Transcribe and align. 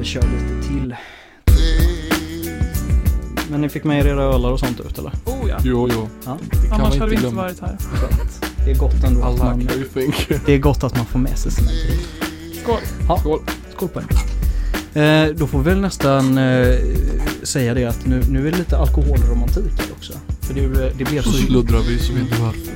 vi 0.00 0.06
kör 0.06 0.22
lite 0.22 0.68
till. 0.68 0.94
Men 3.50 3.60
ni 3.60 3.68
fick 3.68 3.84
med 3.84 4.00
er 4.00 4.06
era 4.08 4.22
ölar 4.22 4.50
och 4.50 4.60
sånt 4.60 4.80
ut 4.80 4.98
eller? 4.98 5.12
Oh 5.24 5.48
ja, 5.48 5.58
Jo, 5.64 5.88
jo. 5.92 6.08
Ja. 6.24 6.38
Det 6.62 6.68
kan 6.68 6.80
annars 6.80 6.98
hade 6.98 7.10
vi 7.10 7.16
inte 7.16 7.26
inte 7.26 7.34
glömma. 7.34 7.42
varit 7.42 7.60
här. 7.60 7.76
Det 8.64 8.70
är 8.70 8.78
gott 8.78 9.04
ändå 9.04 9.20
att 9.20 9.26
Alla 9.26 9.44
man, 9.44 9.68
det 10.46 10.54
är 10.54 10.58
gott 10.58 10.84
att 10.84 10.96
man 10.96 11.06
får 11.06 11.18
med 11.18 11.38
sig 11.38 11.52
sina 11.52 11.68
grejer. 11.70 11.98
Skål! 12.62 13.18
Skål. 13.18 13.40
Skål 13.76 13.88
på 13.88 14.00
er. 14.00 14.06
Eh, 15.02 15.34
då 15.34 15.46
får 15.46 15.58
vi 15.58 15.64
väl 15.64 15.80
nästan 15.80 16.38
eh, 16.38 16.78
säga 17.42 17.74
det 17.74 17.84
att 17.84 18.06
nu, 18.06 18.22
nu 18.28 18.48
är 18.48 18.52
det 18.52 18.58
lite 18.58 18.78
alkoholromantik 18.78 19.72
här 19.78 19.86
också. 19.96 20.12
För 20.40 20.54
det, 20.54 20.92
det 20.98 21.04
blev 21.04 21.22
Så 21.22 21.30
så, 21.32 21.36
sluddrar 21.38 21.80
vi 21.88 21.98
så 21.98 22.12
vet 22.12 22.22
ni 22.22 22.36
varför. 22.40 22.72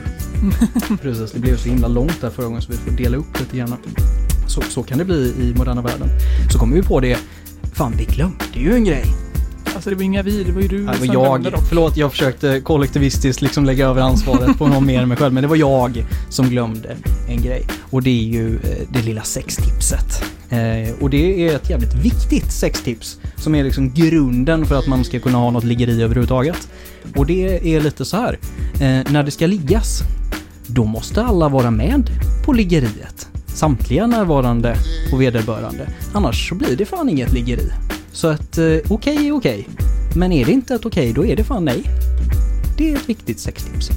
precis, 1.03 1.33
det 1.33 1.41
blev 1.41 1.57
så 1.57 1.69
himla 1.69 1.89
långt 1.89 2.21
där 2.21 2.31
förra 2.31 2.47
gången 2.47 2.63
så 2.63 2.73
vi 2.73 2.79
får 2.79 2.91
dela 2.91 3.17
upp 3.17 3.41
lite 3.41 3.57
grann. 3.57 3.77
Så, 4.55 4.63
så 4.71 4.83
kan 4.83 4.99
det 4.99 5.05
bli 5.05 5.35
i 5.39 5.55
moderna 5.57 5.83
världen. 5.83 6.09
Så 6.53 6.59
kom 6.59 6.73
vi 6.73 6.83
på 6.83 7.01
det, 7.01 7.19
fan 7.73 7.95
vi 7.99 8.05
glömde 8.05 8.45
ju 8.53 8.75
en 8.75 8.85
grej. 8.85 9.05
Alltså 9.75 9.91
det 9.91 9.97
var 9.97 10.03
inga 10.03 10.23
vi, 10.23 10.45
det 10.45 10.53
var 10.53 10.61
ju 10.61 10.69
du 10.69 10.85
Ja, 10.85 10.93
det 10.93 11.07
var 11.09 11.15
jag. 11.15 11.43
dock. 11.43 11.69
Förlåt, 11.69 11.97
jag 11.97 12.11
försökte 12.11 12.61
kollektivistiskt 12.61 13.43
liksom 13.43 13.65
lägga 13.65 13.87
över 13.87 14.03
ansvaret 14.03 14.59
på 14.59 14.67
någon 14.67 14.87
mer 14.87 15.03
än 15.03 15.09
mig 15.09 15.17
själv. 15.17 15.35
Men 15.35 15.43
det 15.43 15.49
var 15.49 15.57
jag 15.57 16.05
som 16.29 16.49
glömde 16.49 16.97
en 17.29 17.43
grej. 17.43 17.67
Och 17.91 18.03
det 18.03 18.11
är 18.11 18.25
ju 18.25 18.55
eh, 18.57 18.61
det 18.93 19.03
lilla 19.03 19.23
sextipset. 19.23 20.25
Eh, 20.49 20.95
och 21.01 21.11
det 21.11 21.49
är 21.49 21.57
ett 21.57 21.71
jävligt 21.71 21.95
viktigt 21.95 22.53
sextips. 22.53 23.19
Som 23.37 23.55
är 23.55 23.65
liksom 23.65 23.93
grunden 23.95 24.67
för 24.67 24.79
att 24.79 24.87
man 24.87 25.05
ska 25.05 25.21
kunna 25.21 25.39
ha 25.39 25.51
något 25.51 25.65
liggeri 25.65 26.03
överhuvudtaget. 26.03 26.69
Och 27.17 27.27
det 27.27 27.75
är 27.75 27.81
lite 27.81 28.05
så 28.05 28.17
här. 28.17 28.39
Eh, 28.75 29.13
när 29.13 29.23
det 29.23 29.31
ska 29.31 29.47
liggas, 29.47 30.01
då 30.67 30.85
måste 30.85 31.23
alla 31.25 31.49
vara 31.49 31.71
med 31.71 32.11
på 32.45 32.53
liggeriet. 32.53 33.29
Samtliga 33.55 34.07
närvarande 34.07 34.77
och 35.13 35.21
vederbörande. 35.21 35.89
Annars 36.13 36.49
så 36.49 36.55
blir 36.55 36.77
det 36.77 36.87
fan 36.87 37.09
inget 37.09 37.33
liggeri. 37.33 37.71
Så 38.13 38.29
att 38.29 38.59
eh, 38.59 38.77
okej 38.89 39.29
är 39.29 39.33
okej. 39.33 39.69
Men 40.17 40.33
är 40.33 40.45
det 40.45 40.53
inte 40.53 40.75
ett 40.75 40.87
okej, 40.87 41.13
då 41.13 41.27
är 41.27 41.37
det 41.37 41.45
fan 41.45 41.65
nej. 41.65 41.83
Det 42.77 42.93
är 42.93 42.97
ett 42.97 43.09
viktigt 43.09 43.41
sextips. 43.41 43.91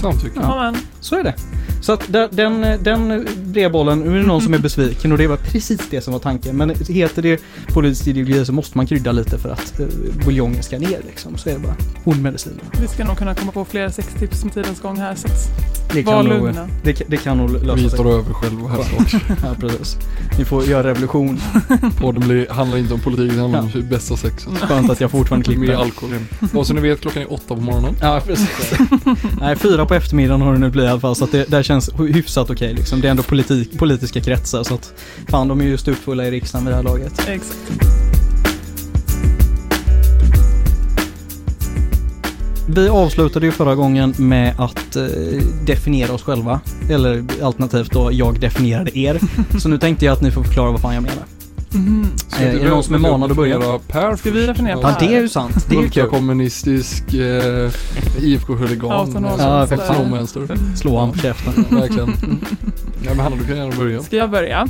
Samtycke. 0.00 0.40
Ja. 0.42 0.74
Så 1.00 1.16
är 1.16 1.24
det. 1.24 1.34
Så 1.80 1.92
att 1.92 2.12
den, 2.30 2.60
den, 2.82 3.26
brevbollen, 3.44 3.98
nu 3.98 4.14
är 4.16 4.20
det 4.20 4.26
någon 4.26 4.40
som 4.42 4.54
är 4.54 4.58
besviken 4.58 5.12
och 5.12 5.18
det 5.18 5.26
var 5.26 5.36
precis 5.36 5.80
det 5.90 6.00
som 6.00 6.12
var 6.12 6.20
tanken. 6.20 6.56
Men 6.56 6.74
heter 6.88 7.22
det 7.22 7.40
politisk 7.68 8.06
ideologi 8.06 8.44
så 8.44 8.52
måste 8.52 8.78
man 8.78 8.86
krydda 8.86 9.12
lite 9.12 9.38
för 9.38 9.48
att 9.48 9.80
eh, 9.80 9.86
buljongen 10.24 10.62
ska 10.62 10.78
ner 10.78 11.00
liksom. 11.06 11.38
Så 11.38 11.48
är 11.48 11.52
det 11.54 11.58
bara. 11.60 11.76
Hornmedicin. 12.04 12.60
Vi 12.80 12.88
ska 12.88 13.04
nog 13.04 13.16
kunna 13.18 13.34
komma 13.34 13.52
på 13.52 13.64
fler 13.64 13.88
sextips 13.88 14.44
med 14.44 14.54
tidens 14.54 14.80
gång 14.80 14.96
här 14.96 15.14
så 15.14 15.26
att 15.26 15.50
Det 15.92 16.02
var 16.02 16.12
kan, 16.12 16.24
nog, 16.26 16.44
lugna. 16.44 16.68
det, 16.84 17.02
det 17.08 17.16
kan 17.16 17.36
nog 17.38 17.50
lösa 17.64 17.74
Vi 17.74 17.88
sig. 17.90 17.98
tar 17.98 18.04
över 18.06 18.32
själva 18.32 18.68
här 18.68 18.78
också. 18.78 19.16
Ja, 19.42 19.54
precis. 19.60 19.96
Ni 20.38 20.44
får 20.44 20.64
göra 20.64 20.88
revolution. 20.90 21.40
Podden 22.00 22.28
blir, 22.28 22.48
handlar 22.48 22.78
inte 22.78 22.94
om 22.94 23.00
politik, 23.00 23.32
det 23.34 23.40
handlar 23.40 23.60
om 23.60 23.70
Ja. 23.74 23.80
bästa 23.80 24.16
sexet. 24.16 24.48
Skönt 24.58 24.90
att 24.90 25.00
jag 25.00 25.10
fortfarande 25.10 25.50
Med 25.56 25.58
klipper. 25.58 25.74
alkohol. 25.82 26.14
Och 26.54 26.66
så 26.66 26.74
ni 26.74 26.80
vet, 26.80 27.00
klockan 27.00 27.22
är 27.22 27.32
åtta 27.32 27.54
på 27.54 27.60
morgonen. 27.60 27.94
Ja, 28.00 28.20
precis. 28.26 28.50
Nej, 29.40 29.56
fyra 29.56 29.86
på 29.86 29.94
eftermiddagen 29.94 30.40
har 30.42 30.52
det 30.52 30.58
nu 30.58 30.70
blivit 30.70 30.88
i 30.88 30.90
alla 30.90 31.00
fall, 31.00 31.16
så 31.16 31.24
att 31.24 31.32
det 31.32 31.50
där 31.50 31.62
känns 31.70 31.90
hyfsat 31.98 32.50
okej 32.50 32.74
liksom. 32.74 33.00
Det 33.00 33.08
är 33.08 33.10
ändå 33.10 33.22
politik, 33.22 33.78
politiska 33.78 34.20
kretsar, 34.20 34.62
så 34.62 34.74
att 34.74 34.94
fan, 35.28 35.48
de 35.48 35.60
är 35.60 35.64
ju 35.64 35.78
stupfulla 35.78 36.26
i 36.26 36.30
riksdagen 36.30 36.64
vid 36.64 36.72
det 36.72 36.76
här 36.76 36.82
laget. 36.82 37.28
Exakt. 37.28 37.70
Vi 42.68 42.88
avslutade 42.88 43.46
ju 43.46 43.52
förra 43.52 43.74
gången 43.74 44.14
med 44.18 44.54
att 44.58 44.96
eh, 44.96 45.04
definiera 45.64 46.12
oss 46.12 46.22
själva. 46.22 46.60
Eller 46.90 47.24
alternativt 47.42 47.92
då, 47.92 48.12
jag 48.12 48.40
definierade 48.40 48.98
er. 48.98 49.20
Så 49.58 49.68
nu 49.68 49.78
tänkte 49.78 50.04
jag 50.04 50.12
att 50.12 50.22
ni 50.22 50.30
får 50.30 50.42
förklara 50.42 50.70
vad 50.70 50.80
fan 50.80 50.94
jag 50.94 51.02
menar. 51.02 51.24
Eh, 51.74 51.78
inte 51.80 52.58
är 52.58 52.64
det 52.64 52.68
någon 52.70 52.82
som 52.84 52.94
är 52.94 52.98
manad 52.98 53.30
att 53.30 53.36
börja? 53.36 53.78
Per 53.88 54.16
Ska 54.16 54.30
vi 54.30 54.46
definiera 54.46 54.76
först? 54.76 54.88
Ja, 54.88 54.98
Per? 54.98 55.06
det 55.08 55.16
är 55.16 55.20
ju 55.20 55.28
sant. 55.28 55.66
Det 55.68 55.76
är 55.76 55.82
ju 55.82 55.88
kul. 55.88 56.02
Ultrakommunistisk 56.02 57.14
eh, 57.14 57.70
IFK-huligan. 58.20 58.92
Autonom. 58.92 59.30
Ja, 59.38 59.66
för 59.66 59.76
fan. 59.76 60.76
Slå 60.76 60.98
han 60.98 61.12
på 61.12 61.18
käften. 61.18 61.66
Verkligen. 61.80 62.12
Ja, 63.04 63.10
men 63.10 63.20
Hanna, 63.20 63.36
du 63.36 63.44
kan 63.44 63.56
gärna 63.56 63.76
börja. 63.76 64.02
Ska 64.02 64.16
jag 64.16 64.30
börja? 64.30 64.68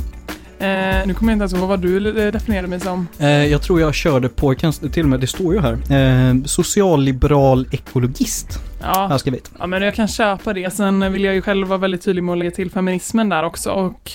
Eh, 0.59 0.67
nu 1.07 1.13
kommer 1.13 1.31
jag 1.31 1.35
inte 1.35 1.41
ens 1.43 1.53
ihåg 1.53 1.67
vad 1.69 1.79
du 1.79 2.25
eh, 2.25 2.31
definierade 2.31 2.67
mig 2.67 2.79
som. 2.79 3.07
Eh, 3.19 3.27
jag 3.29 3.61
tror 3.61 3.81
jag 3.81 3.93
körde 3.93 4.29
på, 4.29 4.55
kan, 4.55 4.73
till 4.73 5.03
och 5.03 5.09
med, 5.09 5.19
det 5.19 5.27
står 5.27 5.53
ju 5.53 5.59
här, 5.61 5.73
eh, 6.29 6.35
socialliberal 6.45 7.67
ekologist. 7.71 8.59
Ja, 8.81 9.07
Här 9.09 9.17
ska 9.17 9.31
vi 9.31 9.37
hit. 9.37 9.51
ja, 9.59 9.67
men 9.67 9.81
jag 9.81 9.95
kan 9.95 10.07
köpa 10.07 10.53
det. 10.53 10.73
Sen 10.73 11.13
vill 11.13 11.23
jag 11.23 11.33
ju 11.35 11.41
själv 11.41 11.67
vara 11.67 11.79
väldigt 11.79 12.01
tydlig 12.01 12.23
med 12.23 12.33
att 12.33 12.39
lägga 12.39 12.51
till 12.51 12.71
feminismen 12.71 13.29
där 13.29 13.43
också. 13.43 13.71
Och 13.71 14.11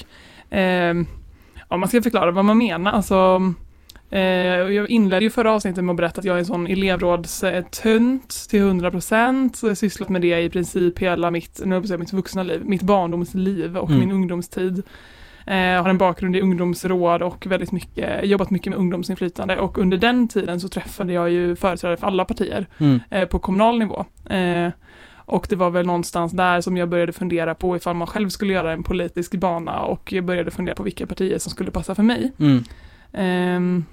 eh, 1.69 1.71
ja, 1.71 1.77
man 1.77 1.89
ska 1.89 2.03
förklara 2.03 2.31
vad 2.31 2.45
man 2.45 2.59
menar. 2.59 2.93
Alltså, 2.93 3.53
eh, 4.11 4.21
jag 4.21 4.91
inledde 4.91 5.25
ju 5.25 5.31
förra 5.31 5.53
avsnittet 5.53 5.85
med 5.85 5.93
att 5.93 5.97
berätta 5.97 6.19
att 6.19 6.25
jag 6.25 6.35
är 6.35 6.39
en 6.39 6.47
sån 6.47 6.67
elevrådstönt 6.67 8.47
till 8.51 8.61
100%. 8.63 9.57
Så 9.57 9.67
jag 9.67 9.71
har 9.71 9.75
sysslat 9.75 10.09
med 10.09 10.23
det 10.23 10.41
i 10.41 10.51
princip 10.51 10.99
hela 10.99 11.31
mitt, 11.31 11.61
nu 11.65 11.75
jag 11.91 12.01
mitt 12.01 12.13
vuxna 12.13 12.43
liv, 12.43 12.63
mitt 12.65 12.83
barndomsliv 12.83 13.77
och 13.77 13.89
Mm. 13.91 14.01
min 14.01 14.11
ungdomstid. 14.13 14.83
Eh, 15.47 15.57
Jag 15.57 15.83
har 15.83 15.91
en 15.91 15.99
bakgrund 15.99 16.37
i 16.37 16.41
ungdomsråd 16.41 17.23
och 17.23 17.47
väldigt 17.47 17.73
mycket, 17.73 18.25
jobbat 18.25 18.51
mycket 18.51 18.71
med 18.71 18.79
ungdomsinflytande 18.79 19.59
och 19.59 19.79
under 19.79 19.97
den 19.97 20.29
tiden 20.29 20.61
så 20.61 20.69
träffade 20.69 21.13
jag 21.13 21.31
ju 21.31 21.57
företrädare 21.57 21.97
för 21.97 22.07
alla 22.07 22.25
partier 22.25 22.67
Mm. 22.79 23.01
eh, 23.11 23.25
på 23.29 23.39
kommunal 23.39 23.79
nivå. 23.79 24.05
Och 25.27 25.47
det 25.49 25.57
var 25.57 25.71
väl 25.71 25.87
någonstans 25.87 26.33
där 26.33 26.61
som 26.61 26.77
jag 26.77 26.89
började 26.89 27.13
fundera 27.13 27.55
på 27.55 27.77
ifall 27.77 27.97
man 27.97 28.07
själv 28.07 28.29
skulle 28.29 28.53
göra 28.53 28.73
en 28.73 28.83
politisk 28.83 29.35
bana 29.35 29.81
och 29.81 30.13
jag 30.13 30.25
började 30.25 30.51
fundera 30.51 30.75
på 30.75 30.83
vilka 30.83 31.07
partier 31.07 31.39
som 31.39 31.51
skulle 31.51 31.71
passa 31.71 31.95
för 31.95 32.03
mig. 32.03 32.33
Mm. 32.39 32.65
Ehm, 33.13 33.85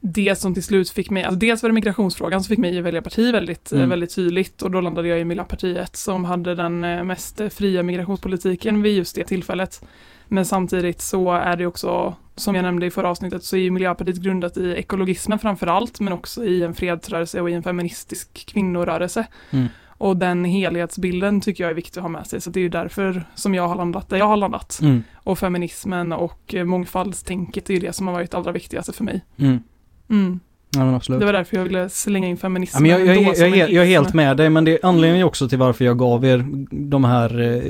det 0.00 0.38
som 0.38 0.54
till 0.54 0.62
slut 0.62 0.90
fick 0.90 1.10
mig, 1.10 1.24
alltså 1.24 1.38
dels 1.38 1.62
var 1.62 1.70
det 1.70 1.74
migrationsfrågan 1.74 2.42
som 2.42 2.48
fick 2.48 2.58
mig 2.58 2.78
att 2.78 2.84
välja 2.84 3.02
parti 3.02 3.32
väldigt, 3.32 3.72
Mm. 3.72 3.88
väldigt 3.90 4.14
tydligt 4.14 4.62
och 4.62 4.70
då 4.70 4.80
landade 4.80 5.08
jag 5.08 5.20
i 5.20 5.24
Miljöpartiet 5.24 5.96
som 5.96 6.24
hade 6.24 6.54
den 6.54 6.84
eh, 6.84 7.04
mest 7.04 7.40
fria 7.50 7.82
migrationspolitiken 7.82 8.82
vid 8.82 8.96
just 8.96 9.14
det 9.14 9.24
tillfället. 9.24 9.84
Men 10.28 10.44
samtidigt 10.44 11.00
så 11.00 11.32
är 11.32 11.56
det 11.56 11.66
också, 11.66 12.14
som 12.36 12.54
jag 12.54 12.62
nämnde 12.62 12.86
i 12.86 12.90
förra 12.90 13.10
avsnittet, 13.10 13.44
så 13.44 13.56
är 13.56 13.70
Miljöpartiet 13.70 14.16
grundat 14.16 14.56
i 14.56 14.74
ekologismen 14.74 15.38
framför 15.38 15.66
allt, 15.66 16.00
men 16.00 16.12
också 16.12 16.44
i 16.44 16.62
en 16.62 16.74
fredsrörelse 16.74 17.40
och 17.40 17.50
i 17.50 17.52
en 17.52 17.62
feministisk 17.62 18.46
kvinnorörelse. 18.46 19.26
Mm. 19.50 19.66
Och 19.98 20.16
den 20.16 20.44
helhetsbilden 20.44 21.40
tycker 21.40 21.64
jag 21.64 21.70
är 21.70 21.74
viktig 21.74 21.98
att 21.98 22.02
ha 22.02 22.08
med 22.08 22.26
sig, 22.26 22.40
så 22.40 22.50
det 22.50 22.60
är 22.60 22.62
ju 22.62 22.68
därför 22.68 23.24
som 23.34 23.54
jag 23.54 23.68
har 23.68 23.76
landat 23.76 24.08
där 24.08 24.16
jag 24.16 24.26
har 24.26 24.36
landat. 24.36 24.78
Mm. 24.82 25.02
Och 25.14 25.38
feminismen 25.38 26.12
och 26.12 26.54
eh, 26.54 26.64
mångfaldstänket 26.64 27.70
är 27.70 27.74
ju 27.74 27.80
det 27.80 27.92
som 27.92 28.06
har 28.06 28.14
varit 28.14 28.34
allra 28.34 28.52
viktigaste 28.52 28.92
för 28.92 29.04
mig. 29.04 29.24
Mm. 30.08 30.40
Mm. 30.74 30.80
Ja, 30.86 30.90
men 30.90 30.94
absolut. 30.94 31.20
Det 31.20 31.26
var 31.26 31.32
därför 31.32 31.56
jag 31.56 31.64
ville 31.64 31.88
slänga 31.88 32.26
in 32.28 32.34
Ja, 32.34 32.40
feminismen 32.40 32.82
men 32.82 32.90
jag, 32.90 33.06
jag, 33.06 33.16
jag, 33.36 33.56
jag, 33.56 33.70
jag, 33.72 33.84
är 33.84 33.88
helt 33.88 34.14
med 34.14 34.36
dig, 34.36 34.50
men 34.50 34.64
det 34.64 34.72
är 34.72 34.78
anledningen 34.82 35.26
också 35.26 35.48
till 35.48 35.58
varför 35.58 35.84
jag 35.84 35.98
gav 35.98 36.24
er 36.24 36.44
de 36.70 37.04
här 37.04 37.40
eh, 37.40 37.62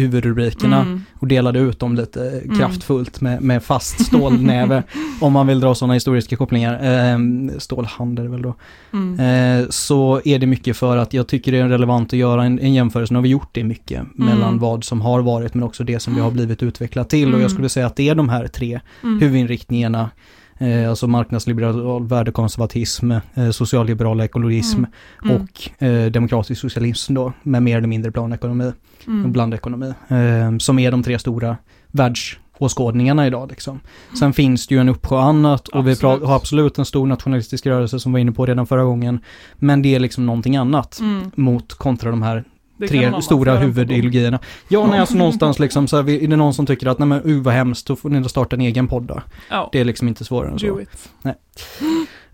huvudrubrikerna 0.00 0.80
Mm. 0.80 1.00
och 1.14 1.26
delade 1.28 1.58
ut 1.58 1.78
dem 1.78 1.94
lite 1.94 2.26
eh, 2.26 2.32
Mm. 2.44 2.58
kraftfullt 2.58 3.20
med, 3.20 3.42
med 3.42 3.62
fast 3.62 4.06
stålnäve, 4.06 4.82
om 5.20 5.32
man 5.32 5.46
vill 5.46 5.60
dra 5.60 5.74
sådana 5.74 5.94
historiska 5.94 6.36
kopplingar. 6.36 6.74
Eh, 6.74 7.18
stålhand 7.58 8.18
är 8.18 8.22
det 8.22 8.28
väl 8.28 8.42
då. 8.42 8.54
Mm. 8.92 9.60
Eh, 9.60 9.66
så 9.70 10.20
är 10.24 10.38
det 10.38 10.46
mycket 10.46 10.76
för 10.76 10.96
att 10.96 11.12
jag 11.14 11.26
tycker 11.26 11.52
det 11.52 11.58
är 11.58 11.68
relevant 11.68 12.12
att 12.12 12.18
göra 12.18 12.44
en, 12.44 12.58
en 12.58 12.74
jämförelse. 12.74 13.14
Nu 13.14 13.18
har 13.18 13.22
vi 13.22 13.28
gjort 13.28 13.48
det 13.52 13.64
mycket 13.64 14.02
mellan 14.14 14.58
vad 14.58 14.84
som 14.84 15.00
har 15.00 15.20
varit 15.20 15.54
men 15.54 15.62
också 15.64 15.84
det 15.84 16.00
som 16.00 16.14
vi 16.14 16.20
har 16.20 16.30
blivit 16.30 16.62
utvecklat 16.62 17.10
till. 17.10 17.22
Och 17.24 17.28
Mm. 17.28 17.40
jag 17.42 17.50
skulle 17.50 17.68
säga 17.68 17.86
att 17.86 17.96
det 17.96 18.08
är 18.08 18.14
de 18.14 18.28
här 18.28 18.46
tre 18.46 18.80
Mm. 19.02 19.20
huvudinriktningarna. 19.20 20.10
Eh, 20.58 20.88
alltså 20.90 21.06
marknadsliberal 21.06 22.06
värdekonservatism, 22.06 23.10
eh, 23.34 23.50
socialliberal 23.50 24.20
ekologism 24.20 24.84
Mm. 25.24 25.36
och 25.36 25.82
eh, 25.86 26.06
demokratisk 26.10 26.60
socialism 26.60 27.14
då, 27.14 27.32
med 27.42 27.62
mer 27.62 27.76
eller 27.78 27.88
mindre 27.88 28.12
planekonomi 28.12 28.72
Mm. 29.06 29.32
blandekonomi. 29.32 29.92
Eh, 30.08 30.58
som 30.58 30.78
är 30.78 30.90
de 30.90 31.02
tre 31.02 31.18
stora 31.18 31.56
världsåskådningarna 31.90 33.26
idag 33.26 33.50
liksom. 33.50 33.80
Sen 34.18 34.32
finns 34.32 34.66
det 34.66 34.74
ju 34.74 34.80
en 34.80 34.88
uppsjö 34.88 35.18
annat 35.18 35.68
och 35.68 35.86
vi 35.86 35.92
Absolut. 35.92 36.20
pra- 36.22 36.26
har 36.26 36.36
absolut 36.36 36.78
en 36.78 36.84
stor 36.84 37.06
nationalistisk 37.06 37.66
rörelse 37.66 38.00
som 38.00 38.12
vi 38.12 38.14
var 38.14 38.20
inne 38.20 38.32
på 38.32 38.46
redan 38.46 38.66
förra 38.66 38.84
gången. 38.84 39.20
Men 39.56 39.82
det 39.82 39.94
är 39.94 40.00
liksom 40.00 40.26
någonting 40.26 40.56
annat 40.56 40.98
Mm. 41.00 41.30
mot 41.34 41.74
kontra 41.74 42.10
de 42.10 42.22
här 42.22 42.44
Det 42.86 42.88
tre 43.12 43.22
stora 43.22 43.56
huvudideologierna. 43.56 44.38
Ja, 44.68 44.86
nej, 44.86 45.00
alltså 45.00 45.16
någonstans 45.18 45.58
liksom 45.58 45.88
så 45.88 45.96
här, 46.02 46.10
är 46.10 46.28
det 46.28 46.36
någon 46.36 46.54
som 46.54 46.66
tycker 46.66 46.86
att 46.86 46.98
nej 46.98 47.08
men 47.08 47.26
uh 47.26 47.42
vad 47.42 47.54
hemskt, 47.54 47.86
då 47.86 47.96
får 47.96 48.10
ni 48.10 48.28
starta 48.28 48.56
en 48.56 48.62
egen 48.62 48.88
podd 48.88 49.02
då. 49.02 49.22
Ja, 49.50 49.68
Det 49.72 49.80
är 49.80 49.84
liksom 49.84 50.08
inte 50.08 50.24
svårare 50.24 50.50
än 50.52 50.58
så. 50.58 50.66
do 50.66 50.80
it. 50.80 51.10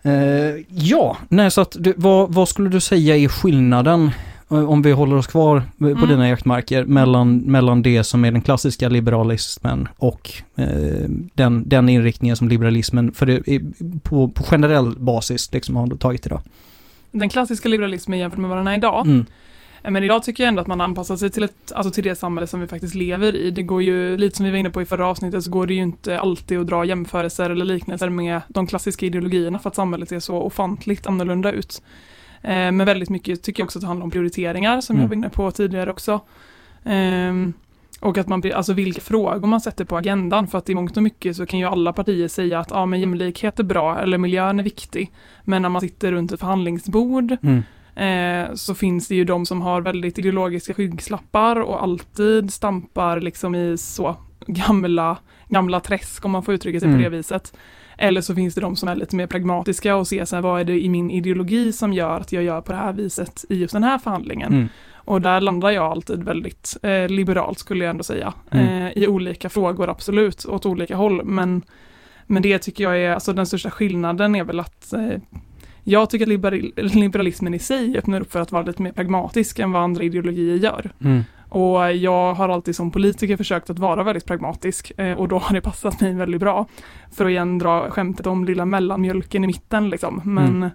Eh, 0.02 0.64
ja, 0.68 1.16
nej 1.28 1.50
så 1.50 1.60
att 1.60 1.76
vad, 1.96 2.34
vad 2.34 2.48
skulle 2.48 2.68
du 2.68 2.80
säga 2.80 3.16
är 3.16 3.28
skillnaden 3.28 4.10
eh, 4.50 4.70
om 4.70 4.82
vi 4.82 4.92
håller 4.92 5.16
oss 5.16 5.26
kvar 5.26 5.56
eh, 5.56 5.62
på 5.78 5.86
Mm. 5.86 6.08
dina 6.08 6.28
jaktmarker 6.28 6.84
mellan, 6.84 7.38
mellan 7.38 7.82
det 7.82 8.04
som 8.04 8.24
är 8.24 8.32
den 8.32 8.42
klassiska 8.42 8.88
liberalismen 8.88 9.88
och 9.96 10.32
eh, 10.56 10.66
den, 11.34 11.68
den 11.68 11.88
inriktningen 11.88 12.36
som 12.36 12.48
liberalismen 12.48 13.12
för 13.12 13.26
det, 13.26 13.42
på, 14.02 14.28
på 14.28 14.42
generell 14.42 14.94
basis 14.98 15.52
liksom 15.52 15.76
har 15.76 15.86
tagit 15.96 16.26
idag. 16.26 16.40
Den 17.10 17.28
klassiska 17.28 17.68
liberalismen 17.68 18.18
jämfört 18.18 18.38
med 18.40 18.48
vad 18.48 18.58
den 18.58 18.66
är 18.66 18.76
idag. 18.76 19.06
Mm. 19.06 19.26
Eh, 19.82 19.90
Men 19.90 20.04
idag 20.04 20.22
tycker 20.22 20.42
jag 20.44 20.48
ändå 20.48 20.60
att 20.60 20.66
man 20.66 20.80
anpassar 20.80 21.16
sig 21.16 21.30
till, 21.30 21.42
ett, 21.42 21.72
alltså 21.74 21.90
till 21.92 22.04
det 22.04 22.14
samhälle 22.14 22.46
som 22.46 22.60
vi 22.60 22.66
faktiskt 22.66 22.94
lever 22.94 23.36
i. 23.36 23.50
Det 23.50 23.62
går 23.62 23.82
ju, 23.82 24.16
lite 24.16 24.36
som 24.36 24.44
vi 24.46 24.50
var 24.50 24.58
inne 24.58 24.70
på 24.70 24.82
i 24.82 24.84
förra 24.84 25.06
avsnittet, 25.06 25.44
så 25.44 25.50
går 25.50 25.66
det 25.66 25.74
ju 25.74 25.82
inte 25.82 26.20
alltid 26.20 26.58
att 26.60 26.66
dra 26.66 26.84
jämförelser 26.84 27.50
eller 27.50 27.64
liknelser 27.64 28.08
med 28.08 28.40
de 28.48 28.66
klassiska 28.66 29.06
ideologierna 29.06 29.58
för 29.58 29.68
att 29.70 29.76
samhället 29.76 30.08
ser 30.08 30.20
så 30.20 30.36
ofantligt 30.36 31.06
annorlunda 31.06 31.52
ut. 31.52 31.82
Eh, 32.42 32.50
Men 32.72 32.84
väldigt 32.84 33.10
mycket 33.10 33.42
tycker 33.42 33.60
jag 33.60 33.64
också 33.66 33.78
att 33.78 33.80
det 33.80 33.86
handlar 33.86 34.04
om 34.04 34.10
prioriteringar 34.10 34.80
som 34.80 34.96
Mm. 34.96 35.02
jag 35.02 35.08
var 35.08 35.14
inne 35.16 35.28
på 35.30 35.50
tidigare 35.50 35.90
också. 35.90 36.20
Ehm, 36.84 37.52
Och 38.00 38.18
att 38.18 38.28
man, 38.28 38.42
alltså 38.54 38.72
vilka 38.72 39.00
frågor 39.00 39.46
man 39.46 39.60
sätter 39.60 39.84
på 39.84 39.96
agendan 39.96 40.46
för 40.48 40.58
att 40.58 40.68
i 40.70 40.74
mångt 40.74 40.96
och 40.96 41.02
mycket 41.02 41.36
så 41.36 41.46
kan 41.46 41.58
ju 41.58 41.66
alla 41.66 41.92
partier 41.92 42.28
säga 42.28 42.58
att 42.60 42.70
ja 42.70 42.86
men 42.86 43.00
jämlikhet 43.00 43.58
är 43.58 43.64
bra 43.64 43.98
eller 43.98 44.18
miljön 44.18 44.58
är 44.60 44.64
viktig. 44.64 45.12
Men 45.44 45.62
när 45.62 45.68
man 45.68 45.80
sitter 45.80 46.12
runt 46.12 46.32
ett 46.32 46.40
förhandlingsbord 46.40 47.36
Mm. 47.42 47.62
Eh, 47.98 48.54
så 48.54 48.74
finns 48.74 49.08
det 49.08 49.14
ju 49.14 49.24
de 49.24 49.46
som 49.46 49.60
har 49.62 49.80
väldigt 49.80 50.18
ideologiska 50.18 50.74
skygglappar 50.74 51.60
och 51.60 51.82
alltid 51.82 52.52
stampar 52.52 53.20
liksom 53.20 53.54
i 53.54 53.76
så 53.78 54.16
gamla, 54.46 55.16
gamla 55.48 55.80
träsk 55.80 56.24
om 56.24 56.30
man 56.30 56.42
får 56.42 56.54
uttrycka 56.54 56.80
sig 56.80 56.88
Mm. 56.88 56.98
på 56.98 57.10
det 57.10 57.16
viset. 57.16 57.56
Eller 57.98 58.20
så 58.20 58.34
finns 58.34 58.54
det 58.54 58.60
de 58.60 58.76
som 58.76 58.88
är 58.88 58.96
lite 58.96 59.16
mer 59.16 59.26
pragmatiska 59.26 59.96
och 59.96 60.06
ser 60.06 60.24
så 60.24 60.36
här, 60.36 60.42
vad 60.42 60.60
är 60.60 60.64
det 60.64 60.84
i 60.84 60.88
min 60.88 61.10
ideologi 61.10 61.72
som 61.72 61.92
gör 61.92 62.20
att 62.20 62.32
jag 62.32 62.42
gör 62.42 62.60
på 62.60 62.72
det 62.72 62.78
här 62.78 62.92
viset 62.92 63.44
i 63.48 63.54
just 63.56 63.72
den 63.72 63.84
här 63.84 63.98
förhandlingen. 63.98 64.52
Mm. 64.52 64.68
Och 64.94 65.20
där 65.20 65.40
landar 65.40 65.70
jag 65.70 65.84
alltid 65.84 66.22
väldigt 66.22 66.76
eh, 66.82 67.08
liberalt 67.08 67.58
skulle 67.58 67.84
jag 67.84 67.90
ändå 67.90 68.04
säga. 68.04 68.34
Mm. 68.50 68.86
Eh, 68.86 68.92
I 68.96 69.06
olika 69.08 69.48
frågor 69.48 69.88
absolut, 69.90 70.46
åt 70.46 70.66
olika 70.66 70.96
håll. 70.96 71.24
Men, 71.24 71.62
men 72.26 72.42
det 72.42 72.58
tycker 72.58 72.84
jag 72.84 72.98
är, 73.00 73.10
alltså 73.14 73.32
den 73.32 73.46
största 73.46 73.70
skillnaden 73.70 74.34
är 74.34 74.44
väl 74.44 74.60
att 74.60 74.92
eh, 74.92 75.20
jag 75.88 76.10
tycker 76.10 76.24
att 76.24 76.28
liberal, 76.28 76.72
liberalismen 76.76 77.54
i 77.54 77.58
sig 77.58 77.98
öppnar 77.98 78.20
upp 78.20 78.32
för 78.32 78.40
att 78.40 78.52
vara 78.52 78.62
lite 78.62 78.82
mer 78.82 78.92
pragmatisk 78.92 79.58
än 79.58 79.72
vad 79.72 79.82
andra 79.82 80.04
ideologier 80.04 80.56
gör. 80.56 80.90
Mm. 81.00 81.22
Och 81.48 81.92
jag 81.94 82.34
har 82.34 82.48
alltid 82.48 82.76
som 82.76 82.90
politiker 82.90 83.36
försökt 83.36 83.70
att 83.70 83.78
vara 83.78 84.02
väldigt 84.02 84.24
pragmatisk 84.26 84.92
eh, 84.96 85.18
och 85.18 85.28
då 85.28 85.38
har 85.38 85.54
det 85.54 85.60
passat 85.60 86.00
mig 86.00 86.14
väldigt 86.14 86.40
bra. 86.40 86.66
För 87.12 87.24
att 87.24 87.30
igen 87.30 87.58
dra 87.58 87.90
skämtet 87.90 88.26
om 88.26 88.44
lilla 88.44 88.64
mellanmjölken 88.64 89.44
i 89.44 89.46
mitten 89.46 89.90
liksom. 89.90 90.20
Men, 90.24 90.56
Mm. 90.56 90.70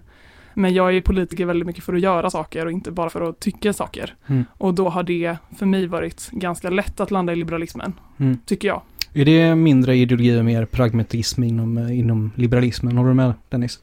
men 0.54 0.74
jag 0.74 0.96
är 0.96 1.00
politiker 1.00 1.46
väldigt 1.46 1.66
mycket 1.66 1.84
för 1.84 1.94
att 1.94 2.00
göra 2.00 2.30
saker 2.30 2.66
och 2.66 2.72
inte 2.72 2.90
bara 2.90 3.10
för 3.10 3.28
att 3.28 3.40
tycka 3.40 3.72
saker. 3.72 4.14
Mm. 4.26 4.44
Och 4.58 4.74
då 4.74 4.88
har 4.88 5.02
det 5.02 5.36
för 5.58 5.66
mig 5.66 5.86
varit 5.86 6.30
ganska 6.32 6.70
lätt 6.70 7.00
att 7.00 7.10
landa 7.10 7.32
i 7.32 7.36
liberalismen, 7.36 7.92
Mm. 8.18 8.38
tycker 8.46 8.68
jag. 8.68 8.82
Är 9.12 9.24
det 9.24 9.54
mindre 9.54 9.96
ideologi 9.96 10.40
och 10.40 10.44
mer 10.44 10.64
pragmatism 10.64 11.42
inom, 11.44 11.78
eh, 11.78 11.98
inom 11.98 12.30
liberalismen? 12.34 12.96
Håller 12.96 13.08
du 13.08 13.14
med 13.14 13.32
Dennis? 13.48 13.78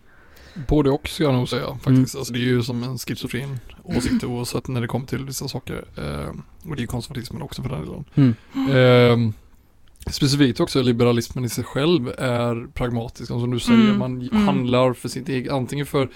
Både 0.68 0.90
och 0.90 1.08
ska 1.08 1.24
jag 1.24 1.34
nog 1.34 1.50
säga 1.50 1.78
faktiskt. 1.84 2.16
Alltså 2.16 2.34
det 2.34 2.40
är 2.40 2.44
ju 2.44 2.64
som 2.64 2.84
en 2.84 2.98
schizofren 2.98 3.60
åsikt 3.84 4.24
oavsett 4.24 4.68
när 4.68 4.82
det 4.82 4.88
kommer 4.88 5.06
till 5.06 5.26
vissa 5.26 5.48
saker. 5.48 5.86
Eh, 5.98 6.30
och 6.70 6.76
det 6.76 6.80
är 6.80 6.82
ju 6.82 6.88
konservatismen 6.88 7.42
också 7.42 7.62
för 7.64 7.70
den 7.70 7.82
delen. 7.86 8.36
Mm. 8.56 9.26
Eh, 9.26 9.34
specifikt 10.12 10.60
också 10.60 10.82
liberalismen 10.82 11.46
i 11.46 11.50
sig 11.50 11.64
själv 11.64 12.08
är 12.18 12.68
pragmatisk. 12.74 13.28
Som 13.28 13.52
du 13.52 13.60
säger, 13.60 13.80
Mm, 13.80 13.98
man 13.98 14.22
mm. 14.22 14.48
handlar 14.48 14.94
för 14.94 15.10
sitt 15.10 15.30
eget, 15.30 15.52
antingen 15.52 15.86
för 15.86 16.10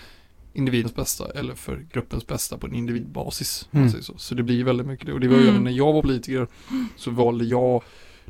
individens 0.53 0.95
bästa 0.95 1.31
eller 1.35 1.53
för 1.55 1.85
gruppens 1.93 2.27
bästa 2.27 2.57
på 2.57 2.67
en 2.67 2.75
individbasis. 2.75 3.67
Mm. 3.71 3.89
säger 3.89 4.03
Så. 4.03 4.13
så 4.17 4.35
det 4.35 4.43
blir 4.43 4.63
väldigt 4.63 4.87
mycket 4.87 5.05
det. 5.05 5.13
Och 5.13 5.19
det 5.19 5.27
var 5.27 5.35
ju 5.35 5.41
Mm. 5.41 5.53
även 5.53 5.63
när 5.63 5.71
jag 5.71 5.93
var 5.93 6.01
politiker 6.01 6.47
så 6.95 7.11
valde 7.11 7.45
jag 7.45 7.83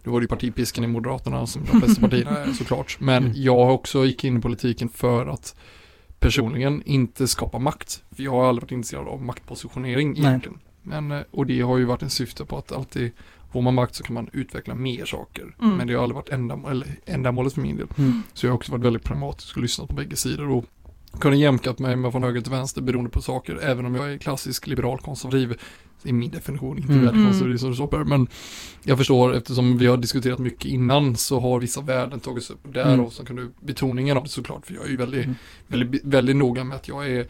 nu 0.03 0.11
var 0.11 0.19
det 0.19 0.23
ju 0.23 0.27
partipiskan 0.27 0.83
i 0.83 0.87
Moderaterna 0.87 1.47
som 1.47 1.61
de 1.71 1.81
flesta 1.81 2.01
partierna 2.09 2.37
är 2.37 2.51
såklart. 2.53 2.97
Men 2.99 3.23
Mm. 3.23 3.33
jag 3.35 3.73
också 3.73 4.05
gick 4.05 4.23
in 4.23 4.37
i 4.37 4.41
politiken 4.41 4.89
för 4.89 5.25
att 5.25 5.55
personligen 6.25 6.83
inte 6.85 7.27
skapa 7.27 7.59
makt. 7.59 8.03
För 8.15 8.23
jag 8.23 8.31
har 8.31 8.49
aldrig 8.49 8.63
varit 8.63 8.71
intresserad 8.71 9.07
av 9.07 9.21
maktpositionering 9.21 10.11
Nej. 10.11 10.21
egentligen. 10.21 10.59
Men, 10.81 11.11
eh, 11.11 11.21
och 11.31 11.45
det 11.45 11.61
har 11.61 11.77
ju 11.77 11.85
varit 11.85 12.01
en 12.01 12.09
syfte 12.09 12.45
på 12.45 12.57
att 12.57 12.71
alltid 12.71 13.11
får 13.51 13.61
man 13.61 13.73
makt 13.73 13.95
så 13.95 14.03
kan 14.03 14.13
man 14.13 14.29
utveckla 14.33 14.75
mer 14.75 15.05
saker. 15.05 15.55
Mm. 15.61 15.77
Men 15.77 15.87
det 15.87 15.93
har 15.93 16.03
aldrig 16.03 16.15
varit 16.15 16.29
ändamål, 16.29 16.71
eller 16.71 16.87
ändamålet 17.05 17.53
för 17.53 17.61
min 17.61 17.77
del. 17.77 17.87
Mm. 17.97 18.21
Så 18.33 18.45
jag 18.45 18.51
har 18.51 18.55
också 18.55 18.71
varit 18.71 18.83
väldigt 18.83 19.03
pragmatisk 19.03 19.55
och 19.55 19.61
lyssnat 19.61 19.87
på 19.87 19.95
bägge 19.95 20.15
sidor 20.15 20.49
och 20.49 20.65
kunnat 21.19 21.39
jämkat 21.39 21.79
mig 21.79 21.95
med 21.95 22.11
från 22.11 22.23
höger 22.23 22.41
till 22.41 22.51
vänster 22.51 22.81
beroende 22.81 23.09
på 23.09 23.21
saker. 23.21 23.59
Även 23.61 23.85
om 23.85 23.95
jag 23.95 24.13
är 24.13 24.17
klassisk 24.17 24.67
liberal 24.67 24.99
konservativ 24.99 25.61
i 26.05 26.13
min 26.13 26.31
definition, 26.31 26.77
inte 26.77 26.93
Mm. 26.93 27.51
det 27.51 27.57
står 27.59 27.87
på 27.87 27.97
här. 27.97 28.03
Men 28.03 28.27
jag 28.83 28.97
förstår 28.97 29.35
eftersom 29.35 29.77
vi 29.77 29.85
har 29.87 29.97
diskuterat 29.97 30.39
mycket 30.39 30.65
innan 30.65 31.15
så 31.15 31.39
har 31.39 31.59
vissa 31.59 31.81
värden 31.81 32.19
tagits 32.19 32.49
upp. 32.49 32.73
Därav 32.73 32.93
Mm. 32.93 33.09
så 33.11 33.25
kan 33.25 33.35
du 33.35 33.51
betoningen 33.59 34.17
av 34.17 34.23
det 34.23 34.29
såklart. 34.29 34.65
För 34.65 34.73
jag 34.73 34.85
är 34.85 34.89
ju 34.89 34.97
väldigt, 34.97 35.23
Mm. 35.25 35.35
väldigt, 35.67 36.03
väldigt 36.03 36.35
noga 36.35 36.63
med 36.63 36.75
att 36.75 36.87
jag 36.87 37.09
är 37.09 37.27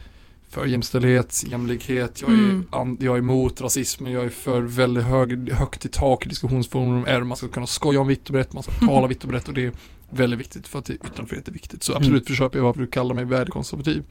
för 0.48 0.66
jämställdhet, 0.66 1.44
jämlikhet, 1.50 2.20
jag 2.22 2.30
är, 2.30 2.34
Mm. 2.34 2.64
an, 2.70 2.96
jag 3.00 3.14
är 3.14 3.18
emot 3.18 3.60
rasismen, 3.60 4.12
jag 4.12 4.24
är 4.24 4.28
för 4.28 4.60
väldigt 4.62 5.04
hög, 5.04 5.52
högt 5.52 5.84
i 5.84 5.88
tak 5.88 6.26
i 6.26 6.28
diskussionsforum, 6.28 7.04
är 7.06 7.22
man 7.22 7.36
ska 7.36 7.48
kunna 7.48 7.66
skoja 7.66 8.00
om 8.00 8.06
vitt 8.06 8.26
och 8.26 8.32
brett, 8.32 8.52
man 8.52 8.62
ska 8.62 8.72
tala 8.86 9.06
vitt 9.06 9.22
och 9.22 9.28
brett 9.28 9.48
och 9.48 9.54
det 9.54 9.64
är 9.64 9.72
väldigt 10.10 10.40
viktigt 10.40 10.68
för 10.68 10.78
att 10.78 10.84
det- 10.84 10.94
yttrandefrihet 10.94 11.48
är 11.48 11.52
viktigt. 11.52 11.82
Så 11.82 11.92
absolut 11.92 12.12
Mm. 12.22 12.24
försöker 12.24 12.58
jag 12.58 12.64
varför 12.64 12.80
du 12.80 12.86
kallar 12.86 13.14
mig 13.14 13.24
värdekonservativ. 13.24 14.02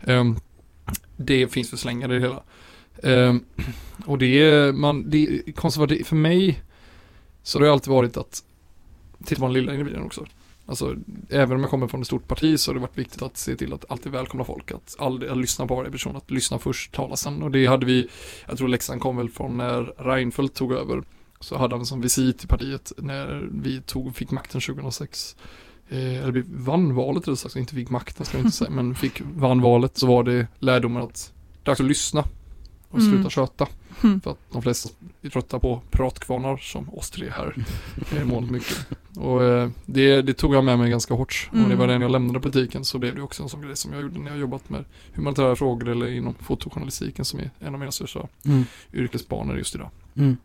Ehm, 0.00 0.36
det 1.16 1.52
finns 1.52 1.70
för 1.70 1.76
slängar 1.76 2.12
i 2.12 2.14
det 2.14 2.20
hela. 2.20 2.42
Ehm, 3.02 3.44
och 4.06 4.18
det 4.18 4.42
är, 4.42 4.72
man, 4.72 5.10
det 5.10 5.26
är 5.26 5.52
konservativ, 5.52 6.04
för 6.04 6.16
mig 6.16 6.62
så 7.42 7.58
har 7.58 7.64
det 7.64 7.72
alltid 7.72 7.92
varit 7.92 8.16
att 8.16 8.44
titta 9.24 9.40
på 9.40 9.46
den 9.46 9.52
lilla 9.52 9.72
individen 9.72 10.02
också. 10.02 10.26
Alltså, 10.66 10.96
även 11.28 11.56
om 11.56 11.60
jag 11.60 11.70
kommer 11.70 11.86
från 11.86 12.00
ett 12.00 12.06
stort 12.06 12.28
parti 12.28 12.60
så 12.60 12.70
har 12.70 12.74
det 12.74 12.80
varit 12.80 12.98
viktigt 12.98 13.22
att 13.22 13.36
se 13.36 13.56
till 13.56 13.72
att 13.72 13.90
alltid 13.90 14.12
välkomna 14.12 14.44
folk, 14.44 14.70
att 14.70 14.96
aldrig 14.98 15.30
att 15.30 15.38
lyssna 15.38 15.66
på 15.66 15.74
varje 15.74 15.90
person, 15.90 16.16
att 16.16 16.30
lyssna 16.30 16.58
först, 16.58 16.92
tala 16.92 17.16
sen. 17.16 17.42
Och 17.42 17.50
det 17.50 17.66
hade 17.66 17.86
vi, 17.86 18.08
jag 18.48 18.58
tror 18.58 18.68
läxan 18.68 19.00
kom 19.00 19.16
väl 19.16 19.28
från 19.28 19.56
när 19.56 19.82
Reinfeldt 19.98 20.54
tog 20.54 20.72
över. 20.72 21.02
Så 21.40 21.56
hade 21.56 21.76
han 21.76 21.86
som 21.86 22.00
visit 22.00 22.44
i 22.44 22.46
partiet 22.46 22.92
när 22.96 23.48
vi 23.52 23.80
tog, 23.80 24.16
fick 24.16 24.30
makten 24.30 24.60
2006. 24.60 25.36
Eh, 25.88 26.22
eller 26.22 26.32
vi 26.32 26.44
vann 26.46 26.94
valet 26.94 27.26
eller 27.26 27.36
sagt, 27.36 27.56
inte 27.56 27.74
fick 27.74 27.90
makten 27.90 28.26
ska 28.26 28.38
jag 28.38 28.46
inte 28.46 28.56
säga, 28.56 28.70
men 28.74 28.94
fick, 28.94 29.22
vann 29.34 29.60
valet 29.60 29.98
så 29.98 30.06
var 30.06 30.22
det 30.22 30.46
lärdomen 30.58 31.02
att 31.02 31.32
dags 31.62 31.80
att 31.80 31.86
lyssna 31.86 32.24
och 32.94 33.00
Mm. 33.00 33.12
sluta 33.12 33.30
köta. 33.30 33.66
Mm. 34.04 34.20
För 34.20 34.30
att 34.30 34.38
de 34.52 34.62
flesta 34.62 34.88
är 35.22 35.28
trötta 35.28 35.58
på 35.58 35.80
pratkvarnar 35.90 36.56
som 36.56 36.94
oss 36.94 37.10
tre 37.10 37.30
här 37.36 37.54
eh, 38.16 38.24
månat 38.24 38.50
mycket. 38.50 38.86
Och 39.16 39.44
eh, 39.44 39.68
det, 39.86 40.22
det 40.22 40.34
tog 40.34 40.54
jag 40.54 40.64
med 40.64 40.78
mig 40.78 40.90
ganska 40.90 41.14
hårt. 41.14 41.48
Och 41.52 41.56
det 41.56 41.62
var 41.62 41.70
Mm. 41.74 41.88
det 41.88 41.94
när 41.98 42.04
jag 42.04 42.10
lämnade 42.12 42.40
politiken 42.40 42.84
så 42.84 42.98
blev 42.98 43.14
det 43.14 43.22
också 43.22 43.42
en 43.42 43.48
sån 43.48 43.62
grej 43.62 43.76
som 43.76 43.92
jag 43.92 44.02
gjorde 44.02 44.20
när 44.20 44.30
jag 44.30 44.40
jobbat 44.40 44.70
med 44.70 44.84
humanitära 45.14 45.56
frågor 45.56 45.88
eller 45.88 46.06
inom 46.10 46.34
fotojournalistiken 46.40 47.24
som 47.24 47.38
är 47.40 47.50
en 47.60 47.74
av 47.74 47.80
mina 47.80 47.92
största 47.92 48.26
Mm. 48.46 48.64
yrkesbanor 48.92 49.58
just 49.58 49.74
idag. 49.74 49.90
Mm. 50.16 50.36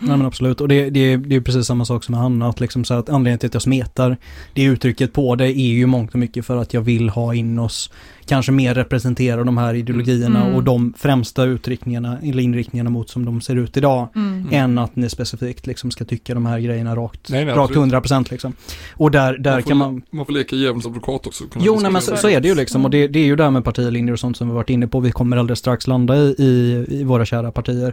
Nej 0.00 0.16
men 0.16 0.26
absolut, 0.26 0.60
och 0.60 0.68
det, 0.68 0.90
det, 0.90 1.16
det 1.16 1.36
är 1.36 1.40
precis 1.40 1.66
samma 1.66 1.84
sak 1.84 2.04
som 2.04 2.12
med 2.12 2.20
Hanna, 2.20 2.48
att 2.48 2.60
liksom 2.60 2.84
så 2.84 2.94
att 2.94 3.08
anledningen 3.08 3.38
till 3.38 3.46
att 3.46 3.54
jag 3.54 3.62
smetar 3.62 4.16
det 4.52 4.62
uttrycket 4.62 5.12
på 5.12 5.34
det 5.36 5.44
är 5.46 5.72
ju 5.72 5.86
mångt 5.86 6.12
och 6.12 6.18
mycket 6.18 6.46
för 6.46 6.56
att 6.56 6.74
jag 6.74 6.80
vill 6.80 7.08
ha 7.08 7.34
in 7.34 7.58
oss, 7.58 7.90
kanske 8.28 8.52
mer 8.52 8.74
representera 8.74 9.44
de 9.44 9.58
här 9.58 9.74
ideologierna 9.74 10.42
Mm. 10.42 10.54
och 10.56 10.64
de 10.64 10.94
främsta 10.96 11.44
uttryckningarna, 11.44 12.18
eller 12.22 12.42
inriktningarna 12.42 12.90
mot 12.90 13.10
som 13.10 13.24
de 13.24 13.40
ser 13.40 13.56
ut 13.56 13.76
idag, 13.76 14.08
Mm. 14.16 14.46
än 14.50 14.78
att 14.78 14.96
ni 14.96 15.08
specifikt 15.08 15.66
liksom 15.66 15.90
ska 15.90 16.04
tycka 16.04 16.34
de 16.34 16.46
här 16.46 16.60
grejerna 16.60 16.96
rakt, 16.96 17.28
Nej, 17.30 17.44
nej, 17.44 17.54
rakt 17.54 17.70
absolut. 17.70 17.92
100% 17.92 18.30
liksom. 18.30 18.52
Och 18.96 19.10
där, 19.10 19.38
där 19.38 19.50
Man 19.52 19.62
får 19.62 19.68
kan 19.68 19.78
man... 19.78 20.02
Man 20.10 20.26
får 20.26 20.32
leka 20.32 20.56
djävulens 20.56 20.86
advokat 20.86 21.26
också. 21.26 21.44
Jo, 21.60 21.78
nej, 21.82 21.90
men 21.92 22.02
så, 22.02 22.16
så 22.16 22.28
är 22.28 22.40
det 22.40 22.48
ju 22.48 22.54
liksom. 22.54 22.84
Och 22.84 22.90
det, 22.90 23.08
det 23.08 23.18
är 23.18 23.24
ju 23.24 23.36
där 23.36 23.50
med 23.50 23.64
partilinjer 23.64 24.12
och 24.12 24.18
sånt 24.20 24.36
som 24.36 24.48
vi 24.48 24.54
varit 24.54 24.70
inne 24.70 24.86
på. 24.88 25.00
Vi 25.00 25.10
kommer 25.10 25.36
alldeles 25.36 25.58
strax 25.58 25.86
landa 25.86 26.16
i, 26.16 26.34
i, 26.38 26.86
i 27.00 27.04
våra 27.04 27.24
kära 27.24 27.52
partier. 27.52 27.92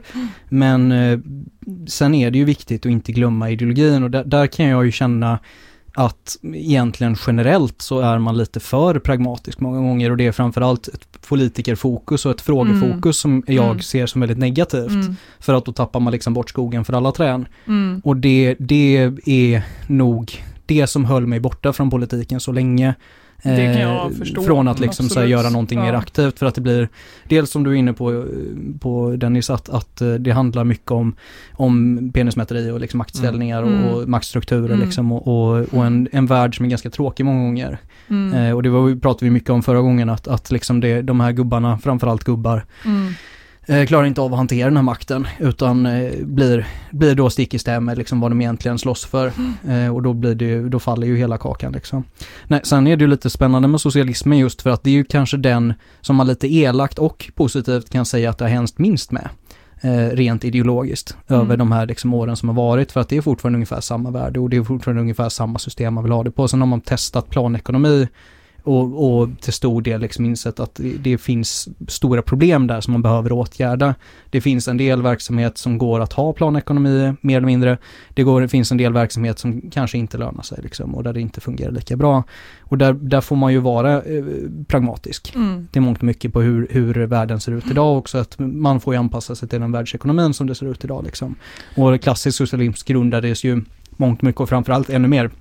Men 0.49 0.91
eh, 0.91 1.19
sen 1.87 2.15
är 2.15 2.31
det 2.31 2.37
ju 2.37 2.45
viktigt 2.45 2.85
att 2.85 2.91
inte 2.91 3.11
glömma 3.11 3.49
ideologin 3.49 4.03
och 4.03 4.11
där, 4.11 4.23
där 4.23 4.47
kan 4.47 4.65
jag 4.65 4.85
ju 4.85 4.91
känna 4.91 5.39
att 5.97 6.37
egentligen 6.53 7.15
generellt 7.27 7.81
så 7.81 7.99
är 7.99 8.19
man 8.19 8.37
lite 8.37 8.59
för 8.59 8.99
pragmatisk 8.99 9.59
många 9.59 9.79
gånger 9.79 10.11
och 10.11 10.17
det 10.17 10.27
är 10.27 10.31
framförallt 10.31 10.87
ett 10.87 11.21
politikerfokus 11.27 12.25
och 12.25 12.31
ett 12.31 12.41
frågefokus 12.41 13.17
som 13.19 13.43
jag 13.47 13.65
Mm. 13.65 13.81
ser 13.81 14.05
som 14.05 14.21
väldigt 14.21 14.37
negativt. 14.37 14.91
Mm. 14.91 15.15
För 15.39 15.53
att 15.53 15.65
då 15.65 15.71
tappar 15.73 15.99
man 15.99 16.13
liksom 16.13 16.33
bort 16.33 16.49
skogen 16.49 16.85
för 16.85 16.93
alla 16.93 17.11
träd. 17.11 17.45
Mm. 17.67 18.01
Och 18.03 18.17
det, 18.17 18.55
det 18.59 19.11
är 19.25 19.63
nog 19.87 20.43
det 20.65 20.87
som 20.87 21.05
höll 21.05 21.25
mig 21.27 21.39
borta 21.39 21.73
från 21.73 21.89
politiken 21.89 22.39
så 22.39 22.51
länge. 22.51 22.95
Det 23.45 23.55
kan 23.73 23.75
eh, 23.75 23.81
jag 23.81 24.13
förstå. 24.17 24.41
Från 24.43 24.67
att 24.67 24.79
liksom 24.79 25.05
så 25.09 25.13
Absolut. 25.13 25.29
göra 25.29 25.49
någonting 25.49 25.79
mer 25.79 25.93
Ja. 25.93 25.99
aktivt 25.99 26.39
för 26.39 26.45
att 26.45 26.55
det 26.55 26.61
blir, 26.61 26.89
dels 27.29 27.51
som 27.51 27.63
du 27.63 27.71
är 27.71 27.75
inne 27.75 27.93
på, 27.93 28.11
eh, 28.13 28.19
på 28.79 29.15
Dennis, 29.17 29.49
att, 29.49 29.69
att 29.69 30.01
eh, 30.01 30.13
det 30.13 30.31
handlar 30.31 30.63
mycket 30.63 30.91
om, 30.91 31.15
om 31.53 32.11
penismäteri 32.13 32.71
och 32.71 32.79
liksom 32.79 32.97
maktställningar 32.97 33.63
Mm. 33.63 33.83
och, 33.85 34.01
och 34.01 34.09
maktstrukturer 34.09 34.65
Mm. 34.73 34.79
liksom 34.79 35.11
och, 35.11 35.27
och, 35.27 35.65
och 35.73 35.85
en, 35.85 36.07
en 36.11 36.25
värld 36.25 36.55
som 36.57 36.65
är 36.65 36.69
ganska 36.69 36.89
tråkig 36.89 37.25
många 37.25 37.39
gånger. 37.43 37.77
Mm. 38.09 38.33
Eh, 38.33 38.55
och 38.55 38.63
det 38.63 38.69
var, 38.69 38.95
pratade 38.99 39.25
vi 39.25 39.31
mycket 39.31 39.49
om 39.49 39.63
förra 39.63 39.81
gången 39.81 40.09
att, 40.09 40.27
att 40.27 40.51
liksom 40.51 40.79
det, 40.79 41.01
de 41.01 41.19
här 41.19 41.31
gubbarna, 41.31 41.77
framförallt 41.77 42.23
gubbar, 42.23 42.65
Mm. 42.85 43.07
eh, 43.07 43.13
klarar 43.87 44.05
inte 44.05 44.21
av 44.21 44.33
att 44.33 44.37
hantera 44.37 44.67
den 44.67 44.75
här 44.77 44.83
makten 44.83 45.27
utan 45.39 45.85
eh, 45.85 46.11
blir, 46.23 46.67
blir 46.91 47.15
då 47.15 47.29
stick 47.29 47.53
i 47.53 47.59
stäv 47.59 47.81
med 47.81 47.97
liksom 47.97 48.19
vad 48.19 48.31
de 48.31 48.41
egentligen 48.41 48.79
slåss 48.79 49.05
för. 49.05 49.31
Eh, 49.67 49.95
och 49.95 50.01
då, 50.03 50.13
blir 50.13 50.35
det, 50.35 50.45
ju- 50.45 50.69
då 50.69 50.79
faller 50.79 51.07
ju 51.07 51.17
hela 51.17 51.37
kakan 51.37 51.71
liksom. 51.71 52.03
Nej, 52.47 52.59
sen 52.63 52.87
är 52.87 52.95
det 52.97 53.03
ju 53.03 53.07
lite 53.09 53.29
spännande 53.29 53.67
med 53.67 53.81
socialismen 53.81 54.37
just 54.37 54.61
för 54.61 54.69
att 54.69 54.83
det 54.83 54.89
är 54.89 54.93
ju 54.93 55.03
kanske 55.03 55.37
den 55.37 55.73
som 56.01 56.15
man 56.15 56.27
lite 56.27 56.53
elakt 56.53 56.99
och 56.99 57.31
positivt 57.35 57.89
kan 57.89 58.05
säga 58.05 58.29
att 58.29 58.37
det 58.37 58.45
har 58.45 58.49
hänt 58.49 58.77
minst 58.79 59.11
med. 59.11 59.29
eh, 59.81 60.09
rent 60.15 60.43
ideologiskt 60.45 61.17
Mm. 61.27 61.41
över 61.41 61.57
de 61.57 61.71
här 61.71 61.85
liksom, 61.85 62.13
åren 62.13 62.35
som 62.35 62.49
har 62.49 62.55
varit 62.55 62.91
för 62.91 62.99
att 63.01 63.09
det 63.09 63.17
är 63.17 63.21
fortfarande 63.21 63.57
ungefär 63.57 63.81
samma 63.81 64.11
värde 64.11 64.39
och 64.39 64.49
det 64.49 64.57
är 64.57 64.63
fortfarande 64.63 65.01
ungefär 65.01 65.29
samma 65.29 65.59
system 65.59 65.93
man 65.93 66.03
vill 66.03 66.13
ha 66.13 66.23
det 66.23 66.31
på. 66.31 66.47
Sen 66.47 66.59
har 66.61 66.67
man 66.67 66.81
testat 66.81 67.29
planekonomi 67.29 68.07
och, 68.65 69.19
och 69.19 69.29
till 69.41 69.53
stor 69.53 69.81
del 69.81 70.01
liksom 70.01 70.25
insett 70.25 70.59
att 70.59 70.79
det, 70.99 71.17
finns 71.17 71.69
stora 71.87 72.21
problem 72.21 72.67
där 72.67 72.81
som 72.81 72.91
man 72.91 73.01
behöver 73.01 73.31
åtgärda. 73.31 73.95
Det 74.29 74.41
finns 74.41 74.67
en 74.67 74.77
del 74.77 75.01
verksamhet 75.01 75.57
som 75.57 75.77
går 75.77 75.99
att 75.99 76.13
ha 76.13 76.33
planekonomi 76.33 77.13
mer 77.21 77.37
eller 77.37 77.45
mindre. 77.45 77.77
Det, 78.13 78.23
går, 78.23 78.41
det 78.41 78.47
finns 78.47 78.71
en 78.71 78.77
del 78.77 78.93
verksamhet 78.93 79.39
som 79.39 79.61
kanske 79.71 79.97
inte 79.97 80.17
lönar 80.17 80.43
sig 80.43 80.59
liksom, 80.63 80.95
och 80.95 81.03
där 81.03 81.13
det 81.13 81.21
inte 81.21 81.41
fungerar 81.41 81.71
lika 81.71 81.95
bra. 81.95 82.23
Och 82.61 82.77
där, 82.77 82.93
där 82.93 83.21
får 83.21 83.35
man 83.35 83.53
ju 83.53 83.59
vara 83.59 84.01
eh, 84.01 84.25
pragmatisk. 84.67 85.35
Mm. 85.35 85.67
Det 85.71 85.79
är 85.79 85.81
mångt 85.81 85.97
och 85.97 86.03
mycket 86.03 86.33
på 86.33 86.41
hur, 86.41 86.67
hur 86.69 87.05
världen 87.05 87.39
ser 87.39 87.51
ut 87.51 87.71
idag 87.71 87.97
också, 87.97 88.17
att 88.17 88.39
man 88.39 88.79
får 88.79 88.93
ju 88.93 88.99
anpassa 88.99 89.35
sig 89.35 89.49
till 89.49 89.61
den 89.61 89.71
världsekonomin 89.71 90.33
som 90.33 90.47
det 90.47 90.55
ser 90.55 90.65
ut 90.65 90.83
idag 90.83 91.03
liksom. 91.03 91.35
Och 91.75 92.01
klassisk 92.01 92.37
socialism 92.37 92.83
grundades 92.85 93.43
ju 93.43 93.61
mångt 93.97 94.21
mycket 94.21 94.41
och 94.41 94.49
framförallt 94.49 94.89
ännu 94.89 95.07
mer 95.07 95.31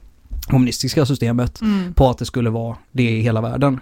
kommunistiska 0.46 1.06
systemet 1.06 1.60
Mm. 1.60 1.94
på 1.94 2.10
att 2.10 2.18
det 2.18 2.24
skulle 2.24 2.50
vara 2.50 2.76
det 2.92 3.10
i 3.10 3.20
hela 3.20 3.40
världen. 3.40 3.80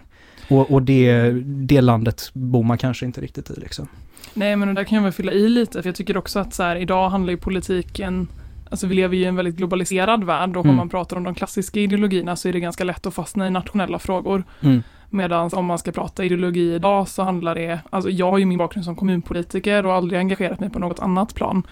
Och, 0.50 0.70
och 0.70 0.82
det, 0.82 1.30
det 1.44 1.80
landet 1.80 2.30
bor 2.32 2.62
man 2.62 2.78
kanske 2.78 3.06
inte 3.06 3.20
riktigt 3.20 3.50
i 3.50 3.60
liksom. 3.60 3.88
Nej 4.34 4.56
men 4.56 4.74
där 4.74 4.84
kan 4.84 4.96
jag 4.96 5.02
väl 5.02 5.12
fylla 5.12 5.32
i 5.32 5.48
lite 5.48 5.82
för 5.82 5.88
jag 5.88 5.96
tycker 5.96 6.16
också 6.16 6.38
att 6.38 6.54
så 6.54 6.62
här, 6.62 6.76
idag 6.76 7.08
handlar 7.10 7.30
ju 7.30 7.36
politiken 7.36 8.28
Alltså 8.70 8.86
vi 8.86 8.94
lever 8.94 9.16
ju 9.16 9.22
i 9.22 9.26
en 9.26 9.36
väldigt 9.36 9.56
globaliserad 9.56 10.24
värld 10.24 10.56
och 10.56 10.64
Mm. 10.64 10.70
om 10.70 10.76
man 10.76 10.88
pratar 10.88 11.16
om 11.16 11.24
de 11.24 11.34
klassiska 11.34 11.80
ideologierna 11.80 12.36
så 12.36 12.48
är 12.48 12.52
det 12.52 12.60
ganska 12.60 12.84
lätt 12.84 13.06
att 13.06 13.14
fastna 13.14 13.46
i 13.46 13.50
nationella 13.50 13.98
frågor. 13.98 14.44
Mm. 14.60 14.82
Medan 15.10 15.50
om 15.52 15.66
man 15.66 15.78
ska 15.78 15.92
prata 15.92 16.24
ideologi 16.24 16.74
idag 16.74 17.08
så 17.08 17.22
handlar 17.22 17.54
det, 17.54 17.80
alltså 17.90 18.10
jag 18.10 18.30
har 18.30 18.38
ju 18.38 18.44
min 18.46 18.58
bakgrund 18.58 18.84
som 18.84 18.96
kommunpolitiker 18.96 19.86
och 19.86 19.92
aldrig 19.94 20.18
engagerat 20.18 20.60
mig 20.60 20.70
på 20.70 20.78
något 20.78 21.00
annat 21.00 21.34
plan. 21.34 21.62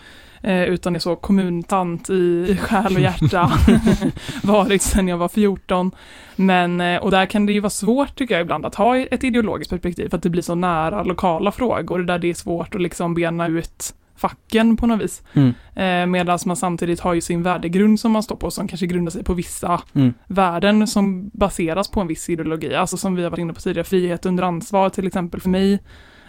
Eh, 0.43 0.63
utan 0.63 0.95
är 0.95 0.99
så 0.99 1.17
kommuntant 1.17 2.11
i, 2.11 2.47
i 2.49 2.57
själ 2.57 2.95
och 2.95 3.01
hjärta. 3.01 3.53
Varit 4.43 4.83
sedan 4.83 5.09
jag 5.09 5.17
var 5.17 5.29
14. 5.29 5.91
Men, 6.37 6.81
eh, 6.81 7.03
och 7.03 7.11
där 7.11 7.27
kan 7.27 7.47
det 7.47 7.53
ju 7.53 7.61
vara 7.61 7.71
svårt 7.71 8.17
tycker 8.17 8.35
jag 8.35 8.43
ibland 8.43 8.67
att 8.67 8.75
ha 8.75 8.97
ett 8.97 9.25
ideologiskt 9.25 9.71
perspektiv 9.71 10.09
för 10.09 10.17
att 10.17 10.23
det 10.23 10.31
blir 10.31 10.43
så 10.43 10.55
nära 10.55 11.03
lokala 11.03 11.53
frågor 11.53 11.99
där 11.99 12.19
det 12.19 12.31
är 12.31 12.35
svårt 12.35 12.75
att 12.75 12.81
liksom 12.81 13.15
bena 13.15 13.47
ut 13.49 13.95
facken 14.17 14.77
på 14.77 14.87
något 14.87 15.01
vis. 15.01 15.23
Mm. 15.33 15.55
Eh, 15.75 16.07
Medan 16.07 16.39
man 16.47 16.57
samtidigt 16.57 17.01
har 17.01 17.15
ju 17.15 17.21
sin 17.21 17.43
värdegrund 17.43 18.01
som 18.01 18.13
man 18.13 18.23
står 18.23 18.37
på 18.37 18.51
som 18.51 18.69
kanske 18.69 18.87
grundar 18.87 19.11
sig 19.11 19.25
på 19.25 19.35
vissa 19.35 19.83
Mm. 19.93 20.15
värden 20.27 20.87
som 20.87 21.31
baseras 21.33 21.91
på 21.91 22.01
en 22.01 22.07
viss 22.07 22.29
ideologi. 22.31 22.75
Alltså 22.75 22.97
som 22.97 23.15
vi 23.15 23.23
har 23.23 23.31
varit 23.31 23.41
inne 23.41 23.53
på 23.53 23.61
tidigare, 23.61 23.85
frihet 23.85 24.27
under 24.27 24.43
ansvar 24.45 24.89
till 24.89 25.07
exempel 25.07 25.41
för 25.41 25.49
mig. 25.49 25.83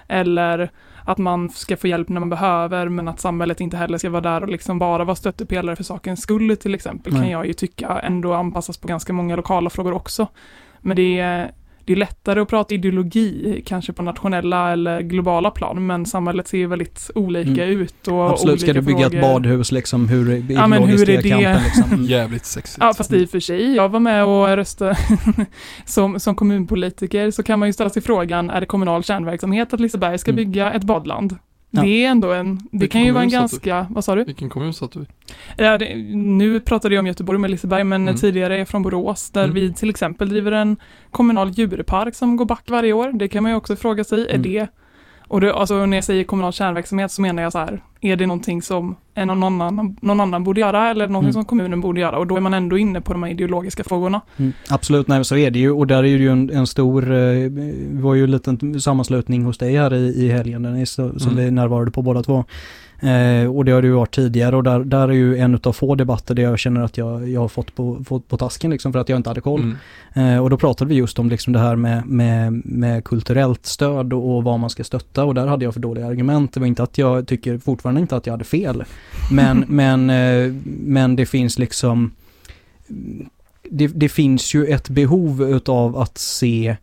Eller 0.07 0.71
att 1.05 1.17
man 1.17 1.49
ska 1.49 1.77
få 1.77 1.87
hjälp 1.87 2.09
när 2.09 2.19
man 2.19 2.29
behöver 2.29 2.89
men 2.89 3.07
att 3.07 3.19
samhället 3.19 3.61
inte 3.61 3.77
heller 3.77 3.97
ska 3.97 4.09
vara 4.09 4.21
där 4.21 4.43
och 4.43 4.49
liksom 4.49 4.79
bara 4.79 5.03
vara 5.03 5.15
stöttepelare 5.15 5.75
för 5.75 5.83
sakens 5.83 6.21
skull 6.21 6.57
till 6.57 6.75
exempel 6.75 7.13
kan 7.13 7.21
Nej. 7.21 7.31
jag 7.31 7.47
ju 7.47 7.53
tycka 7.53 7.99
ändå 7.99 8.33
anpassas 8.33 8.77
på 8.77 8.87
ganska 8.87 9.13
många 9.13 9.35
lokala 9.35 9.69
frågor 9.69 9.93
också. 9.93 10.27
Men 10.79 10.95
det 10.95 11.19
är, 11.19 11.51
det 11.85 11.93
är 11.93 11.97
lättare 11.97 12.39
att 12.39 12.47
prata 12.49 12.73
ideologi 12.75 13.63
kanske 13.65 13.93
på 13.93 14.03
nationella 14.03 14.71
eller 14.71 15.01
globala 15.01 15.51
plan 15.51 15.85
men 15.85 16.05
samhället 16.05 16.47
ser 16.47 16.57
ju 16.57 16.67
väldigt 16.67 17.11
olika 17.15 17.65
ut. 17.65 18.07
Och 18.07 18.29
Absolut, 18.29 18.61
ska 18.61 18.73
du 18.73 18.81
bygga 18.81 19.05
ett 19.05 19.11
frågor. 19.11 19.21
badhus 19.21 19.71
liksom, 19.71 20.07
hur 20.09 20.43
Ja, 20.51 20.67
men 20.67 20.83
hur 20.83 21.09
ideologiskt 21.09 21.09
är 21.09 21.13
är 21.13 21.21
det? 21.23 21.29
kampen 21.29 21.63
liksom? 21.63 22.05
Jävligt 22.09 22.45
sexigt. 22.45 22.77
Ja, 22.81 22.93
fast 22.93 23.13
i 23.13 23.25
och 23.25 23.29
för 23.29 23.39
sig, 23.39 23.75
jag 23.75 23.89
var 23.89 23.99
med 23.99 24.25
och 24.25 24.47
röstade 24.47 24.97
som, 25.85 26.19
som 26.19 26.35
kommunpolitiker 26.35 27.31
så 27.31 27.43
kan 27.43 27.59
man 27.59 27.69
ju 27.69 27.73
ställa 27.73 27.89
sig 27.89 28.01
frågan, 28.01 28.49
är 28.49 28.59
det 28.59 28.65
kommunal 28.65 29.03
kärnverksamhet 29.03 29.73
att 29.73 29.79
Liseberg 29.79 30.17
ska 30.17 30.31
Mm. 30.31 30.35
bygga 30.45 30.71
ett 30.73 30.83
badland? 30.83 31.35
Ja. 31.73 31.81
Det 31.81 32.05
är 32.05 32.09
ändå 32.09 32.31
en, 32.31 32.55
det 32.55 32.61
Vilken 32.71 32.89
kan 32.89 33.05
ju 33.05 33.11
vara 33.11 33.23
en 33.23 33.29
ganska, 33.29 33.87
vad 33.89 34.03
sa 34.05 34.15
du? 34.15 34.23
Vilken 34.23 34.49
kommun 34.49 34.73
satt 34.73 34.91
du 34.91 34.99
i? 34.99 35.05
Ja, 35.57 35.77
det, 35.77 35.95
nu 36.15 36.59
pratade 36.59 36.95
jag 36.95 36.99
om 37.01 37.07
Göteborg 37.07 37.39
med 37.39 37.51
Liseberg, 37.51 37.83
men 37.83 38.01
Mm. 38.01 38.15
tidigare 38.15 38.53
är 38.55 38.57
jag 38.59 38.67
från 38.67 38.83
Borås, 38.83 39.29
där 39.29 39.43
Mm. 39.43 39.55
vi 39.55 39.73
till 39.73 39.89
exempel 39.89 40.29
driver 40.29 40.51
en 40.51 40.77
kommunal 41.11 41.49
djurpark 41.51 42.15
som 42.15 42.35
går 42.37 42.45
back 42.45 42.63
varje 42.69 42.93
år. 42.93 43.11
Det 43.13 43.27
kan 43.27 43.43
man 43.43 43.51
ju 43.51 43.55
också 43.55 43.75
fråga 43.75 44.03
sig, 44.03 44.21
är 44.21 44.29
Mm. 44.29 44.41
det 44.41 44.67
och 45.27 45.41
det, 45.41 45.53
alltså 45.53 45.85
när 45.85 45.97
jag 45.97 46.03
säger 46.03 46.23
kommunal 46.23 46.53
kärnverksamhet 46.53 47.11
så 47.11 47.21
menar 47.21 47.43
jag 47.43 47.51
så 47.51 47.59
här, 47.59 47.83
är 48.01 48.15
det 48.15 48.27
någonting 48.27 48.61
som 48.61 48.95
en 49.13 49.27
någon 49.27 49.43
annan, 49.61 49.97
någon 50.01 50.19
annan 50.19 50.43
borde 50.43 50.61
göra 50.61 50.89
eller 50.89 51.07
någonting 51.07 51.25
Mm. 51.29 51.33
som 51.33 51.45
kommunen 51.45 51.81
borde 51.81 52.01
göra? 52.01 52.17
Och 52.17 52.27
då 52.27 52.35
är 52.37 52.41
man 52.41 52.53
ändå 52.53 52.77
inne 52.77 53.01
på 53.01 53.13
de 53.13 53.23
här 53.23 53.31
ideologiska 53.31 53.83
frågorna. 53.83 54.21
Mm, 54.37 54.53
absolut, 54.69 55.07
nej 55.07 55.25
så 55.25 55.35
är 55.37 55.51
det 55.51 55.59
ju 55.59 55.71
och 55.71 55.87
där 55.87 55.97
är 55.97 56.01
det 56.01 56.07
ju 56.23 56.29
en, 56.29 56.49
en 56.49 56.67
stor, 56.67 57.03
eh, 57.11 57.49
det 57.49 58.01
var 58.01 58.13
ju 58.15 58.23
en 58.23 58.31
liten 58.31 58.81
sammanslutning 58.81 59.43
hos 59.43 59.57
dig 59.57 59.75
här 59.77 59.93
i, 59.93 60.25
i 60.25 60.29
helgen 60.31 60.63
den 60.63 60.75
är 60.77 60.85
så, 60.85 61.19
som 61.19 61.31
Mm. 61.31 61.45
vi 61.45 61.51
närvarade 61.51 61.91
på 61.91 62.01
båda 62.01 62.23
två. 62.23 62.43
Eh, 63.03 63.55
och 63.55 63.65
det 63.65 63.71
har 63.71 63.81
det 63.81 63.87
ju 63.87 63.93
varit 63.93 64.15
tidigare 64.15 64.55
och 64.55 64.63
där, 64.63 64.79
där 64.79 65.07
är 65.07 65.13
ju 65.13 65.37
en 65.37 65.59
av 65.63 65.71
få 65.73 65.95
debatter 65.95 66.35
där 66.35 66.43
jag 66.43 66.59
känner 66.59 66.81
att 66.81 66.97
jag, 66.97 67.29
jag 67.29 67.41
har 67.41 67.47
fått 67.47 67.75
på, 67.75 68.03
fått 68.07 68.27
på 68.27 68.37
tasken 68.37 68.71
liksom 68.71 68.93
för 68.93 68.99
att 68.99 69.09
jag 69.09 69.17
inte 69.19 69.29
hade 69.29 69.41
koll. 69.41 69.75
Mm. 70.13 70.35
Eh, 70.35 70.43
och 70.43 70.49
då 70.49 70.57
pratade 70.57 70.89
vi 70.89 70.95
just 70.95 71.19
om 71.19 71.29
liksom 71.29 71.53
det 71.53 71.59
här 71.59 71.75
med, 71.75 72.05
med, 72.05 72.61
med 72.65 73.03
kulturellt 73.03 73.65
stöd 73.65 74.13
och, 74.13 74.35
och 74.37 74.43
vad 74.43 74.59
man 74.59 74.69
ska 74.69 74.83
stötta 74.83 75.23
och 75.25 75.35
där 75.35 75.47
hade 75.47 75.65
jag 75.65 75.73
för 75.73 75.81
dåliga 75.81 76.07
argument. 76.07 76.53
Det 76.53 76.59
var 76.59 76.67
inte 76.67 76.83
att 76.83 76.97
jag 76.97 77.27
tycker 77.27 77.57
fortfarande 77.57 77.90
inte 77.97 78.15
att 78.15 78.25
jag 78.25 78.33
hade 78.33 78.43
fel. 78.43 78.83
Men, 79.31 79.59
men, 79.67 80.09
eh, 80.09 80.53
men 80.65 81.15
det 81.15 81.25
finns 81.25 81.59
liksom 81.59 82.11
det, 83.69 83.87
det 83.87 84.09
finns 84.09 84.55
ju 84.55 84.65
ett 84.65 84.89
behov 84.89 85.43
utav 85.49 85.97
att 85.97 86.17
se 86.17 86.75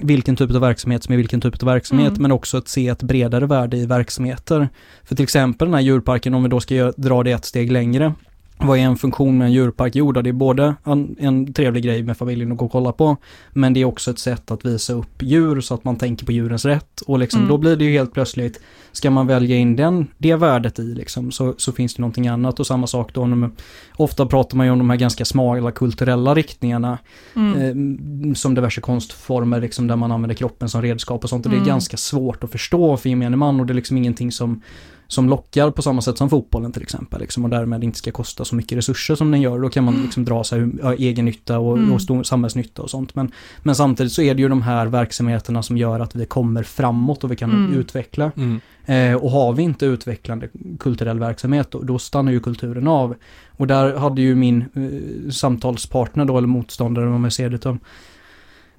vilken 0.00 0.36
typ 0.36 0.50
av 0.50 0.60
verksamhet 0.60 1.04
som 1.04 1.12
är 1.12 1.16
vilken 1.16 1.40
typ 1.40 1.62
av 1.62 1.68
verksamhet 1.68 2.08
Mm. 2.10 2.22
men 2.22 2.32
också 2.32 2.56
att 2.56 2.68
se 2.68 2.88
ett 2.88 3.02
bredare 3.02 3.46
värde 3.46 3.76
i 3.76 3.86
verksamheter. 3.86 4.68
För 5.04 5.14
till 5.14 5.22
exempel 5.22 5.68
den 5.68 5.74
här 5.74 5.80
djurparken, 5.80 6.34
om 6.34 6.42
vi 6.42 6.48
då 6.48 6.60
ska 6.60 6.92
dra 6.96 7.22
det 7.22 7.32
ett 7.32 7.44
steg 7.44 7.72
längre. 7.72 8.14
Vad 8.58 8.78
är 8.78 8.82
en 8.82 8.96
funktion 8.96 9.38
med 9.38 9.44
en 9.46 9.52
djurpark? 9.52 9.94
Jo, 9.96 10.12
det 10.12 10.30
är 10.30 10.32
både 10.32 10.74
en, 10.84 11.16
en 11.18 11.52
trevlig 11.52 11.84
grej 11.84 12.02
med 12.02 12.16
familjen 12.16 12.52
att 12.52 12.58
gå 12.58 12.64
och 12.64 12.72
kolla 12.72 12.92
på, 12.92 13.16
men 13.52 13.72
det 13.74 13.80
är 13.80 13.84
också 13.84 14.10
ett 14.10 14.18
sätt 14.18 14.50
att 14.50 14.64
visa 14.64 14.92
upp 14.92 15.22
djur 15.22 15.60
så 15.60 15.74
att 15.74 15.84
man 15.84 15.96
tänker 15.96 16.26
på 16.26 16.32
djurens 16.32 16.64
rätt. 16.64 17.00
Och 17.00 17.18
liksom, 17.18 17.40
Mm. 17.40 17.48
då 17.48 17.58
blir 17.58 17.76
det 17.76 17.84
ju 17.84 17.92
helt 17.92 18.12
plötsligt, 18.12 18.60
ska 18.92 19.10
man 19.10 19.26
välja 19.26 19.56
in 19.56 19.76
den, 19.76 20.06
det 20.18 20.34
värdet 20.34 20.78
i 20.78 20.82
liksom, 20.82 21.30
så, 21.32 21.54
så 21.58 21.72
finns 21.72 21.94
det 21.94 22.02
någonting 22.02 22.28
annat. 22.28 22.60
Och 22.60 22.66
samma 22.66 22.86
sak 22.86 23.14
då, 23.14 23.20
om, 23.22 23.52
ofta 23.96 24.26
pratar 24.26 24.56
man 24.56 24.66
ju 24.66 24.72
om 24.72 24.78
de 24.78 24.90
här 24.90 24.96
ganska 24.96 25.24
smala 25.24 25.70
kulturella 25.70 26.34
riktningarna, 26.34 26.98
Mm. 27.36 28.28
eh, 28.30 28.34
som 28.34 28.54
diverse 28.54 28.80
konstformer 28.80 29.60
liksom, 29.60 29.86
där 29.86 29.96
man 29.96 30.12
använder 30.12 30.34
kroppen 30.34 30.68
som 30.68 30.82
redskap 30.82 31.24
och 31.24 31.30
sånt. 31.30 31.46
Och 31.46 31.50
det 31.50 31.56
Mm. 31.56 31.66
är 31.68 31.70
ganska 31.70 31.96
svårt 31.96 32.44
att 32.44 32.50
förstå 32.52 32.96
för 32.96 33.08
gemene 33.08 33.36
man 33.36 33.60
och 33.60 33.66
det 33.66 33.72
är 33.72 33.74
liksom 33.74 33.96
ingenting 33.96 34.32
som 34.32 34.62
som 35.08 35.28
lockar 35.28 35.70
på 35.70 35.82
samma 35.82 36.02
sätt 36.02 36.18
som 36.18 36.30
fotbollen 36.30 36.72
till 36.72 36.82
exempel. 36.82 37.20
Liksom, 37.20 37.44
och 37.44 37.50
därmed 37.50 37.84
inte 37.84 37.98
ska 37.98 38.10
kosta 38.12 38.44
så 38.44 38.54
mycket 38.54 38.78
resurser 38.78 39.14
som 39.14 39.30
den 39.30 39.40
gör. 39.40 39.58
Då 39.60 39.68
kan 39.68 39.84
man 39.84 40.02
liksom 40.02 40.24
dra 40.24 40.44
sig 40.44 40.70
ja, 40.82 40.94
egen 40.94 41.24
nytta 41.24 41.58
och, 41.58 41.78
Mm. 41.78 41.92
och 41.92 42.02
stor 42.02 42.22
samhällsnytta 42.22 42.82
och 42.82 42.90
sånt. 42.90 43.14
Men, 43.14 43.32
men 43.62 43.74
samtidigt 43.74 44.12
så 44.12 44.22
är 44.22 44.34
det 44.34 44.42
ju 44.42 44.48
de 44.48 44.62
här 44.62 44.86
verksamheterna 44.86 45.62
som 45.62 45.76
gör 45.78 46.00
att 46.00 46.14
vi 46.14 46.26
kommer 46.26 46.62
framåt 46.62 47.24
och 47.24 47.30
vi 47.32 47.36
kan 47.36 47.50
Mm. 47.50 47.74
utveckla. 47.78 48.32
Mm. 48.36 48.60
Eh, 48.86 49.16
och 49.16 49.30
har 49.30 49.52
vi 49.52 49.62
inte 49.62 49.86
utvecklande 49.86 50.48
kulturell 50.78 51.18
verksamhet 51.18 51.70
då, 51.70 51.82
då 51.82 51.98
stannar 51.98 52.32
ju 52.32 52.40
kulturen 52.40 52.88
av. 52.88 53.14
Och 53.56 53.66
där 53.66 53.96
hade 53.96 54.22
ju 54.22 54.34
min 54.34 54.64
eh, 54.74 55.30
samtalspartner 55.30 56.24
då, 56.24 56.38
eller 56.38 56.48
motståndare 56.48 57.06
om 57.06 57.24
jag 57.24 57.32
ser 57.32 57.50
det 57.50 57.62
som, 57.62 57.78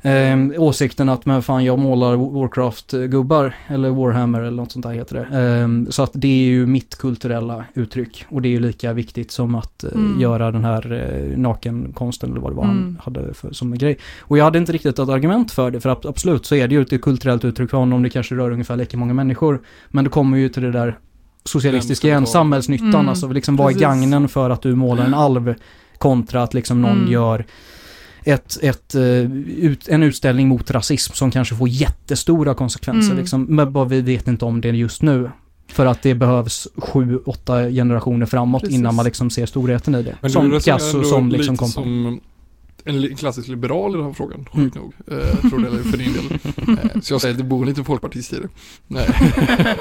eh, 0.05 0.61
åsikten 0.61 1.09
att 1.09 1.25
men 1.25 1.41
fan 1.41 1.65
jag 1.65 1.79
målar 1.79 2.15
Warcraft-gubbar 2.15 3.53
eller 3.67 3.89
Warhammer 3.89 4.41
eller 4.41 4.57
något 4.57 4.71
sånt 4.71 4.83
där 4.85 4.91
heter 4.93 5.15
det. 5.31 5.39
Eh, 5.59 5.91
så 5.91 6.03
att 6.03 6.11
det 6.13 6.27
är 6.27 6.45
ju 6.45 6.65
mitt 6.65 6.95
kulturella 6.97 7.65
uttryck 7.73 8.25
och 8.29 8.41
det 8.41 8.47
är 8.47 8.51
ju 8.51 8.59
lika 8.59 8.93
viktigt 8.93 9.31
som 9.31 9.55
att 9.55 9.83
eh, 9.83 9.89
Mm. 9.95 10.21
göra 10.21 10.51
den 10.51 10.65
här 10.65 10.93
eh, 10.93 11.37
nakenkonsten 11.37 12.31
eller 12.31 12.41
vad 12.41 12.51
det 12.51 12.55
var 12.55 12.65
han 12.65 12.77
Mm. 12.77 12.97
hade 13.03 13.33
för, 13.33 13.51
som 13.53 13.71
en 13.73 13.77
grej. 13.79 13.97
Och 14.21 14.37
jag 14.37 14.43
hade 14.43 14.57
inte 14.57 14.71
riktigt 14.71 14.99
ett 14.99 15.09
argument 15.09 15.51
för 15.51 15.71
det 15.71 15.79
för 15.81 15.89
ab- 15.89 16.05
absolut 16.05 16.45
så 16.45 16.55
är 16.55 16.67
det 16.67 16.75
ju 16.75 16.81
ett 16.81 17.01
kulturellt 17.01 17.45
uttryck 17.45 17.69
för 17.69 17.77
honom, 17.77 18.03
det 18.03 18.09
kanske 18.09 18.35
rör 18.35 18.51
ungefär 18.51 18.75
lika 18.75 18.97
många 18.97 19.13
människor. 19.13 19.61
Men 19.89 20.03
det 20.03 20.09
kommer 20.09 20.37
ju 20.37 20.49
till 20.49 20.63
det 20.63 20.71
där 20.71 20.97
socialistiska 21.43 21.95
ska 22.01 22.07
igen, 22.07 22.25
samhällsnyttan, 22.25 22.87
Mm, 22.95 23.09
alltså 23.09 23.27
liksom 23.27 23.55
vad 23.55 23.75
är 23.75 23.79
gagnen 23.79 24.27
för 24.29 24.49
att 24.49 24.61
du 24.61 24.75
målar 24.75 25.05
en 25.05 25.13
alv 25.13 25.53
kontra 25.97 26.43
att 26.43 26.53
liksom 26.53 26.81
någon 26.81 26.97
Mm. 26.97 27.11
gör 27.11 27.45
ett, 28.25 28.57
ett, 28.61 28.95
eh, 28.95 29.01
ut, 29.01 29.87
en 29.87 30.03
utställning 30.03 30.47
mot 30.47 30.71
rasism 30.71 31.13
som 31.13 31.31
kanske 31.31 31.55
får 31.55 31.69
jättestora 31.69 32.53
konsekvenser 32.53 33.11
Mm. 33.11 33.21
liksom, 33.21 33.43
men 33.43 33.73
bara 33.73 33.85
vi 33.85 34.01
vet 34.01 34.27
inte 34.27 34.45
om 34.45 34.61
det 34.61 34.69
just 34.69 35.01
nu. 35.01 35.31
För 35.71 35.85
att 35.85 36.01
det 36.01 36.13
behövs 36.15 36.67
sju, 36.77 37.17
åtta 37.25 37.69
generationer 37.69 38.25
framåt 38.25 38.61
Precis. 38.61 38.77
innan 38.77 38.95
man 38.95 39.05
liksom 39.05 39.29
ser 39.29 39.45
storheten 39.45 39.95
i 39.95 40.03
det. 40.03 40.15
Men 40.21 40.31
som 40.31 40.51
Picasso 40.51 41.03
som 41.03 41.29
liksom 41.29 41.57
kom 41.57 41.67
på. 41.67 41.71
som 41.73 42.19
en 42.85 43.15
klassisk 43.15 43.47
liberal 43.47 43.91
i 43.93 43.97
den 43.97 44.05
här 44.05 44.13
frågan, 44.13 44.45
sjukt 44.53 44.75
nog. 44.75 44.93
Eh, 45.11 45.17
jag 45.17 45.49
tror 45.51 45.59
det 45.59 45.67
är 45.67 45.71
för 45.91 45.97
din 45.97 46.13
del. 46.13 46.39
Eh, 46.93 46.99
så 47.01 47.13
jag 47.13 47.21
säger 47.21 47.33
att 47.33 47.37
det 47.37 47.43
bor 47.43 47.65
lite 47.65 47.83
folkpartist 47.83 48.33
i 48.33 48.35
det. 48.39 48.47
Nej. 48.87 49.07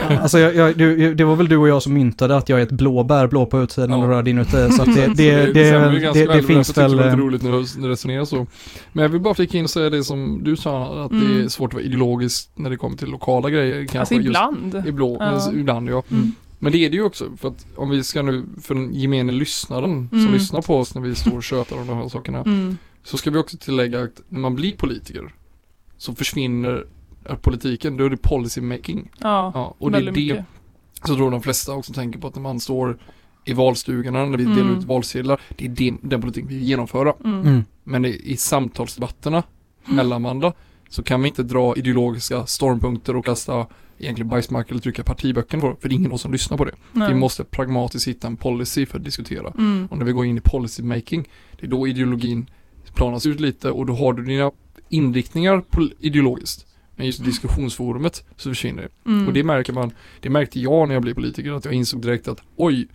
Alltså 0.23 0.38
jag, 0.38 0.54
jag, 0.54 0.78
du, 0.78 1.14
det 1.14 1.25
var 1.25 1.37
väl 1.37 1.49
du 1.49 1.56
och 1.56 1.68
jag 1.68 1.82
som 1.82 1.94
myntade 1.94 2.37
att 2.37 2.49
jag 2.49 2.58
är 2.58 2.62
ett 2.62 2.70
blåbär, 2.73 3.26
blå 3.26 3.46
på 3.46 3.62
utsidan 3.62 3.90
Ja. 3.90 3.96
och 3.96 4.08
röd 4.08 4.28
inuti. 4.28 4.70
Så 4.70 4.82
att 4.82 4.94
det, 4.94 5.06
det, 5.16 5.46
det, 5.46 5.52
det, 5.52 6.00
ganska 6.00 6.26
det, 6.26 6.32
det 6.37 6.42
finns 6.42 6.78
väl... 6.78 6.90
det 6.90 6.96
var 6.96 7.06
eh, 7.06 7.16
roligt 7.16 7.42
när 7.42 7.52
du, 7.82 7.88
resonerar 7.88 8.25
så. 8.25 8.46
Men 8.92 9.02
jag 9.02 9.08
vill 9.08 9.20
bara 9.20 9.34
flika 9.34 9.58
in 9.58 9.64
och 9.64 9.70
säga 9.70 9.90
det 9.90 10.04
som 10.04 10.44
du 10.44 10.56
sa, 10.56 11.04
att 11.04 11.11
det 11.11 11.16
är 11.16 11.20
Mm. 11.34 11.49
svårt 11.50 11.70
att 11.70 11.75
vara 11.75 11.84
ideologisk 11.84 12.49
när 12.54 12.70
det 12.70 12.76
kommer 12.76 12.96
till 12.96 13.08
lokala 13.08 13.50
grejer. 13.50 13.78
Kanske 13.78 13.99
Alltså 13.99 14.14
just 14.14 14.26
ibland. 14.26 14.82
i 14.87 14.92
blå, 14.92 15.16
Ja. 15.20 15.40
men 15.49 15.61
ibland 15.61 15.88
ja. 15.88 16.02
Mm. 16.11 16.32
Men 16.58 16.73
det 16.73 16.78
är 16.78 16.90
det 16.90 16.96
ju 16.96 17.02
också, 17.02 17.25
för 17.40 17.49
att 17.49 17.66
om 17.76 17.90
vi 17.90 18.04
ska 18.04 18.23
nu, 18.23 18.44
för 18.62 18.75
den 18.75 18.94
gemene 18.94 19.32
lyssnaren 19.32 20.08
som 20.11 20.18
Mm. 20.18 20.32
lyssnar 20.32 20.62
på 20.62 20.78
oss 20.78 20.94
när 20.94 21.02
vi 21.02 21.14
står 21.14 21.37
och 21.37 21.42
tjötar 21.44 21.76
om 21.76 21.87
de 21.87 21.96
här 21.96 22.08
sakerna, 22.08 22.38
Mm. 22.40 22.76
Så 23.04 23.16
ska 23.18 23.30
vi 23.30 23.38
också 23.38 23.56
tillägga 23.58 24.02
att 24.02 24.23
när 24.28 24.40
man 24.40 24.54
blir 24.54 24.76
politiker 24.76 25.34
så 25.96 26.14
försvinner 26.14 26.87
eh, 27.25 27.37
politiken, 27.37 27.96
då 27.96 28.04
är 28.04 28.11
det 28.11 28.16
policy 28.16 28.61
making. 28.61 29.11
Ja, 29.18 29.50
Ja, 29.54 29.75
och 29.78 29.90
det 29.90 29.99
är 29.99 30.02
det 30.02 30.12
mycket. 30.12 30.44
så 31.04 31.14
tror 31.16 31.30
de 31.30 31.42
flesta 31.42 31.73
också 31.73 31.92
tänker 31.92 32.18
på 32.18 32.26
att 32.26 32.34
när 32.34 32.42
man 32.42 32.61
står 32.61 32.99
i 33.44 33.52
valstugorna, 33.52 34.25
när 34.26 34.38
vi 34.38 34.44
Mm. 34.44 34.56
delar 34.56 34.78
ut 34.78 34.84
valsedlar, 34.84 35.40
det 35.56 35.64
är 35.64 35.68
den, 35.68 35.99
den 36.02 36.20
politik 36.20 36.44
vi 36.49 36.54
vill 36.54 36.64
genomföra. 36.68 37.14
Mm. 37.25 37.40
Mm. 37.40 37.64
Men 37.84 38.04
i, 38.04 38.20
i 38.25 38.37
samtalsdebatterna 38.37 39.42
mellan 39.84 40.23
varandra 40.23 40.52
så 40.88 41.02
kan 41.02 41.23
vi 41.23 41.28
inte 41.28 41.42
dra 41.42 41.76
ideologiska 41.76 42.46
stormpunkter 42.46 43.16
och 43.16 43.25
kasta 43.25 43.66
egentligen 43.99 44.28
bajsmark 44.28 44.70
eller 44.70 44.80
trycka 44.80 45.02
partiböcker 45.04 45.58
på 45.61 45.76
för 45.80 45.88
det 45.88 45.94
är 45.94 45.96
ingen 45.96 46.11
av 46.11 46.14
oss 46.14 46.23
som 46.23 46.32
lyssnar 46.32 46.56
på 46.58 46.64
det. 46.64 46.75
Nej. 46.92 47.08
Vi 47.08 47.14
måste 47.14 47.44
pragmatiskt 47.44 48.08
hitta 48.08 48.26
en 48.26 48.37
policy 48.37 48.87
för 48.87 48.99
att 48.99 49.04
diskutera. 49.04 49.52
Mm. 49.58 49.87
Och 49.90 49.99
när 49.99 50.04
vi 50.04 50.12
går 50.12 50.26
in 50.26 50.38
i 50.38 50.40
policy 50.40 50.82
making, 50.82 51.28
det 51.61 51.66
är 51.66 51.70
då 51.70 51.87
ideologin 51.88 52.50
planas 52.95 53.27
ut 53.27 53.41
lite 53.41 53.71
och 53.71 53.87
då 53.87 53.93
har 53.95 54.13
du 54.13 54.25
dina 54.25 54.51
inriktningar 54.89 55.63
ideologiskt. 56.01 56.67
Men 56.97 57.07
just 57.07 57.25
diskussionsforumet 57.25 58.25
så 58.37 58.49
försvinner 58.49 58.83
det. 58.83 59.11
Mm. 59.11 59.27
Och 59.27 59.33
det 59.33 59.45
märker 59.45 59.73
man, 59.73 59.91
det 60.21 60.31
märkte 60.31 60.61
jag 60.61 60.89
när 60.89 60.95
jag 60.95 61.03
blev 61.03 61.15
politiker, 61.15 61.53
att 61.53 61.65
jag 61.65 61.75
insåg 61.75 62.03
direkt 62.03 62.29
att 62.29 62.43
oj, 62.57 62.89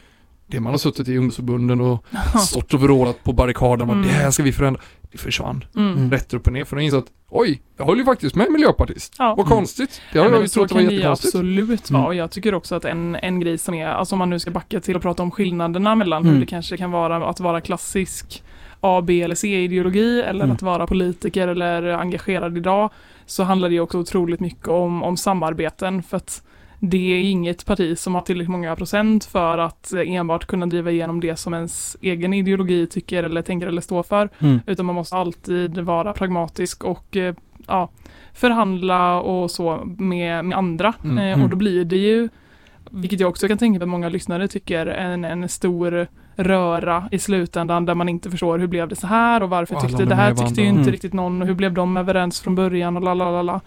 det 0.47 0.59
man 0.59 0.73
har 0.73 0.77
suttit 0.77 1.07
i 1.07 1.17
ungdomsförbunden 1.17 1.81
och 1.81 2.05
stått 2.47 2.73
och 2.73 2.81
vrålat 2.81 3.23
på 3.23 3.33
barrikaden, 3.33 3.89
Mm. 3.89 4.01
det 4.01 4.09
här 4.13 4.31
ska 4.31 4.43
vi 4.43 4.51
förändra, 4.51 4.81
det 5.11 5.17
försvann 5.17 5.63
Mm. 5.75 6.11
rätt 6.11 6.33
upp 6.33 6.47
och 6.47 6.53
ner 6.53 6.63
för 6.65 6.75
jag 6.77 6.83
insåg 6.85 6.99
att 6.99 7.11
oj, 7.29 7.61
jag 7.77 7.85
håller 7.85 7.99
ju 7.99 8.05
faktiskt 8.05 8.35
med 8.35 8.51
miljöpartist. 8.51 9.15
Ja. 9.19 9.25
Vad 9.37 9.45
Mm. 9.45 9.57
konstigt. 9.57 10.01
Det 10.13 10.19
Ja, 10.19 10.23
har 10.29 10.31
jag 10.31 10.49
så 10.49 10.53
trott 10.59 10.69
det 10.69 10.75
var 10.75 10.81
ju 10.81 10.91
jättekonstigt. 10.91 11.35
absolut 11.35 11.91
vara. 11.91 11.99
Mm. 11.99 12.07
Och 12.07 12.15
jag 12.15 12.31
tycker 12.31 12.53
också 12.53 12.75
att 12.75 12.85
en, 12.85 13.15
en 13.15 13.39
grej 13.39 13.57
som 13.57 13.73
är, 13.73 13.87
alltså 13.87 14.15
om 14.15 14.19
man 14.19 14.29
nu 14.29 14.39
ska 14.39 14.51
backa 14.51 14.79
till 14.79 14.95
och 14.95 15.01
prata 15.01 15.23
om 15.23 15.31
skillnaderna 15.31 15.95
mellan 15.95 16.23
hur 16.23 16.29
Mm. 16.29 16.39
det 16.41 16.45
kanske 16.47 16.77
kan 16.77 16.91
vara 16.91 17.29
att 17.29 17.39
vara 17.39 17.61
klassisk 17.61 18.43
A, 18.81 19.01
B 19.01 19.21
eller 19.21 19.35
C-ideologi 19.35 20.21
eller 20.21 20.43
Mm. 20.43 20.55
att 20.55 20.61
vara 20.61 20.87
politiker 20.87 21.47
eller 21.47 21.83
engagerad 21.83 22.57
idag, 22.57 22.89
så 23.25 23.43
handlar 23.43 23.69
det 23.69 23.75
ju 23.75 23.81
också 23.81 23.97
otroligt 23.97 24.39
mycket 24.39 24.67
om, 24.67 25.03
om 25.03 25.17
samarbeten 25.17 26.03
för 26.03 26.17
att 26.17 26.43
det 26.81 27.13
är 27.13 27.21
inget 27.21 27.65
parti 27.65 27.97
som 27.97 28.15
har 28.15 28.21
tillräckligt 28.21 28.51
många 28.51 28.75
procent 28.75 29.25
för 29.25 29.57
att 29.57 29.93
enbart 29.93 30.45
kunna 30.45 30.65
driva 30.65 30.91
igenom 30.91 31.19
det 31.19 31.35
som 31.35 31.53
ens 31.53 31.97
egen 32.01 32.33
ideologi 32.33 32.87
tycker 32.87 33.23
eller 33.23 33.41
tänker 33.41 33.67
eller 33.67 33.81
står 33.81 34.03
för. 34.03 34.29
Mm. 34.39 34.59
Utan 34.65 34.85
man 34.85 34.95
måste 34.95 35.15
alltid 35.15 35.77
vara 35.77 36.13
pragmatisk 36.13 36.83
och 36.83 37.17
eh, 37.17 37.35
ja, 37.67 37.89
förhandla 38.33 39.19
och 39.21 39.51
så 39.51 39.83
med, 39.97 40.45
med 40.45 40.57
andra. 40.57 40.93
Mm, 41.03 41.17
Eh, 41.17 41.23
mm. 41.33 41.43
och 41.43 41.49
då 41.49 41.55
blir 41.55 41.85
det 41.85 41.97
ju, 41.97 42.29
vilket 42.89 43.19
jag 43.19 43.29
också 43.29 43.47
kan 43.47 43.57
tänka 43.57 43.79
mig 43.79 43.83
att 43.83 43.89
många 43.89 44.09
lyssnare 44.09 44.47
tycker, 44.47 44.85
en, 44.87 45.25
en 45.25 45.49
stor 45.49 46.07
röra 46.43 47.03
i 47.11 47.19
slutändan 47.19 47.85
där 47.85 47.95
man 47.95 48.09
inte 48.09 48.31
förstår 48.31 48.59
hur 48.59 48.67
blev 48.67 48.87
det 48.87 48.95
så 48.95 49.07
här 49.07 49.43
och 49.43 49.49
varför 49.49 49.75
Och 49.75 49.81
tyckte 49.81 50.05
det 50.05 50.15
här 50.15 50.33
tyckte 50.35 50.61
ju 50.61 50.67
inte 50.67 50.79
Mm. 50.81 50.91
riktigt 50.91 51.13
någon 51.13 51.41
och 51.41 51.47
hur 51.47 51.53
blev 51.55 51.73
de 51.73 51.97
överens 51.97 52.41
från 52.41 52.55
början 52.55 52.97
och 52.97 53.03
la 53.03 53.13
la 53.13 53.31
la 53.31 53.41
la. 53.41 53.61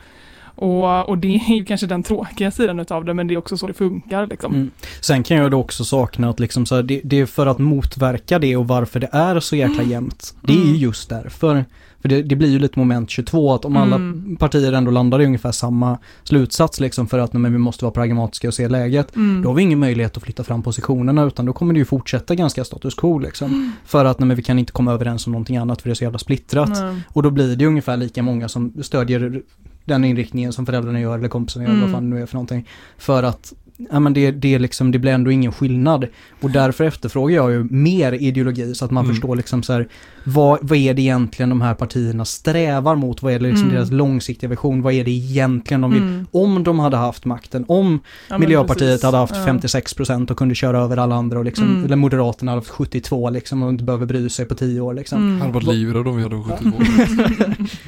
Och, 0.55 1.09
och 1.09 1.19
det 1.19 1.35
är 1.35 1.55
ju 1.55 1.65
kanske 1.65 1.87
den 1.87 2.03
tråkiga 2.03 2.51
sidan 2.51 2.81
utav 2.81 3.05
det 3.05 3.15
men 3.15 3.27
det 3.27 3.35
är 3.35 3.39
också 3.39 3.57
så 3.57 3.67
det 3.67 3.73
funkar 3.75 4.27
liksom. 4.27 4.55
Mm. 4.55 4.71
Sen 5.01 5.23
kan 5.23 5.37
jag 5.37 5.51
då 5.51 5.59
också 5.59 5.85
sakna 5.85 6.29
att 6.31 6.41
liksom 6.41 6.67
så 6.67 6.75
här, 6.75 6.83
det, 6.83 7.01
det 7.05 7.21
är 7.21 7.27
för 7.27 7.47
att 7.47 7.59
motverka 7.59 8.39
det 8.39 8.57
och 8.57 8.69
varför 8.69 9.01
det 9.01 9.09
är 9.13 9.41
så 9.41 9.57
jäkla 9.57 9.83
jämnt. 9.83 10.35
Det 10.41 10.53
är 10.53 10.57
ju 10.57 10.63
Mm. 10.63 10.77
just 10.77 11.09
därför. 11.09 11.65
För 12.01 12.09
det, 12.09 12.23
det 12.23 12.37
blir 12.37 12.49
ju 12.51 12.59
lite 12.59 12.79
moment 12.79 13.11
22 13.11 13.55
att 13.55 13.65
om 13.65 13.77
alla 13.77 13.97
Mm. 13.97 14.37
partier 14.37 14.73
ändå 14.73 14.91
landar 14.91 15.23
i 15.23 15.27
ungefär 15.27 15.53
samma 15.53 15.99
slutsats 16.23 16.81
liksom 16.81 17.07
för 17.07 17.19
att 17.19 17.33
nej, 17.33 17.41
men 17.41 17.53
vi 17.53 17.59
måste 17.59 17.85
vara 17.85 17.93
pragmatiska 17.93 18.49
och 18.49 18.55
se 18.55 18.69
läget. 18.69 19.17
Mm. 19.17 19.43
Då 19.43 19.49
har 19.49 19.55
vi 19.55 19.63
ingen 19.63 19.79
möjlighet 19.79 20.17
att 20.17 20.23
flytta 20.23 20.45
fram 20.45 20.63
positionerna 20.63 21.25
utan 21.25 21.47
då 21.47 21.53
kommer 21.53 21.73
det 21.75 21.79
ju 21.79 21.85
fortsätta 21.85 22.35
ganska 22.35 22.65
status 22.65 22.95
quo 22.95 23.19
liksom. 23.19 23.73
För 23.85 24.05
att 24.05 24.19
nej, 24.19 24.27
men 24.27 24.37
vi 24.37 24.43
kan 24.43 24.59
inte 24.59 24.73
komma 24.73 24.93
överens 24.93 25.27
om 25.27 25.33
någonting 25.33 25.57
annat 25.57 25.83
för 25.83 25.89
det 25.89 25.93
är 25.93 25.95
så 25.95 26.05
jävla 26.05 26.19
splittrat. 26.19 26.71
Och 27.09 27.23
då 27.23 27.31
blir 27.31 27.57
det 27.57 27.67
ungefär 27.67 27.97
lika 27.97 28.23
många 28.23 28.49
som 28.49 28.73
stödjer 28.83 29.43
den 29.85 30.05
inriktningen 30.05 30.53
som 30.53 30.67
föräldrarna 30.67 31.01
gör 31.01 31.19
eller 31.19 31.29
kompisarna 31.29 31.65
gör, 31.65 31.71
Mm. 31.73 31.83
vad 31.83 31.91
fan 31.93 32.11
det 32.11 32.17
nu 32.17 32.23
är 32.23 32.27
för 32.27 32.35
någonting. 32.35 32.69
För 32.99 33.23
att 33.23 33.53
ja, 33.91 34.01
men 34.01 34.13
det, 34.15 34.31
det, 34.31 34.59
liksom, 34.59 34.91
det 34.93 34.99
blir 34.99 35.13
ändå 35.13 35.31
ingen 35.31 35.53
skillnad. 35.53 36.07
Och 36.41 36.51
därför 36.51 36.85
efterfrågar 36.85 37.37
jag 37.37 37.51
ju 37.53 37.65
mer 37.71 38.13
ideologi 38.13 38.75
så 38.75 38.85
att 38.85 38.91
man 38.91 39.05
Mm. 39.05 39.15
förstår 39.15 39.37
liksom 39.37 39.63
så 39.63 39.73
här, 39.73 39.89
vad, 40.25 40.59
vad 40.63 40.79
är 40.79 40.95
det 40.95 41.03
egentligen 41.03 41.49
de 41.49 41.61
här 41.61 41.75
partierna 41.75 42.25
strävar 42.25 42.97
mot? 42.97 43.23
Vad 43.23 43.33
är 43.33 43.39
det 43.39 43.45
liksom 43.47 43.65
Mm. 43.65 43.75
deras 43.77 43.91
långsiktiga 43.91 44.51
vision? 44.51 44.83
Vad 44.83 44.93
är 44.93 45.05
det 45.05 45.11
egentligen 45.11 45.81
de 45.81 45.93
vill? 45.93 46.03
Mm. 46.03 46.27
Om 46.31 46.65
de 46.65 46.79
hade 46.79 46.97
haft 46.97 47.25
makten, 47.25 47.65
om 47.69 48.01
Ja, 48.29 48.39
Miljöpartiet 48.39 48.79
precis. 48.89 49.03
hade 49.05 49.17
haft 49.17 49.35
Ja. 49.37 49.45
56% 49.47 50.31
och 50.31 50.37
kunde 50.37 50.55
köra 50.55 50.79
över 50.79 50.97
alla 50.97 51.15
andra 51.15 51.39
och 51.39 51.45
liksom, 51.45 51.67
Mm. 51.69 51.85
eller 51.85 51.97
Moderaterna 51.97 52.51
hade 52.53 52.61
haft 52.61 52.71
72 52.71 53.31
liksom 53.31 53.63
och 53.63 53.71
inte 53.71 53.85
behöver 53.85 54.07
bry 54.07 54.29
sig 54.29 54.45
på 54.47 54.55
10 54.55 54.81
år 54.81 54.95
liksom. 54.95 55.19
Mm. 55.19 55.33
Jag 55.33 55.41
hade 55.41 55.53
varit 55.55 55.67
livrädd 55.77 56.07
om 56.09 56.17
vi 56.17 56.23
hade 56.23 56.43
72. 56.43 56.71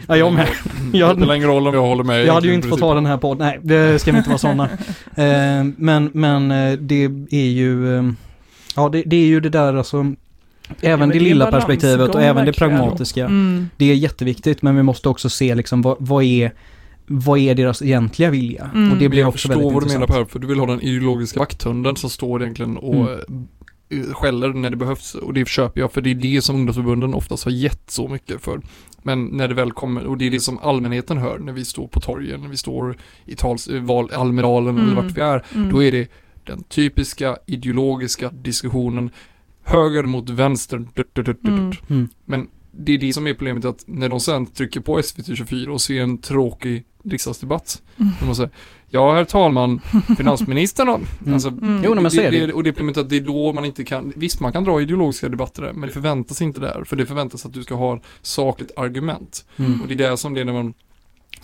Ja, 0.09 0.17
jag 0.17 0.33
med. 0.33 0.49
Det 0.93 0.99
Jag- 0.99 1.17
spelar 1.17 1.35
ingen 1.35 1.49
roll 1.49 1.67
om 1.69 1.75
jag 1.75 1.83
håller 1.83 2.05
med. 2.05 2.25
Jag 2.27 2.35
hade 2.35 2.47
ju 2.47 2.55
inte 2.55 2.69
fått 2.69 2.81
ta 2.81 2.95
den 2.95 3.07
här 3.07 3.17
podden, 3.17 3.47
nej 3.47 3.59
det 3.63 3.99
ska 3.99 4.13
vi 4.13 4.19
inte 4.19 4.31
vara 4.31 4.39
sådana. 4.39 4.69
men, 5.85 6.11
men 6.15 6.51
eh, 6.51 6.79
det 6.79 7.05
är 7.31 7.51
ju, 7.51 7.99
eh, 7.99 8.05
ja 8.77 8.89
det, 8.89 9.03
det 9.07 9.17
är 9.17 9.27
ju 9.27 9.41
det 9.41 9.49
där 9.49 9.75
alltså, 9.75 10.15
även 10.81 10.99
men 10.99 11.09
det 11.09 11.25
lilla 11.25 11.51
perspektivet 11.51 12.15
och 12.15 12.23
även 12.23 12.47
det 12.47 12.53
pragmatiska. 12.53 13.25
Mm. 13.25 13.69
Det 13.77 13.91
är 13.91 13.95
jätteviktigt 13.95 14.63
men 14.63 14.77
vi 14.77 14.83
måste 14.83 15.09
också 15.09 15.31
se 15.31 15.55
liksom 15.55 15.83
vad, 15.83 15.97
vad 16.01 16.25
är 16.25 16.53
vad 17.07 17.39
är 17.39 17.55
deras 17.55 17.83
egentliga 17.83 18.31
vilja? 18.31 18.71
Mm. 18.75 18.93
Och 18.93 18.99
det 18.99 19.09
blir 19.09 19.21
jag 19.21 19.29
också 19.29 19.49
förstår 19.49 19.61
väldigt 19.61 19.73
vad 19.75 19.83
du 19.83 19.87
menar 19.87 20.03
intressant. 20.03 20.29
Per, 20.29 20.33
för 20.33 20.39
du 20.39 20.47
vill 20.47 20.59
ha 20.59 20.67
den 20.67 20.81
ideologiska 20.81 21.41
vakthunden 21.41 21.97
som 21.97 22.11
står 22.11 22.43
egentligen 22.43 22.77
och 22.77 22.95
Mm. 22.95 23.49
eh, 23.91 24.15
skäller 24.15 24.49
när 24.49 24.71
det 24.71 24.77
behövs. 24.77 25.15
Och 25.15 25.35
det 25.35 25.49
köper 25.49 25.81
jag, 25.81 25.93
för 25.93 26.01
det 26.01 26.11
är 26.11 26.15
det 26.15 26.43
som 26.43 26.57
ungdomsförbunden 26.57 27.15
oftast 27.15 27.45
har 27.45 27.51
gett 27.51 27.91
så 27.91 28.09
mycket 28.09 28.41
för. 28.41 28.61
Men 29.07 29.25
när 29.25 29.49
det 29.49 29.55
väl 29.55 29.73
kommer, 29.73 30.05
och 30.07 30.19
det 30.19 30.27
är 30.27 30.31
det 30.31 30.41
som 30.41 30.59
allmänheten 30.59 31.19
hör 31.19 31.39
när 31.39 31.53
vi 31.53 31.65
står 31.65 31.87
på 31.89 32.01
torgen, 32.01 32.41
när 32.41 32.49
vi 32.49 32.57
står 32.57 32.97
i 33.25 33.37
tals, 33.37 33.69
eh, 33.69 33.83
val, 33.83 34.11
Almedalen 34.13 34.79
eller 34.79 34.93
Mm. 34.93 35.05
vart 35.05 35.17
vi 35.17 35.21
är. 35.21 35.45
Mm. 35.55 35.73
Då 35.73 35.83
är 35.83 35.93
det 35.93 36.09
den 36.45 36.63
typiska 36.63 37.37
ideologiska 37.47 38.31
diskussionen 38.31 39.11
höger 39.63 40.03
mot 40.03 40.31
vänster. 40.31 40.79
Dut, 40.79 40.95
dut, 40.95 41.15
dut, 41.15 41.27
dut. 41.27 41.45
Mm. 41.45 41.73
Mm. 41.91 42.09
Men 42.25 42.49
det 42.73 42.93
är 42.93 42.99
det 42.99 43.13
som 43.13 43.27
är 43.27 43.35
problemet 43.35 43.65
att 43.65 43.85
när 43.87 44.09
de 44.09 44.21
sen 44.21 44.47
trycker 44.47 44.81
på 44.81 44.99
SVT24 44.99 45.67
och 45.69 45.81
ser 45.81 46.03
en 46.03 46.19
tråkig 46.19 46.85
riksdagsdebatt. 47.05 47.83
Mm. 47.97 48.13
De 48.21 48.27
måste 48.27 48.43
säga, 48.43 48.51
ja 48.95 49.15
herr 49.15 49.25
talman, 49.25 49.81
finansministern 50.17 50.89
har... 50.89 50.95
Mm. 50.95 51.35
Alltså, 51.35 51.49
Mm. 51.49 51.81
Jo, 51.85 51.95
men 51.95 52.11
så 52.11 52.21
är 52.21 52.31
det. 52.31 52.53
Och 52.53 52.63
det 52.63 52.79
är 52.81 53.01
att 53.01 53.09
det 53.09 53.17
är 53.17 53.21
då 53.21 53.53
man 53.53 53.65
inte 53.65 53.85
kan, 53.85 54.13
visst 54.17 54.41
man 54.41 54.53
kan 54.53 54.65
dra 54.65 54.81
ideologiska 54.83 55.29
debatter 55.29 55.63
där, 55.63 55.73
men 55.73 55.87
det 55.89 55.93
förväntas 55.93 56.43
inte 56.43 56.61
där. 56.61 56.85
För 56.85 56.97
det 56.97 57.07
förväntas 57.07 57.47
att 57.47 57.53
du 57.53 57.63
ska 57.63 57.75
ha 57.75 58.01
sakligt 58.23 58.79
argument. 58.79 59.45
Mm. 59.57 59.83
Och 59.83 59.89
det 59.89 59.95
är 59.95 60.11
det 60.11 60.17
som 60.17 60.35
det 60.35 60.41
är 60.41 60.45
när 60.45 60.53
man 60.53 60.75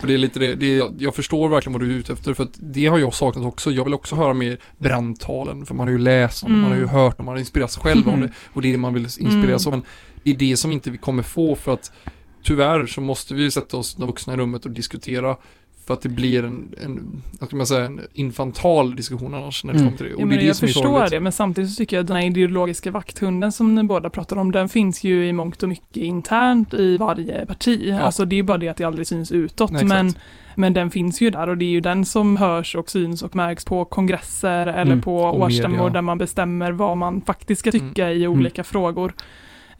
och 0.01 0.07
det 0.07 0.13
är 0.13 0.17
lite 0.17 0.39
det, 0.39 0.55
det 0.55 0.77
är, 0.77 0.91
jag 0.97 1.15
förstår 1.15 1.49
verkligen 1.49 1.73
vad 1.73 1.81
du 1.81 1.93
är 1.93 1.97
ute 1.97 2.13
efter 2.13 2.33
för 2.33 2.43
att 2.43 2.59
det 2.59 2.85
har 2.85 2.99
jag 2.99 3.13
saknat 3.13 3.45
också. 3.45 3.71
Jag 3.71 3.83
vill 3.83 3.93
också 3.93 4.15
höra 4.15 4.33
mer 4.33 4.57
brandtalen 4.77 5.65
för 5.65 5.75
man 5.75 5.87
har 5.87 5.91
ju 5.91 5.97
läst 5.97 6.43
om 6.43 6.51
det, 6.51 6.57
man 6.57 6.69
har 6.69 6.77
ju 6.77 6.83
Mm. 6.83 6.95
hört 6.95 7.19
om 7.19 7.25
man 7.25 7.33
har 7.33 7.39
inspirerats 7.39 7.77
själv 7.77 8.07
av 8.07 8.13
Mm. 8.13 8.27
det 8.27 8.33
och 8.53 8.61
det 8.61 8.67
är 8.67 8.71
det 8.71 8.77
man 8.77 8.93
vill 8.93 9.03
inspireras 9.03 9.67
av. 9.67 9.71
Men 9.73 9.81
det 10.23 10.31
är 10.31 10.35
det 10.35 10.57
som 10.57 10.71
inte 10.71 10.91
vi 10.91 10.97
kommer 10.97 11.23
få 11.23 11.55
för 11.55 11.73
att 11.73 11.91
tyvärr 12.43 12.85
så 12.85 13.01
måste 13.01 13.33
vi 13.33 13.51
sätta 13.51 13.77
oss 13.77 13.95
de 13.95 14.07
vuxna 14.07 14.33
i 14.33 14.37
rummet 14.37 14.65
och 14.65 14.71
diskutera 14.71 15.37
för 15.85 15.93
att 15.93 16.01
det 16.01 16.09
blir 16.09 16.43
en, 16.43 16.75
en 16.83 17.21
vad 17.39 17.49
ska 17.49 17.55
man 17.57 17.67
säga, 17.67 17.85
en 17.85 18.01
infantal 18.13 18.95
diskussion 18.95 19.33
annars 19.33 19.63
när 19.63 19.73
det 19.73 19.79
Mm. 19.79 19.87
kommer 19.89 19.97
till 19.97 20.05
det. 20.05 20.11
Ja, 20.11 20.15
Och 20.15 20.21
det 20.21 20.25
men 20.25 20.37
är 20.37 20.41
det 20.41 20.47
jag 20.47 20.55
som 20.55 20.67
förstår 20.67 20.81
sorgligt. 20.83 21.11
det, 21.11 21.19
men 21.19 21.31
samtidigt 21.31 21.69
så 21.71 21.75
tycker 21.75 21.95
jag 21.95 22.01
att 22.03 22.07
den 22.07 22.15
här 22.17 22.23
ideologiska 22.25 22.91
vakthunden 22.91 23.51
som 23.51 23.75
ni 23.75 23.83
båda 23.83 24.09
pratar 24.09 24.35
om, 24.37 24.51
den 24.51 24.69
finns 24.69 25.03
ju 25.03 25.27
i 25.27 25.33
mångt 25.33 25.63
och 25.63 25.69
mycket 25.69 25.97
internt 25.97 26.73
i 26.73 26.97
varje 26.97 27.45
parti. 27.45 27.81
Ja. 27.85 27.99
Alltså 27.99 28.25
det 28.25 28.39
är 28.39 28.43
bara 28.43 28.57
det 28.57 28.67
att 28.67 28.77
det 28.77 28.83
aldrig 28.83 29.07
syns 29.07 29.31
utåt. 29.31 29.71
Nej, 29.71 29.85
men, 29.85 30.13
men 30.55 30.73
den 30.73 30.91
finns 30.91 31.21
ju 31.21 31.29
där 31.29 31.49
och 31.49 31.57
det 31.57 31.65
är 31.65 31.69
ju 31.69 31.81
den 31.81 32.05
som 32.05 32.37
hörs 32.37 32.75
och 32.75 32.89
syns 32.89 33.21
och 33.23 33.35
märks 33.35 33.65
på 33.65 33.85
kongresser 33.85 34.67
eller 34.67 34.81
Mm. 34.91 35.01
på 35.01 35.17
årsstämmor 35.23 35.89
där 35.89 36.01
man 36.01 36.17
bestämmer 36.17 36.71
vad 36.71 36.97
man 36.97 37.21
faktiskt 37.21 37.59
ska 37.59 37.71
tycka 37.71 38.11
i 38.11 38.27
olika 38.27 38.63
frågor. 38.63 39.13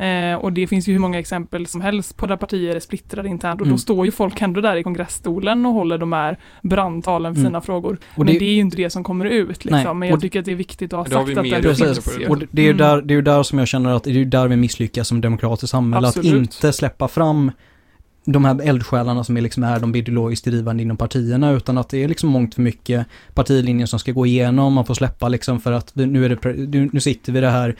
Eh, 0.02 0.36
och 0.36 0.54
det 0.54 0.68
finns 0.68 0.88
ju 0.88 0.92
hur 0.94 1.00
många 1.00 1.20
exempel 1.20 1.68
som 1.68 1.82
helst 1.82 2.18
på 2.18 2.28
där 2.28 2.38
partier 2.38 2.76
är 2.76 2.80
splittrade 2.80 3.30
internt 3.30 3.62
och 3.62 3.68
Mm. 3.68 3.76
då 3.76 3.80
står 3.80 4.06
ju 4.06 4.12
folk 4.12 4.42
ändå 4.42 4.62
där 4.62 4.76
i 4.76 4.84
kongressstolen 4.84 5.66
och 5.66 5.74
håller 5.74 5.98
de 5.98 6.14
här 6.14 6.38
brandtalen 6.62 7.34
för 7.34 7.40
Mm. 7.40 7.50
sina 7.50 7.62
frågor. 7.62 7.98
Och 8.16 8.18
men 8.26 8.28
det- 8.34 8.40
det 8.40 8.46
är 8.46 8.54
ju 8.54 8.60
inte 8.60 8.78
det 8.78 8.90
som 8.90 9.04
kommer 9.04 9.26
ut 9.26 9.66
liksom. 9.66 9.84
Nej, 9.84 9.94
Men 9.94 10.10
jag 10.10 10.22
tycker 10.22 10.40
att 10.40 10.46
det 10.46 10.52
är 10.52 10.56
viktigt 10.56 10.94
att 10.94 10.98
ha 10.98 11.04
Det 11.04 11.10
sagt 11.12 11.38
att 11.38 11.44
det 11.44 11.62
Precis. 11.62 12.16
finns. 12.16 12.30
Och 12.30 12.38
det- 12.38 12.48
det 12.52 12.62
är 12.62 12.66
ju 12.66 12.70
Mm. 12.72 12.78
där, 12.78 13.02
det 13.02 13.14
är 13.14 13.22
där 13.22 13.44
som 13.44 13.60
jag 13.60 13.68
känner 13.68 13.94
att 13.96 14.04
det 14.04 14.10
är 14.10 14.14
ju 14.14 14.26
där 14.26 14.48
vi 14.48 14.56
misslyckas 14.56 15.08
som 15.08 15.22
demokratiskt 15.22 15.72
samhälle. 15.72 16.08
Att 16.08 16.18
Absolut. 16.18 16.42
inte 16.42 16.74
släppa 16.74 17.08
fram 17.08 17.52
de 18.26 18.46
här 18.46 18.62
eldsjälarna 18.64 19.24
som 19.24 19.38
är 19.38 19.42
liksom 19.42 19.64
är 19.64 19.80
de 19.80 19.96
ideologiskt 19.96 20.46
drivande 20.46 20.84
inom 20.84 20.98
partierna 20.98 21.52
utan 21.52 21.78
att 21.78 21.90
det 21.90 22.04
är 22.04 22.08
liksom 22.08 22.30
mångt 22.30 22.56
för 22.56 22.62
mycket 22.62 23.08
partilinjer 23.34 23.86
som 23.86 24.00
ska 24.00 24.12
gå 24.12 24.26
igenom. 24.26 24.74
Man 24.74 24.86
får 24.86 24.94
släppa 24.94 25.28
liksom 25.28 25.60
för 25.60 25.72
att 25.72 25.96
nu, 25.96 26.26
är 26.26 26.30
det, 26.30 26.90
nu 26.94 27.00
sitter 27.00 27.32
vi 27.32 27.38
i 27.38 27.42
det 27.42 27.50
här 27.50 27.76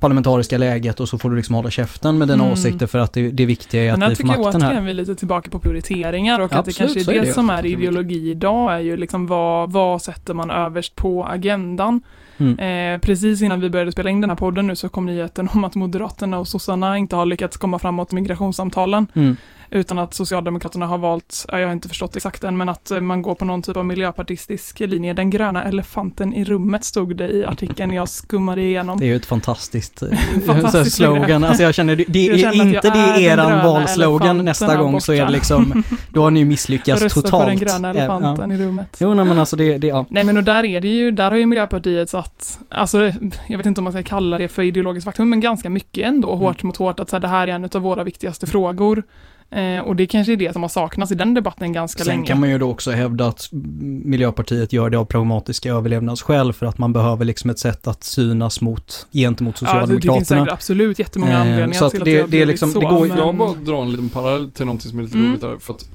parlamentariska 0.00 0.58
läget 0.58 1.00
och 1.00 1.08
så 1.08 1.18
får 1.18 1.30
du 1.30 1.36
liksom 1.36 1.54
hålla 1.54 1.70
käften 1.70 2.18
med 2.18 2.28
dina 2.28 2.42
Mm. 2.42 2.52
åsikter 2.52 2.86
för 2.86 2.98
att 2.98 3.12
det, 3.12 3.30
det 3.30 3.46
viktiga 3.46 3.82
är 3.84 3.90
Men 3.96 4.02
att 4.02 4.10
vi 4.10 4.14
får 4.16 4.22
tycker 4.22 4.34
jag 4.34 4.44
makten 4.44 4.62
här. 4.62 4.68
återigen 4.68 4.84
vi 4.84 4.90
är 4.90 4.94
lite 4.94 5.14
tillbaka 5.14 5.50
på 5.50 5.58
prioriteringar 5.58 6.40
och 6.40 6.52
att 6.52 6.64
det 6.64 6.72
kanske 6.72 7.00
är 7.00 7.10
är 7.10 7.20
det, 7.20 7.26
det. 7.26 7.32
som 7.32 7.50
är 7.50 7.66
ideologi 7.66 8.30
idag 8.30 8.74
är 8.74 8.78
ju 8.78 8.96
liksom 8.96 9.26
vad, 9.26 9.72
vad 9.72 10.02
sätter 10.02 10.34
man 10.34 10.50
överst 10.50 10.96
på 10.96 11.24
agendan. 11.24 12.00
Mm. 12.38 12.58
Eh, 12.94 13.00
precis 13.00 13.42
innan 13.42 13.60
vi 13.60 13.70
började 13.70 13.92
spela 13.92 14.10
in 14.10 14.20
den 14.20 14.30
här 14.30 14.36
podden 14.36 14.66
nu 14.66 14.76
så 14.76 14.88
kom 14.88 15.06
nyheten 15.06 15.48
om 15.52 15.64
att 15.64 15.74
Moderaterna 15.74 16.38
och 16.38 16.48
sossarna 16.48 16.98
inte 16.98 17.16
har 17.16 17.26
lyckats 17.26 17.56
komma 17.56 17.78
framåt 17.78 18.12
i 18.12 18.14
migrationssamtalen. 18.14 19.06
Mm. 19.14 19.36
Utan 19.70 19.98
att 19.98 20.14
Socialdemokraterna 20.14 20.86
har 20.86 20.98
valt, 20.98 21.44
ja, 21.52 21.58
jag 21.60 21.66
har 21.68 21.72
inte 21.72 21.88
förstått 21.88 22.16
exakt 22.16 22.44
än, 22.44 22.56
men 22.56 22.68
att 22.68 22.92
man 23.00 23.22
går 23.22 23.34
på 23.34 23.44
någon 23.44 23.62
typ 23.62 23.76
av 23.76 23.84
miljöpartistisk 23.86 24.80
linje. 24.80 25.12
Den 25.14 25.30
gröna 25.30 25.64
elefanten 25.64 26.34
i 26.34 26.44
rummet 26.44 26.84
stod 26.84 27.16
det 27.16 27.28
i 27.28 27.44
artikeln 27.44 27.92
jag 27.92 28.08
skummade 28.08 28.62
igenom. 28.62 28.98
Det 28.98 29.04
är 29.04 29.08
ju 29.08 29.16
ett 29.16 29.26
fantastiskt, 29.26 30.02
eh, 30.02 30.08
Fantastiskt 30.46 30.96
slogan. 30.96 31.44
Alltså 31.44 31.62
jag 31.62 31.74
känner, 31.74 31.96
det, 31.96 32.04
det 32.08 32.22
Jag 32.24 32.56
är 32.56 32.62
inte 32.62 32.90
det 32.90 32.98
är 32.98 33.20
eran 33.20 33.66
valslogan 33.66 34.44
nästa 34.44 34.76
gång 34.76 35.00
så 35.00 35.12
är 35.12 35.26
det 35.26 35.32
liksom, 35.32 35.82
då 36.10 36.22
har 36.22 36.30
ni 36.30 36.40
ju 36.40 36.46
misslyckats 36.46 37.02
Rösta 37.02 37.20
totalt. 37.22 37.44
på 37.44 37.48
den 37.48 37.58
gröna 37.58 37.90
Eh, 37.90 37.96
ja. 37.96 38.00
elefanten 38.00 38.52
i 38.52 38.56
rummet. 38.58 38.96
Jo, 39.00 39.14
nej, 39.14 39.24
men 39.24 39.38
alltså 39.38 39.56
det, 39.56 39.78
det 39.78 39.86
ja. 39.86 40.06
Nej 40.08 40.24
men 40.24 40.36
och 40.36 40.44
där 40.44 40.64
är 40.64 40.80
det 40.80 40.88
ju, 40.88 41.10
där 41.10 41.30
har 41.30 41.38
ju 41.38 41.46
Miljöpartiet 41.46 42.10
satt, 42.10 42.58
alltså 42.68 43.12
jag 43.48 43.56
vet 43.56 43.66
inte 43.66 43.80
om 43.80 43.84
man 43.84 43.92
ska 43.92 44.02
kalla 44.02 44.38
det 44.38 44.48
för 44.48 44.62
ideologiskt 44.62 45.04
faktum, 45.04 45.30
men 45.30 45.40
ganska 45.40 45.70
mycket 45.70 46.06
ändå, 46.06 46.28
Mm. 46.28 46.38
hårt 46.38 46.62
mot 46.62 46.76
hårt, 46.76 47.00
att 47.00 47.10
så 47.10 47.16
här, 47.16 47.20
det 47.20 47.28
här 47.28 47.48
är 47.48 47.52
en 47.52 47.64
av 47.74 47.80
våra 47.82 48.04
viktigaste 48.04 48.46
frågor. 48.46 49.02
Eh, 49.50 49.80
och 49.80 49.96
det 49.96 50.06
kanske 50.06 50.32
är 50.32 50.36
det 50.36 50.52
som 50.52 50.62
har 50.62 50.68
saknats 50.68 51.12
i 51.12 51.14
den 51.14 51.34
debatten 51.34 51.72
ganska 51.72 52.04
Sen 52.04 52.14
länge. 52.14 52.26
kan 52.26 52.40
man 52.40 52.50
ju 52.50 52.58
då 52.58 52.70
också 52.70 52.90
hävda 52.90 53.26
att 53.26 53.48
Miljöpartiet 54.04 54.72
gör 54.72 54.90
det 54.90 54.98
av 54.98 55.04
pragmatiska 55.04 55.70
överlevnadsskäl 55.72 56.52
för 56.52 56.66
att 56.66 56.78
man 56.78 56.92
behöver 56.92 57.24
liksom 57.24 57.50
ett 57.50 57.58
sätt 57.58 57.86
att 57.86 58.04
synas 58.04 58.60
mot, 58.60 59.06
gentemot 59.12 59.62
ja, 59.62 59.66
det, 59.74 59.80
det 59.80 59.86
finns 59.86 59.98
Socialdemokraterna. 59.98 60.40
säkert 60.44 60.52
absolut 60.52 60.98
jättemånga 60.98 61.32
Eh, 61.32 61.40
anledningar 61.40 61.72
så 61.72 61.84
att 61.84 61.90
till 61.92 62.00
att 62.00 62.04
det- 62.04 62.26
det, 62.26 62.42
är 62.42 62.46
liksom- 62.46 62.70
så. 62.70 62.80
det 62.80 62.86
går 62.86 63.06
ju- 63.06 63.08
men- 63.14 63.18
Jag 63.18 63.36
bara 63.36 63.54
drar 63.54 63.82
en 63.82 63.90
liten 63.90 64.08
parallell 64.08 64.50
till 64.50 64.66
någonting 64.66 64.90
som 64.90 64.98
är 64.98 65.02
lite 65.02 65.16
Mm. 65.18 65.30
roligt 65.30 65.40
där. 65.40 65.56
För 65.58 65.74
att 65.74 65.88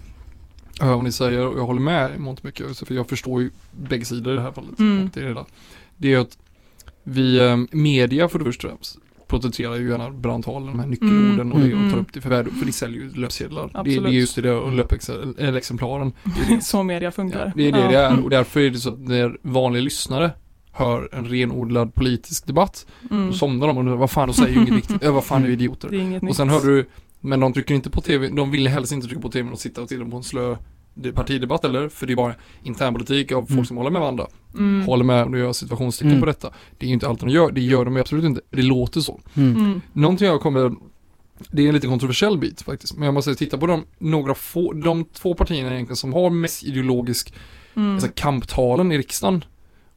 jag 0.80 0.86
hör 0.86 0.96
vad 0.96 1.04
ni 1.04 1.12
säger 1.12 1.48
och 1.48 1.60
jag 1.60 1.66
håller 1.66 1.82
med 1.82 2.12
i 2.16 2.20
mångt 2.20 2.44
mycket. 2.44 2.78
så 2.78 2.86
För 2.86 2.94
jag 2.96 3.10
förstår 3.10 3.42
ju 3.42 3.50
bägge 3.72 4.06
sidor 4.06 4.34
i 4.34 4.36
det 4.36 4.42
här 4.42 4.52
fallet. 4.52 4.80
Mm. 4.80 5.10
Det, 5.14 5.20
är 5.20 5.24
det, 5.26 5.34
där. 5.34 5.46
det 5.98 6.14
är 6.14 6.20
att 6.20 6.38
vi, 7.04 7.40
eh, 7.40 7.58
media 7.72 8.30
för 8.30 8.40
det 8.40 8.46
första 8.46 8.68
porträtterar 9.32 9.76
ju 9.76 9.90
gärna 9.90 10.12
brandtalen, 10.12 10.68
de 10.68 10.80
här 10.80 10.88
nyckelorden 10.88 11.40
Mm, 11.40 11.52
och, 11.52 11.60
det, 11.60 11.66
mm, 11.72 11.86
och 11.86 11.92
tar 11.92 12.00
upp 12.00 12.08
upp 12.08 12.14
det 12.14 12.22
för 12.22 12.30
värde, 12.30 12.50
för 12.52 12.66
de 12.66 12.72
säljer 12.72 13.02
ju 13.02 13.12
löpsedlar. 13.14 13.84
Det, 13.84 14.00
det 14.00 14.10
är 14.10 14.12
just 14.12 14.36
det 14.36 14.52
och 14.52 14.72
löpexemplaren. 14.72 16.14
så 16.62 16.84
media 16.84 17.12
funkar. 17.12 17.46
Ja, 17.46 17.52
det 17.56 17.68
är 17.68 17.72
det 17.72 17.80
Ja. 17.80 17.88
det 17.88 17.98
är 17.98 18.24
och 18.24 18.30
därför 18.30 18.60
är 18.60 18.70
det 18.70 18.78
så 18.78 18.90
att 18.90 19.00
när 19.00 19.38
vanliga 19.42 19.84
lyssnare 19.84 20.32
hör 20.72 21.10
en 21.12 21.26
renodlad 21.26 21.96
politisk 21.96 22.48
debatt, 22.48 22.86
Mm. 23.12 23.28
då 23.28 23.34
somnar 23.34 23.68
de 23.68 23.78
och 23.78 23.82
undrar 23.82 23.96
vad 23.96 24.12
fan, 24.12 24.28
de 24.28 24.34
säger 24.34 24.54
ju 24.56 24.60
inget 24.62 24.74
viktigt, 24.74 25.04
äh, 25.04 25.14
vad 25.14 25.24
fan 25.24 25.46
är 25.46 25.50
idioter? 25.50 25.90
Det 25.90 25.96
är 25.98 26.02
inget 26.02 26.24
Och 26.24 26.36
sen 26.36 26.50
hörde 26.50 26.66
du, 26.68 26.90
men 27.20 27.40
de 27.40 27.54
trycker 27.54 27.76
inte 27.76 27.90
på 27.90 28.02
tv, 28.02 28.28
de 28.28 28.52
vill 28.52 28.68
helst 28.68 28.92
inte 28.92 29.08
trycka 29.08 29.22
på 29.22 29.30
tv 29.30 29.52
och 29.52 29.60
sitta 29.60 29.82
och 29.82 29.88
titta 29.90 30.06
på 30.06 30.18
en 30.18 30.24
slö 30.24 30.56
partidebatt 31.16 31.66
eller, 31.66 31.90
för 31.90 32.08
det 32.08 32.14
är 32.14 32.16
bara 32.16 32.36
internpolitik 32.64 33.32
av 33.32 33.42
folk 33.42 33.52
Mm. 33.52 33.66
som 33.66 33.78
håller 33.78 33.90
med 33.92 34.02
varandra. 34.02 34.28
Mm. 34.58 34.82
Håller 34.86 35.04
med, 35.04 35.24
och 35.26 35.32
nu 35.32 35.38
gör 35.38 35.46
jag 35.46 35.56
situationstecken 35.56 36.10
Mm. 36.12 36.20
på 36.20 36.26
detta. 36.26 36.50
Det 36.78 36.86
är 36.86 36.88
ju 36.88 36.94
inte 36.94 37.08
allt 37.08 37.20
de 37.20 37.30
gör, 37.30 37.52
det 37.52 37.62
gör 37.62 37.86
de 37.86 37.96
ju 37.96 38.02
absolut 38.02 38.26
inte. 38.26 38.42
Det 38.50 38.62
låter 38.62 39.02
så. 39.02 39.20
Mm. 39.34 39.56
Mm. 39.56 39.82
Någonting 39.94 40.28
jag 40.28 40.42
kommer, 40.42 40.72
det 41.52 41.64
är 41.64 41.68
en 41.68 41.74
lite 41.74 41.88
kontroversiell 41.88 42.38
bit 42.38 42.62
faktiskt, 42.62 42.94
men 42.96 43.04
jag 43.06 43.14
måste 43.14 43.36
titta 43.36 43.58
på 43.58 43.68
de, 43.68 43.84
några 44.00 44.34
få, 44.36 44.74
de 44.74 45.06
två 45.06 45.34
partierna 45.34 45.74
egentligen 45.74 45.96
som 45.98 46.14
har 46.14 46.30
mest 46.30 46.64
ideologisk, 46.64 47.34
Mm. 47.76 47.94
alltså 47.94 48.10
kamptalen 48.16 48.92
i 48.92 48.98
riksdagen. 48.98 49.44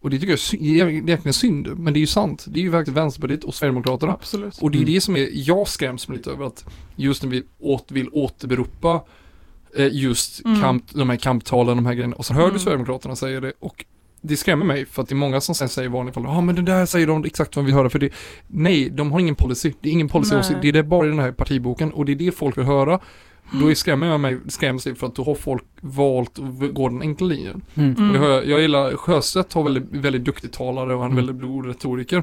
Och 0.00 0.10
det 0.10 0.16
tycker 0.16 0.28
jag 0.28 0.36
är 0.36 0.38
sy- 0.38 0.58
det 0.60 0.80
är 0.80 0.88
egentligen 0.88 1.32
synd, 1.32 1.78
men 1.78 1.92
det 1.92 1.98
är 1.98 2.00
ju 2.00 2.06
sant. 2.06 2.44
Det 2.48 2.60
är 2.60 2.62
ju 2.62 2.68
verkligen 2.70 2.94
Vänsterpartiet 2.94 3.44
och 3.44 3.54
Sverigedemokraterna. 3.54 4.12
Absolut. 4.12 4.58
Och 4.62 4.70
det 4.70 4.76
är 4.78 4.82
Mm. 4.82 4.94
det 4.94 5.00
som 5.00 5.16
är, 5.16 5.28
jag 5.32 5.68
skräms 5.68 6.08
lite 6.08 6.30
över 6.30 6.44
att 6.46 6.64
just 6.96 7.22
när 7.22 7.30
vi 7.30 7.42
åt, 7.58 7.92
vill 7.92 8.08
återberopa 8.12 9.00
just 9.82 10.44
Mm. 10.44 10.60
kamp, 10.60 10.84
de 10.92 11.10
här 11.10 11.16
kamptalen, 11.16 11.76
de 11.76 11.86
här 11.86 11.94
grejerna. 11.94 12.16
Och 12.16 12.26
så 12.26 12.34
hör 12.34 12.42
Mm. 12.42 12.52
du 12.54 12.58
Sverigedemokraterna 12.60 13.16
säga 13.16 13.40
det 13.40 13.52
och 13.60 13.84
det 14.26 14.36
skrämmer 14.36 14.66
mig 14.66 14.86
för 14.86 15.02
att 15.02 15.08
det 15.08 15.12
är 15.12 15.16
många 15.16 15.40
som 15.40 15.54
sen 15.54 15.68
säger 15.68 15.88
i 15.88 15.92
vanliga 15.92 16.12
fall, 16.14 16.22
ja 16.24 16.30
ah, 16.30 16.40
men 16.40 16.54
det 16.54 16.62
där 16.62 16.86
säger 16.86 17.06
de 17.06 17.24
exakt 17.24 17.56
vad 17.56 17.64
vi 17.64 17.66
vill 17.70 17.74
höra 17.74 17.90
för 17.90 17.98
det. 17.98 18.12
Nej, 18.46 18.90
de 18.90 19.12
har 19.12 19.20
ingen 19.20 19.34
policy. 19.34 19.72
Det 19.80 19.88
är 19.88 19.92
ingen 19.92 20.08
policy. 20.08 20.36
Det 20.62 20.68
är 20.68 20.72
det 20.72 20.82
bara 20.82 21.06
i 21.06 21.10
den 21.10 21.18
här 21.18 21.32
partiboken 21.32 21.92
och 21.92 22.04
det 22.04 22.12
är 22.12 22.16
det 22.16 22.32
folk 22.32 22.58
vill 22.58 22.64
höra. 22.64 23.00
Då 23.60 23.70
är 23.70 23.74
skrämmer 23.74 24.06
jag 24.06 24.20
mig, 24.20 24.38
skräms 24.48 24.84
för 24.96 25.06
att 25.06 25.14
då 25.14 25.24
har 25.24 25.34
folk 25.34 25.64
valt 25.80 26.38
att 26.38 26.74
gå 26.74 26.88
den 26.88 27.02
enkla 27.02 27.26
linjen. 27.26 27.62
Mm. 27.74 27.94
Mm. 27.98 28.22
Jag, 28.22 28.46
jag 28.46 28.60
gillar, 28.60 28.96
Sjöstedt 28.96 29.52
har 29.52 29.62
väldigt, 29.62 29.84
väldigt 29.90 30.24
duktig 30.24 30.52
talare 30.52 30.94
och 30.94 31.02
han 31.02 31.10
är 31.10 31.18
Mm. 31.18 31.26
väldigt 31.26 31.48
god 31.48 31.66
retoriker. 31.66 32.22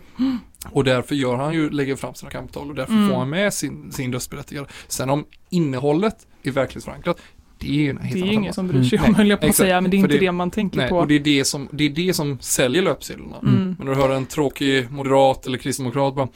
Och 0.72 0.84
därför 0.84 1.16
gör 1.16 1.36
han 1.36 1.54
ju, 1.54 1.70
lägger 1.70 1.96
fram 1.96 2.14
sina 2.14 2.32
kamptal 2.32 2.70
och 2.70 2.76
därför 2.76 2.94
Mm. 2.94 3.10
får 3.10 3.16
han 3.18 3.30
med 3.30 3.54
sin, 3.54 3.92
sin 3.92 4.14
röstberättigade. 4.14 4.68
Sen 4.88 5.10
om 5.10 5.26
innehållet 5.50 6.28
är 6.44 6.52
verklighetsförankrat, 6.52 7.18
det 7.62 7.68
är 7.68 7.74
ju 7.74 7.94
Det 7.94 8.20
är 8.20 8.32
ingen 8.34 8.54
som 8.54 8.68
bryr 8.68 8.84
sig 8.84 8.98
Mm. 8.98 9.10
om, 9.10 9.16
höll 9.16 9.30
jag 9.30 9.42
på 9.42 9.48
att 9.48 9.56
säga, 9.56 9.82
men 9.82 9.92
det 9.92 9.98
är 9.98 10.00
inte 10.00 10.14
det, 10.14 10.20
det- 10.20 10.32
man 10.32 10.52
tänker 10.52 10.78
Nej, 10.78 10.90
på. 10.90 10.98
och 10.98 11.08
det 11.08 11.16
är 11.16 11.20
det 11.20 11.46
som, 11.46 11.68
det 11.72 11.84
är 11.84 11.90
det 11.90 12.14
som 12.14 12.38
säljer 12.42 12.82
löpsedlarna. 12.82 13.38
Mm. 13.44 13.76
Men 13.78 13.88
när 13.88 13.96
du 13.96 14.02
hör 14.02 14.10
en 14.10 14.26
tråkig 14.26 14.92
moderat 14.92 15.48
eller 15.48 15.58
kristdemokrat 15.58 16.16
bara 16.16 16.28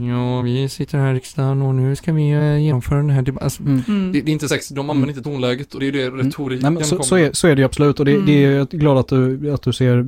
Ja, 0.00 0.40
vi 0.40 0.68
sitter 0.68 0.98
här 0.98 1.12
i 1.12 1.16
riksdagen 1.16 1.62
och 1.62 1.74
nu 1.74 1.96
ska 1.96 2.12
vi 2.12 2.30
eh, 2.30 2.58
genomföra 2.58 2.98
den 2.98 3.10
här 3.10 3.22
debatten. 3.22 3.44
Alltså, 3.46 3.62
Mm. 3.62 3.82
Mm. 3.88 4.12
det, 4.12 4.20
det 4.20 4.30
är 4.30 4.32
inte 4.32 4.48
sexigt, 4.48 4.76
de 4.76 4.90
använder 4.90 5.08
inte 5.08 5.22
tonläget 5.30 5.74
och 5.74 5.80
det 5.80 5.88
är 5.88 5.92
det 5.92 6.10
retoriken 6.10 6.62
Nej, 6.62 6.70
men 6.70 6.84
så, 6.84 6.90
kommer. 6.96 7.04
så, 7.04 7.16
är, 7.16 7.30
så 7.32 7.48
är 7.48 7.56
det 7.56 7.60
ju 7.60 7.66
absolut 7.66 7.98
och 8.00 8.04
det, 8.04 8.12
Mm. 8.12 8.26
det 8.26 8.44
är 8.44 8.50
jag 8.50 8.68
glad 8.68 8.98
att 8.98 9.08
du, 9.08 9.52
att 9.52 9.62
du 9.62 9.72
ser 9.72 10.06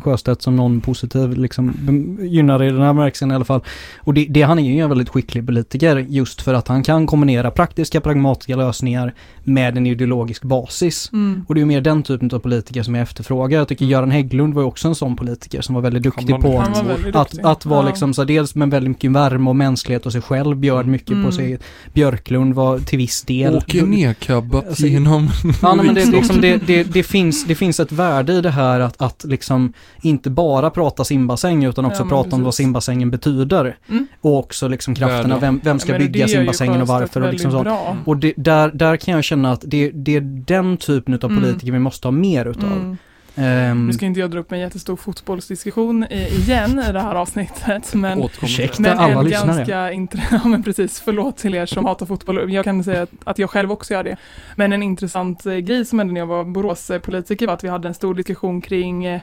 Sjöstedt 0.00 0.42
som 0.42 0.56
någon 0.56 0.80
positiv, 0.80 1.32
liksom 1.36 1.72
gynnare 2.20 2.66
i 2.66 2.70
den 2.70 2.80
här 2.80 2.92
bemärkelsen 2.92 3.30
i 3.30 3.34
alla 3.34 3.44
fall. 3.44 3.60
Och 4.00 4.14
det, 4.14 4.26
det, 4.30 4.42
han 4.42 4.58
är 4.58 4.62
ju 4.74 4.80
en 4.80 4.88
väldigt 4.88 5.08
skicklig 5.08 5.46
politiker 5.46 5.96
just 6.08 6.42
för 6.42 6.54
att 6.54 6.68
han 6.68 6.82
kan 6.82 7.06
kombinera 7.06 7.50
praktiska, 7.50 8.00
pragmatiska 8.00 8.56
lösningar 8.56 9.14
med 9.44 9.76
en 9.76 9.86
ideologisk 9.86 10.42
basis. 10.42 11.10
Mm. 11.12 11.44
Och 11.48 11.54
det 11.54 11.58
är 11.58 11.62
ju 11.62 11.66
mer 11.66 11.80
den 11.80 12.02
typen 12.02 12.30
av 12.32 12.38
politiker 12.38 12.82
som 12.82 12.94
jag 12.94 13.02
efterfrågar. 13.02 13.58
Jag 13.58 13.68
tycker 13.68 13.84
Göran 13.84 14.10
Hägglund 14.10 14.54
var 14.54 14.62
ju 14.62 14.68
också 14.68 14.88
en 14.88 14.94
sån 14.94 15.16
politiker 15.16 15.60
som 15.60 15.74
var 15.74 15.82
väldigt 15.82 16.02
duktig 16.02 16.32
Han 16.32 16.40
var- 16.40 16.50
på 16.50 16.58
Han 16.58 16.72
var 16.72 16.94
väldigt 16.94 17.16
att, 17.16 17.30
duktig. 17.30 17.46
att 17.46 17.66
vara 17.66 17.82
Ja. 17.82 17.88
liksom 17.88 18.14
så 18.14 18.24
dels 18.24 18.54
med 18.54 18.70
väldigt 18.70 18.88
mycket 18.88 19.10
värme 19.12 19.31
och 19.38 19.56
mänsklighet 19.56 20.06
och 20.06 20.12
sig 20.12 20.20
själv, 20.20 20.56
bjöd 20.56 20.86
mycket 20.86 21.10
Mm. 21.10 21.24
på 21.24 21.32
sig. 21.32 21.58
Björklund 21.92 22.54
var 22.54 22.78
till 22.78 22.98
viss 22.98 23.22
del. 23.22 23.56
Åker 23.56 23.82
nedkabbat 23.86 24.68
Alltså, 24.68 24.86
genom 24.86 25.28
Ja, 25.62 25.74
nej, 25.74 25.86
men 25.86 25.94
det, 25.94 26.04
liksom, 26.04 26.40
det, 26.40 26.56
det, 26.66 26.82
det, 26.84 27.02
finns, 27.02 27.44
det 27.44 27.54
finns 27.54 27.80
ett 27.80 27.92
värde 27.92 28.32
i 28.32 28.40
det 28.40 28.50
här 28.50 28.80
att, 28.80 29.02
att 29.02 29.24
liksom 29.28 29.72
inte 30.02 30.30
bara 30.30 30.70
prata 30.70 31.04
simbassäng 31.04 31.64
utan 31.64 31.84
också 31.84 32.02
Ja, 32.02 32.08
prata 32.08 32.36
om 32.36 32.42
vad 32.42 32.48
precis. 32.50 32.56
simbassängen 32.56 33.10
betyder. 33.10 33.76
Mm. 33.88 34.06
Och 34.20 34.38
också 34.38 34.68
liksom 34.68 34.94
krafterna, 34.94 35.38
vem, 35.38 35.60
vem 35.64 35.78
ska 35.78 35.92
Ja, 35.92 35.98
bygga 35.98 36.28
simbassängen 36.28 36.82
och 36.82 36.88
varför 36.88 37.20
och 37.20 37.32
liksom 37.32 37.50
så. 37.50 37.56
väldigt 37.56 37.72
bra. 37.72 37.96
Och 38.04 38.16
det, 38.16 38.32
där, 38.36 38.70
där 38.74 38.96
kan 38.96 39.14
jag 39.14 39.24
känna 39.24 39.52
att 39.52 39.62
det, 39.66 39.90
det 39.90 40.16
är 40.16 40.20
den 40.46 40.76
typen 40.76 41.14
av 41.14 41.24
Mm. 41.24 41.42
politiker 41.42 41.72
vi 41.72 41.78
måste 41.78 42.06
ha 42.08 42.12
mer 42.12 42.46
utav. 42.46 42.96
Ehm, 43.36 43.86
Nu 43.86 43.92
ska 43.92 44.06
inte 44.06 44.20
jag 44.20 44.30
dra 44.30 44.38
upp 44.38 44.52
en 44.52 44.58
jättestor 44.58 44.96
fotbollsdiskussion 44.96 46.06
igen 46.10 46.78
i 46.88 46.92
det 46.92 47.00
här 47.00 47.14
avsnittet, 47.14 47.94
men 47.94 48.22
Ursäkta. 48.42 48.82
Men 48.82 48.98
alla 48.98 49.20
en 49.20 49.24
lyssnare. 49.24 49.56
ganska 49.56 49.92
intressant, 49.92 50.42
ja 50.44 50.48
men 50.48 50.62
precis, 50.62 51.00
förlåt 51.00 51.36
till 51.36 51.54
er 51.54 51.66
som 51.66 51.84
hatar 51.84 52.06
fotboll. 52.06 52.52
Jag 52.52 52.64
kan 52.64 52.84
säga 52.84 53.02
att, 53.02 53.10
att 53.24 53.38
jag 53.38 53.50
själv 53.50 53.72
också 53.72 53.94
gör 53.94 54.04
det. 54.04 54.16
Men 54.56 54.72
en 54.72 54.82
intressant 54.82 55.46
eh, 55.46 55.56
grej 55.56 55.84
som 55.84 55.98
hände 55.98 56.14
när 56.14 56.20
jag 56.20 56.26
var 56.26 56.44
Boråspolitiker 56.44 57.46
var 57.46 57.54
att 57.54 57.64
vi 57.64 57.68
hade 57.68 57.88
en 57.88 57.94
stor 57.94 58.14
diskussion 58.14 58.60
kring 58.60 59.04
eh, 59.04 59.20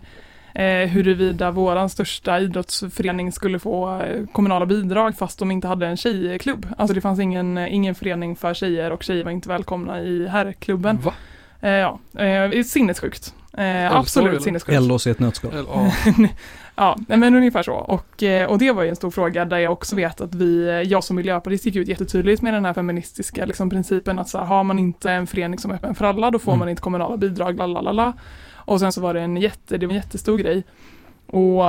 eh, 0.55 0.87
huruvida 0.87 1.51
våran 1.51 1.89
största 1.89 2.39
idrottsförening 2.39 3.31
skulle 3.31 3.59
få 3.59 4.01
eh, 4.01 4.25
kommunala 4.31 4.65
bidrag 4.65 5.17
fast 5.17 5.39
de 5.39 5.51
inte 5.51 5.67
hade 5.67 5.87
en 5.87 5.97
tjejklubb. 5.97 6.67
Alltså 6.77 6.93
det 6.95 7.01
fanns 7.01 7.19
ingen, 7.19 7.57
ingen 7.57 7.95
förening 7.95 8.35
för 8.35 8.53
tjejer 8.53 8.91
och 8.91 9.03
tjejer 9.03 9.23
var 9.23 9.31
inte 9.31 9.49
välkomna 9.49 10.01
i 10.01 10.27
herrklubben. 10.27 10.99
Va? 11.01 11.13
Eh, 11.61 11.69
ja, 11.69 11.99
eh, 12.23 12.63
sinnessjukt. 12.63 13.33
Eh, 13.53 13.63
eller? 13.85 13.97
absolut 13.97 14.41
sinnessjukt. 14.43 14.81
LOC 14.81 15.07
i 15.07 15.09
ett 15.09 15.19
nötskal. 15.19 15.51
Eller, 15.53 15.93
ja. 16.75 16.97
Men 17.07 17.35
ungefär 17.35 17.63
så. 17.63 17.73
Och, 17.73 18.23
eh, 18.23 18.49
och 18.49 18.57
det 18.59 18.71
var 18.71 18.83
ju 18.83 18.89
en 18.89 18.95
stor 18.95 19.11
fråga 19.11 19.45
där 19.45 19.57
jag 19.57 19.71
också 19.71 19.95
vet 19.95 20.21
att 20.21 20.35
vi, 20.35 20.67
eh, 20.67 20.73
jag 20.73 21.03
som 21.03 21.15
miljöpartist 21.15 21.65
gick 21.65 21.75
ut 21.75 21.87
jättetydligt 21.87 22.41
med 22.41 22.53
den 22.53 22.65
här 22.65 22.73
feministiska 22.73 23.45
liksom, 23.45 23.69
principen 23.69 24.19
att 24.19 24.29
så 24.29 24.37
här, 24.37 24.45
har 24.45 24.63
man 24.63 24.79
inte 24.79 25.11
en 25.11 25.27
förening 25.27 25.59
som 25.59 25.71
är 25.71 25.75
öppen 25.75 25.95
för 25.95 26.05
alla 26.05 26.31
då 26.31 26.39
får 26.39 26.51
Mm. 26.51 26.59
man 26.59 26.69
inte 26.69 26.81
kommunala 26.81 27.17
bidrag, 27.17 27.57
la 27.57 27.65
la 27.67 27.81
la 27.81 27.91
la. 27.91 28.13
Och 28.55 28.79
sen 28.79 28.91
så 28.91 29.01
var 29.01 29.13
det 29.13 29.21
en 29.21 29.37
jätte, 29.37 29.77
det 29.77 29.85
var 29.85 29.93
en 29.93 29.99
jättestor 30.01 30.37
grej. 30.37 30.63
Och 31.27 31.63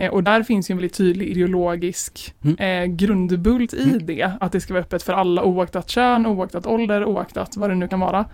Eh, 0.00 0.10
och 0.10 0.24
där 0.24 0.42
finns 0.42 0.70
ju 0.70 0.72
en 0.72 0.76
väldigt 0.76 0.94
tydlig 0.96 1.28
ideologisk 1.28 2.34
Mm. 2.44 2.56
eh, 2.56 2.94
grundbult 2.96 3.74
i 3.74 3.82
Mm. 3.82 4.06
det, 4.06 4.30
att 4.40 4.52
det 4.52 4.60
ska 4.60 4.74
vara 4.74 4.82
öppet 4.82 5.02
för 5.02 5.12
alla 5.12 5.42
oaktat 5.42 5.88
kön, 5.90 6.26
oaktat 6.26 6.66
ålder, 6.66 7.04
oaktat 7.04 7.56
vad 7.56 7.70
det 7.70 7.74
nu 7.74 7.88
kan 7.88 8.00
vara. 8.00 8.24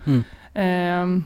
Mm. 0.54 1.24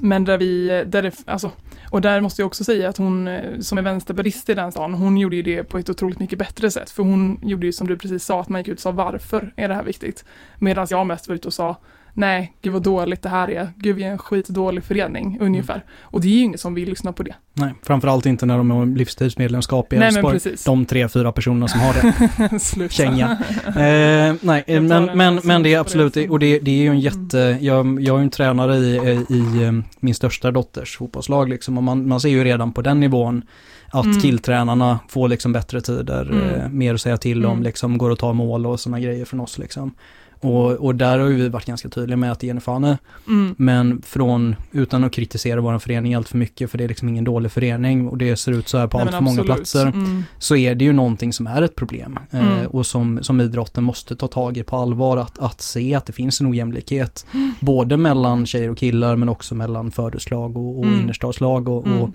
Men 0.00 0.24
där 0.24 0.38
vi, 0.38 0.84
där 0.86 1.02
det, 1.02 1.12
alltså, 1.24 1.50
och 1.90 2.00
där 2.00 2.20
måste 2.20 2.42
jag 2.42 2.46
också 2.46 2.64
säga 2.64 2.88
att 2.88 2.96
hon 2.96 3.28
eh, 3.28 3.58
som 3.60 3.78
är 3.78 3.82
vänsterpartist 3.82 4.48
i 4.48 4.54
den 4.54 4.72
stan, 4.72 4.94
hon 4.94 5.18
gjorde 5.18 5.36
ju 5.36 5.42
det 5.42 5.64
på 5.64 5.78
ett 5.78 5.90
otroligt 5.90 6.18
mycket 6.18 6.38
bättre 6.38 6.70
sätt. 6.70 6.90
För 6.90 7.02
hon 7.02 7.40
gjorde 7.42 7.66
ju 7.66 7.72
som 7.72 7.86
du 7.86 7.98
precis 7.98 8.24
sa, 8.24 8.40
att 8.40 8.48
man 8.48 8.60
gick 8.60 8.68
ut 8.68 8.78
och 8.78 8.82
sa 8.82 8.90
varför 8.90 9.52
är 9.56 9.68
det 9.68 9.74
här 9.74 9.82
viktigt? 9.82 10.24
Medan 10.58 10.86
jag 10.90 11.06
mest 11.06 11.28
var 11.28 11.34
ute 11.34 11.48
och 11.48 11.54
sa 11.54 11.76
nej, 12.16 12.52
gud 12.62 12.72
vad 12.72 12.82
dåligt 12.82 13.22
det 13.22 13.28
här 13.28 13.50
är, 13.50 13.68
gud 13.76 13.96
vi 13.96 14.02
är 14.04 14.10
en 14.10 14.18
skitdålig 14.18 14.84
förening, 14.84 15.38
ungefär. 15.40 15.84
Och 16.00 16.20
det 16.20 16.28
är 16.28 16.32
ju 16.32 16.40
ingen 16.40 16.58
som 16.58 16.74
vill 16.74 16.88
lyssna 16.88 17.12
på 17.12 17.22
det. 17.22 17.34
Nej, 17.54 17.74
framförallt 17.82 18.26
inte 18.26 18.46
när 18.46 18.56
de 18.58 18.70
har 18.70 18.86
livstidsmedlemskap 18.86 19.92
i 19.92 19.96
men 19.98 20.08
Elfsborg. 20.16 20.40
De 20.66 20.86
tre, 20.86 21.08
fyra 21.08 21.32
personerna 21.32 21.68
som 21.68 21.80
har 21.80 21.94
det. 21.94 22.88
Känga. 22.90 23.38
Eh, 23.66 24.34
nej, 24.40 24.62
tar 24.62 24.80
men, 24.80 25.08
en 25.08 25.16
men, 25.18 25.40
men 25.44 25.62
det 25.62 25.74
är 25.74 25.78
absolut, 25.78 26.14
som- 26.14 26.30
och 26.30 26.38
det, 26.38 26.58
det 26.58 26.70
är 26.70 26.82
ju 26.82 26.88
en 26.90 27.00
jätte, 27.00 27.58
jag, 27.60 28.00
jag 28.02 28.14
är 28.14 28.18
ju 28.18 28.24
en 28.24 28.30
tränare 28.30 28.76
i, 28.76 28.96
i 29.28 29.62
eh, 29.64 29.72
min 30.00 30.14
största 30.14 30.50
dotters 30.50 30.96
fotbollslag 30.96 31.48
liksom, 31.48 31.76
och 31.78 31.82
man, 31.84 32.08
man 32.08 32.20
ser 32.20 32.28
ju 32.28 32.44
redan 32.44 32.72
på 32.72 32.82
den 32.82 33.00
nivån 33.00 33.42
att 33.88 34.04
Mm. 34.04 34.20
killtränarna 34.20 34.98
får 35.08 35.28
liksom 35.28 35.52
bättre 35.52 35.80
tider, 35.80 36.22
Mm. 36.32 36.54
eh, 36.60 36.68
mer 36.68 36.94
att 36.94 37.00
säga 37.00 37.16
till 37.16 37.46
om, 37.46 37.52
Mm. 37.52 37.62
liksom 37.64 37.98
går 37.98 38.12
att 38.12 38.18
ta 38.18 38.32
mål 38.32 38.66
och 38.66 38.80
sådana 38.80 39.00
grejer 39.00 39.24
från 39.24 39.40
oss 39.40 39.58
liksom. 39.58 39.94
Och, 40.40 40.70
och 40.72 40.94
där 40.94 41.18
har 41.18 41.26
vi 41.26 41.48
varit 41.48 41.64
ganska 41.66 41.88
tydliga 41.88 42.16
med 42.16 42.32
att 42.32 42.40
det 42.40 42.44
är 42.44 42.48
Jennifer 42.48 42.98
Mm. 43.28 43.54
men 43.58 44.02
från, 44.02 44.56
utan 44.72 45.04
att 45.04 45.12
kritisera 45.12 45.60
vår 45.60 45.78
förening 45.78 46.14
allt 46.14 46.28
för 46.28 46.38
mycket, 46.38 46.70
för 46.70 46.78
det 46.78 46.84
är 46.84 46.88
liksom 46.88 47.08
ingen 47.08 47.24
dålig 47.24 47.52
förening 47.52 48.08
och 48.08 48.18
det 48.18 48.36
ser 48.36 48.52
ut 48.52 48.68
så 48.68 48.78
här 48.78 48.86
på 48.86 48.98
Nej, 48.98 49.06
allt 49.06 49.16
för 49.16 49.22
många 49.22 49.42
platser 49.42 49.86
Mm. 49.86 50.22
så 50.38 50.56
är 50.56 50.74
det 50.74 50.84
ju 50.84 50.92
någonting 50.92 51.32
som 51.32 51.46
är 51.46 51.62
ett 51.62 51.74
problem 51.74 52.18
eh, 52.30 52.52
Mm. 52.52 52.66
och 52.66 52.86
som, 52.86 53.18
som 53.22 53.40
idrotten 53.40 53.84
måste 53.84 54.16
ta 54.16 54.28
tag 54.28 54.56
i 54.56 54.62
på 54.62 54.76
allvar 54.76 55.16
att, 55.16 55.38
att 55.38 55.60
se 55.60 55.94
att 55.94 56.06
det 56.06 56.12
finns 56.12 56.40
en 56.40 56.50
ojämlikhet 56.50 57.26
både 57.60 57.96
mellan 57.96 58.46
tjejer 58.46 58.70
och 58.70 58.78
killar 58.78 59.16
men 59.16 59.28
också 59.28 59.54
mellan 59.54 59.90
förortslag 59.90 60.56
och, 60.56 60.78
och 60.78 60.84
Mm. 60.84 61.00
innerstadslag 61.00 61.68
och, 61.68 61.86
Mm. 61.86 62.00
och 62.02 62.10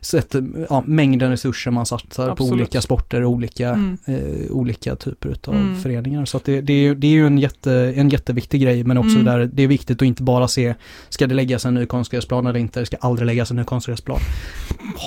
sätt, 0.00 0.34
ja, 0.70 0.82
mängden 0.86 1.30
resurser 1.30 1.70
man 1.70 1.86
satsar 1.86 2.34
på 2.34 2.44
olika 2.44 2.80
sporter 2.80 3.22
och 3.24 3.30
olika, 3.30 3.68
Mm. 3.68 3.98
eh, 4.06 4.50
olika 4.52 4.96
typer 4.96 5.36
av 5.46 5.54
Mm. 5.54 5.80
föreningar. 5.80 6.24
Så 6.24 6.36
att 6.36 6.44
det, 6.44 6.60
det, 6.60 6.72
är, 6.72 6.78
ju- 6.82 6.94
det 6.94 7.06
är 7.06 7.10
ju 7.10 7.26
en, 7.26 7.38
jätte, 7.38 7.72
en 7.96 8.08
jätteviktig 8.08 8.62
grej 8.62 8.84
men 8.84 8.98
också 8.98 9.10
Mm. 9.18 9.24
där 9.24 9.50
det 9.52 9.62
är 9.62 9.68
viktigt 9.68 10.02
att 10.02 10.06
inte 10.06 10.22
bara 10.22 10.48
se 10.48 10.74
ska 11.08 11.26
det 11.26 11.34
läggas 11.34 11.66
en 11.66 11.74
ny 11.74 11.86
konstgräsplan 11.86 12.46
eller 12.46 12.58
inte, 12.60 12.80
det 12.80 12.86
ska 12.86 12.96
aldrig 12.96 13.26
läggas 13.26 13.50
en 13.50 13.56
ny 13.56 13.64
konstgräsplan. 13.64 14.18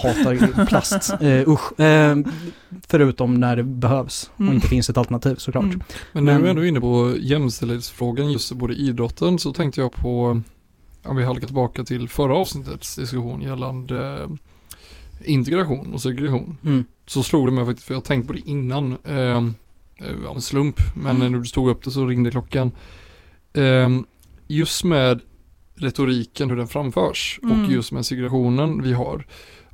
Hatar 0.03 0.65
plast, 0.69 1.09
eh, 1.21 1.49
usch. 1.49 1.79
Eh, 1.79 2.15
förutom 2.87 3.33
när 3.39 3.55
det 3.55 3.63
behövs 3.63 4.29
och 4.33 4.41
Mm. 4.41 4.53
inte 4.53 4.67
finns 4.67 4.89
ett 4.89 4.97
alternativ 4.97 5.35
såklart. 5.35 5.63
Mm. 5.63 5.81
Men 6.13 6.25
när 6.25 6.33
Men- 6.33 6.43
vi 6.43 6.49
ändå 6.49 6.61
är 6.61 6.65
inne 6.65 6.79
på 6.81 7.13
jämställdhetsfrågan 7.19 8.31
just 8.31 8.51
både 8.51 8.73
idrotten 8.73 9.39
så 9.39 9.53
tänkte 9.53 9.81
jag 9.81 9.91
på, 9.93 10.41
om 11.03 11.15
vi 11.15 11.23
halkar 11.23 11.45
tillbaka 11.45 11.83
till 11.83 12.09
förra 12.09 12.35
avsnittets 12.35 12.95
diskussion 12.95 13.41
gällande 13.41 14.13
eh, 14.21 14.29
integration 15.25 15.93
och 15.93 16.01
segregation. 16.01 16.57
Mm. 16.65 16.85
Så 17.05 17.23
slog 17.23 17.47
det 17.47 17.51
mig 17.51 17.65
faktiskt, 17.65 17.87
för 17.87 17.93
jag 17.93 17.99
har 17.99 18.05
tänkt 18.05 18.27
på 18.27 18.33
det 18.33 18.39
innan, 18.49 18.97
eh, 19.03 19.37
av 20.27 20.35
en 20.35 20.41
slump, 20.41 20.79
men 20.95 21.15
Mm. 21.15 21.31
när 21.31 21.39
du 21.39 21.45
stod 21.45 21.69
upp 21.69 21.83
det 21.83 21.91
så 21.91 22.05
ringde 22.05 22.31
klockan. 22.31 22.71
Eh, 23.53 23.89
just 24.47 24.83
med 24.83 25.19
retoriken, 25.75 26.49
hur 26.49 26.57
den 26.57 26.67
framförs 26.67 27.39
Mm. 27.43 27.65
och 27.65 27.71
just 27.71 27.91
med 27.91 28.05
segregationen 28.05 28.81
vi 28.81 28.93
har 28.93 29.25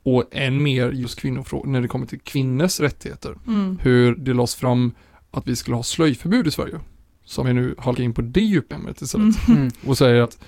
och 0.04 0.24
än 0.32 0.64
mer 0.64 0.92
just 0.92 1.20
kvinnofrågor, 1.20 1.68
när 1.70 1.82
det 1.82 1.88
kommer 1.88 2.06
till 2.06 2.20
kvinnors 2.20 2.80
rättigheter 2.80 3.36
Mm. 3.48 3.80
hur 3.82 4.16
det 4.16 4.34
lades 4.34 4.56
fram 4.56 4.92
att 5.32 5.48
vi 5.48 5.56
skulle 5.56 5.76
ha 5.76 5.84
slöjförbud 5.84 6.48
i 6.48 6.52
Sverige. 6.52 6.80
Som 7.26 7.46
vi 7.48 7.54
nu 7.54 7.76
halkar 7.78 8.04
in 8.04 8.14
på 8.14 8.22
det 8.22 8.42
djupämnet 8.42 9.02
istället. 9.02 9.48
Mm. 9.48 9.60
Mm. 9.62 9.72
Och 9.86 9.98
säger 9.98 10.22
att 10.22 10.40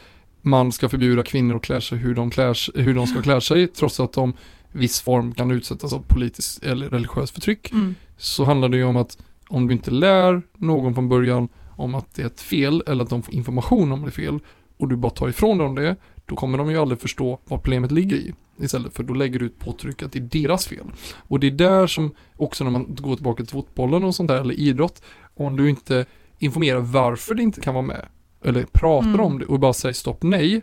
man 0.42 0.72
ska 0.72 0.90
förbjuda 0.90 1.24
kvinnor 1.24 1.56
att 1.56 1.62
klä 1.62 1.82
sig 1.82 1.98
hur 1.98 2.16
de, 2.16 2.30
klär, 2.32 2.80
hur 2.80 2.94
de 2.94 3.08
ska 3.08 3.22
klä 3.22 3.42
sig 3.42 3.68
trots 3.68 4.00
att 4.00 4.14
de 4.14 4.34
viss 4.72 5.02
form 5.02 5.34
kan 5.34 5.52
utsättas 5.52 5.94
av 5.94 6.04
politiskt 6.08 6.64
eller 6.64 6.90
religiöst 6.90 7.34
förtryck. 7.34 7.72
Mm. 7.72 7.96
Så 8.18 8.44
handlar 8.44 8.70
det 8.70 8.78
ju 8.78 8.84
om 8.84 8.98
att 8.98 9.18
om 9.48 9.68
du 9.68 9.74
inte 9.74 9.92
lär 9.92 10.42
någon 10.58 10.94
från 10.94 11.10
början 11.10 11.50
om 11.76 11.96
att 11.96 12.16
det 12.16 12.22
är 12.22 12.26
ett 12.26 12.42
fel 12.42 12.84
eller 12.88 13.04
att 13.04 13.10
de 13.10 13.24
får 13.24 13.34
information 13.34 13.92
om 13.92 14.02
det 14.02 14.08
är 14.08 14.12
fel 14.12 14.40
och 14.78 14.88
du 14.88 14.96
bara 14.96 15.12
tar 15.12 15.30
ifrån 15.30 15.58
dem 15.58 15.76
det, 15.76 15.96
då 16.26 16.36
kommer 16.36 16.58
de 16.58 16.72
ju 16.72 16.78
aldrig 16.78 17.00
förstå 17.00 17.40
vad 17.46 17.64
problemet 17.64 17.92
ligger 17.92 18.16
i. 18.18 18.34
Istället 18.60 18.94
för 18.94 19.04
då 19.04 19.14
lägger 19.14 19.40
du 19.40 19.46
ett 19.46 19.60
påtryck 19.60 20.04
att 20.04 20.12
det 20.12 20.20
är 20.20 20.42
deras 20.42 20.68
fel. 20.68 20.86
Och 21.16 21.40
det 21.40 21.48
är 21.48 21.52
där 21.52 21.88
som 21.88 22.12
också 22.38 22.64
när 22.64 22.72
man 22.72 22.96
går 22.96 23.16
tillbaka 23.16 23.44
till 23.44 23.52
fotbollen 23.52 24.04
och 24.04 24.16
sånt 24.16 24.28
där 24.28 24.42
eller 24.42 24.54
idrott, 24.54 25.02
om 25.36 25.56
du 25.56 25.70
inte 25.70 26.06
informerar 26.38 26.80
varför 26.80 27.36
det 27.36 27.44
inte 27.44 27.62
kan 27.62 27.74
vara 27.74 27.86
med 27.86 28.06
eller 28.44 28.64
pratar 28.64 29.08
Mm. 29.08 29.20
om 29.20 29.40
det 29.40 29.46
och 29.46 29.60
bara 29.60 29.74
säger 29.74 29.94
stopp 29.94 30.24
nej, 30.24 30.62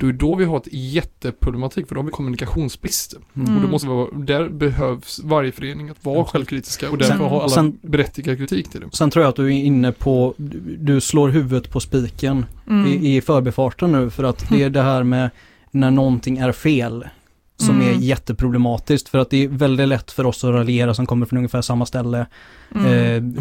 då 0.00 0.06
är 0.08 0.12
då 0.12 0.34
vi 0.34 0.44
har 0.44 0.56
ett 0.56 0.68
jätteproblematik 0.72 1.88
för 1.88 1.94
då 1.94 2.00
har 2.00 2.06
vi 2.06 2.10
kommunikationsbrist. 2.10 3.14
Mm. 3.36 3.56
Och 3.56 3.62
då 3.62 3.68
måste 3.68 3.88
vi 3.88 3.94
vara, 3.94 4.08
där 4.12 4.48
behövs 4.48 5.20
varje 5.24 5.52
förening 5.52 5.88
att 5.88 6.04
vara 6.04 6.24
självkritiska 6.24 6.90
och 6.90 6.98
därför 6.98 7.12
Sen- 7.14 7.22
har 7.22 7.40
alla 7.40 7.48
sen- 7.48 7.78
berättigad 7.82 8.36
kritik 8.38 8.68
till 8.70 8.80
det. 8.80 8.86
Sen 8.96 9.10
tror 9.10 9.22
jag 9.24 9.28
att 9.30 9.36
du 9.36 9.46
är 9.46 9.50
inne 9.50 9.92
på, 9.92 10.34
du, 10.36 10.76
du 10.76 11.00
slår 11.00 11.28
huvudet 11.28 11.70
på 11.70 11.80
spiken 11.80 12.46
Mm. 12.68 12.86
i, 12.86 13.16
i 13.16 13.20
förbifarten 13.20 13.92
nu 13.92 14.10
för 14.10 14.24
att 14.24 14.48
det 14.50 14.62
är 14.62 14.70
det 14.70 14.82
här 14.82 15.02
med 15.02 15.30
när 15.70 15.90
någonting 15.90 16.38
är 16.38 16.52
fel 16.52 17.04
som 17.60 17.74
Mm. 17.80 17.88
är 17.88 17.92
jätteproblematiskt 18.00 19.08
för 19.08 19.18
att 19.18 19.30
det 19.30 19.44
är 19.44 19.48
väldigt 19.48 19.88
lätt 19.88 20.10
för 20.10 20.26
oss 20.26 20.44
att 20.44 20.50
raljera 20.50 20.94
som 20.94 21.06
kommer 21.06 21.26
från 21.26 21.36
ungefär 21.36 21.62
samma 21.62 21.86
ställe. 21.86 22.26
Mm. 22.74 22.86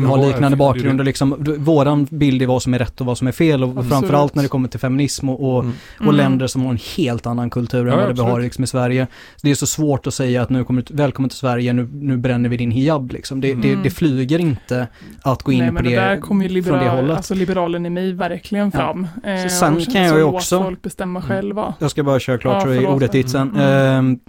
Eh, 0.03 0.07
har 0.09 0.27
liknande 0.27 0.57
bakgrund 0.57 0.97
Det 0.99 1.01
och 1.01 1.05
liksom, 1.05 1.35
våran 1.57 2.07
bild 2.11 2.41
är 2.41 2.45
vad 2.47 2.63
som 2.63 2.73
är 2.73 2.79
rätt 2.79 3.01
och 3.01 3.07
vad 3.07 3.17
som 3.17 3.27
är 3.27 3.31
fel 3.31 3.63
och 3.63 3.69
Absolut. 3.69 3.89
framförallt 3.89 4.35
när 4.35 4.43
det 4.43 4.49
kommer 4.49 4.69
till 4.69 4.79
feminism 4.79 5.29
och, 5.29 5.53
och, 5.55 5.63
Mm. 5.63 5.75
och 5.97 6.03
Mm. 6.03 6.15
länder 6.15 6.47
som 6.47 6.61
har 6.63 6.71
en 6.71 6.79
helt 6.97 7.25
annan 7.25 7.49
kultur 7.49 7.87
än 7.87 7.99
Ja, 7.99 8.05
vad 8.05 8.15
vi 8.15 8.21
har 8.21 8.39
liksom 8.41 8.63
i 8.63 8.67
Sverige. 8.67 9.07
Så 9.35 9.39
det 9.47 9.51
är 9.51 9.55
så 9.55 9.65
svårt 9.67 10.07
att 10.07 10.13
säga 10.13 10.41
att 10.41 10.49
nu 10.49 10.63
kommer 10.63 10.81
du, 10.87 10.93
välkommen 10.93 11.29
till 11.29 11.37
Sverige, 11.37 11.73
nu, 11.73 11.89
nu 11.93 12.17
bränner 12.17 12.49
vi 12.49 12.57
din 12.57 12.71
hijab 12.71 13.11
liksom. 13.11 13.41
Det, 13.41 13.53
det, 13.53 13.69
Mm. 13.69 13.83
det 13.83 13.89
flyger 13.89 14.39
inte 14.39 14.87
att 15.21 15.43
gå 15.43 15.51
in 15.51 15.59
Nej, 15.59 15.71
på 15.75 15.81
det, 15.81 15.89
det 15.89 15.95
där 15.95 16.17
kommer 16.17 16.45
ju 16.49 16.63
från 16.63 16.73
det 16.73 16.79
liberal, 16.79 16.95
hållet. 16.99 17.17
alltså 17.17 17.33
liberalen 17.35 17.85
i 17.85 17.89
mig 17.89 18.13
verkligen 18.13 18.71
Ja. 18.73 18.79
fram. 18.79 19.07
Eh, 19.23 19.47
Sen 19.47 19.85
kan 19.85 20.01
jag 20.01 20.17
ju 20.17 20.23
låt 20.23 20.33
också- 20.35 20.63
folk 20.63 20.81
bestämma 20.81 21.19
Mm. 21.19 21.29
själva. 21.29 21.73
Jag 21.79 21.91
ska 21.91 22.03
bara 22.03 22.19
köra 22.19 22.37
klart 22.37 22.55
Ja, 22.55 22.61
så 22.61 22.69
är 22.69 22.87
ordet 22.87 23.11
ditt 23.11 23.29
sen. 23.29 23.51
Mm. 23.57 24.08
Ehm, 24.09 24.21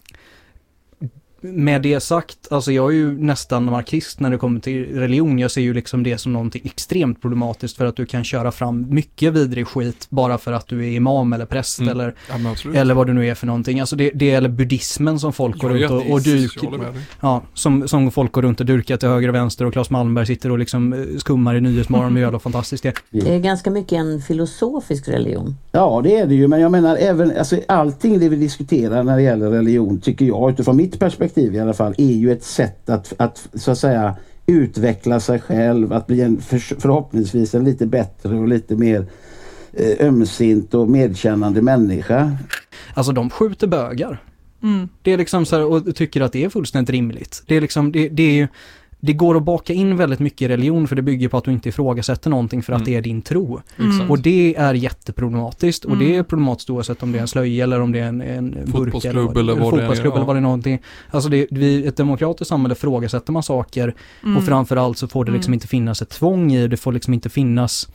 med 1.41 1.83
det 1.83 2.01
sagt, 2.01 2.37
alltså 2.51 2.73
jag 2.73 2.91
är 2.91 2.95
ju 2.95 3.19
nästan 3.23 3.65
marxist 3.65 4.21
när 4.21 4.31
det 4.31 4.37
kommer 4.39 4.61
till 4.61 4.87
religion. 4.95 5.39
Jag 5.39 5.51
ser 5.51 5.61
ju 5.61 5.75
liksom 5.75 6.03
det 6.03 6.19
som 6.19 6.33
någonting 6.33 6.63
extremt 6.65 7.23
problematiskt 7.23 7.77
för 7.77 7.87
att 7.87 7.97
du 7.97 8.07
kan 8.07 8.25
köra 8.25 8.53
fram 8.53 8.87
mycket 8.95 9.33
vidrig 9.33 9.67
skit 9.67 10.07
bara 10.11 10.39
för 10.39 10.53
att 10.53 10.67
du 10.67 10.87
är 10.87 10.91
imam 10.97 11.33
eller 11.33 11.47
präst 11.47 11.81
Mm. 11.81 11.91
eller, 11.91 12.15
Ja, 12.29 12.81
eller 12.81 12.95
vad 12.95 13.07
du 13.07 13.13
nu 13.13 13.29
är 13.29 13.35
för 13.35 13.47
någonting. 13.47 13.81
Alltså 13.81 13.97
det, 13.97 14.11
det 14.15 14.25
gäller 14.27 14.49
buddhismen 14.49 15.19
som 15.21 15.33
folk 15.33 15.59
går 15.59 15.79
Jag 15.79 15.91
runt 15.91 16.07
och, 16.07 16.13
och 16.13 16.21
dig. 16.23 16.49
ja, 17.21 17.43
som, 17.55 17.89
som 17.89 18.11
folk 18.11 18.33
går 18.33 18.43
runt 18.43 18.61
och 18.61 18.67
dyrkar 18.67 18.97
till 18.97 19.09
höger 19.09 19.29
och 19.29 19.35
vänster 19.35 19.65
och 19.65 19.73
Claes 19.73 19.91
Malmberg 19.91 20.27
sitter 20.27 20.51
och 20.51 20.59
liksom 20.59 20.93
eh, 20.93 20.99
skummar 21.19 21.55
i 21.57 21.61
Nyhetsmorgon 21.61 22.13
med 22.15 22.21
jävla 22.21 22.39
fantastiskt 22.39 22.83
det. 22.83 22.95
Det 23.11 23.35
är 23.35 23.39
ganska 23.39 23.71
mycket 23.71 23.93
en 23.93 24.21
filosofisk 24.23 25.09
religion. 25.09 25.57
Ja, 25.73 26.01
det 26.05 26.17
är 26.17 26.27
det 26.27 26.35
ju. 26.35 26.49
Men 26.49 26.61
jag 26.61 26.71
menar 26.73 26.97
även 26.97 27.37
alltså, 27.39 27.57
allting 27.69 28.19
det 28.19 28.29
vi 28.29 28.37
diskuterar 28.37 29.03
när 29.03 29.17
det 29.17 29.23
gäller 29.23 29.51
religion 29.51 30.01
tycker 30.01 30.25
jag 30.25 30.51
utifrån 30.51 30.77
mitt 30.77 30.99
perspektiv 30.99 31.30
i 31.39 31.61
alla 31.61 31.75
fall 31.75 31.95
är 31.99 32.13
ju 32.13 32.33
ett 32.33 32.45
sätt 32.45 32.89
att, 32.89 33.13
att 33.17 33.49
så 33.55 33.71
att 33.71 33.79
säga 33.79 34.17
utveckla 34.47 35.21
sig 35.21 35.41
själv, 35.41 35.93
att 35.93 36.07
bli 36.07 36.21
en 36.21 36.41
för, 36.41 36.59
förhoppningsvis 36.59 37.55
en 37.55 37.65
lite 37.65 37.87
bättre 37.87 38.37
och 38.37 38.49
lite 38.49 38.77
mer 38.77 39.07
eh, 39.73 40.07
ömsint 40.07 40.75
och 40.75 40.89
medkännande 40.89 41.63
människa. 41.63 42.37
Alltså 42.95 43.13
de 43.13 43.31
skjuter 43.31 43.67
bögar. 43.67 44.23
Mm. 44.63 44.89
Det 45.03 45.13
är 45.13 45.19
liksom 45.19 45.47
så 45.47 45.57
här, 45.57 45.65
och 45.65 45.97
tycker 45.97 46.21
att 46.21 46.33
det 46.33 46.45
är 46.45 46.49
fullständigt 46.49 46.91
rimligt. 46.91 47.43
Det 47.47 47.57
är 47.57 47.61
liksom, 47.61 47.93
det, 47.93 48.09
det 48.09 48.23
är 48.23 48.33
ju, 48.33 48.49
det 49.01 49.13
går 49.13 49.37
att 49.37 49.43
baka 49.43 49.73
in 49.73 49.97
väldigt 49.97 50.19
mycket 50.21 50.43
i 50.43 50.49
religion 50.49 50.89
för 50.89 50.97
det 50.97 51.03
bygger 51.03 51.29
på 51.29 51.37
att 51.37 51.45
du 51.45 51.53
inte 51.53 51.69
ifrågasätter 51.69 52.31
någonting 52.31 52.63
för 52.63 52.73
att 52.73 52.81
Mm. 52.81 52.93
det 52.93 52.97
är 52.99 53.03
din 53.03 53.23
tro. 53.23 53.61
Mm. 53.79 54.11
Och 54.11 54.19
det 54.19 54.55
är 54.59 54.75
jätteproblematiskt 54.75 55.85
och 55.85 55.93
Mm. 55.93 56.07
det 56.07 56.17
är 56.17 56.23
problematiskt 56.23 56.71
oavsett 56.71 57.03
om 57.03 57.13
det 57.13 57.19
är 57.19 57.23
en 57.23 57.29
slöja 57.29 57.65
eller 57.65 57.81
om 57.81 57.93
det 57.93 57.99
är 57.99 58.05
en, 58.07 58.21
en 58.21 58.51
burk 58.51 58.67
Fotbollsklubb 58.93 59.37
eller 59.37 59.53
vad 59.55 59.63
det 59.63 59.67
är, 59.67 59.71
fotbollsklubb 59.71 60.15
eller 60.15 60.27
vad 60.27 60.37
det 60.37 60.41
är 60.41 60.43
någonting. 60.43 60.79
Alltså 61.11 61.31
det, 61.31 61.47
vi, 61.51 61.87
ett 61.87 61.97
demokratiskt 61.97 62.49
samhälle 62.49 62.75
frågasätter 62.75 63.33
man 63.33 63.43
saker 63.43 63.95
Mm. 64.25 64.37
och 64.37 64.45
framförallt 64.45 64.99
så 64.99 65.09
får 65.09 65.25
det 65.25 65.33
liksom 65.33 65.51
Mm. 65.51 65.55
inte 65.57 65.67
finnas 65.69 66.03
ett 66.03 66.09
tvång 66.11 66.53
i 66.53 66.69
det, 66.69 66.77
får 66.77 66.93
liksom 66.93 67.15
inte 67.15 67.29
finnas 67.29 67.89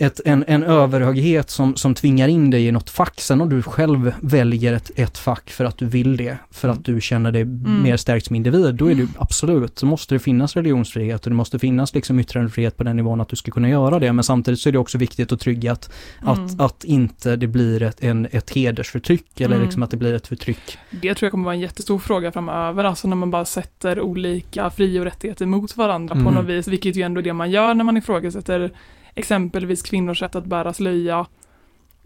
ett, 0.00 0.20
en, 0.24 0.44
en 0.48 0.62
överhöghet 0.62 1.50
som, 1.50 1.76
som 1.76 1.94
tvingar 1.94 2.28
in 2.28 2.50
dig 2.50 2.66
i 2.66 2.72
något 2.72 2.90
fack. 2.90 3.20
Sen 3.20 3.40
om 3.40 3.48
du 3.48 3.62
själv 3.62 4.12
väljer 4.20 4.72
ett, 4.72 4.90
ett 4.96 5.18
fack 5.18 5.50
för 5.50 5.64
att 5.64 5.78
du 5.78 5.86
vill 5.86 6.16
det, 6.16 6.36
för 6.50 6.68
att 6.68 6.84
du 6.84 7.00
känner 7.00 7.32
dig 7.32 7.44
mer 7.82 7.96
stärkt 7.96 8.26
som 8.26 8.36
individ, 8.36 8.74
då 8.74 8.90
är 8.90 8.94
det 8.94 9.06
absolut, 9.18 9.78
så 9.78 9.86
måste 9.86 10.14
det 10.14 10.18
finnas 10.18 10.56
religionsfrihet 10.56 11.24
och 11.26 11.30
det 11.30 11.36
måste 11.36 11.58
finnas 11.58 11.94
liksom 11.94 12.20
yttrandefrihet 12.20 12.76
på 12.76 12.84
den 12.84 12.96
nivån 12.96 13.20
att 13.20 13.28
du 13.28 13.36
ska 13.36 13.50
kunna 13.50 13.68
göra 13.68 13.98
det. 13.98 14.12
Men 14.12 14.24
samtidigt 14.24 14.60
så 14.60 14.68
är 14.68 14.72
det 14.72 14.78
också 14.78 14.98
viktigt 14.98 15.32
att 15.32 15.40
trygga 15.40 15.72
att, 15.72 15.90
att, 16.20 16.38
Mm. 16.38 16.60
att 16.60 16.84
inte 16.84 17.36
det 17.36 17.46
blir 17.46 17.82
ett, 17.82 18.02
en, 18.04 18.28
ett 18.30 18.50
hedersförtryck 18.50 19.40
eller 19.40 19.54
Mm. 19.56 19.64
liksom 19.64 19.82
att 19.82 19.90
det 19.90 19.96
blir 19.96 20.14
ett 20.14 20.26
förtryck. 20.26 20.78
Det 20.90 21.14
tror 21.14 21.26
jag 21.26 21.30
kommer 21.30 21.44
vara 21.44 21.54
en 21.54 21.60
jättestor 21.60 21.98
fråga 21.98 22.32
framöver, 22.32 22.84
alltså 22.84 23.08
när 23.08 23.16
man 23.16 23.30
bara 23.30 23.44
sätter 23.44 24.00
olika 24.00 24.70
fri 24.70 24.98
och 25.00 25.04
rättigheter 25.04 25.46
mot 25.46 25.76
varandra 25.76 26.14
på 26.14 26.20
Mm. 26.20 26.34
något 26.34 26.44
vis, 26.46 26.68
vilket 26.68 26.96
ju 26.96 27.02
ändå 27.02 27.18
är 27.20 27.22
det 27.22 27.32
man 27.32 27.50
gör 27.50 27.74
när 27.74 27.84
man 27.84 27.96
ifrågasätter 27.96 28.70
exempelvis 29.14 29.82
kvinnors 29.82 30.22
rätt 30.22 30.34
att 30.34 30.46
bära 30.46 30.72
slöja. 30.72 31.26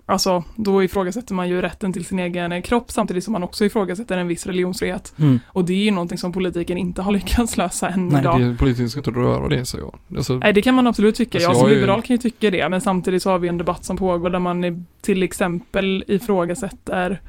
Alltså, 0.07 0.45
då 0.57 0.83
ifrågasätter 0.85 1.35
man 1.35 1.49
ju 1.49 1.63
rätten 1.63 1.93
till 1.93 2.05
sin 2.05 2.19
egen 2.19 2.63
kropp 2.63 2.91
samtidigt 2.91 3.25
som 3.25 3.33
man 3.33 3.43
också 3.43 3.65
ifrågasätter 3.65 4.19
en 4.19 4.29
viss 4.29 4.47
religionsfrihet. 4.47 5.15
Mm. 5.19 5.41
Och 5.49 5.65
det 5.65 5.73
är 5.73 5.85
ju 5.85 5.91
någonting 5.91 6.19
som 6.19 6.33
politiken 6.33 6.79
inte 6.79 7.03
har 7.03 7.13
lyckats 7.19 7.57
lösa 7.57 7.89
än 7.89 8.09
Nej, 8.09 8.21
idag. 8.21 8.41
Det, 8.41 8.57
politiken 8.59 8.91
ska 8.91 9.01
inte 9.01 9.11
röra 9.11 9.49
det, 9.49 9.65
säger 9.65 9.85
jag. 9.85 10.17
Alltså, 10.17 10.35
Nej, 10.35 10.53
det 10.53 10.63
kan 10.63 10.75
man 10.75 10.87
absolut 10.87 11.15
tycka. 11.15 11.39
Alltså, 11.39 11.49
jag 11.49 11.55
jag 11.55 11.61
som 11.61 11.69
ju- 11.69 11.75
liberal 11.75 12.03
kan 12.03 12.17
ju 12.17 12.19
tycka 12.19 12.51
det, 12.51 12.69
men 12.69 12.81
samtidigt 12.81 13.23
så 13.23 13.31
har 13.31 13.39
vi 13.39 13.49
en 13.49 13.59
debatt 13.59 13.85
som 13.85 13.97
pågår 13.97 14.31
där 14.31 14.39
man 14.39 14.87
till 15.01 15.23
exempel 15.23 16.05
ifrågasätter 16.09 17.21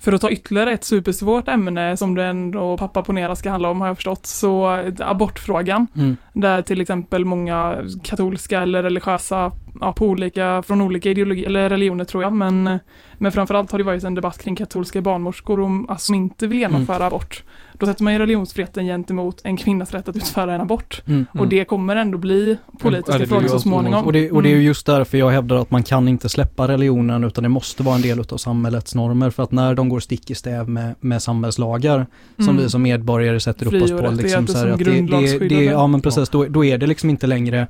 för 0.00 0.12
att 0.12 0.20
ta 0.20 0.30
ytterligare 0.30 0.72
ett 0.72 0.84
supersvårt 0.84 1.48
ämne 1.48 1.96
som 1.96 2.14
det 2.14 2.24
ändå 2.24 2.76
pappa 2.76 3.02
ponera 3.02 3.36
ska 3.36 3.50
handla 3.50 3.70
om 3.70 3.80
har 3.80 3.88
jag 3.88 3.96
förstått, 3.96 4.26
så 4.26 4.66
abortfrågan. 4.98 5.86
Mm. 5.96 6.16
Där 6.32 6.62
till 6.62 6.80
exempel 6.80 7.24
många 7.24 7.76
katolska 8.02 8.62
eller 8.62 8.82
religiösa, 8.82 9.52
ja, 9.80 9.92
på 9.92 10.06
olika, 10.06 10.62
från 10.66 10.80
olika 10.80 11.10
ideologier 11.10 11.46
eller 11.46 11.68
religioner 11.68 12.04
tror 12.04 12.22
jag, 12.22 12.32
men, 12.32 12.78
men 13.18 13.32
framförallt 13.32 13.70
har 13.70 13.78
det 13.78 13.84
varit 13.84 14.04
en 14.04 14.14
debatt 14.14 14.42
kring 14.42 14.56
katolska 14.56 15.00
barnmorskor 15.00 15.60
om, 15.60 15.90
alltså, 15.90 16.04
som 16.06 16.14
inte 16.14 16.46
vill 16.46 16.58
genomföra 16.58 17.06
abort. 17.06 17.42
Då 17.80 17.86
sätter 17.86 18.04
man 18.04 18.12
ju 18.12 18.18
religionsfriheten 18.18 18.86
gentemot 18.86 19.40
en 19.44 19.56
kvinnas 19.56 19.92
rätt 19.92 20.08
att 20.08 20.16
utföra 20.16 20.54
en 20.54 20.60
abort. 20.60 21.02
Mm. 21.06 21.26
Och 21.38 21.48
det 21.48 21.64
kommer 21.64 21.96
ändå 21.96 22.18
bli 22.18 22.56
Ja, 22.72 22.78
politiska 22.78 23.18
blir 23.18 23.26
frågor 23.26 23.42
ju 23.42 23.48
så 23.48 23.60
småningom. 23.60 24.04
Och 24.04 24.12
det, 24.12 24.30
och 24.30 24.42
det 24.42 24.48
är 24.48 24.50
ju 24.50 24.56
Mm. 24.56 24.66
just 24.66 24.86
därför 24.86 25.18
jag 25.18 25.30
hävdar 25.30 25.56
att 25.56 25.70
man 25.70 25.82
kan 25.82 26.08
inte 26.08 26.28
släppa 26.28 26.68
religionen 26.68 27.24
utan 27.24 27.42
det 27.42 27.48
måste 27.48 27.82
vara 27.82 27.94
en 27.96 28.02
del 28.02 28.20
av 28.20 28.36
samhällets 28.36 28.94
normer 28.94 29.30
för 29.30 29.42
att 29.42 29.52
när 29.52 29.74
de 29.74 29.88
går 29.88 30.00
stick 30.00 30.30
i 30.30 30.34
stäv 30.34 30.68
med, 30.68 30.94
med 31.00 31.22
samhällslagar 31.22 32.06
som 32.36 32.48
Mm. 32.48 32.56
vi 32.62 32.70
som 32.70 32.82
medborgare 32.82 33.40
sätter 33.40 33.74
upp 33.74 33.82
oss 33.82 33.90
på. 33.90 34.10
Liksom, 34.10 34.46
så 34.46 34.58
här, 34.58 34.66
att 34.68 34.78
det, 34.78 35.00
det, 35.00 35.48
det, 35.48 35.64
ja 35.64 35.86
men 35.86 36.00
precis, 36.00 36.28
då, 36.28 36.44
då 36.44 36.64
är 36.64 36.78
det 36.78 36.86
liksom 36.86 37.10
inte 37.10 37.26
längre 37.26 37.66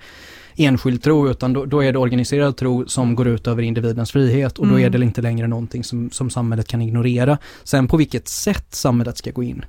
enskild 0.57 1.03
tro 1.03 1.31
utan 1.31 1.53
då, 1.53 1.65
då 1.65 1.85
är 1.85 1.93
det 1.93 1.99
organiserad 1.99 2.57
tro 2.57 2.87
som 2.89 3.15
går 3.15 3.29
ut 3.29 3.47
över 3.47 3.63
individens 3.63 4.11
frihet 4.13 4.59
och 4.59 4.67
då 4.67 4.75
Mm. 4.75 4.85
är 4.87 4.91
det 4.99 5.05
inte 5.05 5.23
längre 5.23 5.47
någonting 5.47 5.85
som, 5.85 6.11
som 6.11 6.31
samhället 6.31 6.69
kan 6.69 6.83
ignorera. 6.83 7.39
Sen 7.65 7.89
på 7.89 7.97
vilket 7.97 8.29
sätt 8.29 8.67
samhället 8.75 9.19
ska 9.19 9.31
gå 9.31 9.43
in, 9.43 9.65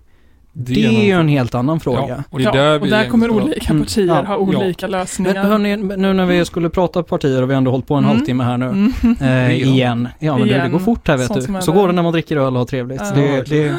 det, 0.54 0.86
är 0.86 1.06
ju 1.06 1.12
en 1.12 1.28
helt 1.28 1.56
annan 1.56 1.80
fråga. 1.80 2.06
Ja, 2.08 2.24
och 2.30 2.38
det 2.40 2.44
Ja, 2.44 2.52
där 2.52 2.82
och 2.82 2.88
där 2.88 3.10
kommer 3.10 3.30
olika 3.30 3.70
Mm. 3.70 3.84
partier 3.84 4.08
Ja, 4.08 4.24
ha 4.24 4.38
olika 4.38 4.88
lösningar. 4.88 5.34
Men 5.34 5.46
hörni, 5.46 5.78
nu 5.78 6.14
när 6.14 6.26
vi 6.26 6.46
skulle 6.46 6.70
prata 6.70 7.04
partier 7.04 7.42
och 7.44 7.50
vi 7.50 7.54
har 7.54 7.58
ändå 7.58 7.72
hållit 7.72 7.88
på 7.88 7.96
en 7.96 8.04
Mm. 8.04 8.16
halvtimme 8.16 8.44
här 8.44 8.58
nu. 8.58 8.66
Mm. 8.66 8.94
Eh, 9.22 9.52
igen. 9.68 10.08
Ja 10.20 10.38
men 10.38 10.48
Det, 10.48 10.54
det 10.54 10.60
Igen. 10.60 10.72
går 10.72 10.80
fort 10.80 11.08
här 11.08 11.18
vet 11.18 11.28
Sånt 11.28 11.48
du. 11.48 11.62
Så 11.62 11.72
går 11.72 11.88
det 11.88 11.94
när 11.94 12.04
man 12.04 12.12
dricker 12.14 12.38
öl 12.38 12.54
och 12.54 12.60
har 12.60 12.66
trevligt. 12.66 13.02
Ja. 13.04 13.12
Det, 13.16 13.42
det, 13.50 13.76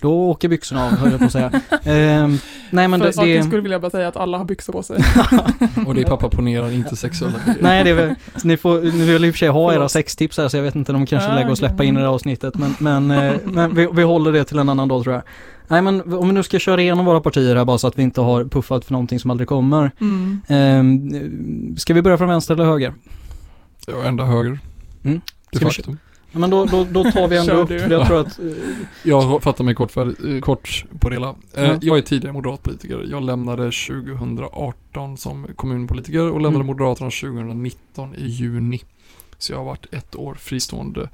då 0.00 0.30
åker 0.30 0.48
byxorna 0.48 0.84
av 0.84 0.90
höll 0.90 1.10
jag 1.10 1.18
på 1.18 1.24
att 1.26 1.32
säga. 1.32 1.50
Ehm, 1.84 2.38
nej 2.70 2.88
men 2.88 3.00
För 3.00 3.06
det, 3.06 3.12
sakens 3.12 3.44
det 3.44 3.48
skull 3.50 3.60
vill 3.60 3.72
jag 3.72 3.80
bara 3.80 3.90
säga 3.90 4.08
att 4.08 4.16
alla 4.16 4.38
har 4.38 4.44
byxor 4.44 4.72
på 4.72 4.82
sig. 4.82 4.96
Och 5.86 5.94
det 5.94 6.00
är 6.00 6.04
pappa 6.04 6.28
ponerar, 6.28 6.70
inte 6.72 6.96
sexuella. 6.96 7.34
Nej 7.60 7.84
det 7.84 7.90
är 7.90 7.94
väl, 7.94 8.14
ni 8.44 8.56
får, 8.56 8.80
ni 8.80 9.04
vill 9.12 9.24
i 9.24 9.30
och 9.30 9.34
för 9.34 9.38
sig 9.38 9.48
ha 9.48 9.74
era 9.74 9.88
sextips 9.88 10.38
här 10.38 10.48
så 10.48 10.56
jag 10.56 10.62
vet 10.62 10.74
inte 10.74 10.92
om 10.92 10.98
de 11.00 11.06
kanske 11.06 11.28
Ja, 11.28 11.34
lägger 11.34 11.50
och 11.50 11.58
släppa 11.58 11.84
in 11.84 11.94
i 11.96 11.98
det 12.00 12.06
här 12.06 12.14
avsnittet 12.14 12.54
men, 12.54 12.74
men, 12.78 13.10
eh, 13.10 13.34
men 13.44 13.74
vi, 13.74 13.88
vi 13.92 14.02
håller 14.02 14.32
det 14.32 14.44
till 14.44 14.58
en 14.58 14.68
annan 14.68 14.88
dag 14.88 15.02
tror 15.04 15.14
jag. 15.14 15.22
Nej 15.68 15.82
men 15.82 16.14
om 16.14 16.28
vi 16.28 16.34
nu 16.34 16.42
ska 16.42 16.58
köra 16.58 16.82
igenom 16.82 17.04
våra 17.04 17.20
partier 17.20 17.56
här 17.56 17.64
bara 17.64 17.78
så 17.78 17.86
att 17.86 17.98
vi 17.98 18.02
inte 18.02 18.20
har 18.20 18.44
puffat 18.44 18.84
för 18.84 18.92
någonting 18.92 19.20
som 19.20 19.30
aldrig 19.30 19.48
kommer. 19.48 19.90
Mm. 20.00 20.40
Ehm, 20.48 21.76
ska 21.76 21.94
vi 21.94 22.02
börja 22.02 22.18
från 22.18 22.28
vänster 22.28 22.54
eller 22.54 22.64
höger? 22.64 22.94
Är 23.88 24.04
ända 24.08 24.24
höger. 24.24 24.58
Mm. 25.04 25.20
Ska. 25.52 25.70
Ja, 26.32 26.38
men 26.38 26.50
då, 26.50 26.64
då, 26.64 26.86
då 26.90 27.10
tar 27.10 27.28
vi 27.28 27.36
ändå 27.36 27.52
upp, 27.52 27.70
jag 27.70 28.06
tror 28.06 28.20
att 28.20 28.38
eh, 28.38 28.44
Jag 29.02 29.42
fattar 29.42 29.64
mig 29.64 29.74
kort, 29.74 29.90
för, 29.90 30.34
eh, 30.34 30.40
kort 30.40 30.84
på 31.00 31.08
det 31.08 31.14
hela. 31.14 31.28
Eh, 31.28 31.64
Ja. 31.64 31.78
Jag 31.82 31.98
är 31.98 32.02
tidigare 32.02 32.32
moderatpolitiker. 32.32 33.06
Jag 33.10 33.22
lämnade 33.22 33.62
2018 33.62 35.16
som 35.16 35.46
kommunpolitiker 35.56 36.20
och 36.30 36.40
lämnade 36.40 36.54
Mm. 36.64 36.66
Moderaterna 36.66 37.10
2019 37.10 38.14
i 38.14 38.26
juni. 38.26 38.80
Så 39.38 39.52
jag 39.52 39.58
har 39.58 39.64
varit 39.64 39.86
ett 39.94 40.16
år 40.16 40.34
fristående 40.34 41.08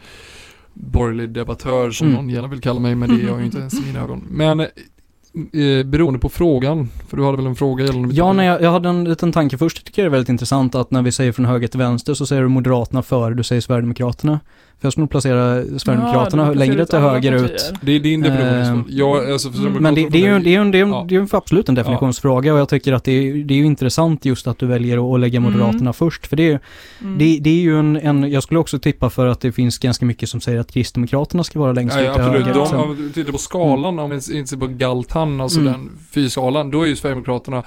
borgerlig 0.74 1.30
debattör 1.30 1.90
som 1.90 2.06
Mm. 2.06 2.16
någon 2.16 2.30
gärna 2.30 2.48
vill 2.48 2.60
kalla 2.60 2.80
mig, 2.80 2.94
men 2.94 3.08
det 3.16 3.22
är 3.22 3.26
jag 3.28 3.38
ju 3.38 3.44
inte 3.44 3.58
ens 3.58 3.74
i 3.74 3.86
mina 3.86 4.00
ögon. 4.00 4.24
Men 4.30 4.60
eh, 4.60 4.66
eh, 5.52 5.84
beroende 5.86 6.18
på 6.18 6.28
frågan, 6.28 6.88
för 7.08 7.16
du 7.16 7.24
hade 7.24 7.36
väl 7.36 7.46
en 7.46 7.54
fråga 7.56 7.84
gällande 7.84 8.14
Ja, 8.14 8.32
nej, 8.32 8.46
jag, 8.46 8.62
jag 8.62 8.70
hade 8.72 8.88
en 8.88 9.04
liten 9.04 9.32
tanke 9.32 9.58
först. 9.58 9.86
tycker 9.86 10.02
jag 10.02 10.06
det 10.06 10.14
är 10.14 10.16
väldigt 10.18 10.28
intressant 10.28 10.74
att 10.74 10.90
när 10.90 11.02
vi 11.02 11.12
säger 11.12 11.32
från 11.32 11.46
höger 11.46 11.68
till 11.68 11.78
vänster 11.78 12.14
så 12.14 12.26
säger 12.26 12.42
du 12.42 12.48
Moderaterna 12.48 13.02
före, 13.02 13.34
du 13.34 13.42
säger 13.42 13.60
Sverigedemokraterna. 13.60 14.40
För 14.82 14.86
jag 14.86 14.92
skulle 14.92 15.02
nog 15.02 15.10
placera 15.10 15.64
Sverigedemokraterna 15.78 16.46
Ja, 16.46 16.52
längre 16.52 16.86
till 16.86 16.98
höger 16.98 17.32
ut. 17.32 17.72
Det 17.82 17.92
är 17.92 18.00
din 18.00 18.20
definition. 18.20 18.78
Ehm, 18.78 18.84
jag, 18.88 19.30
alltså, 19.32 19.52
för 19.52 19.66
mm, 19.66 19.82
Men 19.82 19.94
det, 19.94 20.08
det, 20.08 20.18
är 20.26 20.34
ju, 20.34 20.38
det, 20.44 20.54
är 20.54 20.64
ju, 20.64 20.70
det, 20.70 20.78
är 20.78 20.86
Ja. 20.86 21.04
det 21.08 21.14
är 21.16 21.20
ju 21.20 21.26
absolut 21.32 21.68
en 21.68 21.74
definitionsfråga 21.74 22.54
och 22.54 22.60
jag 22.60 22.68
tycker 22.68 22.92
att 22.92 23.04
det 23.04 23.12
är, 23.12 23.44
det 23.44 23.54
är 23.54 23.58
ju 23.58 23.64
intressant 23.64 24.24
just 24.24 24.46
att 24.46 24.58
du 24.58 24.66
väljer 24.66 25.14
att, 25.14 25.20
lägga 25.20 25.38
Mm. 25.38 25.52
Moderaterna 25.52 25.92
först. 25.92 26.26
För 26.26 26.36
det, 26.36 26.48
är- 26.52 26.60
Mm. 27.00 27.18
det, 27.18 27.38
det 27.40 27.50
är 27.50 27.54
ju 27.60 27.78
en, 27.78 27.96
en, 27.96 28.30
jag 28.30 28.42
skulle 28.42 28.60
också 28.60 28.78
tippa 28.78 29.10
för 29.10 29.26
att 29.26 29.40
det 29.40 29.52
finns 29.52 29.78
ganska 29.78 30.06
mycket 30.06 30.28
som 30.28 30.40
säger 30.40 30.60
att 30.60 30.72
Kristdemokraterna 30.72 31.44
ska 31.44 31.58
vara 31.58 31.72
längst 31.72 31.96
Ja, 31.96 32.00
ut 32.02 32.06
ja, 32.06 32.14
till 32.14 32.22
absolut. 32.22 32.46
höger. 32.46 32.54
De, 32.54 32.60
liksom. 32.60 32.80
om 32.80 32.96
du 32.96 33.10
tittar 33.12 33.32
på 33.32 33.38
skalan, 33.38 33.98
om 33.98 34.10
vi 34.10 34.14
inte 34.38 34.48
ser 34.50 34.56
på 34.56 34.66
Galtan, 34.66 35.40
alltså 35.40 35.60
Mm. 35.60 35.72
den 35.72 35.90
fyrskalan, 36.10 36.70
då 36.70 36.82
är 36.82 36.86
ju 36.86 36.96
Sverigedemokraterna 36.96 37.62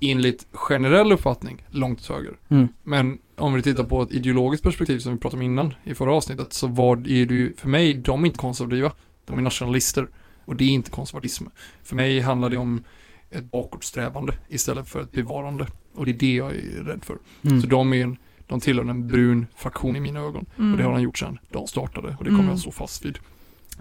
enligt 0.00 0.46
generell 0.52 1.12
uppfattning 1.12 1.62
långt 1.70 2.06
höger. 2.08 2.32
Mm. 2.48 2.68
Men 2.84 3.18
om 3.36 3.54
vi 3.54 3.62
tittar 3.62 3.84
på 3.84 4.02
ett 4.02 4.12
ideologiskt 4.12 4.64
perspektiv 4.64 4.98
som 4.98 5.12
vi 5.12 5.18
pratade 5.18 5.38
om 5.40 5.50
innan 5.50 5.74
i 5.84 5.94
förra 5.94 6.14
avsnittet 6.14 6.52
så 6.52 6.66
var 6.66 6.96
det 6.96 7.10
ju, 7.10 7.54
för 7.56 7.68
mig, 7.68 7.94
de 7.94 8.22
är 8.22 8.26
inte 8.26 8.38
konservativa. 8.38 8.92
De 9.26 9.38
är 9.38 9.42
nationalister. 9.42 10.08
Och 10.44 10.56
det 10.56 10.64
är 10.64 10.68
inte 10.68 10.90
konservatism. 10.90 11.44
För 11.82 11.96
mig 11.96 12.20
handlar 12.20 12.50
det 12.50 12.56
om 12.56 12.84
ett 13.30 13.50
bakåtsträvande 13.50 14.32
istället 14.48 14.88
för 14.88 15.00
ett 15.02 15.12
bevarande. 15.12 15.66
Och 15.94 16.04
det 16.04 16.10
är 16.10 16.14
det 16.18 16.34
jag 16.34 16.50
är 16.54 16.84
rädd 16.84 17.04
för. 17.04 17.18
Mm. 17.42 17.60
Så 17.60 17.66
de 17.66 17.92
är 17.92 18.02
en, 18.02 18.16
de 18.46 18.60
tillhör 18.60 18.84
en 18.84 19.08
brun 19.08 19.46
fraktion 19.56 19.96
i 19.96 20.00
mina 20.00 20.20
ögon. 20.20 20.46
Mm. 20.58 20.72
Och 20.72 20.78
det 20.78 20.84
har 20.84 20.92
han 20.92 21.02
gjort 21.02 21.18
sedan 21.18 21.38
de 21.50 21.66
startade 21.66 22.08
och 22.18 22.24
det 22.24 22.30
kommer 22.30 22.38
Mm. 22.40 22.50
jag 22.50 22.58
stå 22.58 22.70
fast 22.70 23.04
vid. 23.04 23.18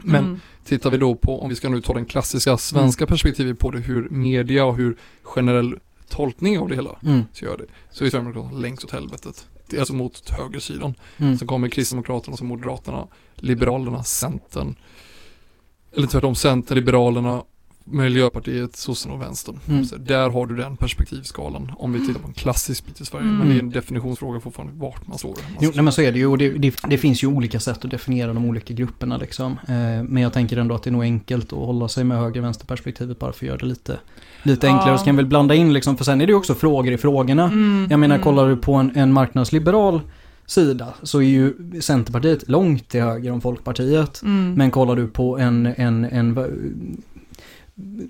Men 0.01 0.25
Mm. 0.25 0.39
tittar 0.65 0.91
vi 0.91 0.97
då 0.97 1.15
på, 1.15 1.41
om 1.41 1.49
vi 1.49 1.55
ska 1.55 1.69
nu 1.69 1.81
ta 1.81 1.93
den 1.93 2.05
klassiska 2.05 2.57
svenska 2.57 3.05
perspektivet 3.07 3.59
på 3.59 3.71
det, 3.71 3.79
hur 3.79 4.09
media 4.09 4.65
och 4.65 4.75
hur 4.77 4.97
generell 5.23 5.79
tolkning 6.09 6.59
av 6.59 6.69
det 6.69 6.75
hela 6.75 6.99
Mm. 7.03 7.23
så 7.33 7.45
gör 7.45 7.57
det. 7.57 7.65
Så 7.91 8.05
är 8.05 8.09
Sverigedemokraterna 8.09 8.59
längst 8.59 8.83
åt 8.83 8.91
helvetet. 8.91 9.47
Det 9.69 9.75
är 9.75 9.79
alltså 9.79 9.93
mot 9.93 10.29
högersidan. 10.29 10.93
Mm. 11.17 11.37
Sen 11.37 11.47
kommer 11.47 11.67
Kristdemokraterna, 11.69 12.37
så 12.37 12.43
Moderaterna, 12.43 13.07
Liberalerna, 13.35 14.03
Centern. 14.03 14.75
Eller 15.95 16.07
tvärtom, 16.07 16.35
Centern, 16.35 16.75
Liberalerna, 16.75 17.43
Miljöpartiet, 17.87 18.75
sossarna 18.75 19.15
och 19.15 19.21
Vänstern. 19.21 19.59
Mm. 19.69 19.85
Så 19.85 19.95
där 19.95 20.29
har 20.29 20.45
du 20.45 20.55
den 20.55 20.77
perspektivskalan 20.77 21.71
om 21.77 21.93
vi 21.93 22.07
tittar 22.07 22.19
på 22.19 22.27
en 22.27 22.33
klassisk 22.33 22.85
bit 22.85 23.01
i 23.01 23.05
Sverige. 23.05 23.25
Mm. 23.25 23.37
Men 23.37 23.49
det 23.49 23.55
är 23.55 23.59
en 23.59 23.69
definitionsfråga 23.69 24.39
fortfarande 24.39 24.73
vart 24.77 25.07
man 25.07 25.17
står. 25.17 25.35
Jo, 25.59 25.71
nej 25.73 25.83
men 25.83 25.93
så 25.93 26.01
är 26.01 26.11
det 26.11 26.17
ju 26.17 26.27
och 26.27 26.37
det, 26.37 26.49
det, 26.49 26.75
det 26.89 26.97
finns 26.97 27.23
ju 27.23 27.27
olika 27.27 27.59
sätt 27.59 27.85
att 27.85 27.91
definiera 27.91 28.33
de 28.33 28.45
olika 28.45 28.73
grupperna 28.73 29.17
liksom. 29.17 29.51
Eh, 29.67 30.03
men 30.03 30.17
jag 30.17 30.33
tänker 30.33 30.57
ändå 30.57 30.75
att 30.75 30.83
det 30.83 30.89
är 30.89 30.91
nog 30.91 31.03
enkelt 31.03 31.53
att 31.53 31.59
hålla 31.59 31.87
sig 31.87 32.03
med 32.03 32.17
höger 32.17 32.41
vänster 32.41 32.65
perspektivet 32.65 33.19
bara 33.19 33.33
för 33.33 33.45
att 33.45 33.47
göra 33.47 33.57
det 33.57 33.65
lite, 33.65 33.99
lite 34.43 34.67
enklare. 34.67 34.97
Så 34.97 35.05
kan 35.05 35.15
vi 35.15 35.21
väl 35.21 35.29
blanda 35.29 35.55
in 35.55 35.73
liksom, 35.73 35.97
för 35.97 36.03
sen 36.05 36.21
är 36.21 36.25
det 36.25 36.31
ju 36.31 36.37
också 36.37 36.55
frågor 36.55 36.93
i 36.93 36.97
frågorna. 36.97 37.43
Mm. 37.43 37.87
Jag 37.89 37.99
menar, 37.99 38.15
Mm. 38.15 38.23
kollar 38.23 38.49
du 38.49 38.57
på 38.57 38.73
en, 38.73 38.91
en 38.95 39.13
marknadsliberal 39.13 40.01
sida 40.45 40.93
så 41.03 41.19
är 41.19 41.23
ju 41.23 41.53
Centerpartiet 41.81 42.49
långt 42.49 42.89
till 42.89 43.01
höger 43.01 43.31
om 43.31 43.41
Folkpartiet. 43.41 44.21
Mm. 44.21 44.53
Men 44.53 44.71
kollar 44.71 44.95
du 44.95 45.07
på 45.07 45.37
en, 45.37 45.65
en, 45.65 46.05
en 46.05 46.33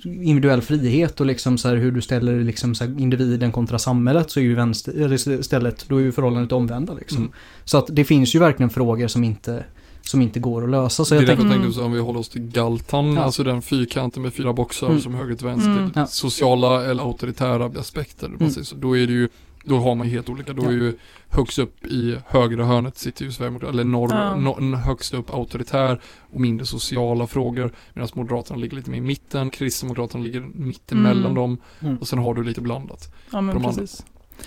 individuell 0.03 0.61
frihet 0.61 1.19
och 1.19 1.25
liksom 1.25 1.57
så 1.57 1.67
här 1.67 1.75
hur 1.75 1.91
du 1.91 2.01
ställer 2.01 2.39
liksom 2.43 2.75
så 2.75 2.83
här 2.85 2.99
individen 3.01 3.51
kontra 3.51 3.79
samhället 3.79 4.31
så 4.31 4.39
är 4.39 4.43
ju 4.43 4.55
vänster, 4.55 4.93
eller 4.93 5.39
istället, 5.39 5.85
då 5.89 5.97
är 5.97 6.01
ju 6.01 6.11
förhållandet 6.11 6.51
omvända 6.51 6.93
liksom. 6.93 7.17
Mm. 7.17 7.31
Så 7.63 7.77
att 7.77 7.87
det 7.89 8.03
finns 8.05 8.35
ju 8.35 8.39
verkligen 8.39 8.69
frågor 8.69 9.07
som 9.07 9.23
inte, 9.23 9.63
som 10.01 10.21
inte 10.21 10.39
går 10.39 10.63
att 10.63 10.69
lösa. 10.69 11.05
Så 11.05 11.13
det 11.13 11.17
är 11.19 11.21
jag 11.21 11.29
därför 11.29 11.43
jag 11.43 11.51
tänkte 11.53 11.71
så 11.73 11.83
om 11.85 11.91
vi 11.91 11.99
håller 11.99 12.19
oss 12.19 12.29
till 12.29 12.41
Galtan, 12.41 13.13
Ja. 13.13 13.21
alltså 13.23 13.43
den 13.43 13.61
fyrkanten 13.61 14.21
med 14.23 14.33
fyra 14.33 14.53
boxar 14.53 14.87
Mm. 14.87 15.01
som 15.01 15.13
höger 15.15 15.35
till 15.35 15.47
vänster, 15.47 15.71
Mm. 15.71 15.91
Ja. 15.95 16.05
sociala 16.07 16.85
eller 16.85 17.03
auktoritära 17.03 17.65
aspekter. 17.79 18.27
Mm. 18.27 18.39
Precis. 18.39 18.73
Då 18.77 18.97
är 18.97 19.07
det 19.07 19.13
ju, 19.13 19.29
då 19.65 19.79
har 19.79 19.95
man 19.95 20.07
ju 20.07 20.13
helt 20.13 20.29
olika, 20.29 20.53
då 20.53 20.65
är 20.65 20.71
ju 20.71 20.93
högst 21.29 21.59
upp 21.59 21.85
i 21.85 22.17
högra 22.27 22.65
hörnet 22.65 22.97
sitter 22.97 23.25
ju 23.25 23.31
Sverigedemokraterna, 23.31 23.73
eller 23.81 23.91
norr, 23.91 24.09
Ja. 24.13 24.35
no, 24.35 24.75
högst 24.75 25.13
upp 25.13 25.33
auktoritär 25.33 26.01
och 26.33 26.39
mindre 26.41 26.65
sociala 26.65 27.27
frågor. 27.27 27.71
Medan 27.93 28.09
Moderaterna 28.13 28.59
ligger 28.59 28.75
lite 28.77 28.89
mer 28.89 28.97
i 28.97 29.01
mitten, 29.01 29.49
Kristdemokraterna 29.49 30.23
ligger 30.23 30.39
mitt 30.41 30.91
emellan 30.91 31.21
Mm. 31.23 31.35
dem 31.35 31.57
Mm. 31.79 31.97
och 31.97 32.07
sen 32.07 32.19
har 32.19 32.33
du 32.33 32.43
lite 32.43 32.61
blandat. 32.61 33.13
Ja 33.31 33.41
men 33.41 33.55
de 33.55 33.65
andra. 33.65 33.83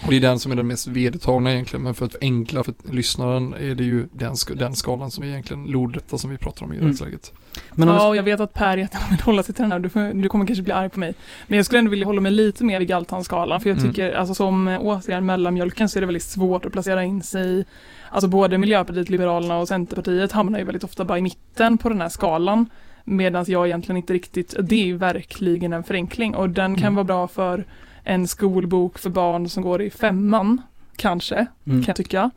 Och 0.04 0.10
det 0.10 0.16
är 0.16 0.20
den 0.20 0.38
som 0.38 0.52
är 0.52 0.56
den 0.56 0.66
mest 0.66 0.86
vedertagna 0.86 1.52
egentligen, 1.52 1.82
men 1.82 1.94
för 1.94 2.06
att 2.06 2.16
enkla 2.20 2.64
för 2.64 2.74
lyssnaren 2.90 3.54
är 3.54 3.74
det 3.74 3.84
ju 3.84 4.06
den, 4.12 4.32
sk- 4.32 4.54
den 4.54 4.74
skalan 4.74 5.10
som 5.10 5.24
är 5.24 5.28
egentligen 5.28 5.64
lodrätta 5.64 6.18
som 6.18 6.30
vi 6.30 6.38
pratar 6.38 6.64
om 6.66 6.72
i 6.72 6.76
Mm. 6.76 6.88
rättsläget. 6.88 7.32
Men 7.74 7.88
ja, 7.88 8.08
och 8.08 8.16
jag 8.16 8.22
vet 8.22 8.40
att 8.40 8.52
Per 8.54 8.76
jättegärna 8.76 9.06
vill 9.10 9.20
hålla 9.20 9.42
sig 9.42 9.54
till 9.54 9.62
den 9.62 9.72
här. 9.72 9.78
Du, 9.78 9.88
får, 9.88 10.22
du 10.22 10.28
kommer 10.28 10.46
kanske 10.46 10.62
bli 10.62 10.72
arg 10.72 10.88
på 10.88 11.00
mig. 11.00 11.14
Men 11.46 11.56
jag 11.56 11.66
skulle 11.66 11.78
ändå 11.78 11.90
vilja 11.90 12.06
hålla 12.06 12.20
mig 12.20 12.32
lite 12.32 12.64
mer 12.64 12.78
vid 12.78 12.88
Galtanskalan. 12.88 13.60
För 13.60 13.68
jag 13.70 13.78
Mm. 13.78 13.90
tycker, 13.90 14.12
alltså 14.12 14.34
som 14.34 14.68
eh, 14.68 14.80
återigen 14.80 15.26
mellanmjölken 15.26 15.88
så 15.88 15.98
är 15.98 16.00
det 16.00 16.06
väldigt 16.06 16.22
svårt 16.22 16.64
att 16.64 16.72
placera 16.72 17.04
in 17.04 17.22
sig. 17.22 17.64
Alltså 18.10 18.28
både 18.28 18.58
Miljöpartiet, 18.58 19.10
Liberalerna 19.10 19.58
och 19.58 19.68
Centerpartiet 19.68 20.32
hamnar 20.32 20.58
ju 20.58 20.64
väldigt 20.64 20.84
ofta 20.84 21.04
bara 21.04 21.18
i 21.18 21.22
mitten 21.22 21.78
på 21.78 21.88
den 21.88 22.00
här 22.00 22.08
skalan. 22.08 22.66
Medan 23.04 23.44
jag 23.48 23.66
egentligen 23.66 23.96
inte 23.96 24.12
riktigt, 24.12 24.54
det 24.62 24.74
är 24.82 24.86
ju 24.86 24.96
verkligen 24.96 25.72
en 25.72 25.84
förenkling 25.84 26.34
och 26.34 26.50
den 26.50 26.74
kan 26.74 26.82
Mm. 26.84 26.94
vara 26.94 27.04
bra 27.04 27.28
för 27.28 27.64
en 28.08 28.28
skolbok 28.28 28.98
för 28.98 29.10
barn 29.10 29.48
som 29.48 29.62
går 29.62 29.82
i 29.82 29.90
femman, 29.90 30.62
kanske, 30.96 31.34
mm. 31.34 31.78
kan 31.78 31.84
jag 31.86 31.96
tycka. 31.96 32.30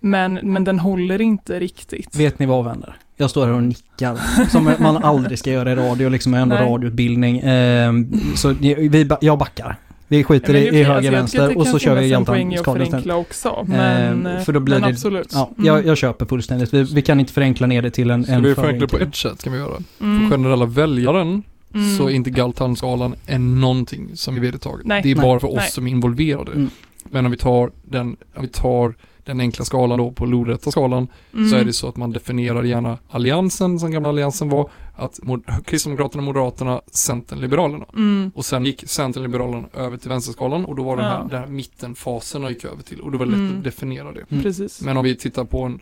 Men, 0.00 0.34
men 0.42 0.64
den 0.64 0.78
håller 0.78 1.20
inte 1.20 1.60
riktigt. 1.60 2.16
Vet 2.16 2.38
ni 2.38 2.46
vad 2.46 2.64
vänner? 2.64 2.96
Jag 3.16 3.30
står 3.30 3.46
här 3.46 3.52
och 3.52 3.62
nickar. 3.62 4.46
Som 4.48 4.72
man 4.78 4.96
aldrig 4.96 5.38
ska 5.38 5.50
göra 5.50 5.72
i 5.72 5.74
radio, 5.74 6.08
liksom 6.08 6.34
ändå 6.34 6.54
Nej. 6.54 6.64
radioutbildning. 6.64 7.40
Ehm, 7.44 8.12
så 8.36 8.48
vi, 8.52 9.08
jag 9.20 9.38
backar. 9.38 9.76
Vi 10.08 10.24
skiter 10.24 10.52
men 10.52 10.62
i, 10.62 10.64
i 10.64 10.68
alltså, 10.68 10.92
höger, 10.92 11.08
att 11.12 11.18
vänster 11.18 11.58
och 11.58 11.66
så 11.66 11.78
kör 11.78 11.94
vi 11.94 12.06
istället. 12.06 12.64
förenkla 12.64 13.16
också. 13.16 13.64
Men, 13.68 14.26
Ehm, 14.26 14.44
för 14.44 14.52
då 14.52 14.60
blir 14.60 14.74
men 14.74 14.82
det- 14.82 14.88
absolut. 14.88 15.30
Ja, 15.32 15.50
Mm. 15.58 15.66
jag, 15.66 15.86
jag 15.86 15.96
köper 15.98 16.26
fullständigt. 16.26 16.74
Vi, 16.74 16.82
vi 16.82 17.02
kan 17.02 17.20
inte 17.20 17.32
förenkla 17.32 17.66
ner 17.66 17.82
det 17.82 17.90
till 17.90 18.10
en, 18.10 18.24
Ska 18.24 18.32
en 18.32 18.42
vi 18.42 18.54
förenkla 18.54 18.86
på 18.86 18.98
ett 18.98 19.14
sätt 19.14 19.42
kan 19.42 19.52
vi 19.52 19.58
göra. 19.58 19.76
Mm. 20.00 20.30
För 20.30 20.36
generella 20.36 20.64
väljaren 20.66 21.42
Mm. 21.74 21.96
så 21.96 22.06
är 22.06 22.10
inte 22.10 22.30
Galtan-skalan 22.30 23.14
en 23.26 23.60
någonting 23.60 24.10
som 24.16 24.36
är 24.36 24.40
vedertaget. 24.40 24.86
Nej. 24.86 25.02
det 25.02 25.10
är 25.10 25.14
Nej. 25.16 25.24
bara 25.24 25.40
för 25.40 25.48
oss 25.48 25.54
Nej. 25.56 25.70
som 25.70 25.86
är 25.86 25.90
involverade. 25.90 26.52
Mm. 26.52 26.70
Men 27.04 27.24
om 27.24 27.30
vi 27.30 27.36
tar 27.38 27.70
den, 27.82 28.16
om 28.34 28.42
vi 28.42 28.48
tar 28.48 28.94
den 29.24 29.40
enkla 29.40 29.64
skalan 29.64 29.98
då 29.98 30.10
på 30.12 30.26
lodrätta 30.26 30.70
skalan 30.70 31.08
Mm. 31.34 31.48
så 31.50 31.56
är 31.56 31.64
det 31.64 31.72
så 31.72 31.88
att 31.88 31.96
man 31.96 32.10
definierar 32.12 32.62
gärna 32.62 32.98
alliansen 33.10 33.78
som 33.80 33.90
gamla 33.90 34.08
alliansen 34.08 34.48
var 34.48 34.70
att 34.96 35.20
Kristdemokraterna, 35.64 36.22
Moderaterna, 36.22 36.80
Centern, 36.86 37.40
Liberalerna. 37.40 37.84
Mm. 37.94 38.32
Och 38.34 38.44
sen 38.44 38.64
gick 38.66 38.88
Centern, 38.88 39.22
Liberalerna 39.22 39.66
över 39.74 39.96
till 39.96 40.08
vänsterskalan 40.08 40.64
och 40.64 40.76
då 40.76 40.82
var 40.82 40.96
den 40.96 41.04
här, 41.06 41.18
Ja. 41.18 41.26
den 41.30 41.40
här 41.40 41.46
mittenfasen 41.46 42.48
gick 42.48 42.64
över 42.64 42.82
till 42.82 43.00
och 43.00 43.12
då 43.12 43.18
var 43.18 43.26
det 43.26 43.30
lätt 43.32 43.40
Mm. 43.40 43.58
att 43.58 43.64
definiera 43.64 44.12
det. 44.12 44.24
Mm. 44.30 44.42
Precis. 44.42 44.82
Men 44.82 44.96
om 44.96 45.04
vi 45.04 45.16
tittar 45.16 45.44
på 45.44 45.62
en, 45.62 45.80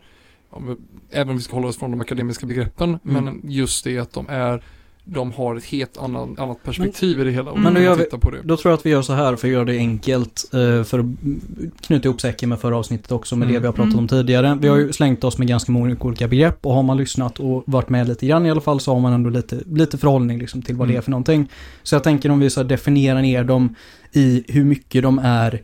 om 0.49 0.67
vi, 0.67 0.75
även 1.17 1.29
om 1.29 1.35
vi 1.37 1.43
ska 1.43 1.55
hålla 1.55 1.67
oss 1.67 1.77
från 1.77 1.91
de 1.91 2.01
akademiska 2.01 2.45
begreppen, 2.45 2.99
Mm. 3.09 3.23
men 3.23 3.41
just 3.43 3.83
det 3.83 3.97
att 3.99 4.13
de 4.13 4.25
är, 4.29 4.63
de 5.13 5.31
har 5.31 5.55
ett 5.55 5.65
helt 5.65 5.97
annan, 5.97 6.35
annat 6.39 6.63
perspektiv 6.63 7.19
i 7.19 7.23
det 7.23 7.31
hela. 7.31 7.55
Men 7.55 7.73
då 7.73 7.81
gör 7.81 7.95
vi- 7.95 8.03
på 8.05 8.31
det. 8.31 8.37
Då 8.43 8.57
tror 8.57 8.71
jag 8.71 8.77
att 8.77 8.85
vi 8.85 8.89
gör 8.89 9.01
så 9.01 9.13
här 9.13 9.35
för 9.35 9.47
att 9.47 9.53
göra 9.53 9.65
det 9.65 9.77
enkelt. 9.77 10.45
eh, 10.53 10.83
För 10.83 10.99
att 10.99 11.05
knyta 11.81 12.07
ihop 12.07 12.21
säcken 12.21 12.49
med 12.49 12.59
förra 12.59 12.77
avsnittet 12.77 13.11
också 13.11 13.35
med 13.35 13.47
det 13.47 13.51
Mm. 13.51 13.61
vi 13.61 13.65
har 13.67 13.73
pratat 13.73 13.93
om 13.93 13.97
Mm. 13.99 14.07
tidigare. 14.07 14.57
Vi 14.61 14.67
har 14.67 14.77
ju 14.77 14.93
slängt 14.93 15.23
oss 15.23 15.37
med 15.37 15.47
ganska 15.47 15.71
många 15.71 15.95
olika 15.99 16.27
begrepp 16.27 16.65
och 16.65 16.73
har 16.73 16.83
man 16.83 16.97
lyssnat 16.97 17.39
och 17.39 17.63
varit 17.65 17.89
med 17.89 18.07
lite 18.07 18.25
grann 18.27 18.45
i 18.45 18.51
alla 18.51 18.61
fall 18.61 18.79
så 18.79 18.93
har 18.93 18.99
man 18.99 19.13
ändå 19.13 19.29
lite, 19.29 19.59
lite 19.71 19.97
förhållning 19.97 20.39
liksom 20.39 20.61
till 20.61 20.75
vad 20.75 20.87
det 20.87 20.91
är 20.91 20.93
Mm. 20.95 21.03
för 21.03 21.11
någonting. 21.11 21.49
Så 21.83 21.95
jag 21.95 22.03
tänker 22.03 22.31
om 22.31 22.39
vi 22.39 22.49
så 22.49 22.63
definierar 22.63 23.21
ner 23.21 23.43
dem 23.43 23.75
i 24.11 24.43
hur 24.47 24.63
mycket 24.63 25.03
de 25.03 25.19
är 25.23 25.61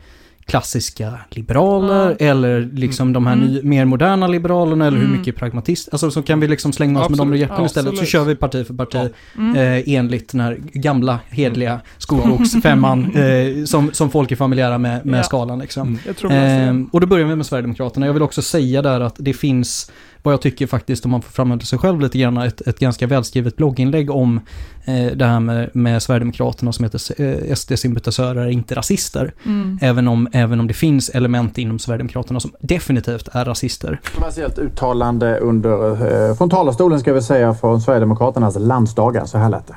klassiska 0.48 1.14
liberaler 1.30 2.16
eller 2.20 2.70
liksom 2.74 3.14
de 3.14 3.28
här 3.28 3.34
Mm. 3.34 3.46
ny, 3.48 3.62
mer 3.64 3.86
moderna 3.86 4.28
liberalerna 4.28 4.88
eller 4.88 4.98
hur 4.98 5.06
Mm. 5.06 5.18
mycket 5.18 5.36
pragmatist. 5.36 5.90
Alltså 5.92 6.12
så 6.12 6.22
kan 6.22 6.40
vi 6.40 6.48
liksom 6.48 6.74
slänga 6.74 7.00
oss 7.02 7.10
med 7.10 7.18
de 7.18 7.22
Absolut. 7.22 7.32
begreppen 7.40 7.66
istället 7.66 7.86
så 7.86 7.90
Absolut. 7.92 8.10
kör 8.10 8.24
vi 8.24 8.36
parti 8.36 8.68
för 8.68 8.74
parti 8.74 8.96
Ja. 9.36 9.42
Mm. 9.42 9.56
eh, 9.56 9.84
enligt 9.96 10.30
den 10.32 10.42
här 10.42 10.58
gamla 10.74 11.20
hedliga 11.30 11.80
skolboksfemman 11.98 13.16
eh, 13.16 13.64
som, 13.66 13.94
som 13.94 14.10
folk 14.12 14.32
är 14.32 14.36
familjära 14.36 14.78
med, 14.78 15.06
med 15.06 15.20
Ja. 15.20 15.24
skalan. 15.24 15.60
Liksom. 15.60 16.00
Mm. 16.30 16.80
Eh, 16.82 16.88
och 16.92 17.02
då 17.02 17.08
börjar 17.08 17.26
vi 17.28 17.36
med 17.36 17.46
Sverigedemokraterna. 17.46 18.06
Jag 18.06 18.14
vill 18.14 18.24
också 18.24 18.42
säga 18.42 18.82
där 18.82 19.00
att 19.02 19.16
det 19.20 19.34
finns, 19.34 19.92
vad 20.26 20.34
jag 20.34 20.42
tycker 20.42 20.68
faktiskt, 20.68 21.06
om 21.06 21.12
man 21.12 21.22
får 21.22 21.32
framhålla 21.32 21.62
sig 21.62 21.80
själv 21.80 22.02
lite 22.02 22.18
grann, 22.18 22.38
ett, 22.38 22.62
ett 22.62 22.80
ganska 22.80 23.08
välskrivet 23.08 23.56
blogginlägg 23.56 24.10
om 24.10 24.40
eh, 24.86 25.06
det 25.16 25.26
här 25.26 25.40
med, 25.40 25.70
med 25.74 26.04
Sverigedemokraterna 26.04 26.74
som 26.74 26.84
heter 26.84 27.22
eh, 27.22 27.56
SD-sympatisörer 27.56 28.42
är 28.42 28.50
inte 28.50 28.76
rasister. 28.76 29.34
Mm. 29.46 29.80
Även 29.82 30.08
om, 30.08 30.28
även 30.32 30.60
om 30.60 30.68
det 30.68 30.74
finns 30.74 31.10
element 31.10 31.58
inom 31.58 31.80
Sverigedemokraterna 31.80 32.40
som 32.40 32.52
definitivt 32.60 33.28
är 33.32 33.46
rasister. 33.46 34.00
Kontroversiellt 34.04 34.58
uttalande 34.60 35.40
under, 35.40 35.92
eh, 36.30 36.36
från 36.36 36.50
talarstolen 36.50 37.00
ska 37.00 37.14
vi 37.14 37.22
säga 37.22 37.54
från 37.54 37.82
Sverigedemokraternas 37.82 38.56
landsdagar. 38.60 39.26
Så 39.26 39.38
här 39.38 39.50
lät 39.50 39.68
det. 39.68 39.76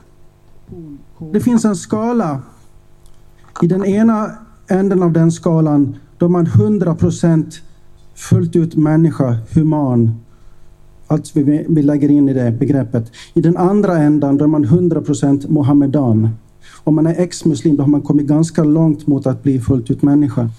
Det 1.32 1.40
finns 1.40 1.64
en 1.64 1.76
skala. 1.76 2.42
I 3.62 3.66
den 3.66 3.84
ena 3.84 4.30
änden 4.68 5.02
av 5.02 5.12
den 5.12 5.32
skalan 5.32 5.96
då 6.18 6.28
man 6.28 6.46
100% 6.46 7.60
fullt 8.14 8.56
ut 8.56 8.76
människa, 8.76 9.36
human. 9.54 10.20
Allt 11.10 11.36
vi, 11.36 11.66
vi 11.68 11.82
lägger 11.82 12.08
in 12.08 12.28
i 12.28 12.32
det 12.32 12.50
begreppet. 12.50 13.12
I 13.34 13.40
den 13.40 13.56
andra 13.56 13.96
ändan 13.96 14.36
då 14.36 14.44
är 14.44 14.48
man 14.48 14.66
100% 14.66 15.50
mohammedan. 15.50 16.28
Om 16.84 16.94
man 16.94 17.06
är 17.06 17.20
ex-muslim 17.20 17.76
då 17.76 17.82
har 17.82 17.90
man 17.90 18.02
kommit 18.02 18.26
ganska 18.26 18.64
långt 18.64 19.06
mot 19.06 19.26
att 19.26 19.42
bli 19.42 19.60
fullt 19.60 19.90
ut 19.90 20.02
människa. 20.02 20.50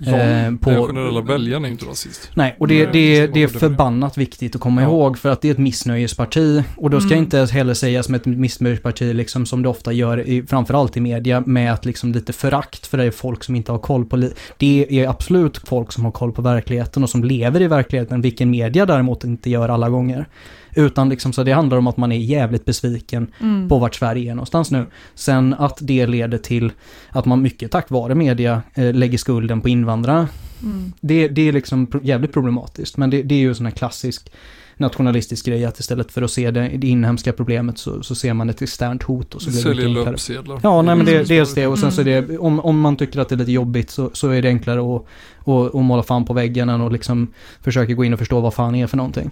Eh, 0.00 0.56
på- 0.60 0.70
Den 0.70 0.86
generella 0.86 1.20
väljaren 1.20 1.64
är 1.64 1.68
inte 1.68 1.84
rasist. 1.86 2.30
Nej, 2.34 2.56
och 2.58 2.68
det, 2.68 2.86
det, 2.86 2.92
det 2.92 3.26
det 3.26 3.42
är 3.42 3.48
förbannat 3.48 4.18
viktigt 4.18 4.54
att 4.54 4.60
komma 4.60 4.82
Ja. 4.82 4.88
ihåg 4.88 5.18
för 5.18 5.28
att 5.28 5.40
det 5.40 5.48
är 5.48 5.52
ett 5.52 5.58
missnöjesparti. 5.58 6.62
Och 6.76 6.90
då 6.90 7.00
ska 7.00 7.10
Mm. 7.12 7.24
inte 7.24 7.38
heller 7.52 7.74
sägas 7.74 8.06
som 8.06 8.14
ett 8.14 8.26
missnöjesparti 8.26 9.14
liksom 9.14 9.46
som 9.46 9.62
det 9.62 9.68
ofta 9.68 9.92
gör, 9.92 10.20
i, 10.28 10.42
framförallt 10.46 10.96
i 10.96 11.00
media, 11.00 11.40
med 11.46 11.72
att 11.72 11.84
liksom 11.84 12.12
lite 12.12 12.32
förakt 12.32 12.86
för 12.86 12.98
det 12.98 13.04
är 13.04 13.10
folk 13.10 13.44
som 13.44 13.56
inte 13.56 13.72
har 13.72 13.78
koll 13.78 14.04
på... 14.04 14.16
Li- 14.16 14.32
det 14.56 14.86
är 15.00 15.08
absolut 15.08 15.56
folk 15.68 15.92
som 15.92 16.04
har 16.04 16.12
koll 16.12 16.32
på 16.32 16.42
verkligheten 16.42 17.02
och 17.02 17.10
som 17.10 17.24
lever 17.24 17.62
i 17.62 17.66
verkligheten, 17.68 18.20
vilken 18.20 18.50
media 18.50 18.86
däremot 18.86 19.24
inte 19.24 19.50
gör 19.50 19.68
alla 19.68 19.88
gånger. 19.88 20.26
Utan 20.76 21.08
liksom 21.08 21.32
så 21.32 21.42
det 21.42 21.52
handlar 21.52 21.76
om 21.78 21.86
att 21.86 21.96
man 21.96 22.12
är 22.12 22.16
jävligt 22.18 22.64
besviken 22.64 23.30
Mm. 23.40 23.68
på 23.68 23.78
vart 23.78 23.94
Sverige 23.94 24.30
är 24.30 24.34
någonstans 24.34 24.70
nu. 24.70 24.86
Sen 25.14 25.54
att 25.54 25.78
det 25.80 26.06
leder 26.06 26.38
till 26.38 26.72
att 27.10 27.24
man 27.24 27.42
mycket 27.42 27.70
tack 27.70 27.90
vare 27.90 28.14
media 28.14 28.62
eh, 28.74 28.92
lägger 28.94 29.18
skulden 29.18 29.60
på 29.60 29.68
invandrare 29.68 30.26
Mm. 30.62 30.92
det, 31.00 31.28
det 31.28 31.48
är 31.48 31.52
liksom 31.52 31.86
pro- 31.86 32.00
jävligt 32.02 32.32
problematiskt, 32.32 32.96
men 32.96 33.10
det, 33.10 33.22
det 33.22 33.34
är 33.34 33.38
ju 33.38 33.48
en 33.48 33.54
sån 33.54 33.66
här 33.66 33.70
klassisk 33.72 34.32
nationalistisk 34.76 35.46
grej 35.46 35.64
att 35.64 35.80
istället 35.80 36.12
för 36.12 36.22
att 36.22 36.30
se 36.30 36.50
det, 36.50 36.68
det 36.78 36.86
inhemska 36.86 37.32
problemet 37.32 37.78
så, 37.78 38.02
så 38.02 38.14
ser 38.14 38.34
man 38.34 38.50
ett 38.50 38.62
externt 38.62 39.02
hot 39.02 39.34
och 39.34 39.42
så 39.42 39.50
blir 39.50 39.58
det 39.58 39.62
Säljer 39.62 39.88
löpsedlar. 40.04 40.60
Ja, 40.62 40.82
nej 40.82 40.96
men 40.96 41.06
det, 41.06 41.16
är 41.16 41.24
dels 41.24 41.54
det 41.54 41.66
och 41.66 41.78
sen 41.78 41.92
så 41.92 42.00
är 42.00 42.06
Mm. 42.06 42.28
det, 42.28 42.38
om, 42.38 42.60
om 42.60 42.80
man 42.80 42.96
tycker 42.96 43.20
att 43.20 43.28
det 43.28 43.34
är 43.34 43.36
lite 43.36 43.52
jobbigt 43.52 43.90
så, 43.90 44.10
så 44.12 44.28
är 44.30 44.42
det 44.42 44.48
enklare 44.48 44.80
att, 44.96 45.02
att, 45.48 45.74
att 45.74 45.84
måla 45.84 46.02
fan 46.02 46.24
på 46.24 46.32
väggen 46.32 46.68
än 46.68 46.80
att 46.80 46.92
liksom 46.92 47.28
försöka 47.60 47.92
gå 47.92 48.04
in 48.04 48.12
och 48.12 48.18
förstå 48.18 48.40
vad 48.40 48.54
fan 48.54 48.74
är 48.74 48.86
för 48.86 48.96
någonting. 48.96 49.30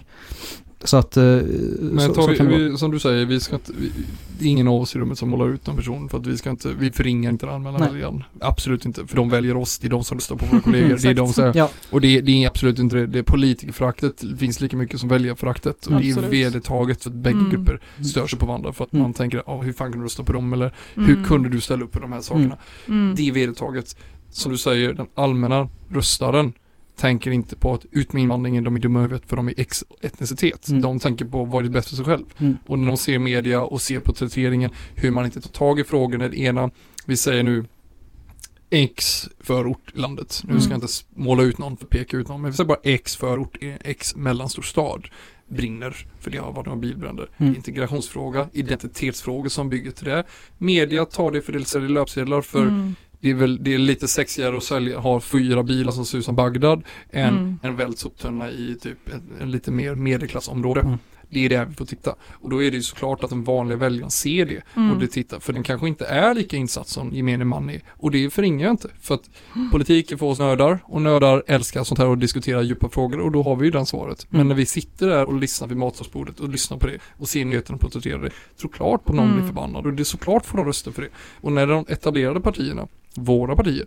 Så 0.85 0.97
att, 0.97 1.17
eh, 1.17 1.23
Men 1.23 1.99
så, 1.99 2.13
tar 2.13 2.35
så 2.35 2.43
vi, 2.43 2.69
vi, 2.69 2.77
som 2.77 2.91
du 2.91 2.99
säger, 2.99 3.25
vi 3.25 3.39
ska 3.39 3.55
inte, 3.55 3.71
vi, 3.79 3.91
det 4.39 4.45
är 4.45 4.49
ingen 4.49 4.67
av 4.67 4.81
oss 4.81 4.95
i 4.95 4.99
rummet 4.99 5.17
som 5.17 5.29
målar 5.29 5.49
ut 5.49 5.67
någon 5.67 5.75
person 5.75 6.09
för 6.09 6.17
att 6.17 6.27
vi 6.27 6.37
ska 6.37 6.49
inte, 6.49 6.73
vi 6.79 6.91
förringar 6.91 7.31
inte 7.31 7.45
den 7.45 7.55
allmänna 7.55 7.77
väljaren. 7.79 8.23
Absolut 8.39 8.85
inte, 8.85 9.07
för 9.07 9.15
de 9.15 9.29
väljer 9.29 9.57
oss, 9.57 9.79
det 9.79 9.87
är 9.87 9.89
de 9.89 10.03
som 10.03 10.17
röstar 10.17 10.35
på 10.35 10.45
våra 10.45 10.61
kollegor, 10.61 10.97
det 11.01 11.09
är 11.09 11.13
de 11.13 11.33
som, 11.33 11.51
Ja, 11.55 11.69
och 11.89 12.01
det, 12.01 12.21
det 12.21 12.43
är 12.43 12.47
absolut 12.47 12.79
inte 12.79 12.95
det, 12.95 13.07
det 13.07 13.19
är 13.19 13.23
politikerföraktet, 13.23 14.21
det 14.31 14.37
finns 14.37 14.61
lika 14.61 14.77
mycket 14.77 14.99
som 14.99 15.09
väljarföraktet 15.09 15.85
och 15.85 15.91
det 16.01 16.07
är 16.07 16.11
Absolut. 16.11 16.31
vedertaget 16.33 17.03
för 17.03 17.09
att 17.09 17.15
bägge 17.15 17.37
Mm. 17.39 17.49
grupper 17.51 17.81
stör 18.09 18.27
sig 18.27 18.39
på 18.39 18.45
varandra 18.45 18.73
för 18.73 18.83
att 18.83 18.93
Mm. 18.93 19.03
man 19.03 19.13
tänker, 19.13 19.43
ah, 19.45 19.61
hur 19.61 19.73
fan 19.73 19.91
kan 19.91 19.99
du 19.99 20.05
rösta 20.05 20.23
på 20.23 20.33
dem 20.33 20.53
eller 20.53 20.73
Mm. 20.95 21.07
hur 21.09 21.23
kunde 21.23 21.49
du 21.49 21.61
ställa 21.61 21.83
upp 21.83 21.91
på 21.91 21.99
de 21.99 22.11
här 22.11 22.21
sakerna? 22.21 22.57
Mm. 22.87 23.15
Det 23.15 23.27
är 23.27 23.31
vedertaget. 23.31 23.95
Som 24.29 24.51
du 24.51 24.57
säger, 24.57 24.93
den 24.93 25.07
allmänna 25.15 25.69
röstaren 25.89 26.53
tänker 26.95 27.31
inte 27.31 27.55
på 27.55 27.73
att 27.73 27.85
ut 27.91 28.13
med 28.13 28.23
invandringen, 28.23 28.63
de 28.63 28.75
är 28.75 28.79
dumma 28.79 29.01
huvudet 29.01 29.23
för 29.29 29.35
de 29.35 29.47
är 29.47 29.53
ex 29.57 29.83
etnicitet. 30.01 30.67
Mm. 30.69 30.81
De 30.81 30.99
tänker 30.99 31.25
på 31.25 31.45
vad 31.45 31.59
är 31.59 31.63
det 31.63 31.69
bäst 31.73 31.89
för 31.89 31.95
sig 31.95 32.05
själv. 32.05 32.25
Mm. 32.37 32.57
Och 32.67 32.79
när 32.79 32.87
de 32.87 32.97
ser 32.97 33.19
media 33.19 33.61
och 33.61 33.81
ser 33.81 33.99
porträtteringen, 33.99 34.71
hur 34.95 35.11
man 35.11 35.25
inte 35.25 35.41
tar 35.41 35.49
tag 35.49 35.79
i 35.79 35.83
frågorna. 35.83 36.27
Det 36.27 36.37
ena, 36.39 36.69
vi 37.05 37.17
säger 37.17 37.43
nu 37.43 37.65
X 38.69 39.29
förort 39.39 39.91
i 39.95 39.99
landet. 39.99 40.41
Nu 40.43 40.53
ska 40.53 40.53
jag 40.53 40.65
Mm. 40.65 40.75
inte 40.75 40.85
s- 40.85 41.05
måla 41.15 41.43
ut 41.43 41.57
någon, 41.57 41.75
peka 41.75 42.17
ut 42.17 42.27
någon, 42.27 42.41
men 42.41 42.51
vi 42.51 42.57
säger 42.57 42.67
bara 42.67 42.79
X 42.83 43.15
förort, 43.15 43.57
eh, 43.61 43.73
X 43.83 44.15
mellanstor 44.15 44.61
stad 44.61 45.07
brinner, 45.47 46.05
för 46.19 46.31
det 46.31 46.37
har 46.37 46.51
varit 46.51 46.65
några 46.65 46.79
bilbränder. 46.79 47.29
Mm. 47.37 47.55
Integrationsfråga, 47.55 48.47
identitetsfrågor 48.53 49.49
som 49.49 49.69
bygger 49.69 49.91
till 49.91 50.05
det. 50.05 50.23
Media 50.57 51.05
tar 51.05 51.31
det 51.31 51.41
för 51.41 51.53
det 51.53 51.65
säljer 51.65 51.89
löpsedlar 51.89 52.41
för 52.41 52.61
Mm. 52.61 52.95
Det 53.23 53.29
är 53.29 53.33
väl 53.33 53.63
det 53.63 53.73
är 53.73 53.77
lite 53.77 54.07
sexigare 54.07 54.57
att 54.57 54.63
sälja, 54.63 54.99
ha 54.99 55.19
fyra 55.19 55.63
bilar 55.63 55.91
som 55.91 56.05
ser 56.05 56.17
ut 56.17 56.25
som 56.25 56.35
Bagdad 56.35 56.83
än 57.11 57.37
Mm. 57.37 57.59
en 57.63 57.75
vält 57.75 57.97
soptunna 57.99 58.51
i 58.51 58.75
typ 58.81 58.97
en, 59.13 59.21
en 59.41 59.51
lite 59.51 59.71
mer 59.71 59.95
medelklassområde. 59.95 60.81
Mm. 60.81 60.97
Det 61.33 61.45
är 61.45 61.49
där 61.49 61.65
vi 61.65 61.73
får 61.75 61.85
titta. 61.85 62.15
Och 62.31 62.49
då 62.49 62.63
är 62.63 62.71
det 62.71 62.77
ju 62.77 62.83
såklart 62.83 63.23
att 63.23 63.29
den 63.29 63.43
vanliga 63.43 63.77
väljaren 63.77 64.11
ser 64.11 64.45
det 64.45 64.61
Mm. 64.75 64.91
och 64.91 64.99
det 64.99 65.07
tittar. 65.07 65.39
För 65.39 65.53
den 65.53 65.63
kanske 65.63 65.87
inte 65.87 66.05
är 66.05 66.33
lika 66.33 66.57
insatt 66.57 66.87
som 66.87 67.11
gemene 67.13 67.45
man 67.45 67.69
är. 67.69 67.81
Och 67.89 68.11
det 68.11 68.29
förringar 68.29 68.65
jag 68.65 68.73
inte. 68.73 68.89
För 69.01 69.15
att 69.15 69.29
politik 69.71 70.11
är 70.11 70.17
för 70.17 70.25
oss 70.25 70.39
nördar 70.39 70.79
och 70.83 71.01
nördar 71.01 71.43
älskar 71.47 71.83
sånt 71.83 71.99
här 71.99 72.07
och 72.07 72.17
diskuterar 72.17 72.61
djupa 72.61 72.89
frågor 72.89 73.19
och 73.19 73.31
då 73.31 73.43
har 73.43 73.55
vi 73.55 73.65
ju 73.65 73.71
den 73.71 73.85
svaret. 73.85 74.25
Men 74.29 74.39
Mm. 74.41 74.47
när 74.47 74.55
vi 74.55 74.65
sitter 74.65 75.07
där 75.07 75.25
och 75.25 75.33
lyssnar 75.39 75.67
vid 75.67 75.77
matsalsbordet 75.77 76.39
och 76.39 76.49
lyssnar 76.49 76.77
på 76.77 76.87
det 76.87 76.97
och 77.17 77.27
ser 77.29 77.45
nyheterna 77.45 77.75
och 77.75 77.81
porträtterar 77.81 78.21
det, 78.21 78.29
såklart 78.55 79.03
på 79.05 79.13
någon 79.13 79.25
Mm. 79.25 79.37
blir 79.37 79.47
förbannad 79.47 79.85
och 79.85 79.93
det 79.93 80.01
är 80.03 80.03
såklart 80.03 80.45
får 80.45 80.57
de 80.57 80.65
röster 80.67 80.91
för 80.91 81.01
det. 81.01 81.09
Och 81.41 81.51
när 81.51 81.67
de 81.67 81.85
etablerade 81.89 82.39
partierna 82.41 82.87
våra 83.15 83.55
partier, 83.55 83.85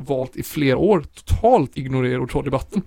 valt 0.00 0.36
i 0.36 0.42
flera 0.42 0.76
år 0.76 1.04
totalt 1.14 1.76
ignorera 1.78 2.22
och 2.22 2.30
ta 2.30 2.42
debatten. 2.42 2.82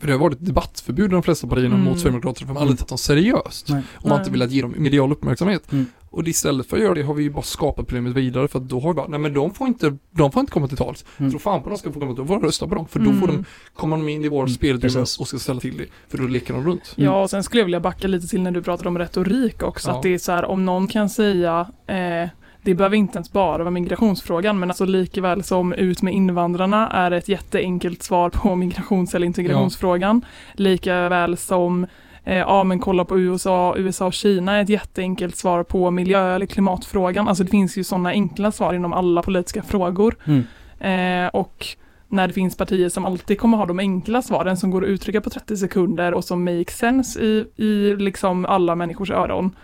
För 0.00 0.06
det 0.06 0.12
har 0.12 0.20
varit 0.20 0.38
debattförbud 0.46 1.04
i 1.10 1.14
de 1.14 1.22
flesta 1.22 1.46
partierna 1.46 1.74
Mm. 1.74 1.84
mot 1.86 1.98
Sverigedemokraterna 2.00 2.46
för 2.46 2.54
man 2.54 2.56
har 2.56 2.62
aldrig 2.62 2.78
tagit 2.78 2.88
dem 2.88 2.98
seriöst. 2.98 3.68
Nej. 3.68 3.82
Och 3.94 4.02
man 4.04 4.12
har 4.12 4.18
inte 4.18 4.30
velat 4.30 4.50
ge 4.50 4.62
dem 4.62 4.74
medial 4.76 5.12
uppmärksamhet. 5.12 5.72
Mm. 5.72 5.86
Och 6.10 6.28
istället 6.28 6.66
för 6.66 6.76
att 6.76 6.82
göra 6.82 6.94
det 6.94 7.02
har 7.02 7.14
vi 7.14 7.22
ju 7.22 7.30
bara 7.30 7.42
skapat 7.42 7.86
problemet 7.86 8.12
vidare 8.16 8.48
för 8.48 8.58
att 8.58 8.68
då 8.68 8.80
har 8.80 8.88
vi 8.88 8.94
bara, 8.94 9.08
nej 9.08 9.20
men 9.20 9.32
de 9.34 9.54
får 9.54 9.66
inte, 9.66 9.96
de 10.10 10.32
får 10.32 10.40
inte 10.40 10.52
komma 10.52 10.68
till 10.68 10.76
tals. 10.76 11.04
Mm. 11.18 11.30
Tro 11.30 11.38
fan 11.40 11.62
på 11.62 11.68
att 11.68 11.74
de 11.74 11.78
ska 11.78 11.92
få 11.92 12.00
komma 12.00 12.14
till, 12.14 12.24
då 12.24 12.26
får 12.26 12.40
rösta 12.40 12.68
på 12.68 12.74
dem. 12.74 12.86
För 12.88 13.00
då 13.00 13.12
får 13.12 13.26
de, 13.26 13.32
Mm. 13.32 13.44
kommer 13.74 13.96
de 13.96 14.08
in 14.08 14.24
i 14.24 14.28
vår 14.28 14.42
Mm, 14.42 14.54
spelutrymme 14.54 15.00
och 15.18 15.28
ska 15.28 15.38
ställa 15.38 15.60
till 15.60 15.76
det. 15.76 15.86
För 16.08 16.18
då 16.18 16.24
leker 16.26 16.54
de 16.54 16.64
runt. 16.64 16.92
Ja, 16.96 17.22
och 17.22 17.30
sen 17.30 17.42
skulle 17.42 17.60
jag 17.60 17.64
vilja 17.66 17.80
backa 17.80 18.08
lite 18.08 18.26
till 18.28 18.40
när 18.42 18.50
du 18.50 18.62
pratade 18.62 18.88
om 18.88 18.98
retorik 18.98 19.62
också. 19.62 19.90
Ja. 19.90 19.96
Att 19.96 20.02
det 20.02 20.14
är 20.14 20.18
så 20.18 20.32
här, 20.32 20.44
om 20.44 20.64
någon 20.64 20.88
kan 20.88 21.08
säga, 21.10 21.66
eh, 21.86 22.28
det 22.66 22.74
behöver 22.74 22.96
inte 22.96 23.16
ens 23.16 23.32
bara 23.32 23.58
vara 23.58 23.70
migrationsfrågan, 23.70 24.58
men 24.58 24.70
alltså 24.70 24.84
likväl 24.84 25.42
som 25.42 25.72
ut 25.72 26.02
med 26.02 26.14
invandrarna 26.14 26.90
är 26.90 27.10
ett 27.10 27.28
jätteenkelt 27.28 28.02
svar 28.02 28.30
på 28.30 28.54
migrations 28.56 29.14
eller 29.14 29.26
integrationsfrågan. 29.26 30.24
Lika 30.54 31.08
väl 31.08 31.36
som 31.36 31.86
Eh, 32.24 32.36
ja 32.36 32.64
men 32.64 32.78
kolla 32.78 33.04
på 33.04 33.18
USA, 33.18 33.74
USA 33.76 34.06
och 34.06 34.12
Kina 34.12 34.56
är 34.56 34.62
ett 34.62 34.68
jätteenkelt 34.68 35.36
svar 35.36 35.62
på 35.62 35.90
miljö 35.90 36.34
eller 36.34 36.46
klimatfrågan. 36.46 37.28
Alltså 37.28 37.44
det 37.44 37.50
finns 37.50 37.78
ju 37.78 37.84
sådana 37.84 38.08
enkla 38.08 38.52
svar 38.52 38.74
inom 38.74 38.92
alla 38.92 39.22
politiska 39.22 39.62
frågor. 39.62 40.16
Mm. 40.24 40.44
Eh, 40.80 41.28
och 41.28 41.66
när 42.08 42.28
det 42.28 42.34
finns 42.34 42.56
partier 42.56 42.88
som 42.88 43.04
alltid 43.04 43.38
kommer 43.38 43.58
ha 43.58 43.66
de 43.66 43.78
enkla 43.78 44.22
svaren 44.22 44.56
som 44.56 44.70
går 44.70 44.84
att 44.84 44.88
uttrycka 44.88 45.20
på 45.20 45.30
30 45.30 45.56
sekunder 45.56 46.14
och 46.14 46.24
som 46.24 46.44
make 46.44 46.72
sense 46.72 47.20
i, 47.20 47.46
i 47.56 47.96
liksom 47.96 48.44
alla 48.46 48.74
människors 48.74 49.10
öron. 49.10 49.56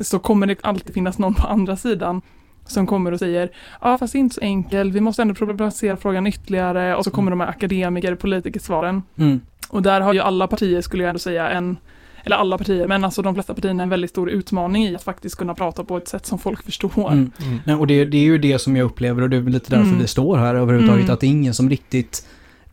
Så 0.00 0.18
kommer 0.18 0.46
det 0.46 0.56
alltid 0.62 0.94
finnas 0.94 1.18
någon 1.18 1.34
på 1.34 1.46
andra 1.46 1.76
sidan 1.76 2.22
som 2.66 2.86
kommer 2.86 3.12
och 3.12 3.18
säger 3.18 3.50
ja 3.80 3.98
fast 3.98 4.12
det 4.12 4.18
är 4.18 4.20
inte 4.20 4.34
så 4.34 4.40
enkelt, 4.40 4.94
vi 4.94 5.00
måste 5.00 5.22
ändå 5.22 5.34
problematisera 5.34 5.96
frågan 5.96 6.26
ytterligare 6.26 6.96
och 6.96 7.04
så 7.04 7.10
kommer 7.10 7.30
de 7.30 7.40
här 7.40 7.48
akademiker, 7.48 8.14
politikersvaren. 8.14 9.02
Mm. 9.18 9.40
Och 9.68 9.82
där 9.82 10.00
har 10.00 10.12
ju 10.12 10.20
alla 10.20 10.46
partier, 10.46 10.80
skulle 10.80 11.02
jag 11.02 11.08
ändå 11.08 11.18
säga, 11.18 11.48
en 11.48 11.76
eller 12.24 12.36
alla 12.36 12.58
partier, 12.58 12.86
men 12.86 13.04
alltså 13.04 13.22
de 13.22 13.34
flesta 13.34 13.54
partierna 13.54 13.82
en 13.82 13.88
väldigt 13.88 14.10
stor 14.10 14.30
utmaning 14.30 14.84
i 14.84 14.96
att 14.96 15.02
faktiskt 15.02 15.36
kunna 15.36 15.54
prata 15.54 15.84
på 15.84 15.96
ett 15.96 16.08
sätt 16.08 16.26
som 16.26 16.38
folk 16.38 16.62
förstår. 16.62 17.12
Mm. 17.12 17.32
Mm. 17.42 17.58
Nej, 17.64 17.76
och 17.76 17.86
det, 17.86 18.04
det 18.04 18.16
är 18.16 18.22
ju 18.22 18.38
det 18.38 18.58
som 18.58 18.76
jag 18.76 18.84
upplever 18.84 19.22
och 19.22 19.30
det 19.30 19.36
är 19.36 19.40
lite 19.40 19.70
därför 19.70 19.86
Mm. 19.86 19.98
vi 19.98 20.06
står 20.06 20.36
här 20.36 20.54
överhuvudtaget. 20.54 21.02
Mm. 21.02 21.14
Att 21.14 21.20
det 21.20 21.26
är 21.26 21.28
ingen 21.28 21.54
som 21.54 21.70
riktigt 21.70 22.26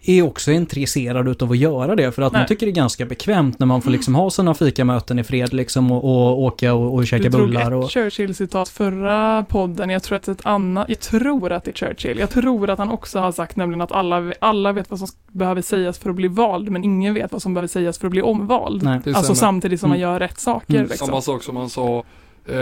är 0.05 0.21
också 0.21 0.51
intresserad 0.51 1.27
utav 1.27 1.51
att 1.51 1.57
göra 1.57 1.95
det. 1.95 2.11
För 2.11 2.21
att 2.21 2.33
man 2.33 2.39
Nej. 2.39 2.47
tycker 2.47 2.65
det 2.65 2.71
är 2.71 2.75
ganska 2.75 3.05
bekvämt 3.05 3.59
när 3.59 3.67
man 3.67 3.81
får 3.81 3.91
liksom 3.91 4.15
ha 4.15 4.29
sina 4.29 4.53
fikamöten 4.53 5.19
i 5.19 5.23
fred 5.23 5.53
liksom 5.53 5.91
och, 5.91 6.03
och 6.03 6.41
åka 6.41 6.73
och, 6.73 6.93
och 6.93 7.07
käka 7.07 7.23
Du 7.23 7.29
drog 7.29 7.47
bullar. 7.47 7.83
ett 7.85 7.91
Churchill-citat 7.91 8.69
förra 8.69 9.43
podden, 9.49 9.89
jag 9.89 10.03
tror 10.03 10.15
att 10.15 10.27
ett 10.27 10.45
annat, 10.45 10.89
jag 10.89 10.99
tror 10.99 11.51
att 11.51 11.63
det 11.63 11.71
är 11.71 11.75
Churchill, 11.75 12.19
jag 12.19 12.29
tror 12.29 12.69
att 12.69 12.79
han 12.79 12.89
också 12.89 13.19
har 13.19 13.31
sagt 13.31 13.55
nämligen 13.55 13.81
att 13.81 13.91
alla, 13.91 14.33
alla 14.39 14.71
vet 14.71 14.89
vad 14.89 14.99
som 14.99 15.07
behöver 15.31 15.61
sägas 15.61 15.99
för 15.99 16.09
att 16.09 16.15
bli 16.15 16.27
vald, 16.27 16.69
men 16.69 16.83
ingen 16.83 17.13
vet 17.13 17.31
vad 17.31 17.41
som 17.41 17.53
behöver 17.53 17.67
sägas 17.67 17.97
för 17.99 18.07
att 18.07 18.11
bli 18.11 18.21
omvald. 18.21 18.83
nej. 18.83 18.99
Alltså 19.15 19.35
samtidigt 19.35 19.79
som 19.79 19.89
man 19.89 19.97
Mm. 19.97 20.09
gör 20.11 20.19
rätt 20.19 20.39
saker. 20.39 20.73
Mm. 20.75 20.87
Liksom. 20.87 21.07
Samma 21.07 21.21
sak 21.21 21.43
som 21.43 21.55
han 21.57 21.69
sa, 21.69 22.03
eh, 22.47 22.55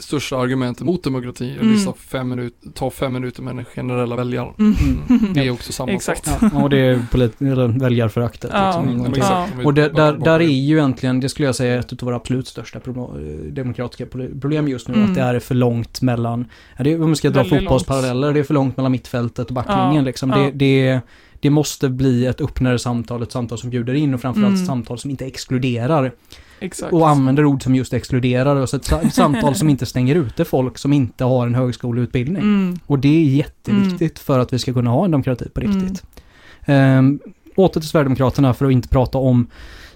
största 0.00 0.36
argumentet 0.36 0.86
mot 0.86 1.04
demokrati, 1.04 1.54
Mm. 1.60 1.72
vissa 1.72 1.92
fem 1.92 2.28
minuter, 2.28 2.70
ta 2.74 2.90
fem 2.90 3.12
minuter 3.12 3.42
med 3.42 3.56
den 3.56 3.64
generella 3.64 4.16
väljaren. 4.16 4.54
Mm. 4.58 4.74
Mm. 5.08 5.32
Det 5.34 5.40
är 5.46 5.50
också 5.50 5.72
samma 5.72 5.92
Exakt. 5.92 6.26
sak. 6.26 6.38
Ja, 6.52 6.62
och 6.62 6.70
det 6.70 6.78
är 6.78 7.02
polit- 7.10 7.80
väljarföraktet. 7.82 8.50
Ja. 8.54 8.84
liksom, 9.14 9.36
Mm, 9.36 9.58
vi 9.58 9.64
Och 9.64 9.74
det, 9.74 9.88
där, 9.88 10.12
där 10.12 10.40
är 10.40 10.44
ju 10.44 10.76
egentligen, 10.76 11.20
det 11.20 11.28
skulle 11.28 11.48
jag 11.48 11.54
säga, 11.54 11.78
ett 11.78 11.92
av 11.92 11.98
våra 12.06 12.16
absolut 12.16 12.48
största 12.48 12.80
problem, 12.80 13.54
demokratiska 13.54 14.06
problem 14.40 14.68
just 14.68 14.88
nu. 14.88 14.94
Mm. 14.94 15.08
Att 15.08 15.14
det 15.14 15.20
är 15.22 15.38
för 15.38 15.54
långt 15.54 16.02
mellan, 16.02 16.44
ja, 16.76 16.84
det 16.84 16.92
är, 16.92 17.02
om 17.02 17.10
vi 17.10 17.16
ska 17.16 17.30
dra 17.30 17.42
Väldigt 17.42 17.58
fotbollsparalleller, 17.58 18.32
det 18.32 18.40
är 18.40 18.44
för 18.44 18.54
långt 18.54 18.76
mellan 18.76 18.92
mittfältet 18.92 19.48
och 19.48 19.54
backlinjen 19.54 19.94
Ja, 19.94 20.02
liksom. 20.02 20.30
ja. 20.30 20.36
Det, 20.38 20.50
det, 20.50 21.00
det 21.40 21.50
måste 21.50 21.88
bli 21.88 22.26
ett 22.26 22.40
öppnare 22.40 22.78
samtal, 22.78 23.22
ett 23.22 23.32
samtal 23.32 23.58
som 23.58 23.70
bjuder 23.70 23.94
in 23.94 24.14
och 24.14 24.20
framförallt 24.20 24.48
Mm. 24.50 24.60
ett 24.62 24.66
samtal 24.66 24.98
som 24.98 25.10
inte 25.10 25.26
exkluderar. 25.26 26.12
Exakt. 26.60 26.92
Och 26.92 27.08
använder 27.08 27.44
ord 27.44 27.62
som 27.62 27.74
just 27.74 27.92
exkluderar. 27.92 28.56
Och 28.56 28.68
så 28.68 28.76
ett 28.76 28.84
sa- 28.84 29.10
samtal 29.10 29.54
som 29.54 29.68
inte 29.68 29.86
stänger 29.86 30.14
ute 30.14 30.44
folk 30.44 30.78
som 30.78 30.92
inte 30.92 31.24
har 31.24 31.46
en 31.46 31.54
högskoleutbildning. 31.54 32.42
Mm. 32.42 32.78
Och 32.86 32.98
det 32.98 33.08
är 33.08 33.24
jätteviktigt 33.24 34.18
för 34.18 34.38
att 34.38 34.52
vi 34.52 34.58
ska 34.58 34.72
kunna 34.72 34.90
ha 34.90 35.04
en 35.04 35.10
demokrati 35.10 35.48
på 35.48 35.60
riktigt. 35.60 36.02
Ehm, 36.64 37.20
åter 37.60 37.80
till 37.80 37.88
Sverigedemokraterna 37.90 38.54
för 38.54 38.66
att 38.66 38.72
inte 38.72 38.88
prata 38.88 39.18
om 39.18 39.46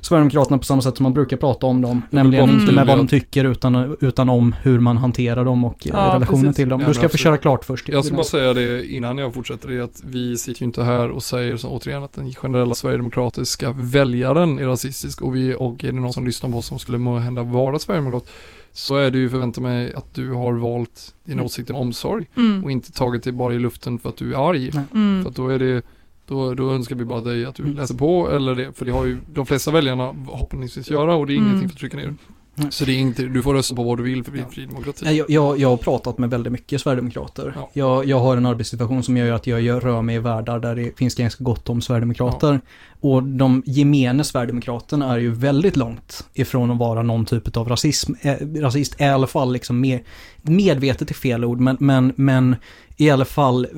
Sverigedemokraterna 0.01 0.59
på 0.59 0.65
samma 0.65 0.83
sätt 0.83 0.97
som 0.97 1.03
man 1.05 1.12
brukar 1.15 1.37
prata 1.37 1.67
om 1.67 1.81
dem. 1.81 2.03
Nämligen 2.11 2.51
inte 2.51 2.73
med 2.73 2.87
vad 2.87 2.99
de 2.99 3.09
tycker 3.09 3.45
utan, 3.45 3.97
utan 4.01 4.29
om 4.29 4.55
hur 4.62 4.81
man 4.81 4.97
hanterar 4.97 5.45
dem 5.45 5.65
och 5.65 5.79
Ja, 5.87 6.11
relationen 6.15 6.43
precis. 6.45 6.57
till 6.57 6.69
dem. 6.69 6.81
Ja, 6.81 6.89
Du 6.89 6.95
ska 6.95 7.09
få 7.09 7.17
köra 7.17 7.37
klart 7.37 7.65
först. 7.65 7.89
Jag 7.89 8.05
ska 8.05 8.15
bara 8.15 8.25
säga 8.25 8.53
det 8.55 8.87
innan 8.93 9.19
jag 9.19 9.35
fortsätter, 9.35 9.69
det 9.69 9.75
är 9.77 9.81
att 9.83 10.03
vi 10.07 10.37
sitter 10.37 10.62
ju 10.62 10.67
inte 10.67 10.83
här 10.83 11.09
och 11.11 11.23
säger 11.23 11.57
så, 11.57 11.69
återigen 11.69 12.03
att 12.03 12.12
den 12.12 12.35
generella 12.35 12.75
sverigedemokratiska 12.75 13.73
väljaren 13.79 14.59
är 14.59 14.65
rasistisk 14.67 15.23
och, 15.23 15.37
vi, 15.37 15.55
och 15.59 15.85
är 15.85 15.93
det 15.93 16.01
någon 16.01 16.12
som 16.12 16.27
lyssnar 16.27 16.51
på 16.51 16.59
oss 16.59 16.67
som 16.67 16.79
skulle 16.79 16.99
må 16.99 17.19
hända 17.19 17.43
vara 17.43 17.79
sverigedemokrat 17.79 18.29
så 18.73 18.97
är 18.97 19.11
det 19.11 19.19
ju 19.19 19.31
förvänta 19.31 19.61
mig 19.61 19.95
att 19.95 20.15
du 20.15 20.33
har 20.33 20.53
valt 20.53 21.15
dina 21.25 21.35
Mm. 21.35 21.45
åsikter 21.47 21.73
med 21.73 21.83
omsorg 21.83 22.27
Mm. 22.37 22.65
och 22.65 22.71
inte 22.71 22.93
tagit 22.93 23.23
det 23.23 23.33
bara 23.33 23.55
i 23.55 23.59
luften 23.59 23.99
för 23.99 24.09
att 24.09 24.17
du 24.17 24.35
är 24.35 24.49
arg. 24.51 24.73
Mm. 24.95 25.23
För 25.23 25.31
att 25.31 25.37
då 25.37 25.49
är 25.49 25.59
det 25.59 25.83
då, 26.27 26.55
då 26.55 26.70
önskar 26.72 26.97
vi 26.97 27.05
bara 27.05 27.20
dig 27.20 27.45
att 27.47 27.55
du 27.55 27.64
läser 27.75 27.95
på 27.95 28.31
eller 28.31 28.55
det, 28.55 28.72
för 28.72 28.85
det 28.85 28.93
har 28.93 29.05
ju 29.05 29.18
de 29.35 29.47
flesta 29.47 29.70
väljarna 29.70 30.14
hoppningsvis 30.27 30.91
göra 30.91 31.14
och 31.14 31.27
det 31.27 31.33
är 31.33 31.37
Mm. 31.37 31.49
ingenting 31.49 31.68
för 31.68 31.75
att 31.75 31.81
trycka 31.81 31.97
ner. 31.97 32.14
Nej. 32.57 32.66
Så 32.70 32.85
det 32.85 32.93
är 32.93 32.99
inte, 32.99 33.22
du 33.22 33.43
får 33.43 33.55
rösta 33.55 33.75
på 33.75 33.83
vad 33.83 33.99
du 33.99 34.03
vill 34.03 34.25
för 34.25 34.33
är 34.33 34.39
en 34.43 34.51
fri 34.51 34.66
demokrati. 34.66 35.16
Jag, 35.16 35.31
jag, 35.31 35.59
jag 35.59 35.68
har 35.68 35.77
pratat 35.77 36.18
med 36.18 36.31
väldigt 36.31 36.53
mycket 36.53 36.81
Sverigedemokrater. 36.81 37.53
Ja. 37.57 37.70
Jag, 37.72 38.05
jag 38.07 38.20
har 38.20 38.37
en 38.37 38.47
arbetssituation 38.47 39.03
som 39.03 39.16
gör 39.16 39.33
att 39.33 39.47
jag 39.47 39.61
gör, 39.62 39.81
rör 39.81 40.03
mig 40.03 40.16
i 40.16 40.18
världar 40.18 40.59
där 40.59 40.75
det 40.77 40.99
finns 40.99 41.14
ganska 41.14 41.45
gott 41.45 41.68
om 41.68 41.81
Sverigedemokrater. 41.81 42.61
Och 43.01 43.22
de 43.22 43.62
gemene 43.66 44.25
Sverigedemokraterna 44.25 45.12
är 45.14 45.18
ju 45.18 45.31
väldigt 45.31 45.77
långt 45.77 46.27
ifrån 46.35 46.70
att 46.70 46.79
vara 46.79 47.03
någon 47.03 47.25
typ 47.25 47.57
av 47.57 47.68
rasism, 47.68 48.12
eh, 48.20 48.35
rasist. 48.61 49.01
I 49.01 49.05
alla 49.05 49.27
fall 49.27 49.53
liksom 49.53 49.81
mer, 49.81 50.03
medvetet 50.43 51.11
är 51.11 51.14
fel 51.14 51.45
ord, 51.45 51.61
men, 51.61 51.77
men, 51.81 52.12
men 52.16 52.57
i 52.97 53.11
alla 53.11 53.25
fall 53.25 53.64
eh, 53.64 53.70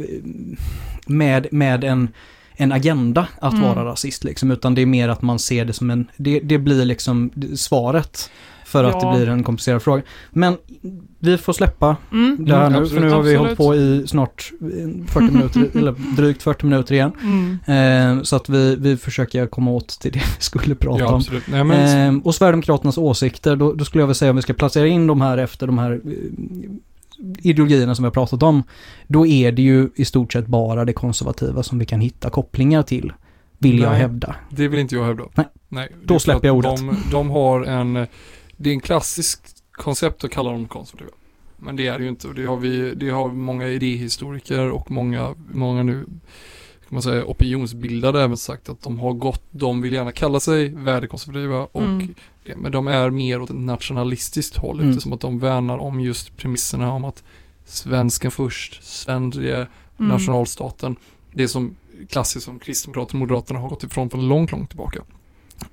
med, 1.06 1.46
med 1.50 1.84
en 1.84 2.08
en 2.56 2.72
agenda 2.72 3.28
att 3.40 3.52
Mm. 3.54 3.64
vara 3.64 3.84
rasist 3.84 4.24
liksom, 4.24 4.50
utan 4.50 4.74
det 4.74 4.82
är 4.82 4.86
mer 4.86 5.08
att 5.08 5.22
man 5.22 5.38
ser 5.38 5.64
det 5.64 5.72
som 5.72 5.90
en, 5.90 6.06
det, 6.16 6.40
det 6.40 6.58
blir 6.58 6.84
liksom 6.84 7.30
svaret 7.56 8.30
för 8.64 8.84
att 8.84 9.02
Ja. 9.02 9.10
det 9.12 9.16
blir 9.18 9.28
en 9.28 9.42
komplicerad 9.44 9.82
fråga. 9.82 10.02
Men 10.30 10.56
vi 11.18 11.38
får 11.38 11.52
släppa 11.52 11.96
Mm. 12.12 12.44
det 12.44 12.54
här 12.56 12.66
Mm, 12.66 12.72
nu, 12.72 12.78
absolut, 12.78 13.00
för 13.02 13.08
nu 13.08 13.14
har 13.14 13.22
vi 13.22 13.36
absolut. 13.36 13.58
hållit 13.58 13.58
på 13.58 13.74
i 13.76 14.04
snart 14.06 14.52
eh, 14.60 15.06
40 15.06 15.20
minuter, 15.34 15.70
eller 15.78 15.94
drygt 16.16 16.42
40 16.42 16.66
minuter 16.66 16.94
igen. 16.94 17.12
Mm. 17.66 18.18
Eh, 18.18 18.22
så 18.22 18.36
att 18.36 18.48
vi, 18.48 18.76
vi 18.76 18.96
försöker 18.96 19.46
komma 19.46 19.70
åt 19.70 19.88
till 20.00 20.12
det 20.12 20.18
vi 20.38 20.42
skulle 20.42 20.74
prata 20.74 21.00
Ja, 21.00 21.12
om. 21.14 21.22
Nej, 21.46 21.64
men, 21.64 22.16
Eh, 22.16 22.22
och 22.24 22.34
Sverigedemokraternas 22.34 22.98
åsikter, 22.98 23.56
då, 23.56 23.72
då 23.72 23.84
skulle 23.84 24.02
jag 24.02 24.06
vilja 24.06 24.14
säga 24.14 24.30
om 24.30 24.36
vi 24.36 24.42
ska 24.42 24.52
placera 24.54 24.86
in 24.86 25.06
de 25.06 25.20
här 25.20 25.38
efter 25.38 25.66
de 25.66 25.78
här 25.78 25.92
eh, 25.92 26.70
ideologierna 27.38 27.94
som 27.94 28.02
vi 28.02 28.06
har 28.06 28.12
pratat 28.12 28.42
om, 28.42 28.62
då 29.06 29.26
är 29.26 29.52
det 29.52 29.62
ju 29.62 29.90
i 29.94 30.04
stort 30.04 30.32
sett 30.32 30.46
bara 30.46 30.84
det 30.84 30.92
konservativa 30.92 31.62
som 31.62 31.78
vi 31.78 31.86
kan 31.86 32.00
hitta 32.00 32.30
kopplingar 32.30 32.82
till, 32.82 33.12
vill 33.58 33.78
jag 33.78 33.90
Nej. 33.90 34.00
hävda. 34.00 34.36
Det 34.50 34.68
vill 34.68 34.80
inte 34.80 34.94
jag 34.94 35.04
hävda. 35.04 35.24
Nej. 35.34 35.46
Nej. 35.68 35.88
Då 36.04 36.18
släpper 36.18 36.48
jag 36.48 36.56
ordet. 36.56 36.76
De, 36.76 36.96
de 37.10 37.30
har 37.30 37.64
en, 37.64 38.06
det 38.56 38.70
är 38.70 38.74
en 38.74 38.80
klassisk 38.80 39.40
koncept 39.72 40.24
att 40.24 40.30
kalla 40.30 40.50
dem 40.50 40.68
konservativa. 40.68 41.10
Men 41.56 41.76
det 41.76 41.86
är 41.86 41.98
det 41.98 42.04
ju 42.04 42.10
inte 42.10 42.28
och 42.28 42.34
det 42.34 42.44
har 42.44 42.56
vi, 42.56 42.94
det 42.94 43.10
har 43.10 43.28
många 43.28 43.68
idéhistoriker 43.68 44.70
och 44.70 44.90
många, 44.90 45.34
många 45.52 45.82
nu, 45.82 46.04
kan 46.88 46.94
man 46.94 47.02
säga 47.02 47.24
opinionsbildade 47.24 48.22
även 48.22 48.36
sagt 48.36 48.68
att 48.68 48.82
de 48.82 48.98
har 48.98 49.12
gått, 49.12 49.42
de 49.50 49.82
vill 49.82 49.92
gärna 49.92 50.12
kalla 50.12 50.40
sig 50.40 50.68
värdekonservativa 50.68 51.68
och 51.72 51.82
Mm. 51.82 52.14
Det, 52.46 52.56
men 52.56 52.72
de 52.72 52.88
är 52.88 53.10
mer 53.10 53.42
åt 53.42 53.50
ett 53.50 53.56
nationalistiskt 53.56 54.56
håll 54.56 54.76
Mm. 54.80 54.88
eftersom 54.90 55.12
att 55.12 55.20
de 55.20 55.38
värnar 55.38 55.78
om 55.78 56.00
just 56.00 56.36
premisserna 56.36 56.92
om 56.92 57.04
att 57.04 57.22
svensken 57.64 58.30
först, 58.30 58.82
Sverige, 58.84 59.56
Mm. 59.56 60.08
nationalstaten. 60.08 60.96
Det 61.32 61.48
som 61.48 61.76
klassiskt 62.08 62.44
som 62.44 62.58
Kristdemokraterna 62.58 63.16
och 63.16 63.28
Moderaterna 63.28 63.60
har 63.60 63.68
gått 63.68 63.84
ifrån 63.84 64.10
för 64.10 64.18
långt, 64.18 64.52
långt 64.52 64.68
tillbaka. 64.70 65.02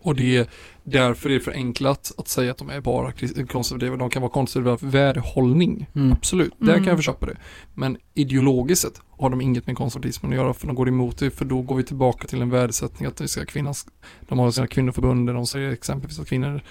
Och 0.02 0.16
det 0.16 0.38
är 0.38 0.48
därför 0.84 1.30
är 1.30 1.34
det 1.34 1.40
förenklat 1.40 2.12
att 2.18 2.28
säga 2.28 2.52
att 2.52 2.58
de 2.58 2.70
är 2.70 2.82
bara 2.82 3.12
konservativa. 3.52 3.96
De 3.98 4.10
kan 4.10 4.22
vara 4.22 4.32
konservativa 4.32 4.78
för 4.78 4.88
värdehållning. 4.88 5.88
Mm. 5.96 6.12
Absolut, 6.12 6.54
där 6.58 6.66
kan 6.68 6.76
Mm. 6.76 6.88
jag 6.90 6.98
förköpa 6.98 7.26
det. 7.26 7.38
Men 7.74 7.98
ideologiskt 8.14 8.82
sett 8.82 9.02
har 9.18 9.30
de 9.30 9.42
inget 9.42 9.68
med 9.68 9.78
konservatismen 9.78 10.32
att 10.32 10.38
göra 10.38 10.54
för 10.54 10.68
de 10.68 10.76
går 10.76 10.88
emot 10.88 11.18
det 11.18 11.32
för 11.32 11.46
då 11.46 11.62
går 11.62 11.76
vi 11.76 11.84
tillbaka 11.84 12.28
till 12.28 12.42
en 12.42 12.50
värdesättning 12.50 13.08
att 13.08 13.16
det 13.18 13.28
ska 13.28 13.46
kvinnas, 13.46 13.86
de 14.28 14.40
har 14.40 14.52
sina 14.52 14.68
kvinnoförbund 14.68 15.26
de 15.36 15.46
säger 15.48 15.72
exempelvis 15.72 16.20
att 16.20 16.28
kvinnor 16.28 16.62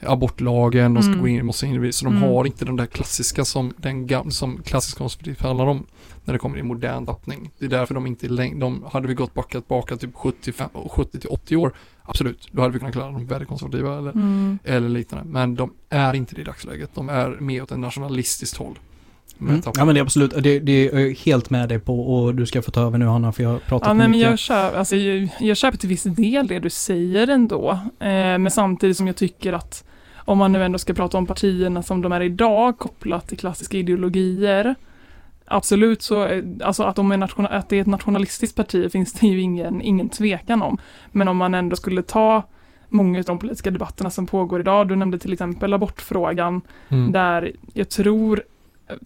abortlagen, 0.00 0.94
de 0.94 1.02
ska 1.02 1.12
Mm. 1.12 1.20
gå 1.22 1.28
in, 1.28 1.46
måste 1.46 1.66
in, 1.66 1.92
så 1.92 2.04
de 2.04 2.16
Mm. 2.16 2.28
har 2.28 2.44
inte 2.46 2.64
den 2.64 2.76
där 2.76 2.86
klassiska 2.86 3.44
som 3.44 3.72
den 3.76 4.06
som 4.30 4.62
klassisk 4.62 4.98
konservativ 4.98 5.40
handlar 5.40 5.66
om 5.66 5.86
när 6.28 6.32
det 6.32 6.38
kommer 6.38 6.58
i 6.58 6.62
modern 6.62 7.06
tappning. 7.06 7.50
Det 7.58 7.64
är 7.64 7.68
därför 7.68 7.94
de 7.94 8.06
inte 8.06 8.26
är 8.26 8.28
längre, 8.30 8.58
de 8.58 8.84
hade 8.92 9.08
vi 9.08 9.14
gått 9.14 9.34
backat 9.34 9.68
baka 9.68 9.96
typ 9.96 10.14
75, 10.14 10.68
70 10.90 11.20
till 11.20 11.28
80 11.30 11.56
år, 11.56 11.72
absolut, 12.02 12.48
då 12.52 12.62
hade 12.62 12.72
vi 12.72 12.78
kunnat 12.78 12.94
kalla 12.94 13.06
dem 13.06 13.26
värdekonservativa 13.26 13.98
eller, 13.98 14.10
Mm. 14.10 14.58
eller 14.64 14.88
liknande. 14.88 15.30
Men 15.32 15.54
de 15.54 15.72
är 15.88 16.14
inte 16.14 16.34
det 16.34 16.40
i 16.40 16.44
dagsläget, 16.44 16.90
de 16.94 17.08
är 17.08 17.28
mer 17.40 17.62
åt 17.62 17.70
en 17.70 17.80
nationalistiskt 17.80 18.56
håll. 18.56 18.78
Mm. 19.40 19.60
Ja 19.74 19.84
men 19.84 19.94
det 19.94 20.00
är 20.00 20.02
absolut, 20.02 20.30
det, 20.42 20.58
det 20.58 20.72
är 20.88 21.14
helt 21.24 21.50
med 21.50 21.68
dig 21.68 21.78
på 21.78 22.14
och 22.14 22.34
du 22.34 22.46
ska 22.46 22.62
få 22.62 22.70
ta 22.70 22.80
över 22.80 22.98
nu 22.98 23.06
Hanna 23.06 23.32
för 23.32 23.42
jag 23.42 23.50
har 23.50 23.58
pratat 23.58 23.88
Ja, 23.88 23.92
nej, 23.94 23.98
men 24.08 24.10
mycket. 24.10 24.30
jag, 24.30 24.38
köper, 24.38 24.78
alltså, 24.78 24.96
jag, 24.96 25.28
jag 25.40 25.56
köper 25.56 25.78
till 25.78 25.88
viss 25.88 26.02
del 26.02 26.46
det 26.46 26.58
du 26.58 26.70
säger 26.70 27.28
ändå. 27.28 27.70
Eh, 28.00 28.08
men 28.38 28.50
samtidigt 28.50 28.96
som 28.96 29.06
jag 29.06 29.16
tycker 29.16 29.52
att 29.52 29.84
om 30.16 30.38
man 30.38 30.52
nu 30.52 30.64
ändå 30.64 30.78
ska 30.78 30.94
prata 30.94 31.18
om 31.18 31.26
partierna 31.26 31.82
som 31.82 32.02
de 32.02 32.12
är 32.12 32.20
idag 32.20 32.78
kopplat 32.78 33.28
till 33.28 33.38
klassiska 33.38 33.76
ideologier. 33.76 34.74
Absolut 35.50 36.02
så, 36.02 36.24
eh, 36.24 36.44
alltså 36.62 36.82
att, 36.82 36.96
de 36.96 37.12
är 37.12 37.46
att 37.52 37.68
det 37.68 37.76
är 37.76 37.80
ett 37.80 37.86
nationalistiskt 37.86 38.56
parti 38.56 38.92
finns 38.92 39.12
det 39.12 39.26
ju 39.26 39.40
ingen, 39.40 39.82
ingen 39.82 40.08
tvekan 40.08 40.62
om. 40.62 40.78
Men 41.12 41.28
om 41.28 41.36
man 41.36 41.54
ändå 41.54 41.76
skulle 41.76 42.02
ta 42.02 42.42
många 42.88 43.18
av 43.18 43.24
de 43.24 43.38
politiska 43.38 43.70
debatterna 43.70 44.10
som 44.10 44.26
pågår 44.26 44.60
idag, 44.60 44.88
du 44.88 44.96
nämnde 44.96 45.18
till 45.18 45.32
exempel 45.32 45.74
abortfrågan, 45.74 46.60
Mm. 46.88 47.12
där 47.12 47.52
jag 47.72 47.88
tror, 47.88 48.42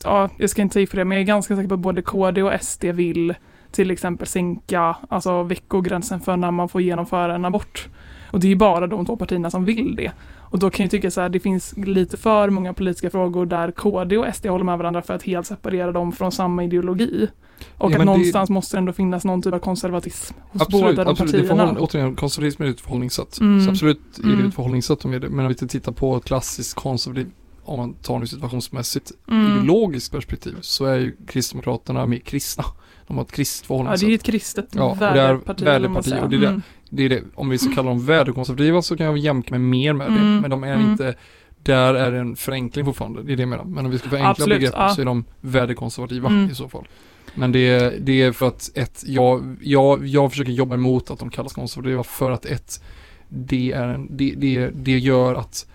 ja, 0.05 0.29
jag 0.37 0.51
ska 0.51 0.63
inte 0.63 0.81
i 0.81 0.87
för 0.87 0.97
det, 0.97 1.05
men 1.05 1.17
jag 1.17 1.23
är 1.23 1.27
ganska 1.27 1.57
säker 1.57 1.69
på 1.69 1.75
att 1.75 1.81
både 1.81 2.03
KD 2.03 2.43
och 2.43 2.53
SD 2.61 2.85
vill 2.85 3.35
till 3.71 3.91
exempel 3.91 4.27
sänka 4.27 4.97
alltså 5.09 5.43
veckogränsen 5.43 6.21
för 6.21 6.37
när 6.37 6.51
man 6.51 6.69
får 6.69 6.83
genomföra 6.83 7.35
en 7.35 7.45
abort. 7.45 7.89
Och 8.31 8.41
det 8.41 8.47
är 8.47 8.49
ju 8.49 8.57
bara 8.57 8.87
de 8.87 9.07
två 9.07 9.17
partierna 9.17 9.51
som 9.51 9.65
vill 9.65 9.97
det. 9.97 10.13
Och 10.53 10.59
då 10.59 10.71
kan 10.71 10.85
jag 10.85 10.91
tycka 10.91 11.11
så 11.11 11.21
här, 11.21 11.29
det 11.29 11.41
finns 11.41 11.75
lite 11.77 12.17
för 12.17 12.51
många 12.51 12.73
politiska 12.75 13.11
frågor 13.11 13.47
där 13.47 13.71
KD 13.71 14.19
och 14.19 14.35
SD 14.35 14.47
håller 14.47 14.65
med 14.65 14.79
varandra 14.79 15.03
för 15.03 15.15
att 15.15 15.23
helt 15.23 15.47
separera 15.47 15.93
dem 15.93 16.13
från 16.13 16.33
samma 16.33 16.65
ideologi. 16.65 17.29
Och 17.29 17.67
Ja, 17.79 17.87
att 17.87 17.91
men 17.91 17.99
det- 17.99 18.05
någonstans 18.05 18.51
måste 18.51 18.77
det 18.77 18.79
ändå 18.79 18.93
finnas 18.93 19.25
någon 19.25 19.43
typ 19.43 19.55
av 19.55 19.59
konservatism 19.59 20.35
hos 20.51 20.63
Absolut, 20.63 20.85
båda 20.97 21.05
de 21.05 21.11
absolut. 21.11 21.33
Partierna. 21.33 21.57
förhåll, 21.67 21.77
återigen, 21.79 22.15
konservatism 22.17 22.63
är 22.63 22.67
ett 22.71 22.81
förhållningssätt. 22.81 23.41
Mm. 23.41 23.65
Så 23.65 23.71
absolut 23.71 24.19
är 24.19 24.23
det 24.23 24.33
Mm. 24.33 24.47
ett 24.49 24.55
förhållningssätt 24.55 25.05
om 25.05 25.11
det. 25.11 25.21
Men 25.29 25.41
om 25.47 25.49
vi 25.49 25.55
tittar 25.55 25.93
på 25.93 26.17
ett 26.17 26.25
klassiskt 26.25 26.75
konservativt, 26.75 27.29
om 27.65 27.79
man 27.79 27.95
tar 27.95 28.19
nu 28.19 28.27
situationsmässigt, 28.27 29.13
Mm. 29.31 29.53
ideologiskt 29.53 30.13
perspektiv, 30.13 30.57
så 30.61 30.85
är 30.85 30.99
ju 30.99 31.17
Kristdemokraterna 31.27 32.07
mer 32.07 32.19
kristna. 32.19 32.65
De 33.07 33.17
har 33.17 33.25
ett 33.25 33.33
kristet 33.33 33.65
Ja, 33.65 33.67
förhållningssätt. 33.69 34.01
det 34.01 34.07
är 34.07 34.11
ju 34.11 34.15
ett 34.15 34.23
kristet 34.23 34.67
Ja, 34.73 34.83
och 34.91 34.97
det 34.97 35.05
är 35.05 35.15
värdeparti. 35.15 35.65
värdeparti, 35.65 36.15
och 36.23 36.29
det 36.31 36.37
är 36.37 36.43
Mm. 36.49 36.63
Det 36.95 37.03
är 37.03 37.09
det, 37.09 37.23
om 37.35 37.49
vi 37.49 37.59
ska 37.59 37.75
kalla 37.75 37.89
dem 37.89 38.07
väderkonservativa 38.07 38.83
så 38.83 38.97
kan 38.97 39.07
jag 39.07 39.19
jämka 39.19 39.51
mig 39.55 39.61
mer 39.61 39.93
med 39.93 40.07
det. 40.13 40.19
Mm. 40.19 40.41
Men 40.41 40.51
de 40.51 40.65
är 40.65 40.75
Mm. 40.75 40.91
inte, 40.91 41.15
där 41.63 41.95
är 41.95 42.13
det 42.13 42.19
en 42.19 42.37
förenkling 42.37 42.85
fortfarande, 42.85 43.23
det 43.23 43.33
är 43.33 43.37
det 43.37 43.43
jag 43.43 43.49
menar. 43.49 43.65
Men 43.65 43.85
om 43.85 43.91
vi 43.91 43.99
ska 43.99 44.09
förenkla 44.09 44.31
Absolut, 44.31 44.59
begreppet 44.59 44.79
ja. 44.81 44.89
så 44.95 45.01
är 45.01 45.05
de 45.05 45.25
väderkonservativa 45.41 46.29
Mm. 46.29 46.51
i 46.51 46.55
så 46.55 46.69
fall. 46.69 46.89
Men 47.35 47.53
det, 47.53 47.59
är- 47.69 47.95
det 48.01 48.23
är 48.23 48.33
för 48.33 48.49
att 48.49 48.71
ett, 48.75 49.03
jag, 49.07 49.57
jag, 49.61 50.07
jag 50.07 50.31
försöker 50.31 50.53
jobba 50.53 50.75
emot 50.75 51.11
att 51.11 51.19
de 51.19 51.31
kallas 51.31 51.53
konservativa 51.53 52.03
för 52.03 52.31
att 52.31 52.47
ett, 52.47 52.83
det, 53.29 53.73
är 53.73 53.89
en, 53.89 54.17
det, 54.17 54.35
det, 54.37 54.71
det 54.75 54.99
gör 54.99 55.35
att 55.35 55.67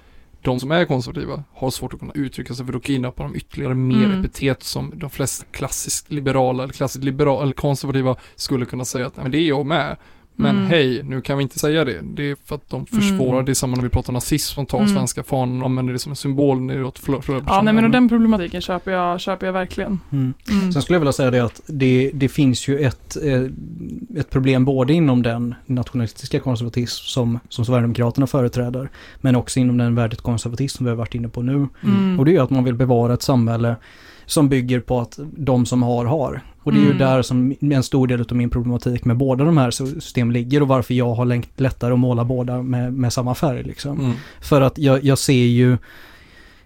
de 0.41 0.59
som 0.59 0.71
är 0.71 0.85
konservativa 0.85 1.43
har 1.53 1.69
svårt 1.69 1.93
att 1.93 1.99
kunna 1.99 2.13
uttrycka 2.15 2.53
sig 2.53 2.65
för 2.65 2.73
då 2.73 2.79
kidnappar 2.79 3.23
de 3.23 3.35
ytterligare 3.35 3.73
mer 3.75 4.05
Mm. 4.05 4.19
epitet 4.19 4.63
som 4.63 4.91
de 4.95 5.09
flesta 5.09 5.45
klassiskt 5.51 6.11
liberala 6.11 6.63
eller 6.63 6.73
klassiskt 6.73 7.03
liberala 7.05 7.41
eller 7.43 7.53
konservativa 7.53 8.15
skulle 8.35 8.65
kunna 8.65 8.85
säga 8.85 9.07
att 9.07 9.15
"Nej, 9.15 9.23
men 9.23 9.31
det 9.31 9.37
är 9.37 9.47
jag 9.47 9.65
med. 9.65 9.97
Men 10.39 10.55
Mm. 10.57 10.69
hej, 10.69 11.03
nu 11.03 11.21
kan 11.21 11.37
vi 11.37 11.41
inte 11.43 11.59
säga 11.59 11.85
det. 11.85 12.01
Det 12.03 12.31
är 12.31 12.37
för 12.45 12.55
att 12.55 12.69
de 12.69 12.85
försvårar. 12.85 13.33
Mm. 13.33 13.45
Det 13.45 13.51
är 13.51 13.53
samma 13.53 13.75
när 13.75 13.83
vi 13.83 13.89
pratar 13.89 14.13
nazism 14.13 14.55
som 14.55 14.65
tar 14.65 14.77
Mm. 14.77 14.89
svenska 14.89 15.23
fanan 15.23 15.59
och 15.61 15.65
använder 15.65 15.93
det 15.93 15.99
som 15.99 16.11
en 16.11 16.15
symbol 16.15 16.61
neråt 16.61 16.99
för, 16.99 17.21
Ja, 17.47 17.61
nej 17.61 17.73
men 17.73 17.85
och 17.85 17.91
den 17.91 18.09
problematiken 18.09 18.61
köper 18.61 18.91
jag, 18.91 19.19
köper 19.21 19.45
jag 19.45 19.53
verkligen. 19.53 19.99
Mm. 20.11 20.33
Mm. 20.51 20.71
Sen 20.71 20.81
skulle 20.81 20.95
jag 20.95 20.99
vilja 20.99 21.13
säga 21.13 21.31
det 21.31 21.39
att 21.43 21.61
det, 21.67 22.11
det 22.13 22.29
finns 22.29 22.67
ju 22.67 22.79
ett, 22.79 23.17
eh, 23.23 23.41
ett 24.19 24.29
problem 24.29 24.65
både 24.65 24.93
inom 24.93 25.23
den 25.23 25.55
nationalistiska 25.65 26.39
konservatism 26.39 27.03
som, 27.05 27.39
som 27.49 27.65
Sverigedemokraterna 27.65 28.27
företräder, 28.27 28.89
men 29.21 29.35
också 29.35 29.59
inom 29.59 29.77
den 29.77 29.95
värdekonservatism 29.95 30.77
som 30.77 30.85
vi 30.85 30.89
har 30.89 30.97
varit 30.97 31.15
inne 31.15 31.27
på 31.29 31.41
nu. 31.41 31.67
Mm. 31.83 32.19
Och 32.19 32.25
det 32.25 32.31
är 32.31 32.33
ju 32.33 32.39
att 32.39 32.49
man 32.49 32.63
vill 32.63 32.75
bevara 32.75 33.13
ett 33.13 33.21
samhälle 33.21 33.75
som 34.25 34.49
bygger 34.49 34.79
på 34.79 34.99
att 34.99 35.19
de 35.37 35.65
som 35.65 35.83
har, 35.83 36.05
har. 36.05 36.41
Och 36.67 36.73
det 36.73 36.79
är 36.79 36.81
ju 36.81 36.85
Mm. 36.85 36.97
där 36.97 37.21
som 37.21 37.55
en 37.59 37.83
stor 37.83 38.07
del 38.07 38.21
av 38.21 38.35
min 38.35 38.49
problematik 38.49 39.05
med 39.05 39.17
båda 39.17 39.43
de 39.43 39.57
här 39.57 39.71
systemen 39.71 40.33
ligger 40.33 40.61
och 40.61 40.67
varför 40.67 40.93
jag 40.93 41.13
har 41.13 41.61
lättare 41.61 41.93
att 41.93 41.99
måla 41.99 42.25
båda 42.25 42.61
med, 42.61 42.93
med 42.93 43.13
samma 43.13 43.35
färg 43.35 43.63
liksom. 43.63 43.99
Mm. 43.99 44.11
För 44.41 44.61
att 44.61 44.77
jag, 44.77 45.03
jag 45.03 45.17
ser 45.17 45.33
ju 45.33 45.77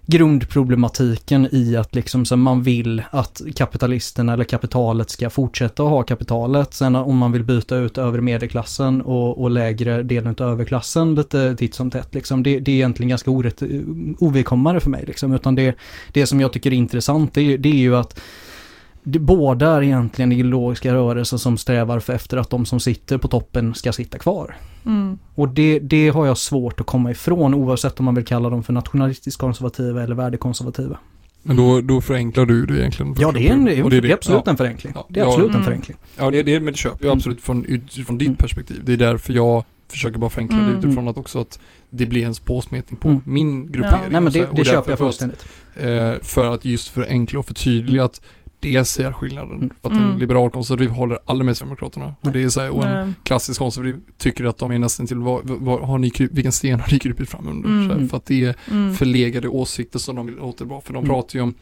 grundproblematiken 0.05 1.47
i 1.51 1.75
att 1.75 1.95
liksom 1.95 2.25
så 2.25 2.37
man 2.37 2.63
vill 2.63 3.03
att 3.11 3.41
kapitalisterna 3.55 4.33
eller 4.33 4.43
kapitalet 4.43 5.09
ska 5.09 5.29
fortsätta 5.29 5.83
att 5.83 5.89
ha 5.89 6.03
kapitalet. 6.03 6.73
Sen 6.73 6.95
om 6.95 7.17
man 7.17 7.31
vill 7.31 7.43
byta 7.43 7.75
ut 7.75 7.97
övre 7.97 8.21
medelklassen 8.21 9.01
och, 9.01 9.41
och 9.41 9.51
lägre 9.51 10.03
delen 10.03 10.35
av 10.39 10.51
överklassen 10.51 11.15
lite 11.15 11.55
titt 11.55 11.75
som 11.75 11.91
tätt 11.91 12.13
liksom. 12.13 12.43
Det, 12.43 12.59
det 12.59 12.71
är 12.71 12.75
egentligen 12.75 13.09
ganska 13.09 13.31
orätt, 13.31 13.63
ovidkommande 14.19 14.79
för 14.79 14.89
mig 14.89 15.03
liksom. 15.07 15.33
Utan 15.33 15.55
det, 15.55 15.75
det 16.11 16.27
som 16.27 16.41
jag 16.41 16.53
tycker 16.53 16.71
är 16.71 16.75
intressant 16.75 17.33
det, 17.33 17.57
det 17.57 17.69
är 17.69 17.73
ju 17.73 17.95
att 17.95 18.19
det, 19.03 19.19
båda 19.19 19.67
är 19.67 19.81
egentligen 19.81 20.31
ideologiska 20.31 20.93
rörelser 20.93 21.37
som 21.37 21.57
strävar 21.57 21.99
för 21.99 22.13
efter 22.13 22.37
att 22.37 22.49
de 22.49 22.65
som 22.65 22.79
sitter 22.79 23.17
på 23.17 23.27
toppen 23.27 23.73
ska 23.75 23.93
sitta 23.93 24.17
kvar. 24.17 24.55
Mm. 24.85 25.17
Och 25.35 25.49
det, 25.49 25.79
det 25.79 26.09
har 26.09 26.25
jag 26.25 26.37
svårt 26.37 26.79
att 26.79 26.85
komma 26.85 27.11
ifrån 27.11 27.53
oavsett 27.53 27.99
om 27.99 28.05
man 28.05 28.15
vill 28.15 28.25
kalla 28.25 28.49
dem 28.49 28.63
för 28.63 28.73
nationalistiskt 28.73 29.39
konservativa 29.39 30.03
eller 30.03 30.15
värdekonservativa. 30.15 30.97
Men 31.43 31.55
då, 31.55 31.81
då 31.81 32.01
förenklar 32.01 32.45
du 32.45 32.65
det 32.65 32.79
egentligen. 32.79 33.15
Ja, 33.19 33.31
det 33.31 33.47
är, 33.47 33.53
en, 33.53 33.65
det 33.65 33.83
Och 33.83 33.93
är, 33.93 34.13
absolut 34.13 34.41
ja. 34.45 34.51
en 34.51 34.57
förenkling. 34.57 34.93
Ja, 34.95 35.05
Det 35.09 35.19
är 35.19 35.23
ja. 35.23 35.29
absolut 35.29 35.49
en 35.49 35.55
Mm. 35.55 35.65
förenkling. 35.65 35.97
Ja, 36.17 36.31
det, 36.31 36.43
det, 36.43 36.59
men 36.59 36.73
det 36.73 36.77
köper 36.79 37.05
jag 37.05 37.15
absolut 37.15 37.41
från, 37.41 37.65
utifrån 37.65 38.17
ditt 38.17 38.27
Mm. 38.27 38.37
perspektiv. 38.37 38.81
Det 38.85 38.93
är 38.93 38.97
därför 38.97 39.33
jag 39.33 39.63
försöker 39.87 40.19
bara 40.19 40.29
förenkla 40.29 40.57
det 40.57 40.63
Mm. 40.63 40.77
utifrån 40.79 41.07
att 41.07 41.17
också 41.17 41.39
att 41.41 41.59
det 41.89 42.05
blir 42.05 42.25
en 42.25 42.33
påsmetning 42.45 42.99
på 42.99 43.07
Mm. 43.07 43.21
min 43.25 43.71
gruppering. 43.71 44.01
Ja. 44.03 44.09
Nej 44.11 44.21
men 44.21 44.33
det, 44.33 44.47
det 44.55 44.65
köper 44.65 44.75
jag 44.75 44.85
för 44.85 44.91
att- 44.93 44.99
fullständigt. 44.99 45.45
Eh, 45.75 46.13
för 46.21 46.53
att 46.53 46.65
just 46.65 46.87
förenkla 46.87 47.39
och 47.39 47.45
förtydliga 47.45 48.03
att 48.03 48.21
det 48.61 48.85
ser 48.85 49.11
skillnaden. 49.11 49.55
Mm. 49.57 49.69
För 49.81 49.89
att 49.89 49.95
en 49.95 50.03
Mm. 50.03 50.17
liberal 50.17 50.49
konservativ 50.51 50.89
håller 50.89 51.19
aldrig 51.25 51.45
med 51.45 51.57
Sverigedemokraterna. 51.57 52.15
Och 52.21 52.31
det 52.31 52.43
är 52.43 52.49
så 52.49 52.61
här, 52.61 52.69
och 52.69 52.85
en 52.85 53.15
klassisk 53.23 53.59
konservativ 53.59 53.99
tycker 54.17 54.45
att 54.45 54.57
de 54.57 54.71
är 54.71 54.79
nästan 54.79 55.07
till 55.07 55.17
vad, 55.17 55.41
vad, 55.49 55.79
har 55.87 55.97
ni, 55.97 56.11
vilken 56.31 56.51
sten 56.51 56.79
har 56.79 56.91
ni 56.91 56.99
krupit 56.99 57.29
fram 57.29 57.47
under? 57.47 57.69
Mm. 57.69 57.89
Här, 58.01 58.07
för 58.07 58.17
att 58.17 58.25
det 58.25 58.45
är 58.45 58.55
Mm. 58.71 58.95
förlegade 58.95 59.47
åsikter 59.47 59.99
som 59.99 60.15
de 60.15 60.25
vill 60.25 60.39
återbra. 60.39 60.81
För 60.81 60.93
de 60.93 60.99
Mm. 61.03 61.09
pratar 61.09 61.35
ju 61.39 61.43
om, 61.43 61.53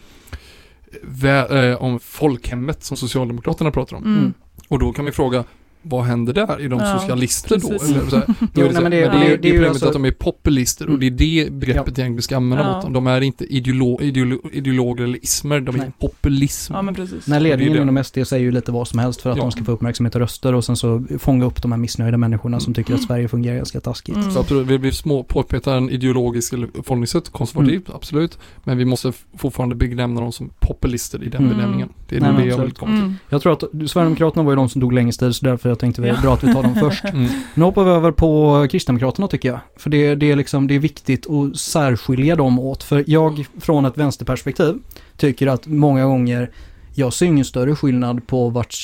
vä- 1.03 1.71
eh, 1.71 1.83
om 1.83 1.99
folkhemmet 1.99 2.83
som 2.83 2.97
Socialdemokraterna 2.97 3.71
pratar 3.71 3.97
om. 3.97 4.03
Mm. 4.03 4.33
Och 4.67 4.79
då 4.79 4.93
kan 4.93 5.05
vi 5.05 5.11
fråga, 5.11 5.43
vad 5.81 6.03
händer 6.05 6.33
där? 6.33 6.61
Är 6.61 6.69
de 6.69 6.79
Ja, 6.79 6.99
socialister 6.99 7.59
då? 7.59 7.69
precis. 7.69 7.89
Eller 7.97 8.09
så 8.09 8.15
här, 8.15 8.25
då 8.39 8.47
Jo, 8.55 8.65
är 8.65 8.67
det, 8.67 8.73
nej, 8.73 8.81
men 8.83 8.91
det- 8.91 8.97
är, 8.97 9.09
det 9.11 9.17
är 9.17 9.31
är 9.31 9.37
problemet 9.37 9.69
alltså- 9.69 9.85
att 9.87 9.93
de 9.93 10.05
är 10.05 10.11
populister 10.11 10.89
och 10.89 10.99
det 10.99 11.05
är 11.05 11.11
det 11.11 11.51
begreppet 11.53 11.97
Ja. 11.97 12.01
egentligen 12.03 12.21
ska 12.21 12.37
använda 12.37 12.65
Ja. 12.65 12.73
mot 12.75 12.83
dem. 12.83 12.93
De 12.93 13.07
är 13.07 13.21
inte 13.21 13.45
ideolo- 13.45 13.99
ideolo- 14.01 14.49
ideologer 14.51 15.03
eller 15.03 15.23
ismer, 15.23 15.59
de 15.59 15.75
är 15.75 15.79
Nej. 15.79 15.91
populism. 15.99 16.73
Ja 16.73 16.81
men 16.81 16.95
precis. 16.95 17.27
När 17.27 17.39
ledningen 17.39 17.73
det 17.73 17.77
är 17.79 17.85
det. 17.85 17.91
inom 17.91 18.03
SD 18.03 18.17
säger 18.27 18.43
ju 18.45 18.51
lite 18.51 18.71
vad 18.71 18.87
som 18.87 18.99
helst 18.99 19.21
för 19.21 19.29
att 19.29 19.37
Ja. 19.37 19.43
de 19.43 19.51
ska 19.51 19.63
få 19.63 19.71
uppmärksamhet 19.71 20.15
och 20.15 20.21
röster 20.21 20.53
och 20.53 20.65
sen 20.65 20.75
så 20.75 21.03
fånga 21.19 21.45
upp 21.45 21.61
de 21.61 21.71
här 21.71 21.79
missnöjda 21.79 22.17
människorna 22.17 22.59
som 22.59 22.73
tycker 22.73 22.93
att 22.93 23.01
Sverige 23.03 23.27
fungerar 23.27 23.55
ganska 23.55 23.79
taskigt. 23.81 24.15
Mm. 24.15 24.31
Så 24.31 24.39
absolut, 24.39 24.67
vi 24.67 24.79
blir 24.79 24.91
små 24.91 25.23
påpeta 25.23 25.75
en 25.75 25.89
ideologisk 25.89 26.53
eller 26.53 26.67
förhållningssätt, 26.83 27.29
konservativt, 27.29 27.87
Mm. 27.87 27.95
absolut. 27.95 28.37
Men 28.63 28.77
vi 28.77 28.85
måste 28.85 29.13
fortfarande 29.37 29.75
benämna 29.75 30.21
dem 30.21 30.31
som 30.31 30.49
populister 30.59 31.23
i 31.23 31.29
den 31.29 31.43
Mm. 31.45 31.57
benämningen. 31.57 31.89
Det 32.09 32.15
är 32.15 32.21
Nej, 32.21 32.31
det 32.37 32.45
jag 32.45 32.57
vill 32.57 32.71
komma 32.71 32.91
till. 32.91 33.01
Mm. 33.03 33.15
Jag 33.29 33.41
tror 33.41 33.53
att 33.53 33.63
Sverigedemokraterna 33.89 34.43
var 34.43 34.51
ju 34.51 34.55
de 34.55 34.69
som 34.69 34.81
dog 34.81 34.93
längst 34.93 35.19
tid 35.19 35.35
så 35.35 35.45
därför 35.45 35.68
jag 35.69 35.79
tänkte 35.79 36.01
det 36.01 36.09
är 36.09 36.21
bra 36.21 36.33
att 36.33 36.43
vi 36.43 36.53
tar 36.53 36.63
dem 36.63 36.75
först. 36.75 37.03
Mm. 37.13 37.31
Nu 37.53 37.63
hoppar 37.63 37.83
vi 37.83 37.91
över 37.91 38.11
på 38.11 38.67
Kristdemokraterna 38.71 39.27
tycker 39.27 39.49
jag. 39.49 39.59
För 39.77 39.89
det, 39.89 40.15
det, 40.15 40.31
är 40.31 40.35
liksom, 40.35 40.67
det 40.67 40.75
är 40.75 40.79
viktigt 40.79 41.29
att 41.29 41.57
särskilja 41.57 42.35
dem 42.35 42.59
åt. 42.59 42.83
För 42.83 43.03
jag 43.07 43.45
från 43.59 43.85
ett 43.85 43.97
vänsterperspektiv 43.97 44.75
tycker 45.17 45.47
att 45.47 45.67
många 45.67 46.05
gånger 46.05 46.51
jag 46.93 47.13
ser 47.13 47.25
ingen 47.25 47.45
större 47.45 47.75
skillnad 47.75 48.27
på 48.27 48.49
vart 48.49 48.75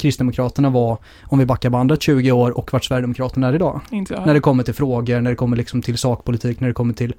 Kristdemokraterna 0.00 0.70
var 0.70 0.98
om 1.22 1.38
vi 1.38 1.46
backar 1.46 1.70
bandet 1.70 2.02
20 2.02 2.32
år 2.32 2.58
och 2.58 2.72
vart 2.72 2.84
Sverigedemokraterna 2.84 3.48
är 3.48 3.54
idag. 3.54 3.80
Inte 3.90 4.14
jag. 4.14 4.26
När 4.26 4.34
det 4.34 4.40
kommer 4.40 4.62
till 4.62 4.74
frågor, 4.74 5.20
när 5.20 5.30
det 5.30 5.36
kommer 5.36 5.56
liksom 5.56 5.82
till 5.82 5.98
sakpolitik, 5.98 6.60
när 6.60 6.68
det 6.68 6.74
kommer 6.74 6.94
till 6.94 7.14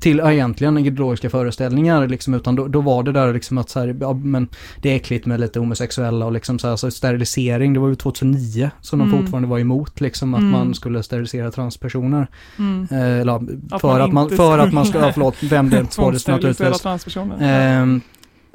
till 0.00 0.20
egentligen 0.20 0.78
ideologiska 0.78 1.30
föreställningar 1.30 2.06
liksom, 2.08 2.34
utan 2.34 2.54
då, 2.56 2.66
då 2.68 2.80
var 2.80 3.02
det 3.02 3.12
där 3.12 3.34
liksom 3.34 3.58
att 3.58 3.70
så 3.70 3.80
här, 3.80 3.96
ja, 4.00 4.12
men 4.12 4.48
det 4.82 4.90
är 4.92 4.96
äckligt 4.96 5.26
med 5.26 5.40
lite 5.40 5.58
homosexuella 5.58 6.26
och 6.26 6.32
liksom 6.32 6.58
så 6.58 6.68
här, 6.68 6.76
så 6.76 6.90
sterilisering, 6.90 7.72
det 7.72 7.80
var 7.80 7.88
ju 7.88 7.94
2009 7.94 8.70
som 8.80 8.98
de 8.98 9.08
Mm. 9.08 9.20
fortfarande 9.20 9.48
var 9.48 9.58
emot 9.58 10.00
liksom 10.00 10.34
att 10.34 10.40
Mm. 10.40 10.52
man 10.52 10.74
skulle 10.74 11.02
sterilisera 11.02 11.50
transpersoner. 11.50 12.26
Mm. 12.58 12.88
Eh, 12.90 13.20
eller, 13.20 13.32
ja, 13.32 13.40
Att 13.70 13.80
för, 13.80 13.88
man 13.88 14.00
att 14.02 14.12
man, 14.12 14.30
för 14.30 14.58
att 14.58 14.72
man 14.72 14.86
ska, 14.86 14.98
ja, 14.98 15.10
förlåt, 15.12 15.42
vem 15.42 15.70
det 15.70 15.84
Tvångssterilisera 15.90 16.36
naturligtvis. 16.36 16.82
transpersoner. 16.82 17.36
Ehm, 17.40 18.00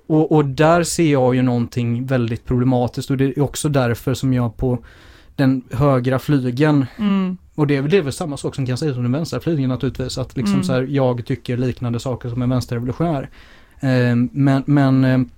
och, 0.07 0.31
och 0.31 0.45
där 0.45 0.83
ser 0.83 1.11
jag 1.11 1.35
ju 1.35 1.41
någonting 1.41 2.05
väldigt 2.05 2.45
problematiskt 2.45 3.11
och 3.11 3.17
det 3.17 3.25
är 3.25 3.39
också 3.41 3.69
därför 3.69 4.13
som 4.13 4.33
jag 4.33 4.57
på 4.57 4.79
den 5.35 5.61
högra 5.71 6.19
flygeln 6.19 6.85
Mm. 6.99 7.37
Och 7.55 7.67
det 7.67 7.75
är, 7.75 7.81
väl- 7.81 7.91
det 7.91 7.97
är 7.97 8.01
väl 8.01 8.13
samma 8.13 8.37
sak 8.37 8.55
som 8.55 8.65
kan 8.65 8.77
sägas 8.77 8.97
om 8.97 9.03
den 9.03 9.11
vänstra 9.11 9.39
flygeln 9.39 9.69
naturligtvis. 9.69 10.17
Att 10.17 10.35
liksom 10.37 10.53
Mm. 10.53 10.63
så 10.63 10.73
här, 10.73 10.81
jag 10.89 11.25
tycker 11.25 11.57
liknande 11.57 11.99
saker 11.99 12.29
som 12.29 12.41
en 12.41 12.49
vänsterrevolutionär. 12.49 13.29
Ehm, 13.79 14.29
men 14.33 14.63
men 14.65 15.03
ehm, 15.03 15.29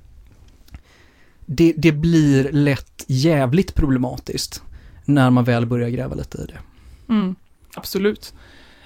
det, 1.45 1.73
det 1.77 1.91
blir 1.91 2.51
lätt 2.51 3.03
jävligt 3.07 3.75
problematiskt 3.75 4.63
när 5.05 5.29
man 5.29 5.43
väl 5.43 5.65
börjar 5.65 5.89
gräva 5.89 6.15
lite 6.15 6.37
i 6.37 6.45
det. 6.45 6.57
Mm. 7.13 7.35
Absolut. 7.75 8.33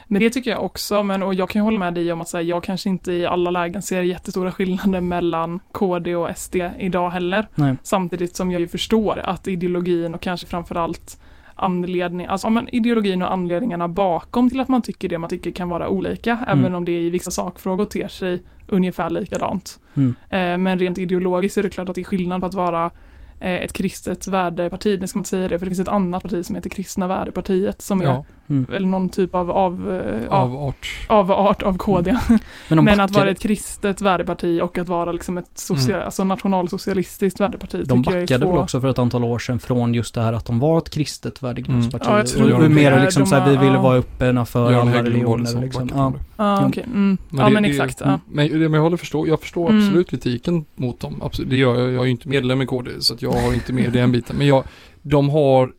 Men 0.08 0.20
det 0.22 0.30
tycker 0.30 0.52
jag 0.52 0.64
också, 0.64 1.04
men 1.04 1.24
och 1.24 1.34
jag 1.34 1.50
kan 1.50 1.62
hålla 1.62 1.80
med 1.80 1.94
dig 1.94 2.12
om 2.12 2.22
att 2.22 2.30
säga, 2.30 2.42
jag 2.42 2.64
kanske 2.64 2.90
inte 2.90 3.14
i 3.14 3.26
alla 3.26 3.52
lägen 3.52 3.82
ser 3.82 4.02
jättestora 4.02 4.52
skillnader 4.52 5.02
mellan 5.02 5.60
KD 5.72 6.16
och 6.16 6.38
SD 6.38 6.56
idag 6.80 7.10
heller. 7.10 7.48
Nej. 7.56 7.76
Samtidigt 7.84 8.36
som 8.36 8.52
jag 8.52 8.62
ju 8.62 8.68
förstår 8.68 9.20
att 9.20 9.48
ideologin 9.48 10.14
och 10.14 10.22
kanske 10.22 10.48
framförallt 10.48 11.20
anledning, 11.60 12.28
alltså 12.28 12.48
ja, 12.48 12.52
men 12.52 12.70
ideologin 12.76 13.22
och 13.22 13.34
anledningarna 13.34 13.88
bakom 13.88 14.50
till 14.50 14.60
att 14.60 14.68
man 14.68 14.82
tycker 14.82 15.10
det 15.10 15.18
man 15.18 15.30
tycker 15.30 15.52
kan 15.52 15.70
vara 15.70 15.90
olika, 15.90 16.32
Mm. 16.48 16.60
även 16.60 16.76
om 16.76 16.86
det 16.86 16.92
i 17.02 17.10
vissa 17.10 17.32
sakfrågor 17.32 17.86
ter 17.86 18.08
sig 18.08 18.42
ungefär 18.68 19.10
likadant. 19.10 19.80
Mm. 19.96 20.16
Eh, 20.30 20.58
men 20.58 20.80
rent 20.80 20.98
ideologiskt 20.98 21.58
är 21.58 21.64
det 21.64 21.70
klart 21.70 21.90
att 21.90 21.96
det 21.96 22.02
är 22.02 22.06
skillnad 22.06 22.42
på 22.42 22.48
att 22.48 22.54
vara 22.54 22.86
eh, 23.40 23.54
ett 23.54 23.74
kristet 23.74 24.28
värdeparti, 24.28 25.00
det 25.00 25.08
ska 25.08 25.18
man 25.18 25.22
inte 25.22 25.30
säga 25.30 25.48
det, 25.48 25.60
för 25.60 25.66
det 25.66 25.70
finns 25.70 25.80
ett 25.80 25.88
annat 25.94 26.24
parti 26.24 26.46
som 26.46 26.56
heter 26.56 26.70
Kristna 26.70 27.08
värdepartiet 27.08 27.82
som 27.82 28.02
är 28.02 28.06
Ja, 28.06 28.26
Mm. 28.50 28.66
eller 28.76 28.88
någon 28.88 29.10
typ 29.10 29.36
av 29.36 29.52
av, 29.52 29.92
eh, 29.94 30.30
av, 30.34 30.56
av 30.56 30.64
art. 30.68 30.88
avart 31.08 31.64
av 31.64 31.78
KD. 31.78 32.18
Men, 32.68 32.76
de 32.78 32.86
Men 32.86 33.00
att 33.00 33.12
vara 33.12 33.30
ett 33.30 33.40
kristet 33.40 34.02
värdeparti 34.02 34.62
och 34.62 34.78
att 34.78 34.88
vara 34.88 35.12
liksom 35.12 35.38
ett 35.38 35.50
social, 35.54 35.90
Mm. 35.96 36.06
alltså 36.06 36.24
nationalsocialistiskt 36.24 37.40
värdeparti 37.40 37.84
de 37.86 38.02
backade 38.02 38.28
två... 38.28 38.52
väl 38.52 38.58
också 38.58 38.82
för 38.82 38.88
ett 38.88 39.00
antal 39.00 39.24
år 39.24 39.40
sedan 39.40 39.60
från 39.60 39.94
just 39.94 40.16
det 40.16 40.22
här 40.22 40.34
att 40.34 40.46
de 40.46 40.60
var 40.60 40.78
ett 40.78 40.90
kristet 40.90 41.44
värdegrundsparti. 41.44 42.06
Mm. 42.06 42.14
Ja, 42.16 42.20
jag 42.20 42.28
tror 42.28 42.54
och, 42.54 42.60
det. 42.60 42.66
och 42.66 42.72
mer 42.72 43.02
liksom 43.02 43.24
de 43.24 43.30
så 43.30 43.36
här, 43.36 43.50
vi 43.52 43.58
ville 43.58 43.74
ja. 43.74 43.82
vara 43.82 43.98
öppna 43.98 44.46
för 44.46 44.72
Göran 44.72 44.88
alla 44.88 45.04
religioner. 45.04 45.46
som 45.46 45.62
Liksom. 45.62 45.90
Ja. 45.96 46.14
det. 46.18 46.24
Ja, 46.44 46.66
okej. 46.68 46.84
Mm. 46.88 47.18
ja, 47.32 47.46
det- 47.46 47.52
men 47.54 47.64
det- 47.64 47.70
exakt. 47.70 48.02
mm, 48.02 48.14
Ja. 48.14 48.20
Men, 48.32 48.60
men 48.60 48.74
jag 48.74 48.82
håller 48.82 48.98
förstå, 48.98 49.28
jag 49.28 49.42
förstår 49.42 49.70
Mm. 49.70 49.84
absolut 49.86 50.10
kritiken 50.10 50.66
mot 50.76 51.00
dem. 51.00 51.22
Absolut, 51.26 51.50
det 51.50 51.56
gör 51.58 51.76
jag. 51.80 51.92
Jag 51.92 52.02
är 52.02 52.06
ju 52.06 52.12
inte 52.12 52.28
medlem 52.30 52.62
i 52.62 52.66
KD 52.66 52.92
så 53.00 53.14
att 53.14 53.22
jag 53.22 53.32
har 53.32 53.54
inte 53.54 53.74
med 53.74 53.92
den 53.92 54.12
biten. 54.12 54.36
Men 54.38 54.48
jag, 54.48 54.64
de 55.02 55.30
har, 55.30 55.72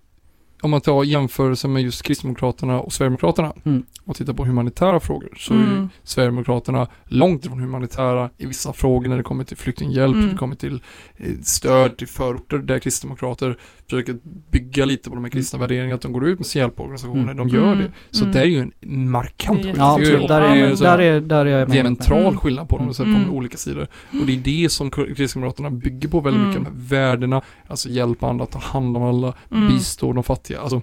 om 0.62 0.70
man 0.70 0.80
tar 0.80 1.04
jämförelse 1.04 1.68
med 1.68 1.82
just 1.82 2.02
Kristdemokraterna 2.02 2.80
och 2.80 2.92
Sverigedemokraterna 2.92 3.52
Mm. 3.64 3.82
och 4.04 4.16
tittar 4.16 4.32
på 4.32 4.44
humanitära 4.44 5.00
frågor 5.00 5.34
så 5.38 5.54
är 5.54 5.58
ju 5.58 5.64
Mm. 5.64 5.88
Sverigedemokraterna 6.02 6.88
långt 7.04 7.44
ifrån 7.44 7.60
humanitära 7.60 8.30
i 8.38 8.46
vissa 8.46 8.72
frågor 8.72 9.08
när 9.08 9.16
det 9.16 9.22
kommer 9.22 9.44
till 9.44 9.56
flyktinghjälp, 9.56 10.14
Mm. 10.14 10.24
när 10.26 10.32
det 10.32 10.38
kommer 10.38 10.56
till 10.56 10.82
eh, 11.16 11.26
stöd 11.42 11.96
till 11.96 12.08
förorter 12.08 12.58
där 12.58 12.78
kristdemokrater 12.78 13.58
försöker 13.90 14.16
bygga 14.50 14.84
lite 14.84 15.08
på 15.08 15.14
de 15.14 15.24
här 15.24 15.30
kristna 15.30 15.58
värderingarna, 15.58 15.94
att 15.94 16.00
de 16.02 16.12
går 16.12 16.26
ut 16.28 16.38
med 16.38 16.46
sin 16.46 16.60
hjälporganisationer, 16.60 17.22
Mm. 17.32 17.36
de 17.36 17.48
gör 17.48 17.72
Mm. 17.72 17.78
det. 17.78 17.92
Så 18.10 18.24
Mm. 18.24 18.34
det 18.34 18.40
är 18.40 18.44
ju 18.44 18.58
en 18.80 19.10
markant 19.10 19.58
Det 19.62 19.68
skillnad. 19.68 19.78
Ja, 19.78 19.96
Det 19.98 20.02
är 20.02 20.12
absolut. 20.14 20.28
Där 20.28 20.40
är, 20.40 20.76
där 20.76 20.98
är, 20.98 21.20
där 21.20 21.46
är 21.46 21.58
jag 21.58 21.68
med. 21.68 21.76
diametral 21.76 22.20
Mm. 22.26 22.36
skillnad 22.36 22.68
på 22.68 22.78
dem 22.78 22.94
så 22.94 23.04
här, 23.04 23.10
Mm. 23.14 23.28
på 23.28 23.34
olika 23.36 23.56
sidor. 23.56 23.88
Och 24.20 24.26
det 24.26 24.32
är 24.32 24.40
det 24.62 24.68
som 24.72 24.90
Kristdemokraterna 24.90 25.70
bygger 25.70 26.08
på 26.08 26.20
väldigt 26.20 26.46
mycket, 26.46 26.62
de 26.62 26.66
Mm. 26.66 26.80
här 26.80 26.88
värdena, 26.88 27.42
alltså 27.66 27.88
hjälpa 27.88 28.28
andra, 28.28 28.46
ta 28.46 28.58
hand 28.58 28.96
om 28.96 29.02
alla, 29.02 29.34
Mm. 29.52 29.68
bistå 29.68 30.12
de 30.12 30.24
fattiga, 30.24 30.60
alltså 30.60 30.82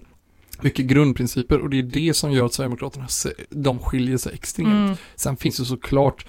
mycket 0.62 0.86
grundprinciper 0.86 1.60
och 1.60 1.70
det 1.70 1.80
är 1.80 1.84
det 1.84 2.14
som 2.14 2.32
gör 2.32 2.46
att 2.46 2.54
Sverigedemokraterna, 2.54 3.08
de 3.50 3.80
skiljer 3.80 4.18
sig 4.18 4.34
extremt. 4.34 4.68
Mm. 4.70 4.96
Sen 5.16 5.38
finns 5.38 5.58
det 5.58 5.66
såklart 5.66 6.26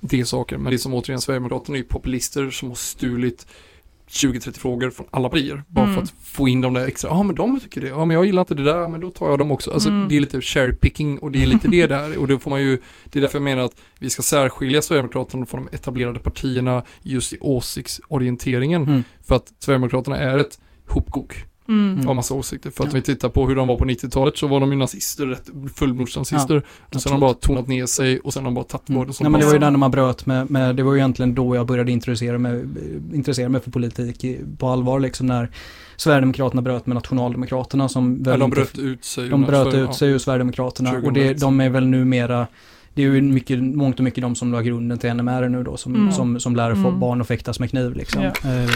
det 0.00 0.24
saker, 0.24 0.58
men 0.58 0.70
det 0.70 0.76
är 0.76 0.78
som 0.78 0.94
återigen 0.94 1.20
Sverigedemokraterna 1.20 1.76
är 1.76 1.82
ju 1.82 1.84
populister 1.88 2.50
som 2.50 2.68
har 2.68 2.76
stulit 2.76 3.46
20-30 4.10 4.58
frågor 4.58 4.90
från 4.90 5.06
alla 5.10 5.28
partier. 5.28 5.62
Bara 5.68 5.84
Mm. 5.84 5.94
för 5.96 6.02
att 6.02 6.14
få 6.22 6.48
in 6.48 6.60
de 6.60 6.74
där 6.74 6.86
extra, 6.86 7.10
ja 7.10 7.22
men 7.22 7.34
de 7.34 7.60
tycker 7.60 7.80
det, 7.80 7.88
ja 7.88 8.04
men 8.04 8.14
jag 8.14 8.24
gillar 8.26 8.42
inte 8.42 8.54
det 8.54 8.64
där, 8.64 8.88
men 8.88 9.00
då 9.00 9.10
tar 9.10 9.30
jag 9.30 9.38
dem 9.38 9.50
också. 9.50 9.70
Alltså 9.72 9.88
Mm. 9.88 10.08
det 10.08 10.16
är 10.16 10.20
lite 10.20 10.40
cherry 10.40 10.72
picking 10.72 11.18
och 11.18 11.30
det 11.32 11.42
är 11.42 11.46
lite 11.46 11.68
det 11.68 11.86
där 11.96 12.18
och 12.18 12.28
då 12.28 12.38
får 12.38 12.50
man 12.50 12.62
ju, 12.62 12.78
det 13.04 13.18
är 13.18 13.20
därför 13.20 13.38
jag 13.38 13.42
menar 13.42 13.62
att 13.62 13.74
vi 13.98 14.10
ska 14.10 14.22
särskilja 14.22 14.82
Sverigedemokraterna 14.82 15.46
från 15.46 15.64
de 15.64 15.76
etablerade 15.76 16.18
partierna 16.18 16.82
just 17.02 17.32
i 17.32 17.38
åsiktsorienteringen. 17.40 18.82
Mm. 18.82 19.04
För 19.26 19.34
att 19.36 19.52
Sverigedemokraterna 19.58 20.16
är 20.18 20.38
ett 20.38 20.58
hopkok 20.88 21.44
Mm. 21.70 22.08
av 22.08 22.16
massa 22.16 22.34
åsikter. 22.34 22.70
För 22.70 22.84
att 22.84 22.90
Ja. 22.92 22.96
vi 22.96 23.02
tittar 23.02 23.28
på 23.28 23.48
hur 23.48 23.56
de 23.56 23.68
var 23.68 23.76
på 23.76 23.84
90-talet 23.84 24.38
så 24.38 24.46
var 24.46 24.60
de 24.60 24.72
ju 24.72 24.78
nazister, 24.78 25.26
rätt 25.26 25.50
fullblodsnazister. 25.74 26.62
och 26.94 27.02
sen 27.02 27.12
har 27.12 27.18
de 27.18 27.20
bara 27.20 27.34
tonat 27.34 27.68
ner 27.68 27.86
sig 27.86 28.20
och 28.20 28.32
sen 28.32 28.42
har 28.44 28.50
de 28.50 28.54
bara 28.54 28.64
tagit 28.64 28.88
Mm. 28.88 29.12
som 29.12 29.24
Nej, 29.24 29.30
men 29.30 29.40
det 29.40 29.46
var 29.46 29.52
ju 29.52 29.58
när 29.58 29.70
man 29.70 29.90
bröt 29.90 30.26
med, 30.26 30.50
med, 30.50 30.76
det 30.76 30.82
var 30.82 30.92
ju 30.92 30.98
egentligen 30.98 31.34
då 31.34 31.56
jag 31.56 31.66
började 31.66 31.92
intressera 31.92 32.38
mig, 32.38 32.64
intressera 33.14 33.48
mig 33.48 33.60
för 33.60 33.70
politik 33.70 34.24
på 34.58 34.68
allvar 34.68 35.00
liksom 35.00 35.26
när 35.26 35.50
Sverigedemokraterna 35.96 36.62
bröt 36.62 36.86
med 36.86 36.94
Nationaldemokraterna 36.94 37.88
som 37.88 38.22
Ja, 38.24 38.30
väl 38.30 38.40
de 38.40 38.44
inte- 38.44 38.54
bröt 38.56 38.78
ut 38.78 39.04
sig. 39.04 39.28
de 39.28 39.42
bröt 39.42 39.74
ut 39.74 39.94
sig 39.94 40.08
ur 40.10 40.18
Sverigedemokraterna 40.18 40.90
och 40.90 40.96
det, 40.96 41.02
2001. 41.02 41.40
de 41.40 41.60
är 41.60 41.68
väl 41.68 41.86
numera 41.86 42.46
det 42.94 43.02
är 43.02 43.06
ju 43.12 43.22
mycket, 43.22 43.62
mångt 43.62 43.98
och 43.98 44.04
mycket 44.04 44.22
de 44.22 44.34
som 44.34 44.52
la 44.52 44.60
grunden 44.62 44.98
till 44.98 45.14
NMR 45.14 45.48
nu 45.48 45.62
då, 45.62 45.76
som, 45.76 45.94
Mm. 45.94 46.12
som, 46.12 46.40
som 46.40 46.56
lär 46.56 46.74
få 46.74 46.88
Mm. 46.88 47.00
barn 47.00 47.20
att 47.20 47.28
fäktas 47.28 47.60
med 47.60 47.70
kniv 47.70 47.94
liksom. 47.94 48.22
Ja. 48.22 48.28
Eh, 48.50 48.70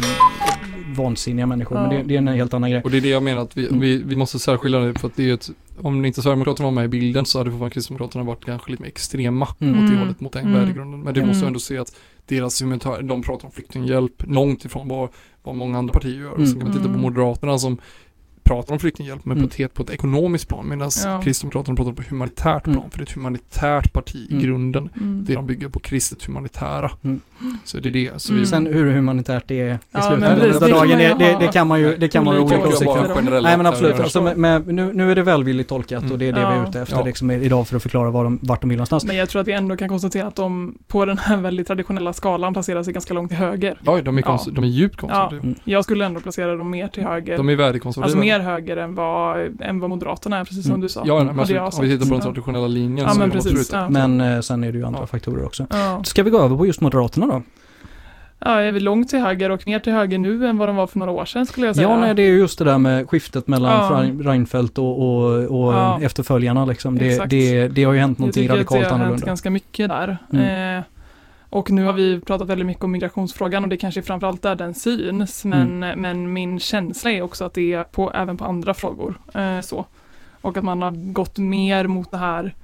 vansinniga 0.96 1.46
människor, 1.46 1.76
men 1.76 1.90
Ja. 1.90 1.98
det, 1.98 2.02
det 2.04 2.14
är 2.14 2.18
en 2.18 2.28
helt 2.28 2.54
annan 2.54 2.70
grej. 2.70 2.82
Och 2.84 2.90
det 2.90 2.96
är 2.96 3.00
det 3.00 3.08
jag 3.08 3.22
menar 3.22 3.42
att 3.42 3.56
vi, 3.56 3.66
Mm. 3.68 3.80
vi, 3.80 3.96
vi 4.02 4.16
måste 4.16 4.38
särskilja 4.38 4.78
det 4.78 4.98
för 4.98 5.08
att 5.08 5.16
det 5.16 5.30
är 5.30 5.34
ett, 5.34 5.50
om 5.82 6.04
inte 6.04 6.22
Sverigedemokraterna 6.22 6.64
var 6.66 6.72
med 6.74 6.84
i 6.84 6.88
bilden 6.88 7.24
så 7.26 7.38
hade 7.38 7.50
fortfarande 7.50 7.74
Kristdemokraterna 7.74 8.24
varit 8.24 8.44
kanske 8.44 8.70
lite 8.70 8.82
mer 8.82 8.88
extrema 8.88 9.48
Mm. 9.60 9.74
åt 9.74 9.80
det 9.80 9.86
Mm. 9.86 9.98
hållet, 9.98 10.20
mot 10.20 10.32
den 10.32 10.42
Mm. 10.46 10.60
värdegrunden. 10.60 11.00
Men 11.00 11.14
det 11.14 11.20
Mm. 11.20 11.28
måste 11.28 11.46
ändå 11.46 11.58
se 11.60 11.78
att 11.78 11.96
deras 12.26 12.62
humanitär, 12.62 13.02
de 13.02 13.22
pratar 13.22 13.46
om 13.46 13.52
flyktinghjälp 13.52 14.22
långt 14.26 14.64
ifrån 14.64 14.88
vad, 14.88 15.08
vad 15.42 15.54
många 15.54 15.78
andra 15.78 15.92
partier 15.92 16.20
gör. 16.20 16.34
Mm. 16.34 16.46
Sen 16.46 16.54
kan 16.60 16.68
man 16.68 16.72
titta 16.72 16.84
på 16.84 16.88
Mm. 16.90 17.00
Moderaterna 17.02 17.58
som 17.58 17.78
pratar 18.44 18.72
om 18.72 18.78
flyktinghjälp 18.80 19.24
men 19.24 19.36
Mm. 19.36 19.48
på, 19.48 19.62
ett, 19.62 19.74
på 19.74 19.82
ett 19.82 19.90
ekonomiskt 19.90 20.48
plan 20.48 20.68
medan 20.68 20.90
Ja. 21.04 21.20
Kristdemokraterna 21.24 21.76
pratar 21.76 21.92
på 21.92 22.02
humanitärt 22.08 22.66
Mm. 22.66 22.78
plan 22.78 22.90
för 22.90 22.98
det 22.98 23.02
är 23.02 23.06
ett 23.06 23.12
humanitärt 23.12 23.92
parti 23.92 24.14
i 24.16 24.32
Mm. 24.32 24.44
grunden. 24.44 24.88
Mm. 24.96 25.24
Det 25.24 25.34
de 25.34 25.46
bygger 25.46 25.68
på 25.68 25.78
kristet 25.80 26.24
humanitära. 26.24 26.90
Mm. 27.04 27.20
Så 27.64 27.78
det 27.78 27.88
är 27.88 27.90
det. 27.90 28.10
Så 28.16 28.32
vi, 28.32 28.38
Mm. 28.38 28.46
Sen 28.46 28.66
hur 28.66 28.92
humanitärt 28.92 29.44
det 29.48 29.60
är 29.60 29.74
i 29.74 29.78
Ja, 29.90 30.00
slutändan 30.02 30.30
men 30.30 30.40
precis, 30.40 30.62
av 30.62 30.68
dagen, 30.68 30.88
det, 30.98 31.16
det, 31.18 31.36
det 31.40 31.52
kan 31.52 31.66
man 31.68 31.80
ju, 31.80 31.96
det 31.96 32.08
kan 32.08 32.24
man 32.24 32.34
ha 32.36 32.42
olika 32.42 32.68
åsikter 32.68 33.18
om. 33.18 33.24
Nej 33.42 33.56
men 33.56 33.66
absolut, 33.66 34.00
alltså, 34.00 34.22
med, 34.22 34.36
med, 34.36 34.66
nu, 34.74 34.92
nu 34.92 35.10
är 35.10 35.14
det 35.14 35.22
välvilligt 35.22 35.68
tolkat 35.68 36.10
och 36.10 36.18
det 36.18 36.28
är 36.28 36.32
det 36.32 36.40
vi 36.40 36.46
är 36.46 36.56
Ja. 36.56 36.68
ute 36.68 36.80
efter 36.80 36.96
Ja. 36.96 37.04
liksom, 37.04 37.30
idag 37.30 37.68
för 37.68 37.76
att 37.76 37.82
förklara 37.82 38.10
var 38.10 38.24
de, 38.24 38.38
vart 38.42 38.60
de 38.60 38.68
vill 38.70 38.76
någonstans. 38.78 39.04
Men 39.04 39.16
jag 39.16 39.28
tror 39.28 39.40
att 39.42 39.48
vi 39.48 39.52
ändå 39.52 39.76
kan 39.76 39.88
konstatera 39.88 40.26
att 40.26 40.36
de 40.36 40.78
på 40.86 41.04
den 41.04 41.18
här 41.18 41.36
väldigt 41.36 41.66
traditionella 41.66 42.12
skalan 42.12 42.52
placerar 42.52 42.82
sig 42.82 42.92
ganska 42.92 43.14
långt 43.14 43.30
till 43.30 43.38
höger. 43.38 43.78
Ja, 43.84 44.00
de 44.02 44.18
är, 44.18 44.22
Ja. 44.22 44.26
konst, 44.26 44.48
de 44.52 44.64
är 44.64 44.68
djupt 44.68 44.96
konservativa. 44.96 45.42
Mm. 45.42 45.54
Jag 45.64 45.84
skulle 45.84 46.04
ändå 46.04 46.20
placera 46.20 46.56
dem 46.56 46.70
mer 46.70 46.88
till 46.88 47.02
höger. 47.02 47.36
De 47.36 47.48
är 47.48 47.56
värdekonservativa. 47.56 48.04
Alltså 48.04 48.18
mer 48.38 48.44
höger 48.44 48.76
än 48.76 48.94
vad, 48.94 49.60
än 49.62 49.80
vad 49.80 49.90
Moderaterna 49.90 50.38
är, 50.38 50.44
precis 50.44 50.62
som 50.62 50.70
Mm. 50.70 50.80
du 50.80 50.88
sa. 50.88 51.02
Ja, 51.06 51.24
men 51.24 51.46
jag 51.48 51.64
om 51.74 51.80
vi 51.84 51.90
tittar 51.90 52.06
på 52.06 52.12
den 52.14 52.20
traditionella 52.22 52.66
linjen 52.66 53.06
Ja, 53.06 53.12
så 53.12 53.18
men 53.18 53.30
precis. 53.30 53.70
Ja. 53.72 53.88
Men 53.88 54.20
eh, 54.20 54.40
sen 54.40 54.64
är 54.64 54.72
det 54.72 54.78
ju 54.78 54.84
andra 54.86 55.00
Ja. 55.00 55.06
faktorer 55.06 55.44
också. 55.46 55.66
Ja. 55.70 56.02
Ska 56.04 56.22
vi 56.22 56.30
gå 56.30 56.40
över 56.42 56.56
på 56.56 56.66
just 56.66 56.80
Moderaterna 56.80 57.26
då? 57.26 57.42
ja, 58.38 58.60
är 58.60 58.72
vi 58.72 58.80
långt 58.80 59.08
till 59.08 59.18
höger 59.18 59.50
och 59.50 59.66
mer 59.66 59.78
till 59.78 59.92
höger 59.92 60.18
nu 60.18 60.46
än 60.46 60.58
vad 60.58 60.68
de 60.68 60.76
var 60.76 60.86
för 60.86 60.98
några 60.98 61.12
år 61.12 61.24
sedan 61.24 61.46
skulle 61.46 61.66
jag 61.66 61.76
säga. 61.76 61.88
Ja, 61.88 62.00
nej, 62.00 62.14
det 62.14 62.22
är 62.22 62.26
ju 62.30 62.38
just 62.38 62.58
det 62.58 62.64
där 62.64 62.78
med 62.78 63.10
skiftet 63.10 63.48
mellan 63.48 63.70
Ja. 63.72 63.90
Rein- 64.02 64.22
Reinfeldt 64.22 64.78
och, 64.78 64.98
och, 64.98 65.24
och 65.32 65.72
Ja. 65.74 65.98
efterföljarna 66.02 66.64
liksom. 66.64 66.98
Det, 66.98 67.24
det, 67.30 67.68
det 67.68 67.84
har 67.84 67.92
ju 67.92 67.98
hänt 67.98 68.18
jag 68.18 68.20
någonting 68.20 68.42
tycker 68.42 68.52
att 68.52 68.56
radikalt 68.58 68.80
det 68.80 68.84
har 68.86 68.90
hänt 68.90 69.02
annorlunda. 69.02 69.26
ganska 69.26 69.50
mycket 69.50 69.88
där. 69.88 70.18
Mm. 70.32 70.78
Eh, 70.78 70.84
och 71.54 71.70
nu 71.70 71.84
har 71.84 71.92
vi 71.92 72.20
pratat 72.20 72.48
väldigt 72.48 72.66
mycket 72.66 72.84
om 72.84 72.92
migrationsfrågan 72.92 73.62
och 73.62 73.68
det 73.68 73.76
kanske 73.76 74.02
framförallt 74.02 74.42
där 74.42 74.54
den 74.54 74.74
syns. 74.74 75.44
Men, 75.44 75.82
Mm. 75.82 76.00
men 76.00 76.32
min 76.32 76.60
känsla 76.60 77.10
är 77.10 77.22
också 77.22 77.44
att 77.44 77.54
det 77.54 77.72
är 77.72 77.84
på, 77.84 78.12
även 78.12 78.36
på 78.36 78.44
andra 78.44 78.74
frågor. 78.74 79.20
Eh, 79.34 79.60
så. 79.60 79.86
Och 80.40 80.56
att 80.56 80.64
man 80.64 80.82
har 80.82 81.12
gått 81.12 81.38
mer 81.38 81.86
mot 81.86 82.10
det 82.10 82.16
här 82.16 82.54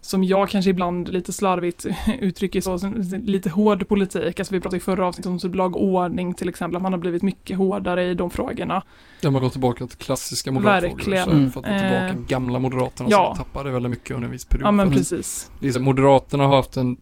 som 0.00 0.24
jag 0.24 0.48
kanske 0.48 0.70
ibland 0.70 1.08
lite 1.08 1.32
slarvigt 1.32 1.86
uttrycker 2.20 2.60
så, 2.60 2.78
lite 3.24 3.50
hård 3.50 3.88
politik. 3.88 4.40
Alltså 4.40 4.54
vi 4.54 4.60
pratade 4.60 4.76
i 4.76 4.80
förra 4.80 5.06
avsnittet 5.06 5.44
om 5.44 5.52
lag 5.52 5.76
och 5.76 5.84
ordning 5.84 6.34
till 6.34 6.48
exempel, 6.48 6.76
att 6.76 6.82
man 6.82 6.92
har 6.92 7.00
blivit 7.00 7.22
mycket 7.22 7.56
hårdare 7.56 8.04
i 8.04 8.14
de 8.14 8.30
frågorna. 8.30 8.82
De 9.22 9.34
har 9.34 9.40
gått 9.40 9.52
tillbaka 9.52 9.86
till 9.86 9.98
klassiska 9.98 10.52
moderatfrågor. 10.52 10.96
Verkligen. 10.96 11.30
Mm. 11.30 11.50
För 11.50 11.60
att 11.60 11.66
få 11.66 11.72
tillbaka 11.78 12.08
Eh, 12.08 12.14
gamla 12.14 12.58
moderaterna 12.58 13.08
ja. 13.10 13.34
som 13.36 13.44
tappade 13.44 13.70
väldigt 13.70 13.90
mycket 13.90 14.10
under 14.10 14.26
en 14.26 14.32
viss 14.32 14.44
period. 14.44 14.66
Ja 14.66 14.70
men 14.70 14.90
precis. 14.90 15.50
är 15.62 15.80
moderaterna 15.80 16.46
har 16.46 16.56
haft 16.56 16.76
en 16.76 16.96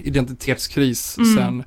identitetskris 0.00 1.18
Mm. 1.18 1.36
sen 1.36 1.64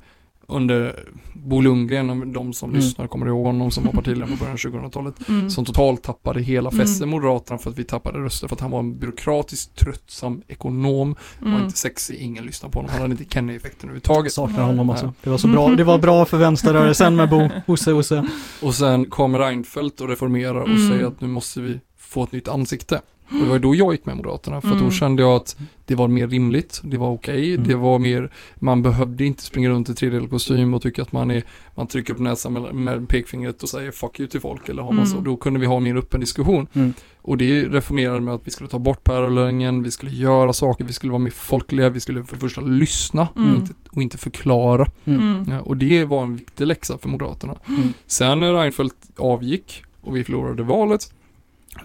under 0.48 1.04
Bo 1.34 1.60
Lundgren, 1.60 2.10
om 2.10 2.32
de 2.32 2.52
som 2.52 2.70
Mm. 2.70 2.80
lyssnar 2.80 3.06
kommer 3.06 3.26
ihåg 3.26 3.46
honom 3.46 3.70
som 3.70 3.84
var 3.84 3.92
partiledare 3.92 4.30
på 4.30 4.36
början 4.40 4.52
av 4.52 4.56
2000-talet. 4.58 5.28
Mm. 5.28 5.50
Som 5.50 5.64
totalt 5.64 6.02
tappade 6.02 6.42
hela 6.42 6.70
Mm. 6.70 6.86
fästet 6.86 7.08
Moderaterna 7.08 7.58
för 7.58 7.70
att 7.70 7.78
vi 7.78 7.84
tappade 7.84 8.18
röster 8.18 8.48
för 8.48 8.56
att 8.56 8.60
han 8.60 8.70
var 8.70 8.78
en 8.78 8.98
byråkratisk, 8.98 9.74
tröttsam 9.74 10.42
ekonom, 10.48 11.14
var 11.40 11.48
Mm. 11.48 11.62
inte 11.64 11.78
sexig, 11.78 12.16
ingen 12.16 12.44
lyssnade 12.44 12.72
på 12.72 12.78
honom, 12.78 12.90
han 12.92 13.00
hade 13.02 13.12
inte 13.12 13.24
Kenny-effekten 13.34 13.88
överhuvudtaget. 13.88 14.32
Saknar 14.32 14.62
honom 14.62 14.90
alltså. 14.90 15.12
Det 15.22 15.30
var 15.30 15.38
så 15.38 15.48
bra, 15.48 15.68
det 15.68 15.84
var 15.84 15.98
bra 15.98 16.24
för 16.24 16.38
vänsterrörelsen 16.38 17.16
med 17.16 17.30
Bo, 17.30 17.48
Osse, 17.66 17.92
Osse. 17.92 18.28
Och 18.62 18.74
sen 18.74 19.04
kommer 19.04 19.38
Reinfeldt 19.38 20.00
och 20.00 20.08
reformerar 20.08 20.60
och 20.60 20.68
Mm. 20.68 20.88
säger 20.88 21.06
att 21.06 21.20
nu 21.20 21.28
måste 21.28 21.60
vi 21.60 21.80
få 21.98 22.24
ett 22.24 22.32
nytt 22.32 22.48
ansikte. 22.48 23.00
Och 23.32 23.38
det 23.44 23.50
var 23.50 23.58
då 23.58 23.74
jag 23.74 23.92
gick 23.92 24.06
med 24.06 24.16
Moderaterna, 24.16 24.60
för 24.60 24.68
att 24.68 24.74
då 24.74 24.78
Mm. 24.80 24.90
kände 24.92 25.22
jag 25.22 25.32
att 25.36 25.56
det 25.86 25.94
var 25.94 26.08
mer 26.08 26.28
rimligt, 26.28 26.80
det 26.84 26.96
var 26.96 27.10
okej, 27.10 27.54
Mm. 27.54 27.68
det 27.68 27.74
var 27.74 27.98
mer, 27.98 28.32
man 28.56 28.82
behövde 28.82 29.24
inte 29.24 29.42
springa 29.42 29.68
runt 29.70 29.88
i 29.88 29.94
tredjedel 29.94 30.28
kostym 30.28 30.74
och 30.74 30.82
tycka 30.82 31.02
att 31.02 31.12
man 31.12 31.30
är, 31.30 31.42
man 31.74 31.86
trycker 31.86 32.14
på 32.14 32.22
näsan 32.22 32.52
med, 32.52 32.74
med 32.74 33.08
pekfingret 33.08 33.62
och 33.62 33.68
säger 33.68 33.90
fuck 33.90 34.20
you 34.20 34.28
till 34.28 34.40
folk 34.40 34.68
eller 34.68 34.82
har 34.82 34.92
man 34.92 35.06
så, 35.06 35.12
Mm. 35.12 35.24
då 35.24 35.36
kunde 35.36 35.60
vi 35.60 35.66
ha 35.66 35.76
en 35.76 35.82
mer 35.82 35.96
öppen 35.96 36.20
diskussion. 36.20 36.66
Mm. 36.72 36.92
Och 37.22 37.36
det 37.36 37.64
reformerade 37.64 38.20
med 38.20 38.34
att 38.34 38.40
vi 38.46 38.50
skulle 38.50 38.70
ta 38.70 38.78
bort 38.78 39.04
parallellen, 39.04 39.82
vi 39.82 39.90
skulle 39.90 40.10
göra 40.10 40.52
saker, 40.52 40.84
vi 40.84 40.92
skulle 40.92 41.12
vara 41.12 41.22
mer 41.22 41.30
folkliga, 41.30 41.88
vi 41.88 42.00
skulle 42.00 42.24
för 42.24 42.34
det 42.36 42.40
första 42.40 42.60
lyssna 42.60 43.28
Mm. 43.36 43.50
och, 43.50 43.56
inte, 43.60 43.72
och 43.90 44.02
inte 44.02 44.18
förklara. 44.18 44.86
Mm. 45.04 45.20
Mm. 45.20 45.50
Ja, 45.52 45.60
och 45.60 45.76
det 45.76 46.04
var 46.04 46.22
en 46.22 46.36
viktig 46.36 46.66
läxa 46.66 46.98
för 46.98 47.08
Moderaterna. 47.08 47.54
Mm. 47.68 47.92
Sen 48.06 48.40
när 48.40 48.52
Reinfeldt 48.54 48.96
avgick 49.16 49.82
och 50.00 50.16
vi 50.16 50.24
förlorade 50.24 50.62
valet 50.62 51.12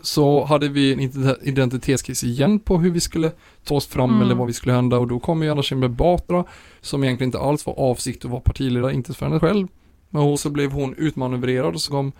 så 0.01 0.43
hade 0.45 0.67
vi 0.69 0.93
en 0.93 0.99
ident- 0.99 1.37
identitetskris 1.43 2.23
igen 2.23 2.59
på 2.59 2.77
hur 2.77 2.91
vi 2.91 2.99
skulle 2.99 3.31
ta 3.65 3.75
oss 3.75 3.87
fram 3.87 4.09
Mm. 4.09 4.21
eller 4.21 4.35
vad 4.35 4.47
vi 4.47 4.53
skulle 4.53 4.73
hända 4.75 4.97
och 4.97 5.07
då 5.07 5.19
kom 5.19 5.43
ju 5.43 5.49
Anna 5.51 5.61
Kinberg 5.63 5.91
Batra 5.91 6.43
som 6.81 7.03
egentligen 7.03 7.27
inte 7.27 7.39
alls 7.39 7.65
var 7.65 7.79
avsikt 7.79 8.25
att 8.25 8.31
vara 8.31 8.41
partiledare, 8.41 8.93
inte 8.93 9.13
för 9.13 9.25
henne 9.25 9.39
själv. 9.39 9.67
Men 10.09 10.37
så 10.37 10.49
blev 10.49 10.71
hon 10.71 10.95
utmanövrerad 10.97 11.73
och 11.73 11.81
så 11.81 11.91
kom 11.91 12.11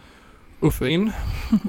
Uffe 0.61 0.89
in 0.89 1.11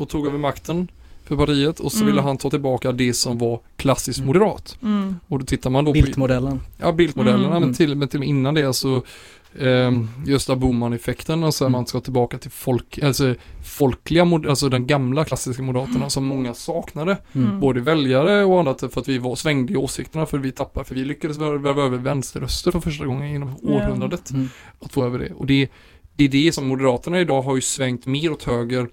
och 0.00 0.08
tog 0.08 0.26
över 0.26 0.38
makten 0.38 0.88
för 1.24 1.36
partiet 1.36 1.80
och 1.80 1.92
så 1.92 1.98
Mm. 1.98 2.06
ville 2.06 2.22
han 2.22 2.36
ta 2.36 2.50
tillbaka 2.50 2.92
det 2.92 3.14
som 3.14 3.38
var 3.38 3.60
klassiskt 3.76 4.18
Mm. 4.18 4.26
moderat. 4.26 4.78
Mm. 4.82 5.14
Och 5.28 5.38
då 5.38 5.44
tittar 5.44 5.70
man 5.70 5.84
då 5.84 5.90
på 5.90 5.92
Bildmodellen. 5.92 6.60
Ja, 6.78 6.92
bildmodellerna, 6.92 7.56
Mm. 7.56 7.60
men, 7.62 7.74
till, 7.74 7.94
men 7.96 8.08
till 8.08 8.16
och 8.18 8.20
med 8.20 8.28
innan 8.28 8.54
det 8.54 8.72
så 8.72 9.02
eh, 9.58 9.92
Gösta 10.26 10.56
Bohman-effekten, 10.56 11.44
alltså 11.44 11.64
Mm. 11.64 11.72
man 11.72 11.86
ska 11.86 12.00
tillbaka 12.00 12.38
till 12.38 12.50
folk, 12.50 12.98
alltså 12.98 13.34
folkliga, 13.64 14.22
alltså 14.48 14.68
den 14.68 14.86
gamla 14.86 15.24
klassiska 15.24 15.62
moderaterna 15.62 16.10
som 16.10 16.24
många 16.24 16.54
saknade. 16.54 17.16
Mm. 17.32 17.60
Både 17.60 17.80
väljare 17.80 18.44
och 18.44 18.60
annat 18.60 18.80
för 18.80 19.00
att 19.00 19.08
vi 19.08 19.18
var, 19.18 19.36
svängde 19.36 19.72
i 19.72 19.76
åsikterna 19.76 20.26
för 20.26 20.38
vi 20.38 20.52
tappade, 20.52 20.84
för 20.84 20.94
vi 20.94 21.04
lyckades 21.04 21.38
värva 21.38 21.82
över 21.82 21.98
vänsterröster 21.98 22.70
för 22.70 22.80
första 22.80 23.06
gången 23.06 23.34
inom 23.34 23.52
Ja. 23.62 23.68
århundradet. 23.74 24.30
Mm. 24.30 24.48
Att 24.80 24.92
få 24.92 25.04
över 25.04 25.18
det. 25.18 25.32
Och 25.32 25.46
det, 25.46 25.68
det 26.16 26.24
är 26.24 26.28
det 26.28 26.52
som 26.54 26.66
Moderaterna 26.68 27.20
idag 27.20 27.42
har 27.42 27.54
ju 27.54 27.60
svängt 27.62 28.06
mer 28.06 28.32
åt 28.32 28.42
höger 28.42 28.88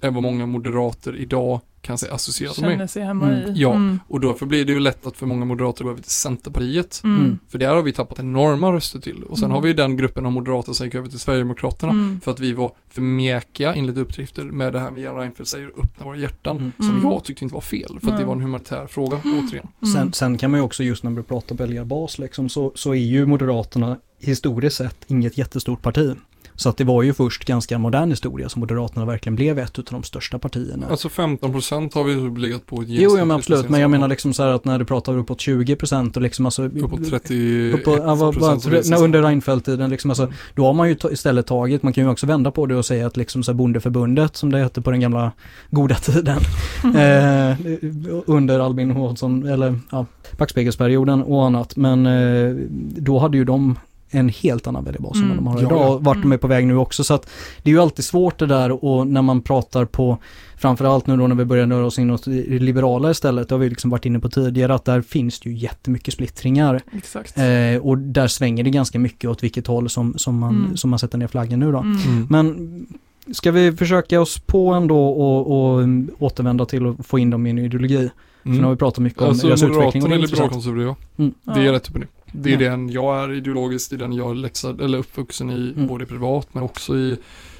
än 0.00 0.14
vad 0.14 0.22
många 0.22 0.46
moderater 0.46 1.16
idag 1.16 1.60
kan 1.82 1.98
associeras 2.10 2.60
med. 2.60 2.70
Känner 2.70 2.86
sig 2.86 3.02
hemma 3.04 3.26
Mm. 3.32 3.50
i. 3.50 3.60
Ja. 3.60 3.70
Mm. 3.74 4.00
Och 4.08 4.20
därför 4.20 4.46
blir 4.46 4.64
det 4.64 4.72
ju 4.72 4.80
lätt 4.80 5.06
att 5.06 5.16
för 5.16 5.26
många 5.26 5.44
moderater 5.44 5.84
gå 5.84 5.90
över 5.90 6.02
till 6.02 6.10
Centerpartiet. 6.10 7.00
Mm. 7.04 7.18
Mm. 7.24 7.38
För 7.48 7.58
där 7.58 7.74
har 7.74 7.82
vi 7.82 7.92
tappat 7.92 8.18
enorma 8.18 8.72
röster 8.72 8.98
till. 9.00 9.22
Och 9.22 9.38
sen 9.38 9.44
Mm. 9.44 9.54
har 9.54 9.62
vi 9.62 9.72
den 9.72 9.96
gruppen 9.96 10.26
av 10.26 10.32
moderater 10.32 10.72
som 10.72 10.86
gick 10.86 10.94
över 10.94 11.08
till 11.08 11.18
Sverigedemokraterna. 11.18 11.92
Mm. 11.92 12.20
För 12.20 12.30
att 12.30 12.40
vi 12.40 12.52
var 12.52 12.72
för 12.90 13.02
mjäkiga 13.02 13.74
enligt 13.74 13.96
uppdrifter 13.96 14.44
med 14.44 14.72
det 14.72 14.80
här 14.80 14.90
med 14.90 15.02
Göran 15.02 15.16
Reinfeldt 15.18 15.48
säger 15.50 15.66
öppna 15.82 16.04
våra 16.06 16.16
hjärtan. 16.16 16.56
Mm. 16.56 16.72
Som 16.76 16.90
Mm. 16.90 17.02
jag 17.02 17.24
tyckte 17.24 17.44
inte 17.44 17.54
var 17.54 17.60
fel. 17.60 17.98
För 18.02 18.10
att 18.10 18.18
det 18.18 18.24
var 18.24 18.32
en 18.34 18.40
humanitär 18.40 18.86
fråga 18.86 19.16
återigen. 19.24 19.68
Sen, 19.94 20.12
sen 20.12 20.38
kan 20.38 20.50
man 20.50 20.60
ju 20.60 20.64
också 20.64 20.82
just 20.82 21.02
när 21.04 21.10
vi 21.10 21.22
pratar 21.22 21.54
väljarbas 21.56 22.18
liksom, 22.18 22.48
så, 22.48 22.72
så 22.74 22.90
är 22.90 22.94
ju 22.98 23.26
Moderaterna 23.26 23.96
historiskt 24.18 24.76
sett 24.76 24.96
inget 25.06 25.38
jättestort 25.38 25.82
parti. 25.82 26.16
Så 26.60 26.68
att 26.68 26.76
det 26.76 26.84
var 26.84 27.02
ju 27.02 27.12
först 27.12 27.44
ganska 27.44 27.78
modern 27.78 28.10
historia 28.10 28.48
som 28.48 28.60
Moderaterna 28.60 29.06
verkligen 29.06 29.36
blev 29.36 29.58
ett 29.58 29.78
av 29.78 29.84
de 29.90 30.02
största 30.02 30.38
partierna. 30.38 30.86
Alltså 30.90 31.08
15% 31.08 31.94
har 31.94 32.04
vi 32.04 32.40
legat 32.40 32.66
på 32.66 32.82
ett 32.82 32.88
jo, 32.88 33.18
ja, 33.18 33.24
men 33.24 33.36
absolut, 33.36 33.68
men 33.68 33.80
jag 33.80 33.90
menar 33.90 34.08
liksom 34.08 34.32
så 34.32 34.42
här 34.42 34.50
att 34.50 34.64
när 34.64 34.78
du 34.78 34.84
pratar 34.84 35.18
uppåt 35.18 35.40
20 35.40 35.76
procent 35.76 36.16
och 36.16 36.22
liksom 36.22 36.46
alltså... 36.46 36.64
Uppåt 36.64 37.10
30 37.10 37.72
Uppåt, 37.72 37.98
ja, 37.98 38.14
det 38.70 38.78
är 38.78 38.90
när, 38.90 39.04
under 39.04 39.22
Reinfeldt-tiden 39.22 39.90
liksom, 39.90 40.10
alltså, 40.10 40.22
Mm. 40.22 40.34
då 40.54 40.66
har 40.66 40.72
man 40.72 40.88
ju 40.88 40.96
istället 41.10 41.46
tagit, 41.46 41.82
man 41.82 41.92
kan 41.92 42.04
ju 42.04 42.10
också 42.10 42.26
vända 42.26 42.50
på 42.50 42.66
det 42.66 42.76
och 42.76 42.86
säga 42.86 43.06
att 43.06 43.16
liksom 43.16 43.42
så 43.42 43.52
här 43.52 43.56
bondeförbundet, 43.56 44.36
som 44.36 44.52
det 44.52 44.58
hette 44.58 44.82
på 44.82 44.90
den 44.90 45.00
gamla 45.00 45.32
goda 45.70 45.94
tiden, 45.94 46.38
eh, 46.96 47.56
under 48.26 48.60
Albin 48.60 48.90
Hånsson, 48.90 49.46
eller 49.46 49.78
ja, 49.90 50.06
backspegelsperioden 50.38 51.22
och 51.22 51.46
annat, 51.46 51.76
men 51.76 52.06
eh, 52.06 52.54
då 52.96 53.18
hade 53.18 53.36
ju 53.36 53.44
de 53.44 53.76
en 54.10 54.28
helt 54.28 54.66
annan 54.66 54.84
väljarbas 54.84 55.16
än 55.16 55.20
vad 55.22 55.30
Mm. 55.30 55.36
de 55.44 55.46
har 55.46 55.60
Ja, 55.60 55.66
idag, 55.66 55.94
och 55.96 56.04
vart 56.04 56.16
de 56.16 56.20
Mm. 56.22 56.32
är 56.32 56.36
på 56.36 56.46
väg 56.48 56.66
nu 56.66 56.76
också. 56.76 57.04
Så 57.04 57.14
att 57.14 57.30
det 57.62 57.70
är 57.70 57.74
ju 57.74 57.80
alltid 57.80 58.04
svårt 58.04 58.38
det 58.38 58.46
där 58.46 58.84
och 58.84 59.06
när 59.06 59.22
man 59.22 59.42
pratar 59.42 59.84
på, 59.84 60.18
framförallt 60.56 61.06
nu 61.06 61.16
då 61.16 61.26
när 61.26 61.34
vi 61.34 61.44
börjar 61.44 61.66
röra 61.66 61.86
oss 61.86 61.98
inåt 61.98 62.24
det 62.24 62.58
liberala 62.58 63.10
istället, 63.10 63.48
det 63.48 63.54
har 63.54 63.60
vi 63.60 63.68
liksom 63.68 63.90
varit 63.90 64.06
inne 64.06 64.18
på 64.20 64.28
tidigare, 64.28 64.74
att 64.74 64.84
där 64.84 65.02
finns 65.02 65.40
det 65.40 65.50
ju 65.50 65.56
jättemycket 65.56 66.14
splittringar. 66.14 66.80
Exakt. 66.92 67.38
Eh, 67.38 67.82
och 67.82 67.98
där 67.98 68.26
svänger 68.28 68.64
det 68.64 68.70
ganska 68.70 68.98
mycket 68.98 69.30
åt 69.30 69.42
vilket 69.42 69.66
håll 69.66 69.88
som, 69.88 70.18
som, 70.18 70.38
man, 70.38 70.56
Mm. 70.56 70.76
som 70.76 70.90
man 70.90 70.98
sätter 70.98 71.18
ner 71.18 71.26
flaggen 71.26 71.60
nu 71.60 71.72
då. 71.72 71.78
Mm. 71.78 71.96
Mm. 72.06 72.26
Men 72.30 72.86
ska 73.32 73.50
vi 73.52 73.72
försöka 73.72 74.20
oss 74.20 74.38
på 74.38 74.72
ändå 74.72 75.08
och, 75.08 75.72
och 75.74 75.82
mm, 75.82 76.10
återvända 76.18 76.66
till 76.66 76.86
att 76.86 77.06
få 77.06 77.18
in 77.18 77.30
dem 77.30 77.46
i 77.46 77.50
en 77.50 77.58
ideologi? 77.58 78.10
För 78.42 78.48
nu 78.50 78.62
har 78.62 78.70
vi 78.70 78.76
pratat 78.76 78.98
mycket 78.98 79.22
om 79.22 79.28
Alltså 79.28 79.46
deras 79.46 79.62
utveckling 79.62 80.02
och 80.02 80.08
Moderaterna 80.08 80.16
det 80.16 80.24
är 80.24 80.28
liberalkonservativa. 80.34 80.96
Mm. 81.18 81.34
Det 81.44 81.50
är 81.60 81.64
Ja. 81.64 81.72
rätt 81.72 81.88
upp 81.88 81.94
och 81.94 82.00
ner. 82.00 82.08
Det 82.32 82.52
är 82.54 82.60
Ja. 82.62 82.70
den 82.70 82.90
jag 82.90 83.24
är 83.24 83.32
ideologiskt, 83.32 83.90
det 83.90 83.96
är 83.96 83.98
den 83.98 84.12
jag 84.12 84.30
är 84.30 84.34
läxad, 84.34 84.80
eller 84.80 84.98
uppvuxen 84.98 85.50
i, 85.50 85.72
Mm. 85.76 85.86
både 85.86 86.06
privat 86.06 86.48
men 86.52 86.62
också 86.62 86.96
i, 86.96 87.16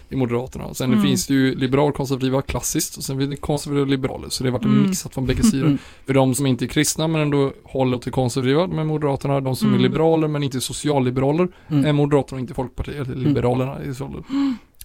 i 0.08 0.16
Moderaterna. 0.16 0.74
Sen 0.74 0.92
Mm. 0.92 1.04
finns 1.04 1.26
det 1.26 1.34
ju 1.34 1.54
liberalkonservativa 1.54 2.42
klassiskt 2.42 2.96
och 2.96 3.02
sen 3.04 3.18
finns 3.18 3.30
det 3.30 3.36
konservativa 3.36 3.84
liberaler. 3.86 4.28
Så 4.28 4.44
det 4.44 4.50
har 4.50 4.58
varit 4.58 4.64
Mm. 4.66 4.82
mixat 4.88 5.14
från 5.14 5.26
bägge 5.26 5.42
sidor. 5.42 5.66
Mm. 5.66 5.78
För 6.06 6.14
de 6.14 6.34
som 6.34 6.46
inte 6.46 6.64
är 6.64 6.66
kristna 6.66 7.08
men 7.08 7.20
ändå 7.20 7.52
håller 7.64 7.98
till 7.98 8.12
konservativa 8.12 8.66
med 8.66 8.86
Moderaterna, 8.86 9.40
de 9.40 9.56
som 9.56 9.68
Mm. 9.68 9.78
är 9.80 9.82
liberaler 9.82 10.28
men 10.28 10.42
inte 10.42 10.60
socialliberaler, 10.60 11.48
Mm. 11.68 11.84
är 11.84 11.92
Moderaterna 11.92 12.36
och 12.36 12.40
inte 12.40 12.54
Folkpartiet, 12.54 13.08
eller 13.08 13.16
Liberalerna 13.28 13.84
i 13.84 13.94
så 13.94 14.06
fall. 14.08 14.24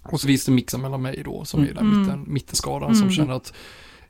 Och 0.02 0.20
så 0.20 0.26
finns 0.26 0.44
det 0.44 0.52
mixen 0.52 0.80
mellan 0.80 1.02
mig 1.02 1.22
då, 1.24 1.44
som 1.44 1.60
är 1.62 1.66
den 1.74 1.78
Mm. 1.78 2.00
mitten, 2.00 2.24
mittenskaran 2.26 2.94
som 2.94 3.02
Mm. 3.02 3.14
känner 3.14 3.32
att 3.34 3.52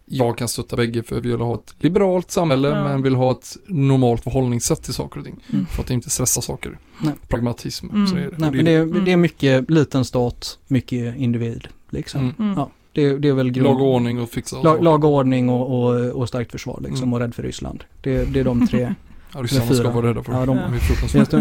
jag 0.09 0.39
kan 0.39 0.49
stötta 0.49 0.77
bägge 0.77 1.03
för 1.03 1.21
vi 1.21 1.31
vill 1.31 1.41
ha 1.41 1.55
ett 1.55 1.75
liberalt 1.79 2.31
samhälle 2.31 2.69
Ja. 2.69 2.85
men 2.85 3.03
vill 3.03 3.15
ha 3.15 3.31
ett 3.33 3.57
normalt 3.67 4.23
förhållningssätt 4.23 4.83
till 4.83 4.95
saker 4.95 5.19
och 5.21 5.25
ting. 5.27 5.37
Mm. 5.53 5.67
För 5.67 5.83
att 5.83 5.91
inte 5.91 6.11
stressa 6.11 6.41
saker. 6.41 6.79
Nej. 7.03 7.15
Pragmatism, 7.29 7.87
Mm. 7.91 8.07
så 8.07 8.17
är 8.17 8.21
det. 8.21 8.31
Nej, 8.39 8.51
men 8.51 8.65
det 8.65 8.71
är, 8.75 8.83
Mm. 8.83 9.05
det 9.05 9.13
är 9.13 9.17
mycket 9.17 9.71
liten 9.71 10.05
stat, 10.05 10.59
mycket 10.67 11.17
individ. 11.17 11.69
Liksom. 11.91 12.21
Mm. 12.21 12.35
Mm. 12.39 12.55
Ja, 12.57 12.71
det, 12.93 13.19
det 13.19 13.29
är 13.29 13.33
väl 13.33 13.51
grund... 13.51 13.67
Lag 13.69 13.81
och 13.81 13.95
ordning 13.95 14.21
och 14.21 14.29
fixa 14.31 14.63
Lag, 14.63 14.83
lag 14.85 15.05
och 15.05 15.11
ordning 15.11 15.49
och, 15.49 15.79
och, 15.83 15.95
och 16.11 16.29
starkt 16.29 16.53
försvar 16.53 16.79
liksom, 16.83 17.03
Mm. 17.03 17.13
och 17.13 17.21
rädd 17.21 17.35
för 17.35 17.43
Ryssland. 17.43 17.85
Det, 18.01 18.25
det 18.25 18.41
är 18.41 18.45
de 18.45 18.67
tre. 18.69 18.95
Ryssarna 19.43 19.75
ska 19.75 19.91
vara 19.91 20.07
rädda 20.07 20.23
för. 20.23 20.33
Ja, 20.33 20.47
de- 20.47 20.59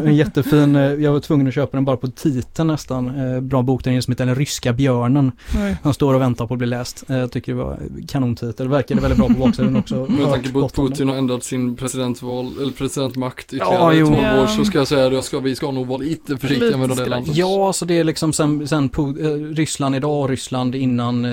en 0.08 0.16
jättefin, 0.16 0.76
eh, 0.76 0.82
jag 0.82 1.12
var 1.14 1.20
tvungen 1.20 1.48
att 1.48 1.54
köpa 1.54 1.78
den 1.78 1.86
bara 1.86 1.98
på 1.98 2.08
titeln 2.08 2.68
nästan. 2.68 3.34
Eh, 3.36 3.42
Bra 3.42 3.62
bok, 3.62 3.84
den 3.84 4.02
som 4.02 4.12
heter 4.12 4.26
Den 4.26 4.36
ryska 4.36 4.74
björnen. 4.74 5.32
Nej. 5.56 5.78
Han 5.84 5.94
står 5.94 6.14
och 6.14 6.22
väntar 6.22 6.48
på 6.48 6.54
att 6.54 6.58
bli 6.58 6.68
läst. 6.68 7.04
Eh, 7.10 7.18
Jag 7.18 7.32
tycker 7.32 7.52
det 7.52 7.58
var 7.64 7.80
kanontitel. 8.08 8.68
Verkade 8.68 9.02
väldigt 9.02 9.20
bra 9.20 9.28
på 9.28 9.34
baksidan 9.34 9.76
också. 9.80 10.06
Med 10.10 10.26
tanke 10.32 10.50
på 10.52 10.66
att. 10.66 10.76
Putin 10.76 11.10
har 11.10 11.16
ändrat 11.16 11.44
sin 11.44 11.76
presidentval, 11.76 12.52
eller 12.62 12.72
presidentmakt 12.72 13.54
ytterligare 13.54 13.96
jo. 13.96 14.16
ja, 14.22 14.30
12 14.32 14.44
år 14.44 14.48
så 14.48 14.66
ska 14.66 14.78
jag 14.78 14.88
säga 14.88 15.08
att 15.08 15.14
jag 15.14 15.24
ska, 15.24 15.40
vi 15.40 15.56
ska 15.56 15.72
nog 15.72 15.88
vara 15.88 15.98
lite 15.98 16.38
försiktiga 16.38 16.78
med 16.78 16.90
det 16.90 17.06
landet. 17.06 17.36
Ja, 17.36 17.74
så 17.74 17.86
det 17.86 18.00
är 18.00 18.04
liksom 18.04 18.34
sen, 18.34 18.68
sen 18.68 18.90
på, 18.90 19.14
Ryssland 19.56 19.96
idag 19.96 20.22
och 20.22 20.30
Ryssland 20.30 20.76
innan, 20.76 21.26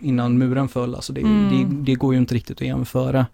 innan 0.00 0.38
muren 0.38 0.68
föll. 0.68 0.94
Alltså 0.94 1.12
det, 1.12 1.20
Mm. 1.20 1.48
det, 1.84 1.90
det 1.92 1.94
går 1.94 2.14
ju 2.14 2.20
inte 2.20 2.34
riktigt 2.34 2.56
att 2.60 2.66
jämföra. 2.66 3.26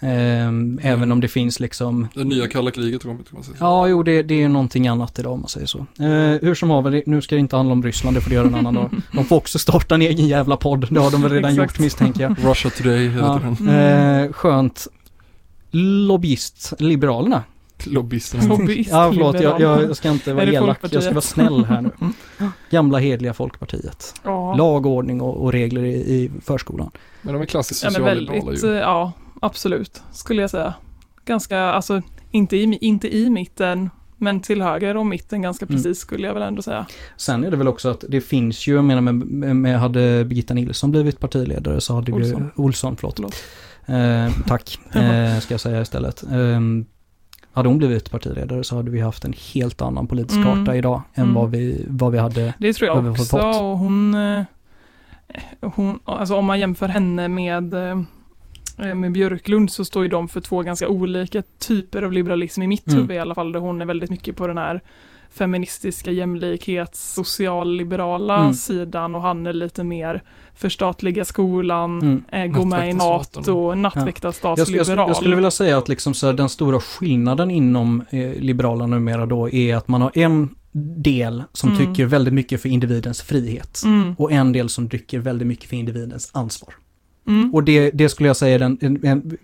Ehm, 0.00 0.80
Även 0.82 1.12
om 1.12 1.20
det 1.20 1.28
finns 1.28 1.60
liksom 1.60 2.08
Det 2.14 2.24
nya 2.24 2.46
kalla 2.48 2.70
kriget 2.70 3.02
har 3.02 3.10
kommit 3.10 3.28
kan 3.30 3.34
man 3.36 3.44
säga. 3.44 3.56
Ja, 3.60 3.88
jo, 3.88 4.02
det, 4.02 4.22
det 4.22 4.42
är 4.42 4.48
någonting 4.48 4.88
annat 4.88 5.18
idag 5.18 5.32
om 5.32 5.40
man 5.40 5.48
säger 5.48 5.66
så. 5.66 5.78
Eh, 5.78 6.38
hur 6.42 6.54
som 6.54 6.70
haver, 6.70 7.02
nu 7.06 7.22
ska 7.22 7.34
det 7.34 7.40
inte 7.40 7.56
handla 7.56 7.72
om 7.72 7.82
Ryssland, 7.82 8.16
det 8.16 8.20
får 8.20 8.30
det 8.30 8.34
göra 8.36 8.46
en 8.48 8.54
annan 8.54 8.74
dag. 8.74 8.90
De 9.12 9.24
får 9.24 9.36
också 9.36 9.58
starta 9.58 9.94
en 9.94 10.02
egen 10.02 10.28
jävla 10.28 10.56
podd, 10.56 10.86
det 10.90 11.00
har 11.00 11.10
de 11.10 11.22
väl 11.22 11.32
redan 11.32 11.54
gjort 11.54 11.78
misstänker 11.78 12.22
jag. 12.22 12.36
Russia 12.44 12.70
Today 12.70 13.08
heter 13.08 13.18
Ja. 13.26 13.40
den. 13.42 13.68
Mm. 13.68 14.24
Eh, 14.24 14.32
skönt. 14.32 14.86
Lobbyist, 15.70 16.72
Liberalerna. 16.78 17.42
Lobbyisterna. 17.86 18.44
Lobbyist, 18.44 18.90
Ja, 18.92 19.10
förlåt, 19.14 19.40
jag, 19.40 19.60
jag 19.60 19.96
ska 19.96 20.10
inte 20.10 20.34
vara 20.34 20.44
elak, 20.44 20.78
jag 20.90 21.02
ska 21.02 21.12
vara 21.12 21.20
snäll 21.20 21.64
här 21.64 21.80
nu. 21.82 21.90
Gamla 22.70 22.98
hedliga 22.98 23.34
Folkpartiet. 23.34 24.14
Ja. 24.24 24.54
Lag, 24.54 24.86
ordning 24.86 25.20
och, 25.20 25.36
och 25.44 25.52
regler 25.52 25.84
i, 25.84 25.94
i 25.94 26.30
förskolan. 26.44 26.90
Men 27.22 27.34
de 27.34 27.42
är 27.42 27.46
klassiskt 27.46 27.84
Ja 27.84 27.90
socialliberala 27.90 28.42
väldigt, 28.42 28.64
ju. 28.64 28.72
eh, 28.74 28.78
ja 28.78 29.12
absolut 29.40 30.02
skulle 30.12 30.40
jag 30.40 30.50
säga. 30.50 30.74
Ganska, 31.24 31.60
alltså 31.60 32.02
inte 32.30 32.56
i, 32.56 32.78
inte 32.80 33.16
i 33.16 33.30
mitten 33.30 33.90
men 34.16 34.40
till 34.40 34.62
höger 34.62 34.96
om 34.96 35.08
mitten 35.08 35.42
ganska 35.42 35.64
Mm. 35.66 35.76
precis 35.76 35.98
skulle 35.98 36.26
jag 36.26 36.34
väl 36.34 36.42
ändå 36.42 36.62
säga. 36.62 36.86
Sen 37.16 37.44
är 37.44 37.50
det 37.50 37.56
väl 37.56 37.68
också 37.68 37.88
att 37.88 38.04
det 38.08 38.20
finns 38.20 38.66
ju, 38.66 38.74
jag 38.74 38.84
menar 38.84 39.00
med, 39.00 39.14
med, 39.14 39.56
med 39.56 39.80
hade 39.80 40.24
Birgitta 40.24 40.54
Nilsson 40.54 40.90
blivit 40.90 41.20
partiledare 41.20 41.80
så 41.80 41.94
hade 41.94 42.12
Olsson. 42.12 42.50
vi, 42.56 42.62
Olsson, 42.62 42.96
förlåt. 42.96 43.14
Förlåt. 43.16 43.44
Eh, 43.86 44.42
tack, 44.46 44.78
eh, 44.94 45.38
ska 45.38 45.54
jag 45.54 45.60
säga 45.60 45.80
istället. 45.80 46.22
Eh, 46.22 46.60
hade 47.52 47.68
hon 47.68 47.78
blivit 47.78 48.10
partiledare 48.10 48.64
så 48.64 48.76
hade 48.76 48.90
vi 48.90 49.00
haft 49.00 49.24
en 49.24 49.34
helt 49.54 49.82
annan 49.82 50.06
politisk 50.06 50.36
Mm. 50.36 50.64
karta 50.64 50.76
idag 50.76 51.02
än 51.14 51.22
Mm. 51.24 51.34
vad, 51.34 51.50
vi, 51.50 51.84
vad 51.88 52.12
vi 52.12 52.18
hade. 52.18 52.54
Det 52.58 52.72
tror 52.72 52.88
jag 52.90 53.10
också 53.10 53.36
och 53.38 53.78
hon, 53.78 54.14
eh, 54.14 54.42
hon, 55.60 55.98
alltså 56.04 56.34
om 56.36 56.44
man 56.44 56.60
jämför 56.60 56.88
henne 56.88 57.28
med 57.28 57.74
eh, 57.74 58.00
med 58.76 59.12
Björklund 59.12 59.70
så 59.72 59.84
står 59.84 60.02
ju 60.02 60.08
de 60.08 60.28
för 60.28 60.40
två 60.40 60.62
ganska 60.62 60.88
olika 60.88 61.42
typer 61.58 62.02
av 62.02 62.12
liberalism 62.12 62.62
i 62.62 62.66
mitt 62.66 62.86
Mm. 62.88 63.00
huvud 63.00 63.16
i 63.16 63.18
alla 63.20 63.34
fall. 63.34 63.52
Där 63.52 63.60
hon 63.60 63.80
är 63.80 63.86
väldigt 63.86 64.10
mycket 64.10 64.36
på 64.36 64.46
den 64.46 64.58
här 64.58 64.80
feministiska 65.30 66.10
jämlikhets, 66.10 67.14
socialliberala 67.14 68.38
Mm. 68.40 68.54
sidan 68.54 69.14
och 69.14 69.22
han 69.22 69.46
är 69.46 69.52
lite 69.52 69.84
mer 69.84 70.22
förstatliga 70.54 71.24
skolan, 71.24 72.02
Mm. 72.02 72.22
eh, 72.32 72.46
gå 72.58 72.64
med 72.64 72.90
i. 72.90 72.92
NATO, 72.92 73.42
Jag, 73.46 73.56
jag, 73.72 73.78
nattväktarstatsliberal. 73.78 74.84
skulle- 74.86 75.02
jag 75.02 75.16
skulle 75.16 75.34
vilja 75.36 75.50
säga 75.50 75.78
att 75.78 75.88
liksom 75.88 76.14
så 76.14 76.26
här, 76.26 76.32
den 76.32 76.48
stora 76.48 76.80
skillnaden 76.80 77.50
inom 77.50 78.04
eh, 78.10 78.32
Liberalerna 78.40 78.86
numera 78.86 79.26
då 79.26 79.50
är 79.50 79.76
att 79.76 79.88
man 79.88 80.02
har 80.02 80.18
en 80.18 80.48
del 80.96 81.42
som 81.52 81.72
Mm. 81.72 81.86
tycker 81.86 82.06
väldigt 82.06 82.34
mycket 82.34 82.62
för 82.62 82.68
individens 82.68 83.22
frihet 83.22 83.82
Mm, 83.84 84.14
och 84.18 84.32
en 84.32 84.52
del 84.52 84.68
som 84.68 84.88
tycker 84.88 85.18
väldigt 85.18 85.48
mycket 85.48 85.68
för 85.70 85.76
individens 85.76 86.30
ansvar. 86.34 86.74
Mm, 87.26 87.54
Och 87.54 87.64
det, 87.64 87.90
det 87.90 88.08
skulle 88.08 88.28
jag 88.28 88.36
säga 88.36 88.54
är 88.54 88.58
den, 88.58 88.78
en, 88.80 89.04
en, 89.06 89.36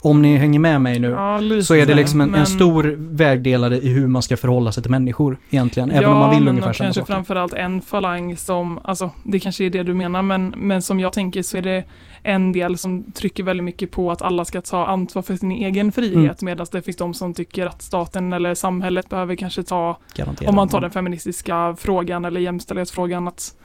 om 0.00 0.22
ni 0.22 0.36
hänger 0.36 0.58
med 0.58 0.80
mig 0.80 0.98
nu, 0.98 1.08
Ja, 1.10 1.40
så 1.62 1.74
är 1.74 1.86
det 1.86 1.94
liksom 1.94 2.20
en, 2.20 2.30
men- 2.30 2.40
en 2.40 2.46
stor 2.46 2.94
vägdelare 2.98 3.76
i 3.78 3.88
hur 3.88 4.06
man 4.06 4.22
ska 4.22 4.36
förhålla 4.36 4.72
sig 4.72 4.82
till 4.82 4.90
människor 4.90 5.38
egentligen. 5.50 5.90
Även 5.90 6.10
om 6.10 6.18
man 6.18 6.30
vill 6.38 6.48
ungefär 6.48 6.72
samma 6.72 6.84
kanske 6.86 7.00
saker. 7.00 7.12
framförallt 7.12 7.52
en 7.52 7.80
falang 7.80 8.36
som, 8.36 8.78
alltså 8.84 9.10
det 9.24 9.40
kanske 9.40 9.64
är 9.64 9.70
det 9.70 9.82
du 9.82 9.94
menar, 9.94 10.22
men, 10.22 10.54
men 10.56 10.82
som 10.82 11.00
jag 11.00 11.12
tänker 11.12 11.42
så 11.42 11.56
är 11.56 11.62
det 11.62 11.84
en 12.22 12.52
del 12.52 12.78
som 12.78 13.12
trycker 13.12 13.42
väldigt 13.42 13.64
mycket 13.64 13.90
på 13.90 14.10
att 14.10 14.22
alla 14.22 14.44
ska 14.44 14.60
ta 14.60 14.86
ansvar 14.86 15.22
för 15.22 15.36
sin 15.36 15.50
egen 15.52 15.92
frihet, 15.92 16.14
Mm. 16.16 16.34
medan 16.40 16.66
det 16.72 16.82
finns 16.82 16.96
de 16.96 17.14
som 17.14 17.34
tycker 17.34 17.66
att 17.66 17.82
staten 17.82 18.32
eller 18.32 18.54
samhället 18.54 19.08
behöver 19.08 19.34
kanske 19.36 19.62
ta, 19.62 19.98
Garanterat. 20.16 20.48
om 20.48 20.54
man 20.56 20.68
tar 20.68 20.80
den 20.80 20.90
feministiska 20.90 21.76
frågan 21.78 22.24
eller 22.24 22.40
jämställdhetsfrågan, 22.40 23.28
att 23.28 23.56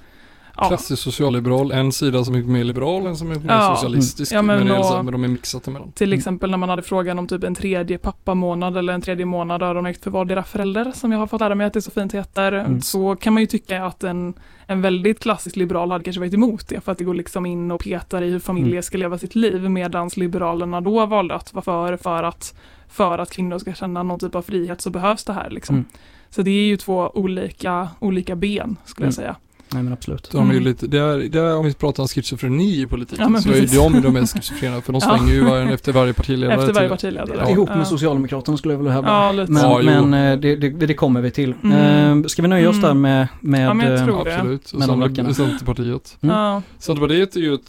ja, 0.61 0.67
Klassisk 0.67 1.03
socialliberal, 1.03 1.71
en 1.71 1.91
sida 1.91 2.23
som 2.23 2.35
är 2.35 2.41
mer 2.43 2.63
liberal, 2.63 3.05
en 3.05 3.15
som 3.17 3.31
är 3.31 3.35
mer 3.35 3.45
Ja. 3.47 3.75
socialistisk. 3.75 4.31
Ja, 4.33 4.41
men 4.41 4.59
men, 4.67 4.71
och- 4.77 4.85
här, 4.85 5.03
men 5.03 5.11
de 5.11 5.23
är 5.23 5.27
mixat 5.27 5.67
emellan. 5.67 5.91
Till 5.91 6.13
exempel 6.13 6.51
när 6.51 6.57
man 6.57 6.69
hade 6.69 6.81
frågan 6.81 7.19
om 7.19 7.27
typ 7.27 7.43
en 7.43 7.55
tredje 7.55 7.97
pappamånad 7.97 8.77
eller 8.77 8.93
en 8.93 9.01
tredje 9.01 9.25
månad 9.25 9.61
öronmärkt 9.63 10.03
för 10.03 10.11
vardera 10.11 10.43
förälder 10.43 10.91
som 10.95 11.11
jag 11.11 11.19
har 11.19 11.27
fått 11.27 11.41
lära 11.41 11.55
mig 11.55 11.67
att 11.67 11.73
det 11.73 11.81
så 11.81 11.91
fint 11.91 12.13
heter. 12.13 12.51
Mm. 12.51 12.81
Så 12.81 13.15
kan 13.15 13.33
man 13.33 13.43
ju 13.43 13.47
tycka 13.47 13.85
att 13.85 14.03
en, 14.03 14.33
en 14.65 14.81
väldigt 14.81 15.19
klassisk 15.19 15.55
liberal 15.55 15.91
hade 15.91 16.03
kanske 16.03 16.19
varit 16.19 16.33
emot 16.33 16.67
det 16.67 16.81
för 16.81 16.91
att 16.91 16.97
det 16.97 17.03
går 17.03 17.13
liksom 17.13 17.45
in 17.45 17.71
och 17.71 17.79
petar 17.83 18.21
i 18.21 18.29
hur 18.29 18.39
familjer 18.39 18.71
Mm. 18.71 18.83
ska 18.83 18.97
leva 18.97 19.17
sitt 19.17 19.35
liv 19.35 19.69
medan 19.69 20.09
liberalerna 20.15 20.81
då 20.81 21.05
valde 21.05 21.35
att 21.35 21.53
vara 21.53 21.63
för 21.63 21.97
för 21.97 22.23
att, 22.23 22.53
för 22.89 23.17
att 23.17 23.31
kvinnor 23.31 23.57
ska 23.59 23.73
känna 23.73 24.03
någon 24.03 24.19
typ 24.19 24.35
av 24.35 24.41
frihet 24.41 24.81
så 24.81 24.89
behövs 24.89 25.23
det 25.23 25.33
här 25.33 25.49
liksom. 25.49 25.75
Mm. 25.75 25.85
Så 26.29 26.41
det 26.41 26.51
är 26.51 26.63
ju 26.65 26.77
två 26.77 27.11
olika, 27.13 27.89
olika 27.99 28.35
ben 28.35 28.77
skulle 28.85 29.05
Mm. 29.05 29.07
jag 29.07 29.13
säga. 29.13 29.35
Nej 29.73 29.83
men 29.83 29.93
absolut. 29.93 30.31
De 30.31 30.37
är 30.49 30.53
ju 30.53 30.59
Mm. 30.59 30.63
lite, 30.69 30.87
det 30.87 30.99
är, 30.99 31.17
det 31.17 31.39
är, 31.39 31.55
om 31.57 31.65
vi 31.65 31.73
pratar 31.73 32.03
om 32.03 32.07
schizofreni 32.07 32.81
i 32.81 32.85
politiken, 32.87 33.33
Ja, 33.33 33.41
så 33.41 33.49
är 33.49 33.53
ju 33.53 33.61
precis. 33.61 33.77
de 33.77 34.01
de 34.01 34.13
mest 34.13 34.33
schizofrena, 34.33 34.81
för 34.81 34.93
de 34.93 35.01
Ja. 35.03 35.17
svänger 35.17 35.33
ju 35.33 35.41
var, 35.43 35.57
efter 35.59 35.91
varje 35.93 36.13
partiledare. 36.13 36.59
Efter 36.59 36.73
varje 36.73 36.87
till- 36.87 36.95
partiledare. 37.15 37.37
Ja. 37.39 37.49
Ihop 37.51 37.69
med. 37.69 37.87
Socialdemokraterna 37.87 38.57
skulle 38.57 38.73
jag 38.73 38.77
vilja 38.79 38.93
hävda. 38.93 39.09
Ja, 39.09 39.31
lite. 39.31 39.51
Men, 39.51 40.09
men 40.09 40.31
eh, 40.33 40.39
det, 40.39 40.55
det, 40.55 40.69
det 40.69 40.93
kommer 40.93 41.21
vi 41.21 41.31
till. 41.31 41.53
Mm. 41.63 42.21
Eh, 42.21 42.27
ska 42.27 42.41
vi 42.41 42.47
nöja 42.47 42.69
oss 42.69 42.75
Mm. 42.75 42.87
där 42.87 42.93
med, 42.93 43.27
med 43.41 43.65
Ja, 43.69 43.73
men 43.73 43.85
jag 43.91 43.99
eh, 43.99 44.05
tror- 44.05 44.25
det. 44.25 44.35
Absolut. 44.35 44.71
Och. 44.71 45.35
Centerpartiet. 45.35 46.17
Mm. 46.21 46.35
Ja. 46.35 46.61
Centerpartiet 46.79 47.35
är 47.35 47.39
ju 47.39 47.53
ett 47.53 47.61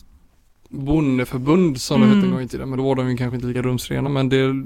bondeförbund 0.73 1.81
som 1.81 2.01
det 2.01 2.07
Mm. 2.07 2.17
hette 2.19 2.27
en 2.27 2.33
gång 2.33 2.43
i 2.43 2.49
tiden, 2.49 2.69
men 2.71 2.79
då 2.79 2.85
var 2.85 2.95
de 2.95 3.11
ju 3.11 3.17
kanske 3.17 3.35
inte 3.37 3.47
lika 3.47 3.63
rumsrena, 3.63 4.09
men 4.09 4.29
det 4.29 4.65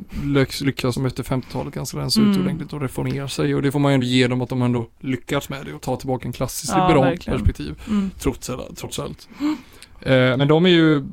lyckas, 0.65 0.95
som 0.95 1.07
efter 1.07 1.23
50-talet 1.23 1.75
ganska 1.75 1.99
rensa 1.99 2.21
ut 2.21 2.27
Mm. 2.27 2.41
ordentligt 2.43 2.73
och 2.73 2.81
reformera 2.81 3.29
sig 3.29 3.55
och 3.55 3.63
det 3.63 3.73
får 3.73 3.79
man 3.79 3.93
ju 3.93 3.95
ändå 3.95 4.07
ge 4.07 4.27
dem 4.29 4.41
att 4.43 4.49
de 4.49 4.63
ändå 4.63 4.87
lyckats 5.01 5.49
med 5.49 5.67
det 5.67 5.73
och 5.75 5.83
ta 5.83 5.97
tillbaka 5.97 6.27
en 6.27 6.33
klassisk 6.33 6.73
Ja, 6.77 6.89
liberalt 6.89 7.27
perspektiv, 7.27 7.75
Mm. 7.89 8.11
trots, 8.19 8.51
trots 8.77 8.99
allt. 8.99 9.29
Eh, 10.01 10.37
men 10.37 10.49
de 10.49 10.67
är 10.67 10.71
ju 10.71 11.05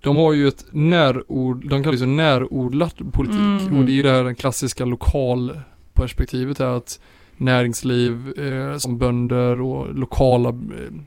de 0.00 0.16
har 0.16 0.32
ju 0.32 0.48
ett 0.48 0.64
närord, 0.72 1.68
de 1.68 1.82
kallar 1.82 1.92
det 1.92 1.98
så 1.98 2.06
närodlat 2.06 2.94
politik 3.12 3.38
Mm. 3.40 3.76
och 3.76 3.84
det 3.84 3.92
är 3.92 3.94
ju 3.94 4.02
det 4.02 4.10
här 4.10 4.24
den 4.24 4.34
klassiska 4.34 4.84
lokalperspektivet 4.84 6.60
är 6.60 6.64
att 6.76 7.00
näringsliv 7.38 8.32
som 8.72 8.80
som 8.80 8.98
bönder 8.98 9.60
och 9.60 9.94
lokala 9.94 10.48
eh, 10.48 10.54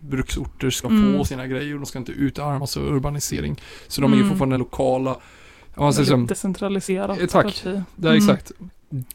bruksorter 0.01 0.69
ska 0.69 0.87
Mm. 0.87 1.17
få 1.17 1.25
sina 1.25 1.47
grejer 1.47 1.73
och 1.73 1.79
de 1.79 1.85
ska 1.85 1.99
inte 1.99 2.11
utarmas 2.11 2.77
av 2.77 2.83
urbanisering. 2.83 3.55
Så 3.87 4.01
de 4.01 4.11
är 4.11 4.15
ju 4.15 4.21
Mm. 4.21 4.29
fortfarande 4.29 4.57
lokala, 4.57 5.11
om 5.75 5.83
man 5.83 5.93
säger 5.93 6.05
så, 6.05 6.13
Väldigt 6.13 6.29
decentraliserat 6.29 7.19
Eh, 7.21 7.27
tack. 7.27 7.45
parti. 7.45 7.65
är 7.67 8.05
Mm. 8.05 8.17
exakt 8.17 8.51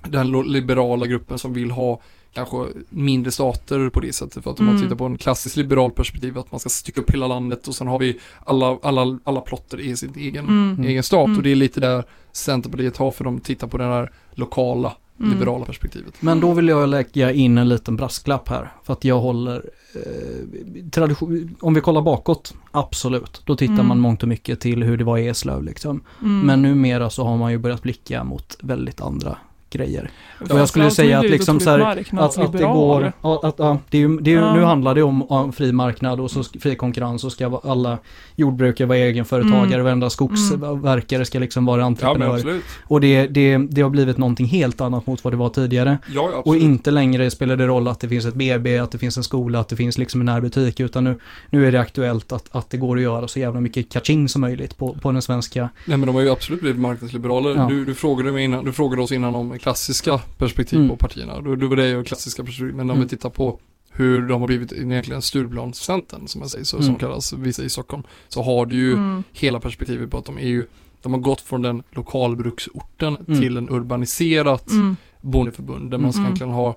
den 0.08 0.32
liberala 0.42 1.06
gruppen 1.06 1.38
som 1.38 1.52
vill 1.52 1.70
ha 1.70 2.00
kanske 2.32 2.56
mindre 2.88 3.30
stater 3.32 3.88
på 3.90 4.00
det 4.00 4.12
sättet. 4.12 4.44
För 4.44 4.50
att 4.50 4.60
om 4.60 4.66
man 4.66 4.74
Mm. 4.74 4.84
tittar 4.86 4.96
på 4.96 5.04
en 5.04 5.18
klassisk 5.18 5.56
liberal 5.56 5.90
perspektiv 5.90 6.38
att 6.38 6.50
man 6.52 6.60
ska 6.60 6.68
stycka 6.68 7.00
upp 7.00 7.10
hela 7.10 7.26
landet 7.26 7.68
och 7.68 7.74
sen 7.74 7.86
har 7.86 7.98
vi 7.98 8.18
alla, 8.44 8.78
alla, 8.82 9.18
alla 9.24 9.40
plotter 9.40 9.80
i 9.80 9.96
sin 9.96 10.12
egen, 10.16 10.44
Mm. 10.44 10.84
egen 10.86 11.02
stat. 11.02 11.24
Mm. 11.26 11.36
Och 11.36 11.42
det 11.42 11.50
är 11.50 11.56
lite 11.56 11.80
där 11.80 12.04
Centerpartiet 12.32 12.96
har 12.96 13.10
för 13.10 13.24
de 13.24 13.40
tittar 13.40 13.66
på 13.66 13.78
det 13.78 13.84
här 13.84 14.12
lokala, 14.34 14.92
Mm. 15.20 15.32
liberala 15.32 15.64
perspektivet. 15.64 16.14
Men 16.22 16.40
då 16.40 16.52
vill 16.52 16.68
jag 16.68 16.88
lägga 16.88 17.32
in 17.32 17.58
en 17.58 17.68
liten 17.68 17.96
brasklapp 17.96 18.48
här. 18.48 18.72
För 18.84 18.92
att 18.92 19.04
jag 19.04 19.20
håller 19.20 19.62
eh, 19.94 20.90
tradition, 20.90 21.56
om 21.60 21.74
vi 21.74 21.80
kollar 21.80 22.02
bakåt, 22.02 22.54
absolut. 22.70 23.42
Då 23.44 23.56
tittar 23.56 23.74
Mm. 23.74 23.86
man 23.88 23.98
mångt 24.00 24.22
och 24.22 24.28
mycket 24.28 24.60
till 24.60 24.82
hur 24.82 24.96
det 24.96 25.04
var 25.04 25.18
i 25.18 25.28
Eslöv 25.28 25.62
liksom. 25.64 26.00
Mm. 26.22 26.40
Men 26.40 26.62
numera 26.62 27.10
så 27.10 27.24
har 27.24 27.36
man 27.36 27.52
ju 27.52 27.58
börjat 27.58 27.82
blicka 27.82 28.24
mot 28.24 28.56
väldigt 28.60 29.00
andra 29.00 29.36
grejer. 29.76 30.10
Och 30.50 30.58
jag 30.60 30.68
skulle 30.68 30.90
säga 30.90 31.18
att 31.18 31.30
liksom 31.30 31.60
så 31.60 31.70
här, 31.70 31.80
Att, 32.12 32.38
att 32.38 32.52
det 32.52 32.62
går, 32.62 33.12
ja, 33.22 33.40
att, 33.42 33.54
ja, 33.58 33.78
det 33.90 33.96
är 33.98 34.00
ju, 34.00 34.18
det 34.18 34.30
är 34.30 34.34
ju, 34.34 34.40
Ja. 34.40 34.54
nu 34.54 34.62
handlar 34.62 34.94
det 34.94 35.02
om 35.02 35.26
ja, 35.30 35.52
fri 35.52 35.72
marknad 35.72 36.20
och 36.20 36.30
så 36.30 36.42
fri 36.60 36.74
konkurrens 36.76 37.24
och 37.24 37.32
ska 37.32 37.60
alla 37.64 37.98
jordbrukare 38.36 38.88
vara 38.88 38.98
egenföretagare, 38.98 39.74
Mm. 39.74 39.84
varenda 39.84 40.10
skogsverkare 40.10 41.24
ska 41.24 41.38
liksom 41.38 41.64
vara 41.66 41.80
Ja 41.80 41.86
entreprenör. 41.86 42.34
absolut. 42.34 42.64
och 42.86 43.00
det, 43.00 43.26
det, 43.26 43.56
det 43.70 43.80
har 43.82 43.90
blivit 43.90 44.18
någonting 44.18 44.46
helt 44.46 44.80
annat 44.80 45.06
mot 45.06 45.24
vad 45.24 45.32
det 45.32 45.36
var 45.36 45.48
tidigare. 45.48 45.98
Ja, 46.14 46.28
ja, 46.32 46.42
Och 46.44 46.56
inte 46.56 46.90
längre 46.90 47.30
spelar 47.30 47.56
det 47.56 47.66
roll 47.66 47.88
att 47.88 48.00
det 48.00 48.08
finns 48.08 48.26
ett 48.26 48.34
BB, 48.34 48.78
att 48.78 48.90
det 48.92 48.98
finns 48.98 49.16
en 49.16 49.22
skola, 49.22 49.60
att 49.60 49.68
det 49.68 49.76
finns 49.76 49.98
liksom 49.98 50.20
en 50.20 50.26
närbutik, 50.26 50.80
utan 50.80 51.04
nu, 51.04 51.18
nu 51.50 51.66
är 51.66 51.72
det 51.72 51.80
aktuellt 51.80 52.32
att, 52.32 52.48
att 52.50 52.70
det 52.70 52.76
går 52.76 52.96
att 52.96 53.02
göra 53.02 53.28
så 53.28 53.38
jävla 53.38 53.60
mycket 53.60 53.88
catching 53.92 54.28
som 54.28 54.40
möjligt 54.40 54.76
på, 54.78 54.96
på 55.02 55.12
den 55.12 55.22
svenska. 55.22 55.68
Nej 55.84 55.96
men 55.98 56.06
de 56.06 56.14
har 56.14 56.22
ju 56.22 56.30
absolut 56.30 56.60
blivit 56.60 56.80
marknadsliberaler. 56.80 57.54
Ja. 57.56 57.66
Du, 57.68 57.84
du, 57.84 57.94
frågade 57.94 58.32
mig 58.32 58.44
innan, 58.44 58.64
du 58.64 58.72
frågade 58.72 59.02
oss 59.02 59.12
innan 59.12 59.34
om 59.34 59.58
klassiska 59.66 60.18
perspektiv 60.38 60.78
Mm. 60.78 60.88
på 60.90 60.96
partierna. 60.96 61.40
Då, 61.40 61.56
då 61.56 61.66
var 61.66 61.76
det 61.76 61.88
ju 61.88 62.04
klassiska 62.04 62.44
perspektiv. 62.44 62.74
Men 62.74 62.80
om 62.90 62.96
Mm. 62.96 63.02
vi 63.02 63.08
tittar 63.08 63.30
på 63.30 63.58
hur 63.90 64.28
de 64.28 64.40
har 64.40 64.46
blivit 64.46 64.72
egentligen 64.72 65.22
Stureplanscentern 65.22 66.28
som 66.28 66.40
jag 66.40 66.50
säger, 66.50 66.64
så, 66.64 66.76
Mm. 66.76 66.86
som 66.86 66.96
kallas 66.96 67.32
vissa 67.32 67.62
i 67.62 67.68
Stockholm. 67.68 68.02
Så 68.28 68.42
har 68.42 68.66
du 68.66 68.76
ju 68.76 68.92
Mm. 68.92 69.22
hela 69.32 69.60
perspektivet 69.60 70.10
på 70.10 70.18
att 70.18 70.24
de 70.24 70.38
är 70.38 70.46
ju 70.48 70.66
de 71.02 71.12
har 71.12 71.20
gått 71.20 71.40
från 71.40 71.62
den 71.62 71.82
lokalbruksorten 71.90 73.16
Mm. 73.28 73.40
till 73.40 73.56
en 73.56 73.70
urbaniserat 73.70 74.70
Mm. 74.70 74.96
bondeförbund 75.20 75.90
där 75.90 75.98
man 75.98 76.12
ska 76.12 76.18
Mm. 76.20 76.26
egentligen 76.26 76.52
ha 76.52 76.76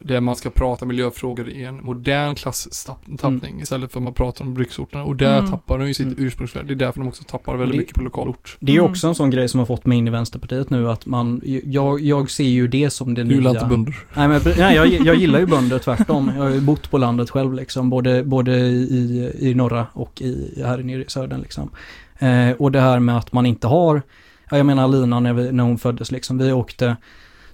där 0.00 0.20
man 0.20 0.36
ska 0.36 0.50
prata 0.50 0.86
miljöfrågor 0.86 1.48
i 1.48 1.64
en 1.64 1.84
modern 1.84 2.34
klasstappning 2.34 3.60
istället 3.60 3.92
för 3.92 3.98
att 4.00 4.04
man 4.04 4.14
pratar 4.14 4.44
om 4.44 4.54
bruksorterna 4.54 5.04
och 5.04 5.16
där 5.16 5.38
Mm. 5.38 5.50
tappar 5.50 5.78
de 5.78 5.88
ju 5.88 5.94
sitt 5.94 6.06
Mm. 6.06 6.16
ursprungsvärde. 6.18 6.66
Det 6.68 6.74
är 6.74 6.86
därför 6.86 7.00
de 7.00 7.08
också 7.08 7.24
tappar 7.24 7.56
väldigt 7.56 7.74
Det- 7.76 7.78
mycket 7.78 7.94
på 7.96 8.02
lokalort. 8.02 8.56
Det 8.60 8.72
är 8.72 8.78
Mm. 8.78 8.90
också 8.90 9.06
en 9.08 9.14
sån 9.14 9.30
grej 9.30 9.48
som 9.48 9.58
har 9.58 9.66
fått 9.66 9.86
mig 9.86 9.98
in 9.98 10.06
i 10.06 10.10
Vänsterpartiet 10.10 10.70
nu 10.70 10.90
att 10.90 11.06
man, 11.06 11.40
jag, 11.64 12.00
jag 12.00 12.30
ser 12.30 12.44
ju 12.44 12.68
det 12.68 12.90
som 12.90 13.14
det 13.14 13.22
Du 13.22 13.28
nya. 13.28 13.36
gillar 13.36 13.50
inte 13.50 13.66
bönder. 13.66 13.96
Nej, 14.16 14.28
men, 14.28 14.40
nej 14.58 14.76
jag, 14.76 14.86
jag 14.88 15.16
gillar 15.16 15.38
ju 15.38 15.46
bönder 15.46 15.78
tvärtom. 15.78 16.32
Jag 16.36 16.42
har 16.42 16.50
ju 16.50 16.60
bott 16.60 16.90
på 16.90 16.98
landet 16.98 17.30
själv 17.30 17.54
liksom, 17.54 17.90
både, 17.90 18.24
både 18.24 18.58
i, 18.58 19.32
i 19.38 19.54
norra 19.54 19.86
och 19.92 20.22
i, 20.22 20.62
här 20.64 20.78
nere 20.78 21.02
i 21.02 21.04
södern 21.08 21.40
liksom. 21.40 21.70
Eh, 22.18 22.50
och 22.50 22.72
det 22.72 22.80
här 22.80 22.98
med 23.00 23.16
att 23.18 23.32
man 23.32 23.46
inte 23.46 23.66
har, 23.66 24.02
ja, 24.50 24.56
jag 24.56 24.66
menar 24.66 24.88
Lina 24.88 25.20
när, 25.20 25.32
vi, 25.32 25.52
när 25.52 25.64
hon 25.64 25.78
föddes 25.78 26.12
liksom, 26.12 26.38
vi 26.38 26.52
åkte 26.52 26.96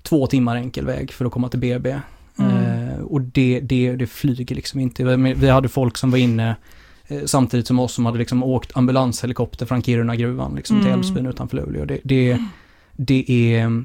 två 0.03 0.27
timmar 0.27 0.57
enkel 0.57 0.87
väg 0.87 1.13
för 1.13 1.25
att 1.25 1.33
komma 1.33 1.49
till 1.49 1.61
BB. 1.61 1.97
Mm. 2.41 2.89
Eh, 2.89 3.01
och 3.01 3.21
det, 3.21 3.61
det, 3.61 3.97
det 3.97 4.07
flyger 4.07 4.57
liksom 4.57 4.81
inte. 4.81 5.17
Vi 5.17 5.49
hade 5.49 5.69
folk 5.69 5.97
som 5.97 6.11
var 6.11 6.19
inne 6.19 6.57
eh, 7.09 7.25
samtidigt 7.25 7.67
som 7.67 7.79
oss 7.79 7.93
som 7.93 8.07
hade 8.07 8.19
liksom 8.19 8.43
åkt 8.43 8.77
ambulanshelikopter 8.77 9.67
från 9.67 9.83
Kiruna-gruvan 9.83 10.55
liksom, 10.57 10.77
till 10.77 10.87
Mm. 10.87 10.99
Älvsbyn 10.99 11.27
utanför 11.27 11.57
Luleå. 11.57 11.85
Det, 11.85 12.01
det, 12.05 12.39
det 12.97 13.55
är 13.55 13.85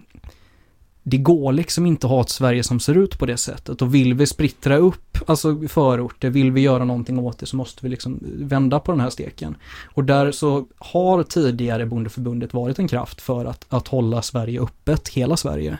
det 1.07 1.17
går 1.17 1.53
liksom 1.53 1.85
inte 1.85 2.07
att 2.07 2.11
ha 2.11 2.21
ett 2.21 2.29
Sverige 2.29 2.63
som 2.63 2.79
ser 2.79 2.97
ut 2.97 3.19
på 3.19 3.25
det 3.25 3.37
sättet. 3.37 3.81
Och 3.81 3.95
vill 3.95 4.13
vi 4.13 4.27
splittra 4.27 4.77
upp, 4.77 5.17
alltså 5.27 5.67
förorter, 5.67 6.29
vill 6.29 6.51
vi 6.51 6.61
göra 6.61 6.85
någonting 6.85 7.19
åt 7.19 7.39
det 7.39 7.45
så 7.45 7.55
måste 7.55 7.79
vi 7.83 7.89
liksom 7.89 8.19
vända 8.23 8.79
på 8.79 8.91
den 8.91 9.01
här 9.01 9.09
steken. 9.09 9.55
Och 9.93 10.03
där 10.03 10.31
så 10.31 10.67
har 10.77 11.23
tidigare 11.23 11.85
Bondeförbundet 11.85 12.53
varit 12.53 12.79
en 12.79 12.87
kraft 12.87 13.21
för 13.21 13.45
att, 13.45 13.65
att 13.69 13.87
hålla 13.87 14.21
Sverige 14.21 14.61
öppet, 14.61 15.07
hela 15.07 15.37
Sverige. 15.37 15.77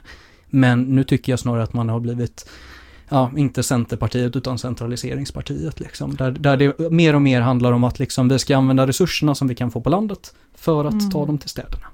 Men 0.56 0.82
nu 0.84 1.04
tycker 1.04 1.32
jag 1.32 1.40
snarare 1.40 1.64
att 1.64 1.74
man 1.74 1.90
har 1.90 2.00
blivit, 2.00 2.50
ja, 3.10 3.32
inte 3.38 3.64
Centerpartiet 3.64 4.36
utan 4.36 4.58
centraliseringspartiet 4.58 5.80
liksom. 5.80 6.16
Där, 6.16 6.32
där 6.32 6.58
det 6.58 6.92
mer 6.92 7.16
och 7.16 7.22
mer 7.22 7.42
handlar 7.42 7.72
om 7.72 7.84
att 7.84 8.00
liksom 8.00 8.30
vi 8.30 8.40
ska 8.40 8.58
använda 8.58 8.88
resurserna 8.88 9.36
som 9.36 9.48
vi 9.48 9.56
kan 9.56 9.72
få 9.72 9.82
på 9.82 9.90
landet 9.90 10.34
för 10.56 10.86
att 10.86 10.94
Mm. 10.94 11.10
ta 11.12 11.26
dem 11.26 11.38
till 11.38 11.50
städerna. 11.50 11.86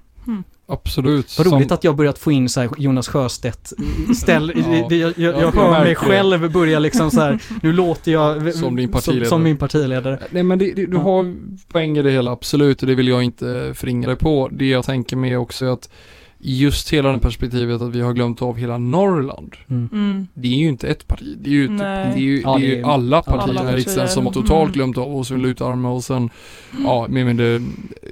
Absolut. 0.67 1.37
Vad 1.37 1.47
roligt 1.47 1.67
Som- 1.67 1.75
att 1.75 1.83
jag 1.83 1.95
börjat 1.95 2.19
få 2.19 2.31
in 2.31 2.49
så 2.49 2.59
här 2.61 2.69
Jonas 2.77 3.07
Sjöstedt 3.07 3.73
ställ, 4.17 4.51
Ja. 4.55 4.61
jag, 4.75 4.91
jag, 4.91 5.09
Ja, 5.09 5.13
jag 5.17 5.41
jag 5.41 5.51
hör 5.51 5.83
mig 5.83 5.95
själv 5.95 6.51
börja 6.51 6.79
liksom 6.79 7.11
så 7.11 7.19
här, 7.21 7.39
nu 7.63 7.73
låter 7.73 8.11
jag 8.11 8.53
Som 8.55 8.75
din 8.75 8.91
partiledare. 8.91 9.25
Som, 9.29 9.35
som 9.35 9.43
min 9.43 9.57
partiledare. 9.57 10.19
Nej 10.31 10.43
men 10.43 10.59
det, 10.59 10.65
det, 10.75 10.85
du 10.85 10.97
Ja. 10.97 11.03
har 11.03 11.35
poäng 11.71 11.97
i 11.97 12.01
det 12.01 12.11
hela, 12.11 12.31
absolut, 12.31 12.81
och 12.81 12.87
det 12.87 12.95
vill 12.95 13.07
jag 13.07 13.23
inte 13.23 13.71
förringa 13.75 14.07
dig 14.07 14.15
på. 14.17 14.49
Det 14.51 14.65
jag 14.69 14.85
tänker 14.85 15.15
med 15.15 15.39
också 15.39 15.65
är 15.65 15.69
att 15.69 15.89
just 16.43 16.93
hela 16.93 17.11
det 17.11 17.19
perspektivet 17.19 17.81
att 17.81 17.95
vi 17.95 18.01
har 18.01 18.13
glömt 18.13 18.41
av 18.41 18.57
hela 18.57 18.77
Norrland. 18.77 19.55
Mm. 19.69 19.89
Mm. 19.93 20.27
Det 20.33 20.47
är 20.47 20.57
ju 20.57 20.67
inte 20.67 20.87
ett 20.87 21.07
parti, 21.07 21.37
det 21.41 21.49
är 21.49 21.53
ju, 21.53 21.67
typ, 21.67 21.77
det 21.77 21.85
är 21.85 22.17
ju, 22.17 22.41
Ja, 22.41 22.57
det 22.57 22.65
är 22.65 22.75
ju 22.77 22.83
alla 22.83 23.21
partier 23.21 23.73
i 23.73 23.75
riksdagen 23.75 24.09
som 24.09 24.25
har 24.25 24.33
totalt 24.33 24.61
Mm. 24.61 24.71
glömt 24.73 24.97
av 24.97 25.15
oss 25.15 25.31
och 25.31 25.37
vill 25.37 25.45
utarma 25.45 25.89
och 25.91 26.03
sen, 26.03 26.29
ja, 26.83 27.05
men, 27.09 27.25
men 27.25 27.37
det 27.37 27.61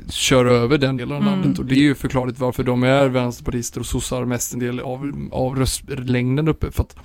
kör 0.10 0.46
över 0.46 0.78
den 0.78 0.98
delen 0.98 1.16
av 1.16 1.22
Mm. 1.22 1.34
landet 1.34 1.60
och 1.60 1.66
det 1.66 1.76
är 1.76 1.80
ju 1.80 1.96
förklarligt 1.96 2.40
varför 2.40 2.64
de 2.64 2.84
är 2.84 3.08
vänsterpartister 3.08 3.80
och 3.80 3.86
sossar 3.86 4.26
mest 4.26 4.54
en 4.54 4.60
del 4.60 4.80
av, 4.80 5.30
av 5.32 5.56
röstlängden 5.56 6.48
uppe 6.48 6.72
för 6.72 6.84
att 6.84 6.96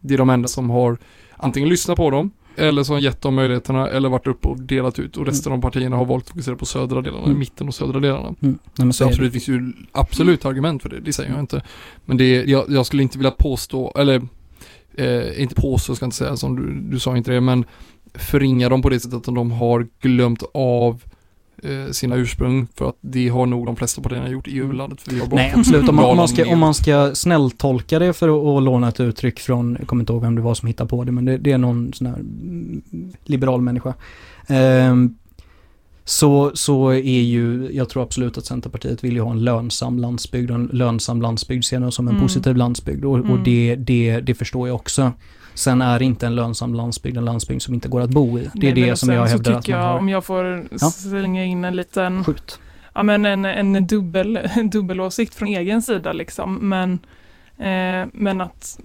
det 0.00 0.14
är 0.14 0.18
de 0.18 0.30
enda 0.30 0.48
som 0.48 0.70
har 0.70 0.98
antingen 1.36 1.68
lyssnat 1.68 1.96
på 1.96 2.10
dem 2.10 2.30
eller 2.56 2.82
som 2.82 2.92
har 2.94 3.00
gett 3.00 3.20
dem 3.20 3.34
möjligheterna 3.34 3.88
eller 3.88 4.08
varit 4.08 4.26
uppe 4.26 4.48
och 4.48 4.60
delat 4.60 4.98
ut 4.98 5.16
och 5.16 5.26
resten 5.26 5.52
av 5.52 5.60
partierna 5.60 5.96
har 5.96 6.04
valt 6.04 6.24
att 6.24 6.30
fokusera 6.30 6.56
på 6.56 6.66
södra 6.66 7.00
delarna, 7.02 7.24
Mm. 7.24 7.38
mitten 7.38 7.68
och 7.68 7.74
södra 7.74 8.00
delarna. 8.00 8.34
Mm. 8.40 8.58
Nej, 8.78 8.92
Så 8.92 8.92
så 8.92 9.04
är 9.04 9.08
det. 9.08 9.12
absolut 9.12 9.32
finns 9.32 9.48
ju 9.48 9.72
absolut 9.92 10.44
argument 10.44 10.82
för 10.82 10.88
det, 10.88 11.00
det 11.00 11.12
säger 11.12 11.30
jag 11.30 11.40
inte. 11.40 11.62
Men 12.04 12.16
det, 12.16 12.44
jag, 12.44 12.64
jag 12.68 12.86
skulle 12.86 13.02
inte 13.02 13.18
vilja 13.18 13.30
påstå, 13.30 13.92
eller 13.96 14.22
eh, 14.96 15.42
inte 15.42 15.54
påstå 15.54 15.94
ska 15.94 16.04
jag 16.04 16.06
inte 16.06 16.16
säga 16.16 16.36
som 16.36 16.56
du, 16.56 16.90
du 16.90 16.98
sa 16.98 17.16
inte 17.16 17.32
det, 17.32 17.40
men 17.40 17.64
förringa 18.14 18.68
dem 18.68 18.82
på 18.82 18.88
det 18.88 19.00
sättet 19.00 19.16
att 19.28 19.34
de 19.34 19.52
har 19.52 19.86
glömt 20.00 20.42
av 20.54 21.02
sina 21.92 22.16
ursprung 22.16 22.66
för 22.74 22.88
att 22.88 22.96
det 23.00 23.28
har 23.28 23.46
nog 23.46 23.66
de 23.66 23.76
flesta 23.76 24.02
partierna 24.02 24.28
gjort 24.28 24.48
i 24.48 24.54
huvudlandet. 24.54 25.00
För 25.00 25.10
vi 25.10 25.20
har 25.20 25.26
bara 25.26 25.36
Nej, 25.36 25.52
absolut. 25.56 25.88
Om 25.88 25.96
man, 25.96 26.04
om 26.04 26.16
man, 26.16 26.28
ska, 26.28 26.52
om 26.52 26.58
man 26.58 26.74
ska 26.74 27.10
snälltolka 27.14 27.98
det 27.98 28.12
för 28.12 28.56
att, 28.58 28.62
låna 28.62 28.88
ett 28.88 29.00
uttryck 29.00 29.40
från, 29.40 29.76
jag 29.78 29.88
kommer 29.88 30.02
inte 30.02 30.12
ihåg 30.12 30.22
vem 30.22 30.34
det 30.34 30.42
var 30.42 30.54
som 30.54 30.66
hittade 30.68 30.88
på 30.90 31.04
det, 31.04 31.12
men 31.12 31.24
det, 31.24 31.38
det 31.38 31.52
är 31.52 31.58
någon 31.58 31.92
sån 31.92 32.06
här 32.06 32.14
mm, 32.14 32.82
liberal 33.24 33.60
människa. 33.60 33.94
Ehm, 34.46 35.14
så, 36.04 36.50
så 36.54 36.88
är 36.92 37.20
ju, 37.20 37.70
jag 37.72 37.88
tror 37.88 38.02
absolut 38.02 38.38
att 38.38 38.46
Centerpartiet 38.46 39.04
vill 39.04 39.14
ju 39.14 39.20
ha 39.20 39.30
en 39.30 39.44
lönsam 39.44 39.98
landsbygd 39.98 40.50
och 40.50 40.56
en 40.56 40.70
lönsam 40.72 41.22
landsbygd 41.22 41.64
ser 41.64 41.80
jag 41.80 41.92
som 41.92 42.08
en 42.08 42.14
Mm. 42.14 42.22
positiv 42.22 42.56
landsbygd 42.56 43.04
och, 43.04 43.12
och 43.12 43.24
Mm. 43.24 43.44
det, 43.44 43.76
det, 43.76 44.20
det 44.20 44.34
förstår 44.34 44.68
jag 44.68 44.74
också. 44.74 45.12
Sen 45.54 45.82
är 45.82 46.02
inte 46.02 46.26
en 46.26 46.34
lönsam 46.34 46.74
landsbygd 46.74 47.16
en 47.16 47.24
landsbygd 47.24 47.62
som 47.62 47.74
inte 47.74 47.88
går 47.88 48.00
att 48.00 48.10
bo 48.10 48.38
i. 48.38 48.50
Det 48.54 48.68
är 48.70 48.74
Nej, 48.74 48.84
det 48.90 48.96
som 48.96 49.08
jag 49.12 49.26
hävdar 49.26 49.52
att 49.52 49.68
man 49.68 49.78
jag, 49.78 49.86
har. 49.86 49.98
om 49.98 50.08
jag 50.08 50.24
får 50.24 50.64
Ja. 50.70 50.90
slänga 50.90 51.44
in 51.44 51.64
en 51.64 51.76
liten 51.76 52.24
Skjut. 52.24 52.58
ja, 52.94 53.02
men 53.02 53.26
en, 53.26 53.44
en 53.44 53.86
dubbel, 53.86 54.36
en 54.54 54.70
dubbelåsikt 54.70 55.34
från 55.34 55.48
egen 55.48 55.82
sida 55.82 56.12
liksom. 56.12 56.68
Men, 56.68 56.92
eh, 57.58 58.08
men 58.12 58.40
att 58.40 58.78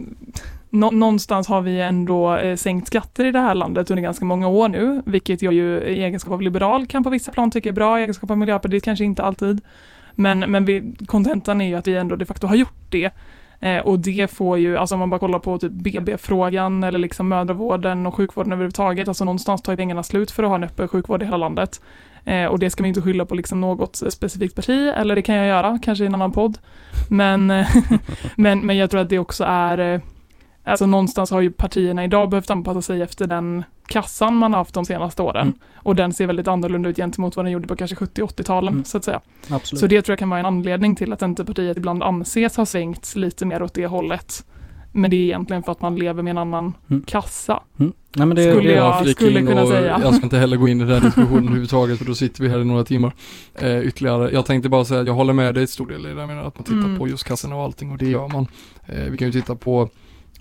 nå, 0.70 0.92
någonstans 0.92 1.48
har 1.48 1.62
vi 1.62 1.82
ändå 1.82 2.36
eh, 2.38 2.56
sänkt 2.56 2.88
skatter 2.88 3.26
i 3.26 3.32
det 3.32 3.40
här 3.40 3.56
landet 3.56 3.90
under 3.92 4.04
ganska 4.04 4.26
många 4.26 4.48
år 4.48 4.70
nu, 4.70 5.02
vilket 5.06 5.42
jag 5.42 5.54
ju 5.54 5.80
i 5.82 6.04
egenskap 6.04 6.34
av 6.34 6.42
liberal 6.42 6.86
kan 6.88 7.04
på 7.04 7.10
vissa 7.10 7.32
plan 7.32 7.52
tycka 7.52 7.70
är 7.70 7.74
bra, 7.74 8.00
i 8.00 8.02
egenskap 8.04 8.32
av 8.32 8.38
miljöpartiet 8.38 8.84
kanske 8.84 9.06
inte 9.06 9.24
alltid. 9.24 9.62
Men, 10.16 10.40
men 10.40 10.66
vi, 10.66 10.94
kontentan 11.06 11.62
är 11.62 11.68
ju 11.68 11.76
att 11.76 11.88
vi 11.88 11.96
ändå 11.98 12.16
de 12.16 12.26
facto 12.26 12.48
har 12.48 12.56
gjort 12.56 12.74
det. 12.90 13.10
Eh, 13.60 13.80
och 13.80 14.00
det 14.00 14.32
får 14.32 14.58
ju, 14.58 14.78
alltså 14.78 14.96
om 14.96 15.00
man 15.00 15.10
bara 15.10 15.20
kollar 15.20 15.40
på 15.40 15.58
typ 15.58 15.72
BB-frågan 15.72 16.84
eller 16.84 17.00
liksom 17.00 17.30
mödravården 17.30 18.06
och 18.06 18.16
sjukvården 18.16 18.52
överhuvudtaget, 18.52 19.08
alltså 19.08 19.26
någonstans 19.26 19.62
tar 19.62 19.74
ju 19.74 19.78
pengarna 19.78 20.04
slut 20.04 20.32
för 20.32 20.44
att 20.44 20.50
ha 20.50 20.56
en 20.56 20.64
öppen 20.64 20.88
sjukvård 20.88 21.22
i 21.22 21.26
hela 21.26 21.38
landet. 21.38 21.82
Eh, 22.26 22.46
och 22.46 22.60
det 22.60 22.70
ska 22.70 22.84
man 22.84 22.88
inte 22.88 23.02
skylla 23.02 23.26
på 23.26 23.36
liksom 23.36 23.62
något 23.62 23.96
specifikt 23.96 24.56
parti, 24.56 24.94
eller 24.96 25.16
det 25.16 25.22
kan 25.22 25.36
jag 25.36 25.48
göra, 25.48 25.80
kanske 25.82 26.04
i 26.04 26.08
en 26.08 26.16
annan 26.16 26.32
podd. 26.32 26.58
Men, 27.10 27.48
men, 28.36 28.60
men 28.60 28.78
jag 28.78 28.92
tror 28.92 29.02
att 29.02 29.10
det 29.10 29.20
också 29.20 29.44
är, 29.44 29.78
eh, 29.78 30.02
alltså 30.64 30.86
någonstans 30.86 31.32
har 31.32 31.42
ju 31.42 31.52
partierna 31.52 32.04
idag 32.04 32.30
behövt 32.30 32.50
anpassa 32.50 32.82
sig 32.82 33.02
efter 33.02 33.28
den 33.28 33.64
kassan 33.88 34.36
man 34.36 34.54
haft 34.54 34.74
de 34.74 34.86
senaste 34.86 35.22
åren. 35.22 35.42
Mm. 35.48 35.60
Och 35.76 35.96
den 35.96 36.14
ser 36.14 36.28
väldigt 36.28 36.48
annorlunda 36.48 36.90
ut 36.90 36.96
gentemot 36.96 37.36
vad 37.36 37.46
den 37.46 37.52
gjorde 37.52 37.68
på 37.68 37.76
kanske 37.76 37.96
70-80-talen, 37.96 38.74
Mm. 38.74 38.84
så 38.86 38.98
att 38.98 39.04
säga. 39.04 39.22
Absolut. 39.50 39.80
Så 39.80 39.88
det 39.88 40.02
tror 40.02 40.12
jag 40.14 40.20
kan 40.20 40.30
vara 40.30 40.40
en 40.40 40.46
anledning 40.46 40.96
till 40.96 41.14
att 41.14 41.20
Centerpartiet 41.20 41.78
ibland 41.78 42.04
anses 42.04 42.58
ha 42.58 42.66
svängt 42.66 43.16
lite 43.16 43.46
mer 43.46 43.62
åt 43.64 43.74
det 43.74 43.88
hållet. 43.88 44.46
Men 44.92 45.12
det 45.12 45.18
är 45.18 45.22
egentligen 45.22 45.64
för 45.64 45.72
att 45.72 45.82
man 45.82 45.96
lever 45.96 46.24
med 46.24 46.32
en 46.32 46.38
annan 46.38 46.74
Mm. 46.90 47.04
kassa. 47.08 47.64
Mm. 47.80 47.94
Nej, 48.16 48.28
men 48.28 48.36
det, 48.38 48.52
Skulle 48.52 48.70
det, 48.70 48.76
jag- 48.76 49.04
flika 49.04 49.16
skulle 49.22 49.42
kunna 49.42 49.66
säga. 49.68 50.00
Jag 50.04 50.16
ska 50.16 50.24
inte 50.24 50.38
heller 50.38 50.58
gå 50.58 50.68
in 50.68 50.82
i 50.82 50.86
den 50.86 51.02
diskussionen 51.06 51.44
överhuvudtaget 51.44 51.98
för 51.98 52.06
då 52.06 52.16
sitter 52.16 52.44
vi 52.44 52.50
här 52.50 52.60
i 52.62 52.66
några 52.66 52.84
timmar 52.84 53.14
eh, 53.56 53.80
ytterligare. 53.80 54.30
Jag 54.34 54.46
tänkte 54.46 54.70
bara 54.70 54.86
säga 54.86 55.02
att 55.02 55.08
jag 55.08 55.14
håller 55.14 55.34
med 55.34 55.54
dig 55.56 55.64
i 55.64 55.68
stor 55.68 55.88
del 55.88 56.06
i 56.06 56.14
det, 56.14 56.20
jag 56.20 56.28
menar 56.28 56.44
att 56.44 56.56
man 56.58 56.64
tittar 56.64 56.78
Mm. 56.78 56.98
på 57.00 57.08
just 57.08 57.24
kassorna 57.24 57.56
och 57.56 57.64
allting 57.64 57.92
och 57.92 57.98
det 57.98 58.06
gör 58.10 58.28
man. 58.28 58.48
Eh, 58.86 59.04
vi 59.12 59.18
kan 59.18 59.28
ju 59.28 59.32
titta 59.42 59.56
på 59.56 59.90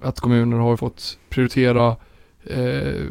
att 0.00 0.20
kommuner 0.20 0.56
har 0.58 0.76
fått 0.76 1.18
prioritera 1.28 1.96
eh, 2.46 3.02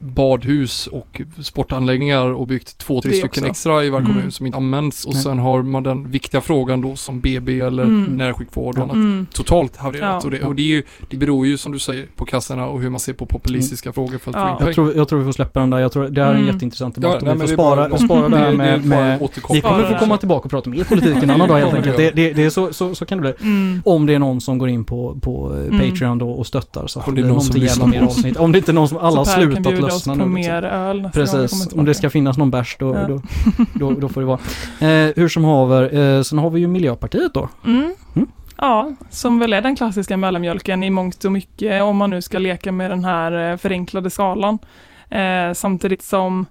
badhus 0.00 0.86
och 0.86 1.20
sportanläggningar 1.42 2.26
och 2.26 2.46
byggt 2.46 2.78
två, 2.78 3.00
tre 3.00 3.10
Det 3.10 3.16
stycken 3.16 3.42
också. 3.42 3.50
extra 3.50 3.84
i 3.84 3.90
varje 3.90 4.04
Mm. 4.04 4.16
kommun 4.16 4.32
som 4.32 4.46
inte 4.46 4.58
används 4.58 5.04
och 5.04 5.14
Nej. 5.14 5.22
sen 5.22 5.38
har 5.38 5.62
man 5.62 5.82
den 5.82 6.10
viktiga 6.10 6.40
frågan 6.40 6.80
då 6.80 6.96
som 6.96 7.20
BB 7.20 7.60
eller 7.60 7.82
Mm. 7.82 8.04
närsjukvård 8.04 8.76
och 8.78 8.82
annat 8.84 8.94
Mm. 8.96 9.26
totalt 9.32 9.76
havererat. 9.76 10.08
Ja. 10.22 10.24
Och, 10.24 10.30
det, 10.30 10.42
och 10.42 10.54
det, 10.54 10.62
är 10.62 10.66
ju, 10.66 10.82
det 11.10 11.16
beror 11.16 11.46
ju 11.46 11.56
som 11.58 11.72
du 11.72 11.78
säger 11.78 12.06
på 12.16 12.24
kassorna 12.24 12.66
och 12.66 12.80
hur 12.82 12.90
man 12.90 13.00
ser 13.00 13.12
på 13.12 13.26
populistiska 13.26 13.92
frågor 13.92 14.18
för 14.18 14.30
att 14.30 14.36
Ja. 14.36 14.56
få 14.58 14.62
in 14.62 14.66
jag, 14.66 14.74
tror, 14.74 14.96
jag 14.96 15.08
tror 15.08 15.18
vi 15.18 15.24
får 15.24 15.32
släppa 15.32 15.60
den 15.60 15.70
där. 15.70 15.78
Jag 15.78 15.92
tror 15.92 16.08
det 16.08 16.20
här 16.22 16.28
är 16.28 16.34
en 16.34 16.40
Mm. 16.40 16.54
jätteintressant 16.54 16.94
Ja, 16.96 17.00
debatt 17.00 17.22
och 17.22 17.28
men 17.28 17.38
vi 17.40 17.46
får 17.46 17.54
spara, 17.54 17.88
bara- 17.88 17.98
spara 17.98 18.28
det 18.28 18.36
här 18.36 18.52
med, 18.52 18.84
med 18.84 19.18
vi 19.52 19.60
kommer 19.60 19.92
få 19.92 19.98
komma 19.98 20.16
tillbaka 20.16 20.44
och 20.44 20.50
prata 20.50 20.70
mer 20.70 20.84
politik 20.84 21.22
en 21.22 21.30
annan 21.30 21.48
dag 21.48 21.58
helt 21.58 21.74
enkelt. 21.74 21.96
Det, 21.96 22.10
det, 22.10 22.32
det 22.32 22.44
är 22.44 22.50
så, 22.50 22.72
så, 22.72 22.94
så 22.94 23.04
kan 23.06 23.18
det 23.18 23.22
bli. 23.22 23.48
Mm. 23.48 23.82
Om 23.84 24.06
det 24.06 24.14
är 24.14 24.18
någon 24.18 24.40
som 24.40 24.58
går 24.58 24.68
in 24.68 24.84
på, 24.84 25.18
på 25.22 25.44
Mm. 25.54 25.90
Patreon 25.90 26.18
då 26.18 26.30
och 26.30 26.46
stöttar 26.46 26.86
så 26.86 27.00
får 27.00 27.12
det 27.12 27.20
är 27.20 27.22
det 27.22 27.28
någon 27.28 27.40
som 27.40 27.46
någonting 27.48 27.62
lyssnar 27.62 27.86
mer 27.86 28.02
avsnitt. 28.02 28.36
Om 28.36 28.52
det 28.52 28.58
inte 28.64 28.72
någon 28.72 28.88
som 28.88 28.98
alla 28.98 29.16
har 29.16 29.24
slutat 29.24 29.72
lyssna 29.72 30.14
nu. 30.14 30.18
liksom. 30.18 30.34
mer 30.34 30.62
öl 30.62 30.96
vi 30.96 31.02
kommer 31.02 31.12
Precis, 31.12 31.72
om 31.74 31.84
det 31.84 31.94
ska 31.94 32.10
finnas 32.10 32.38
någon 32.38 32.50
bärs 32.50 32.76
då, 32.78 32.94
Ja. 32.94 33.06
då, 33.08 33.20
då, 33.74 33.92
då 34.00 34.08
får 34.08 34.20
det 34.20 34.26
vara. 34.26 34.38
Eh, 34.80 35.12
hur 35.16 35.28
som 35.28 35.44
haver, 35.44 35.94
eh, 36.16 36.22
sen 36.22 36.38
har 36.38 36.50
vi 36.50 36.60
ju 36.60 36.66
Miljöpartiet 36.66 37.34
då. 37.34 37.48
Mm. 37.64 37.94
Mm. 38.16 38.28
Ja, 38.56 38.92
som 39.10 39.38
väl 39.38 39.52
är 39.52 39.60
den 39.62 39.76
klassiska 39.76 40.16
mellanmjölken 40.16 40.82
i 40.84 40.90
mångt 40.90 41.24
och 41.24 41.32
mycket 41.32 41.82
om 41.82 41.96
man 41.96 42.10
nu 42.10 42.22
ska 42.22 42.38
leka 42.38 42.72
med 42.72 42.90
den 42.90 43.04
här 43.04 43.50
eh, 43.52 43.56
förenklade 43.56 44.10
skalan. 44.10 44.58
Eh, 45.10 45.52
samtidigt 45.54 46.02
som 46.02 46.46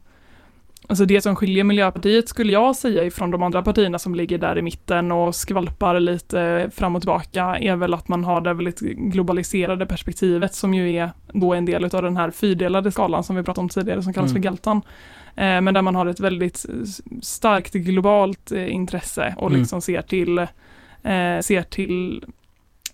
Alltså 0.88 1.06
det 1.06 1.22
som 1.22 1.36
skiljer 1.36 1.64
Miljöpartiet 1.64 2.30
skulle 2.30 2.52
jag 2.54 2.76
säga 2.76 3.04
ifrån 3.04 3.32
de 3.32 3.44
andra 3.44 3.62
partierna 3.64 4.00
som 4.00 4.16
ligger 4.16 4.38
där 4.38 4.58
i 4.58 4.62
mitten 4.62 5.12
och 5.12 5.36
skvalpar 5.36 6.00
lite 6.00 6.70
fram 6.74 6.96
och 6.96 7.02
tillbaka 7.02 7.44
är 7.60 7.76
väl 7.76 7.94
att 7.94 8.08
man 8.08 8.24
har 8.24 8.42
det 8.42 8.54
väldigt 8.54 8.80
globaliserade 8.80 9.86
perspektivet 9.86 10.54
som 10.54 10.74
ju 10.74 10.96
är 10.96 11.10
då 11.34 11.54
en 11.54 11.66
del 11.66 11.84
av 11.86 12.02
den 12.02 12.18
här 12.18 12.32
fyrdelade 12.32 12.92
skalan 12.92 13.24
som 13.24 13.36
vi 13.36 13.44
pratade 13.44 13.62
om 13.64 13.70
tidigare 13.70 14.04
som 14.04 14.14
kallas 14.14 14.32
Mm. 14.32 14.44
för 14.44 14.50
Geltan. 14.50 14.78
Eh, 15.36 15.62
men 15.62 15.74
där 15.74 15.82
man 15.82 15.96
har 15.96 16.06
ett 16.06 16.20
väldigt 16.20 16.66
starkt 17.22 17.74
globalt 17.74 18.52
eh, 18.52 18.74
intresse 18.74 19.36
och 19.38 19.48
Mm. 19.50 19.60
liksom 19.60 19.82
ser 19.82 20.02
till 20.02 20.38
eh, 20.38 21.40
ser 21.42 21.62
till 21.70 22.26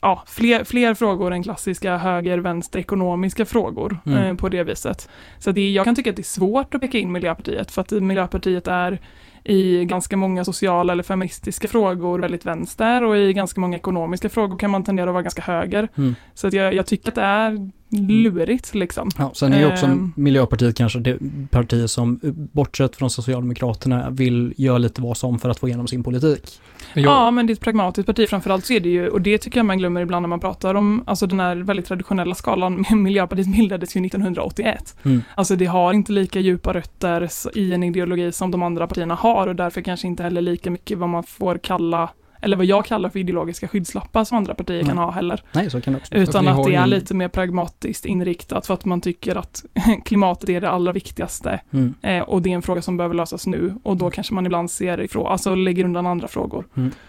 ja, 0.01 0.23
fler, 0.27 0.63
fler 0.63 0.93
frågor 0.93 1.33
än 1.33 1.43
klassiska 1.43 1.97
höger-vänster 1.97 2.79
ekonomiska 2.79 3.45
frågor 3.45 3.99
Mm. 4.05 4.23
eh, 4.23 4.35
på 4.35 4.49
det 4.49 4.63
viset. 4.63 5.09
Så 5.39 5.51
det, 5.51 5.69
jag 5.71 5.85
kan 5.85 5.95
tycka 5.95 6.09
att 6.09 6.15
det 6.15 6.21
är 6.21 6.23
svårt 6.23 6.75
att 6.75 6.81
peka 6.81 6.97
in 6.97 7.11
Miljöpartiet 7.11 7.71
för 7.71 7.81
att 7.81 7.91
Miljöpartiet 7.91 8.67
är 8.67 8.99
i 9.43 9.85
ganska 9.85 10.17
många 10.17 10.45
sociala 10.45 10.93
eller 10.93 11.03
feministiska 11.03 11.67
frågor 11.67 12.19
väldigt 12.19 12.45
vänster 12.45 13.03
och 13.03 13.17
i 13.17 13.33
ganska 13.33 13.61
många 13.61 13.77
ekonomiska 13.77 14.29
frågor 14.29 14.57
kan 14.57 14.71
man 14.71 14.83
tendera 14.83 15.09
att 15.09 15.13
vara 15.13 15.23
ganska 15.23 15.41
höger. 15.41 15.87
Mm. 15.97 16.15
Så 16.33 16.47
att 16.47 16.53
jag, 16.53 16.73
jag 16.73 16.85
tycker 16.85 17.09
att 17.09 17.15
det 17.15 17.21
är 17.21 17.69
lurigt 17.89 18.75
liksom. 18.75 19.09
Ja, 19.17 19.31
sen 19.35 19.53
är 19.53 19.59
ju 19.59 19.65
också 19.65 19.85
Ehm. 19.85 20.13
Miljöpartiet 20.15 20.77
kanske 20.77 20.99
det 20.99 21.17
parti 21.51 21.89
som, 21.89 22.19
bortsett 22.53 22.95
från 22.95 23.09
Socialdemokraterna, 23.09 24.09
vill 24.09 24.53
göra 24.57 24.77
lite 24.77 25.01
vad 25.01 25.17
som 25.17 25.39
för 25.39 25.49
att 25.49 25.59
få 25.59 25.67
igenom 25.67 25.87
sin 25.87 26.03
politik. 26.03 26.59
Jag, 26.93 27.05
Ja, 27.05 27.31
men 27.31 27.47
det 27.47 27.51
är 27.51 27.55
ett 27.55 27.61
pragmatiskt 27.61 28.05
parti. 28.05 28.29
Framförallt 28.29 28.65
så 28.65 28.73
är 28.73 28.79
det 28.79 28.89
ju, 28.89 29.07
och 29.07 29.21
det 29.21 29.37
tycker 29.37 29.59
jag 29.59 29.65
man 29.65 29.77
glömmer 29.77 30.01
ibland 30.01 30.23
när 30.23 30.27
man 30.27 30.39
pratar 30.39 30.75
om, 30.75 31.03
alltså 31.07 31.27
den 31.27 31.39
här 31.39 31.55
väldigt 31.55 31.85
traditionella 31.85 32.35
skalan. 32.35 32.85
Miljöpartiet 32.91 33.47
bildades 33.47 33.95
ju 33.95 34.05
1981. 34.05 34.95
Mm. 35.03 35.21
Alltså 35.35 35.55
det 35.55 35.65
har 35.65 35.93
inte 35.93 36.11
lika 36.11 36.39
djupa 36.39 36.73
rötter 36.73 37.29
i 37.55 37.73
en 37.73 37.83
ideologi 37.83 38.31
som 38.31 38.51
de 38.51 38.63
andra 38.63 38.87
partierna 38.87 39.15
har 39.15 39.47
och 39.47 39.55
därför 39.55 39.81
kanske 39.81 40.07
inte 40.07 40.23
heller 40.23 40.41
lika 40.41 40.71
mycket 40.71 40.97
vad 40.97 41.09
man 41.09 41.23
får 41.23 41.57
kalla 41.57 42.09
eller 42.41 42.57
vad 42.57 42.65
jag 42.65 42.85
kallar 42.85 43.09
för 43.09 43.19
ideologiska 43.19 43.67
skyddslappar 43.67 44.23
som 44.23 44.37
andra 44.37 44.53
partier 44.53 44.83
kan 44.83 44.95
Nej. 44.95 45.05
ha 45.05 45.11
heller. 45.11 45.43
Nej, 45.51 45.69
så 45.69 45.81
kan 45.81 45.93
det 45.93 45.99
också. 45.99 46.15
Utan 46.15 46.47
att 46.47 46.55
har 46.55 46.69
det 46.69 46.75
är 46.75 46.81
en- 46.83 46.89
lite 46.89 47.13
mer 47.13 47.27
pragmatiskt 47.27 48.05
inriktat 48.05 48.67
för 48.67 48.73
att 48.73 48.85
man 48.85 49.01
tycker 49.01 49.35
att 49.35 49.65
klimatet 50.05 50.49
är 50.49 50.61
det 50.61 50.69
allra 50.69 50.91
viktigaste 50.91 51.59
Mm. 51.71 51.93
eh, 52.01 52.19
och 52.23 52.41
det 52.41 52.49
är 52.51 52.55
en 52.55 52.61
fråga 52.61 52.81
som 52.81 52.97
behöver 52.97 53.15
lösas 53.15 53.47
nu 53.47 53.73
och 53.83 53.97
då 53.97 54.09
kanske 54.09 54.33
man 54.33 54.45
ibland 54.45 54.71
ser 54.71 55.01
ifrån, 55.01 55.27
alltså 55.27 55.55
lägger 55.55 55.83
undan 55.85 56.07
andra 56.07 56.27
frågor. 56.27 56.65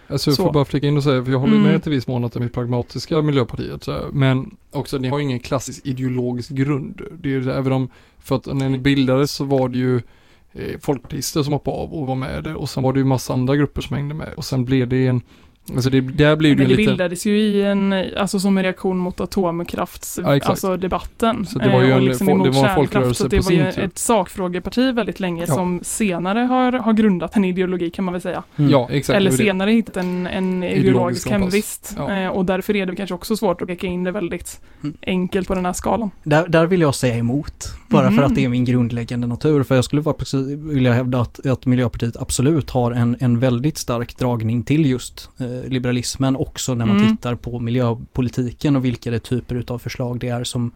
alltså 0.07 0.29
jag 0.29 0.37
så. 0.37 0.43
får 0.43 0.53
bara 0.53 0.65
flika 0.65 0.87
in 0.87 0.97
och 0.97 1.03
säga, 1.03 1.23
för 1.25 1.31
jag 1.31 1.39
håller 1.39 1.55
Mm. 1.57 1.71
med 1.71 1.83
till 1.83 1.91
viss 1.91 2.07
mån 2.07 2.23
att 2.23 2.33
de 2.33 2.43
är 2.43 2.47
pragmatiska 2.47 3.21
Miljöpartiet, 3.21 3.87
men 4.11 4.55
också 4.71 4.97
ni 4.97 5.07
har 5.07 5.19
ingen 5.19 5.39
klassisk 5.39 5.85
ideologisk 5.85 6.49
grund. 6.51 7.01
Det 7.19 7.33
är 7.33 7.49
även 7.49 7.71
om, 7.73 7.89
för 8.19 8.35
att 8.35 8.45
när 8.45 8.69
ni 8.69 8.77
bildades 8.77 9.31
så 9.31 9.43
var 9.43 9.69
det 9.69 9.77
ju 9.77 10.01
Eh, 10.53 10.79
folkpartister 10.79 11.43
som 11.43 11.53
hoppade 11.53 11.77
av 11.77 11.93
och 11.93 12.07
var 12.07 12.15
med 12.15 12.43
där. 12.43 12.55
Och 12.55 12.69
sen 12.69 12.83
var 12.83 12.93
det 12.93 12.99
ju 12.99 13.05
massa 13.05 13.33
andra 13.33 13.55
grupper 13.55 13.81
som 13.81 13.95
hängde 13.95 14.15
med. 14.15 14.33
Och 14.37 14.45
sen 14.45 14.65
blev 14.65 14.87
det 14.87 15.07
en, 15.07 15.21
alltså 15.75 15.89
det, 15.89 16.01
där 16.01 16.35
blev 16.35 16.57
det 16.57 16.63
det 16.63 16.67
lite 16.69 16.77
bildades 16.89 17.25
ju 17.25 17.37
i 17.39 17.61
en, 17.63 17.93
alltså 18.17 18.39
som 18.39 18.57
en 18.57 18.63
reaktion 18.63 18.97
mot 18.97 19.21
atomkrafts, 19.21 20.19
Ja, 20.23 20.39
alltså 20.43 20.77
debatten. 20.77 21.45
Så 21.45 21.59
det 21.59 21.69
var 21.69 21.81
ju 21.81 21.89
Eh, 21.91 21.95
en- 21.97 22.05
liksom 22.05 22.27
det 22.27 22.33
var 22.33 22.45
en 22.47 22.53
kärnkraft, 22.53 22.75
folkrörelse 22.75 23.27
det 23.27 23.37
på 23.37 23.43
var 23.43 23.51
ju 23.51 23.67
ett 23.67 23.97
sakfrågeparti 23.97 24.93
väldigt 24.95 25.19
länge 25.19 25.45
Ja. 25.47 25.53
som 25.55 25.79
senare 25.83 26.39
har, 26.39 26.71
har 26.71 26.93
grundat 26.93 27.35
en 27.35 27.45
ideologi 27.45 27.89
kan 27.89 28.05
man 28.05 28.11
väl 28.11 28.21
säga. 28.21 28.43
Mm. 28.55 28.71
Ja, 28.71 28.87
exakt. 28.91 29.17
Eller 29.17 29.31
senare 29.31 29.71
hittat 29.71 29.97
en, 29.97 30.27
en 30.27 30.63
Ideologisk 30.63 31.29
hemvist. 31.29 31.95
Ja. 31.97 32.11
Eh, 32.17 32.27
och 32.29 32.45
därför 32.45 32.75
är 32.75 32.85
det 32.85 32.95
kanske 32.95 33.13
också 33.13 33.35
svårt 33.37 33.61
att 33.61 33.67
peka 33.67 33.87
in 33.87 34.03
det 34.03 34.11
väldigt 34.11 34.61
Mm. 34.83 34.95
enkelt 35.07 35.47
på 35.47 35.55
den 35.55 35.65
här 35.65 35.73
skalan. 35.73 36.11
Där, 36.23 36.47
där 36.47 36.65
vill 36.65 36.81
jag 36.81 36.95
säga 36.95 37.15
emot. 37.17 37.67
Bara 37.89 38.09
Mhm. 38.09 38.17
för 38.17 38.23
att 38.23 38.35
det 38.35 38.43
är 38.45 38.49
min 38.49 38.65
grundläggande 38.65 39.27
natur. 39.27 39.63
För 39.63 39.75
jag 39.75 39.85
skulle 39.85 40.01
vara 40.01 40.15
precis, 40.15 40.47
vilja 40.57 40.93
hävda 40.93 41.21
att, 41.21 41.45
att 41.45 41.65
Miljöpartiet 41.65 42.17
absolut 42.17 42.69
har 42.69 42.91
en, 42.91 43.15
en 43.19 43.39
väldigt 43.39 43.77
stark 43.77 44.17
dragning 44.17 44.63
till 44.63 44.85
just 44.85 45.29
eh, 45.39 45.45
liberalismen 45.67 46.35
också 46.35 46.75
när 46.75 46.85
man 46.85 46.97
Mm. 46.97 47.17
tittar 47.17 47.35
på 47.35 47.59
miljöpolitiken 47.59 48.75
och 48.75 48.85
vilka 48.85 49.11
det 49.11 49.19
typer 49.19 49.55
utav 49.55 49.79
förslag 49.79 50.19
det 50.19 50.27
är 50.29 50.43
som, 50.43 50.71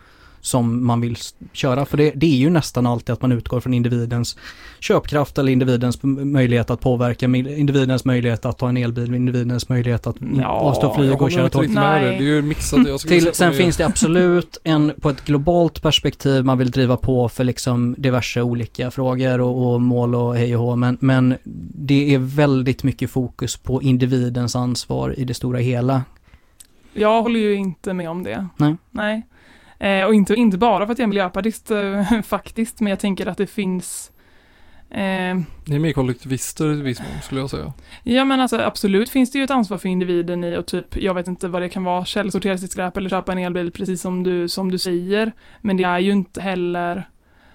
som 0.45 0.85
man 0.85 1.01
vill 1.01 1.17
köra. 1.53 1.85
För 1.85 1.97
det, 1.97 2.11
det 2.15 2.25
är 2.25 2.37
ju 2.37 2.49
nästan 2.49 2.87
alltid 2.87 3.13
att 3.13 3.21
man 3.21 3.31
utgår 3.31 3.59
från 3.59 3.73
individens 3.73 4.37
köpkraft 4.79 5.37
eller 5.37 5.51
individens 5.51 5.99
möjlighet 6.03 6.69
att 6.69 6.81
påverka, 6.81 7.25
individens 7.25 8.05
möjlighet 8.05 8.45
att 8.45 8.57
ta 8.57 8.69
en 8.69 8.77
elbil, 8.77 9.15
individens 9.15 9.69
möjlighet 9.69 10.07
att 10.07 10.15
Ja, 10.37 10.47
avstå 10.47 10.95
flyg 10.95 11.21
och 11.21 11.31
köra 11.31 11.49
tåg. 11.49 11.69
Nej. 11.69 12.03
dig. 12.03 12.17
Det 12.17 12.23
är 12.23 12.27
ju 12.27 12.41
mixat. 12.41 12.87
Jag 12.87 12.99
Till, 12.99 13.33
sen 13.33 13.51
det 13.51 13.57
finns 13.57 13.77
det 13.77 13.85
absolut 13.85 14.57
en, 14.63 14.91
på 15.01 15.09
ett 15.09 15.25
globalt 15.25 15.81
perspektiv, 15.81 16.45
man 16.45 16.57
vill 16.57 16.71
driva 16.71 16.97
på 16.97 17.29
för 17.29 17.43
liksom 17.43 17.95
diverse 17.97 18.41
olika 18.41 18.91
frågor 18.91 19.41
och, 19.41 19.73
och 19.73 19.81
mål 19.81 20.15
och 20.15 20.35
hej 20.35 20.55
och 20.55 20.63
hå, 20.63 20.75
men, 20.75 20.97
men 21.01 21.35
det 21.75 22.13
är 22.13 22.19
väldigt 22.19 22.83
mycket 22.83 23.09
fokus 23.09 23.57
på 23.57 23.81
individens 23.81 24.55
ansvar 24.55 25.19
i 25.19 25.23
det 25.23 25.33
stora 25.33 25.59
hela. 25.59 26.03
Jag 26.93 27.21
håller 27.21 27.39
ju 27.39 27.53
inte 27.55 27.93
med 27.93 28.09
om 28.09 28.23
det. 28.23 28.47
Nej. 28.57 28.75
Nej. 28.91 29.23
Eh, 29.79 30.05
och 30.05 30.13
inte, 30.13 30.33
inte 30.33 30.57
bara 30.57 30.85
för 30.85 30.93
att 30.93 30.99
jag 30.99 31.03
är 31.03 31.09
miljöpartist 31.09 31.71
eh, 31.71 32.21
faktiskt, 32.23 32.79
men 32.79 32.89
jag 32.89 32.99
tänker 32.99 33.27
att 33.27 33.37
det 33.37 33.47
finns 33.47 34.11
eh, 34.89 35.35
Ni 35.65 35.75
är 35.75 35.79
mer 35.79 35.93
kollektivister 35.93 36.73
i 36.73 36.81
viss 36.81 36.99
mån 36.99 37.21
skulle 37.23 37.41
jag 37.41 37.49
säga. 37.49 37.73
Ja 38.03 38.25
men 38.25 38.39
alltså 38.39 38.57
absolut 38.57 39.09
finns 39.09 39.31
det 39.31 39.37
ju 39.37 39.43
ett 39.43 39.51
ansvar 39.51 39.77
för 39.77 39.89
individen 39.89 40.43
i 40.43 40.57
och 40.57 40.65
typ, 40.65 40.97
jag 40.97 41.13
vet 41.13 41.27
inte 41.27 41.47
vad 41.47 41.61
det 41.61 41.69
kan 41.69 41.83
vara, 41.83 42.05
källsortera 42.05 42.57
sitt 42.57 42.71
skräp 42.71 42.97
eller 42.97 43.09
köpa 43.09 43.31
en 43.31 43.37
elbil 43.37 43.71
precis 43.71 44.01
som 44.01 44.23
du, 44.23 44.47
som 44.49 44.71
du 44.71 44.77
säger. 44.77 45.31
Men 45.61 45.77
det 45.77 45.83
är 45.83 45.99
ju 45.99 46.11
inte 46.11 46.41
heller, 46.41 47.09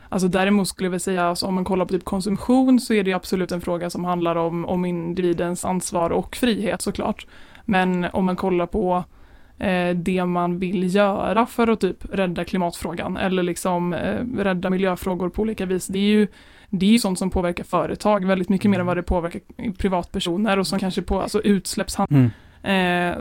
alltså 0.09 0.29
däremot 0.29 0.69
skulle 0.69 0.87
jag 0.87 0.91
väl 0.91 1.01
säga, 1.01 1.25
alltså, 1.25 1.47
om 1.47 1.55
man 1.55 1.65
kollar 1.65 1.85
på 1.85 1.93
typ 1.93 2.05
konsumtion 2.05 2.81
så 2.81 2.95
är 2.95 3.05
det 3.05 3.11
ju 3.11 3.17
absolut 3.17 3.53
en 3.53 3.61
fråga 3.61 3.91
som 3.91 4.05
handlar 4.05 4.37
om, 4.37 4.65
om 4.65 4.85
individens 4.85 5.65
ansvar 5.65 6.11
och 6.11 6.37
frihet 6.37 6.83
såklart. 6.83 7.27
Men 7.65 8.07
om 8.13 8.25
man 8.25 8.37
kollar 8.37 8.67
på 8.67 9.05
eh, 9.61 9.97
det 9.97 10.25
man 10.25 10.59
vill 10.59 10.95
göra 10.95 11.47
för 11.47 11.69
att 11.69 11.81
typ 11.81 12.05
rädda 12.13 12.45
klimatfrågan 12.45 13.17
eller 13.17 13.43
liksom 13.43 13.93
eh, 13.93 14.25
rädda 14.39 14.71
miljöfrågor 14.71 15.29
på 15.29 15.43
olika 15.43 15.67
vis, 15.67 15.87
det 15.87 15.99
är 15.99 16.03
ju 16.03 16.27
det 16.73 16.87
är 16.87 16.91
ju 16.91 16.99
sånt 16.99 17.19
som 17.19 17.31
påverkar 17.31 17.65
företag 17.65 18.27
väldigt 18.27 18.49
mycket 18.49 18.71
mer 18.71 18.81
än 18.81 18.87
vad 18.87 18.97
det 18.97 19.03
påverkar 19.03 19.41
privatpersoner 19.79 20.59
och 20.59 20.67
som 20.67 20.79
kanske 20.79 21.03
på 21.03 21.21
alltså 21.21 21.41
utsläppshandel. 21.41 22.31
Mm. 22.63 23.11
Eh, 23.13 23.19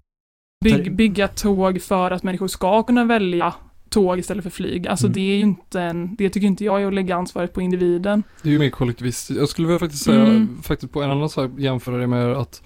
bygg, 0.66 0.96
bygga 0.96 1.28
tåg 1.28 1.82
för 1.82 2.12
att 2.12 2.24
människor 2.24 2.48
ska 2.48 2.84
kunna 2.84 3.06
välja 3.06 3.54
tåg 3.90 4.20
istället 4.20 4.44
för 4.44 4.50
flyg. 4.52 4.88
Alltså 4.88 5.06
Mm. 5.08 5.14
det 5.14 5.22
är 5.22 5.36
ju 5.36 5.42
inte 5.42 5.82
en, 5.82 6.16
det 6.16 6.30
tycker 6.30 6.48
inte 6.48 6.66
jag 6.66 6.82
är 6.82 6.88
att 6.88 6.94
lägga 6.94 7.16
ansvaret 7.16 7.54
på 7.54 7.62
individen. 7.62 8.24
Det 8.44 8.50
är 8.50 8.54
ju 8.54 8.60
mer 8.60 8.70
kollektivistiskt. 8.70 9.40
Jag 9.40 9.50
skulle 9.50 9.68
vilja 9.68 9.80
faktiskt 9.80 10.04
säga, 10.04 10.26
Mm. 10.26 10.62
faktiskt 10.64 10.94
på 10.94 11.02
en 11.02 11.12
annan 11.12 11.30
sak 11.30 11.52
jämföra 11.58 11.98
det 11.98 12.08
med 12.08 12.32
att 12.32 12.64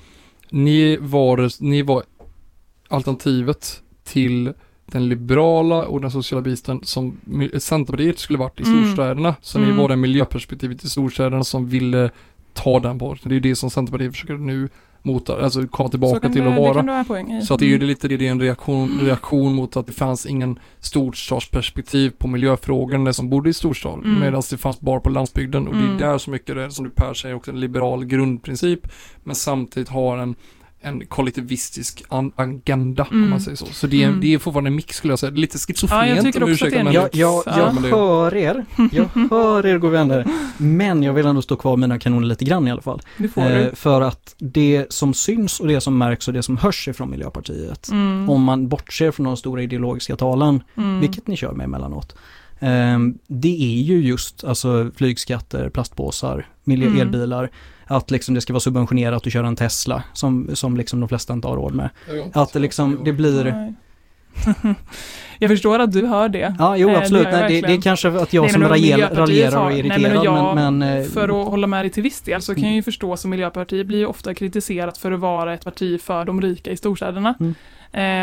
ni 0.50 0.98
var, 0.98 1.64
ni 1.64 1.82
var 1.82 2.04
alternativet 2.94 3.82
till 4.04 4.54
den 4.86 5.10
liberala 5.10 5.86
och 5.86 6.02
den 6.02 6.12
sociala 6.12 6.42
biten 6.42 6.80
som 6.84 7.18
Centerpartiet 7.60 8.20
skulle 8.20 8.40
varit 8.40 8.60
i 8.60 8.64
Mm. 8.64 8.84
storstäderna. 8.86 9.36
Så 9.42 9.60
ni 9.60 9.66
Mm. 9.66 9.78
var 9.78 9.90
det 9.90 9.96
miljöperspektivet 9.96 10.84
i 10.84 10.90
storstäderna 10.90 11.44
som 11.44 11.68
ville 11.70 12.10
ta 12.54 12.80
den 12.80 12.98
bort. 12.98 13.20
Det 13.24 13.36
är 13.36 13.40
det 13.40 13.56
som 13.56 13.70
Centerpartiet 13.70 14.12
försöker 14.12 14.34
nu 14.34 14.70
mota, 15.06 15.44
alltså 15.44 15.68
komma 15.68 15.90
tillbaka 15.90 16.30
till 16.30 16.42
det, 16.42 16.48
att 16.50 16.56
det 16.56 16.62
vara. 16.62 17.42
Så 17.42 17.54
att 17.54 17.60
det 17.60 17.66
är 17.66 17.68
ju 17.70 17.76
Mm. 17.76 17.88
lite 17.88 18.08
det, 18.08 18.18
det 18.18 18.28
är 18.28 18.32
en 18.32 18.42
reaktion, 18.42 19.00
reaktion 19.02 19.54
mot 19.56 19.78
att 19.78 19.88
det 19.88 19.94
fanns 19.94 20.26
ingen 20.26 20.60
storstadsperspektiv 20.80 22.10
på 22.18 22.28
miljöfrågorna 22.28 23.14
som 23.14 23.30
bodde 23.30 23.50
i 23.50 23.54
storstad. 23.54 24.00
Mm. 24.06 24.20
Medan 24.20 24.42
det 24.50 24.58
fanns 24.58 24.80
bara 24.80 25.00
på 25.00 25.10
landsbygden 25.10 25.68
och 25.68 25.74
Mm. 25.74 25.98
det 25.98 26.06
är 26.06 26.10
där 26.12 26.18
så 26.18 26.30
mycket 26.32 26.56
det 26.56 26.64
är, 26.64 26.70
som 26.70 26.86
du 26.86 26.92
Per 26.92 27.14
säger, 27.14 27.36
också 27.36 27.52
en 27.52 27.60
liberal 27.60 28.06
grundprincip. 28.06 28.88
Men 29.24 29.36
samtidigt 29.36 29.90
har 29.90 30.18
en, 30.18 30.36
en 30.84 31.06
kollektivistisk 31.06 32.04
agenda 32.36 33.04
om 33.12 33.18
Mm. 33.18 33.30
man 33.30 33.42
säger 33.42 33.58
så. 33.58 33.66
Så 33.66 33.88
det 33.88 34.04
är, 34.04 34.08
Mm. 34.08 34.22
det 34.22 34.34
är 34.34 34.38
fortfarande 34.40 34.68
en 34.70 34.76
mix 34.76 34.96
skulle 34.98 35.12
jag 35.12 35.20
säga. 35.20 35.32
Lite 35.32 35.58
schizofrent 35.58 36.08
Ja, 36.10 36.16
jag 36.16 36.26
tycker 36.26 36.44
om 36.44 36.48
du 36.50 36.54
också 36.54 36.66
en 36.66 36.84
men 36.86 36.94
Jag, 36.94 37.04
jag, 37.04 37.44
Ja, 37.46 37.58
jag 37.58 37.84
det- 37.84 37.90
hör 37.90 38.36
er, 38.36 38.66
jag 38.92 39.06
hör 39.30 39.66
er 39.66 39.78
goda 39.78 39.92
vänner, 39.92 40.26
men 40.58 41.04
jag 41.04 41.14
vill 41.14 41.26
ändå 41.26 41.42
stå 41.42 41.56
kvar 41.56 41.78
med 41.78 41.90
mina 41.90 42.00
kanoner 42.00 42.28
lite 42.28 42.46
grann 42.46 42.68
i 42.68 42.72
alla 42.72 42.82
fall. 42.82 43.02
Det 43.18 43.28
får 43.28 43.42
Eh, 43.42 43.48
du. 43.58 43.72
för 43.76 44.02
att 44.02 44.36
det 44.40 44.86
som 44.90 45.14
syns 45.14 45.60
och 45.60 45.68
det 45.68 45.82
som 45.82 45.98
märks 45.98 46.28
och 46.28 46.34
det 46.34 46.44
som 46.44 46.58
hörs 46.58 46.88
ifrån 46.88 47.12
Miljöpartiet, 47.12 47.90
Mm. 47.92 48.30
om 48.30 48.44
man 48.44 48.68
bortser 48.68 49.12
från 49.12 49.26
de 49.26 49.38
stora 49.38 49.62
ideologiska 49.62 50.16
talen, 50.16 50.64
Mm. 50.78 51.00
vilket 51.00 51.28
ni 51.28 51.38
kör 51.38 51.52
med 51.52 51.64
emellanåt, 51.64 52.16
eh, 52.60 53.00
det 53.28 53.64
är 53.78 53.82
ju 53.84 54.02
just 54.08 54.44
alltså 54.44 54.92
flygskatter, 54.96 55.70
plastpåsar, 55.70 56.48
miljö, 56.64 56.88
Mm. 56.88 57.00
elbilar, 57.02 57.50
att 57.88 58.12
liksom 58.12 58.36
det 58.36 58.42
ska 58.42 58.54
vara 58.54 58.60
subventionerat 58.62 59.28
att 59.28 59.34
köra 59.34 59.48
en 59.48 59.56
Tesla 59.56 60.04
som, 60.14 60.50
som 60.54 60.78
liksom 60.78 61.00
de 61.00 61.10
flesta 61.10 61.34
inte 61.34 61.48
har 61.48 61.56
råd 61.56 61.76
med. 61.76 61.90
Att 62.34 62.54
det 62.54 62.60
liksom, 62.60 63.00
det 63.06 63.14
blir, 63.14 63.74
jag 65.40 65.50
förstår 65.50 65.80
att 65.80 65.92
du 65.92 66.06
hör 66.08 66.30
det. 66.30 66.56
ja 66.60 66.78
jo 66.78 66.88
Eh, 66.90 66.94
det 66.94 67.00
absolut, 67.00 67.24
jag 67.24 67.32
nej, 67.32 67.62
det, 67.62 67.68
det 67.68 67.74
är 67.74 67.82
kanske 67.82 68.08
att 68.08 68.34
jag 68.34 68.42
Nej, 68.42 68.52
som 68.52 68.64
raljerar 68.64 69.22
och 69.22 69.30
är 69.30 69.84
nej, 69.84 69.84
men 69.84 69.86
irriterad, 69.86 70.26
jag- 70.26 70.56
men, 70.56 70.78
men, 70.78 70.98
eh, 71.02 71.06
För 71.08 71.42
att 71.42 71.48
hålla 71.48 71.68
med 71.68 71.86
dig 71.86 71.90
till 71.90 72.04
viss 72.04 72.22
del 72.22 72.42
så 72.42 72.56
kan 72.56 72.64
jag 72.64 72.74
ju 72.74 72.84
förstå 72.84 73.18
som 73.18 73.30
Miljöpartiet 73.32 73.88
blir 73.88 73.98
ju 73.98 74.06
ofta 74.06 74.34
kritiserat 74.34 74.98
för 74.98 75.12
att 75.12 75.20
vara 75.20 75.54
ett 75.54 75.64
parti 75.64 76.02
för 76.02 76.26
de 76.26 76.42
rika 76.42 76.72
i 76.72 76.78
storstäderna. 76.78 77.34
Mm. 77.40 77.56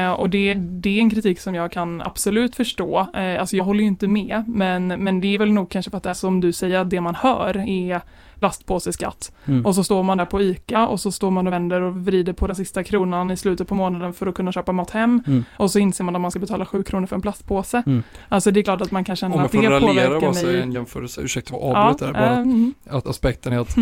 Eh, 0.09 0.13
och 0.13 0.31
det, 0.31 0.55
det 0.55 0.99
är 0.99 1.01
en 1.01 1.11
kritik 1.11 1.41
som 1.41 1.55
jag 1.55 1.73
kan 1.73 2.03
absolut 2.03 2.57
förstå. 2.57 3.07
Eh, 3.15 3.41
alltså 3.41 3.57
jag 3.57 3.65
håller 3.65 3.81
ju 3.81 3.87
inte 3.87 4.09
med, 4.09 4.45
men, 4.49 4.87
men 4.87 5.21
det 5.21 5.35
är 5.35 5.39
väl 5.39 5.53
nog 5.53 5.71
kanske 5.71 5.91
för 5.91 5.97
att 5.97 6.03
det 6.03 6.11
är 6.11 6.15
som 6.15 6.41
du 6.41 6.53
säger, 6.53 6.79
att 6.79 6.91
det 6.91 7.01
man 7.01 7.15
hör 7.15 7.57
är 7.69 8.01
plastpåseskatt. 8.41 9.33
mm. 9.45 9.67
Och 9.67 9.75
så 9.75 9.85
står 9.85 10.03
man 10.03 10.19
där 10.19 10.25
på 10.25 10.43
ICA 10.43 10.87
och 10.87 11.01
så 11.01 11.13
står 11.13 11.31
man 11.31 11.47
och 11.47 11.53
vänder 11.53 11.81
och 11.81 11.97
vrider 11.97 12.33
på 12.33 12.47
den 12.47 12.57
sista 12.57 12.85
kronan 12.85 13.31
i 13.31 13.37
slutet 13.37 13.69
på 13.69 13.75
månaden 13.75 14.13
för 14.13 14.27
att 14.27 14.35
kunna 14.35 14.53
köpa 14.53 14.73
mat 14.73 14.91
hem. 14.91 15.23
Mm. 15.27 15.45
Och 15.57 15.71
så 15.71 15.79
inser 15.79 16.05
man 16.05 16.17
att 16.17 16.21
man 16.23 16.31
ska 16.31 16.41
betala 16.41 16.67
sju 16.67 16.83
kronor 16.83 17.07
för 17.07 17.17
en 17.17 17.23
plastpåse. 17.23 17.83
Mm. 17.87 18.03
Alltså 18.29 18.51
det 18.51 18.61
är 18.61 18.65
klart 18.65 18.81
att 18.81 18.91
man 18.91 19.05
kan 19.05 19.17
känna 19.17 19.35
Om 19.35 19.41
jag 19.41 19.47
att 19.47 19.53
får 19.53 19.63
det 19.63 19.71
raljera 19.71 20.07
påverkar 20.07 20.27
bara 20.27 20.35
säga 20.35 20.53
mig. 20.53 20.63
en 20.63 20.73
jämförelse, 20.73 21.21
ursäkta 21.21 21.53
vad 21.57 21.77
avbröt 21.77 21.99
där 21.99 22.13
bara. 22.13 22.37
mm. 22.37 22.75
att 22.91 23.07
aspekten 23.07 23.53
är 23.53 23.59
att, 23.59 23.77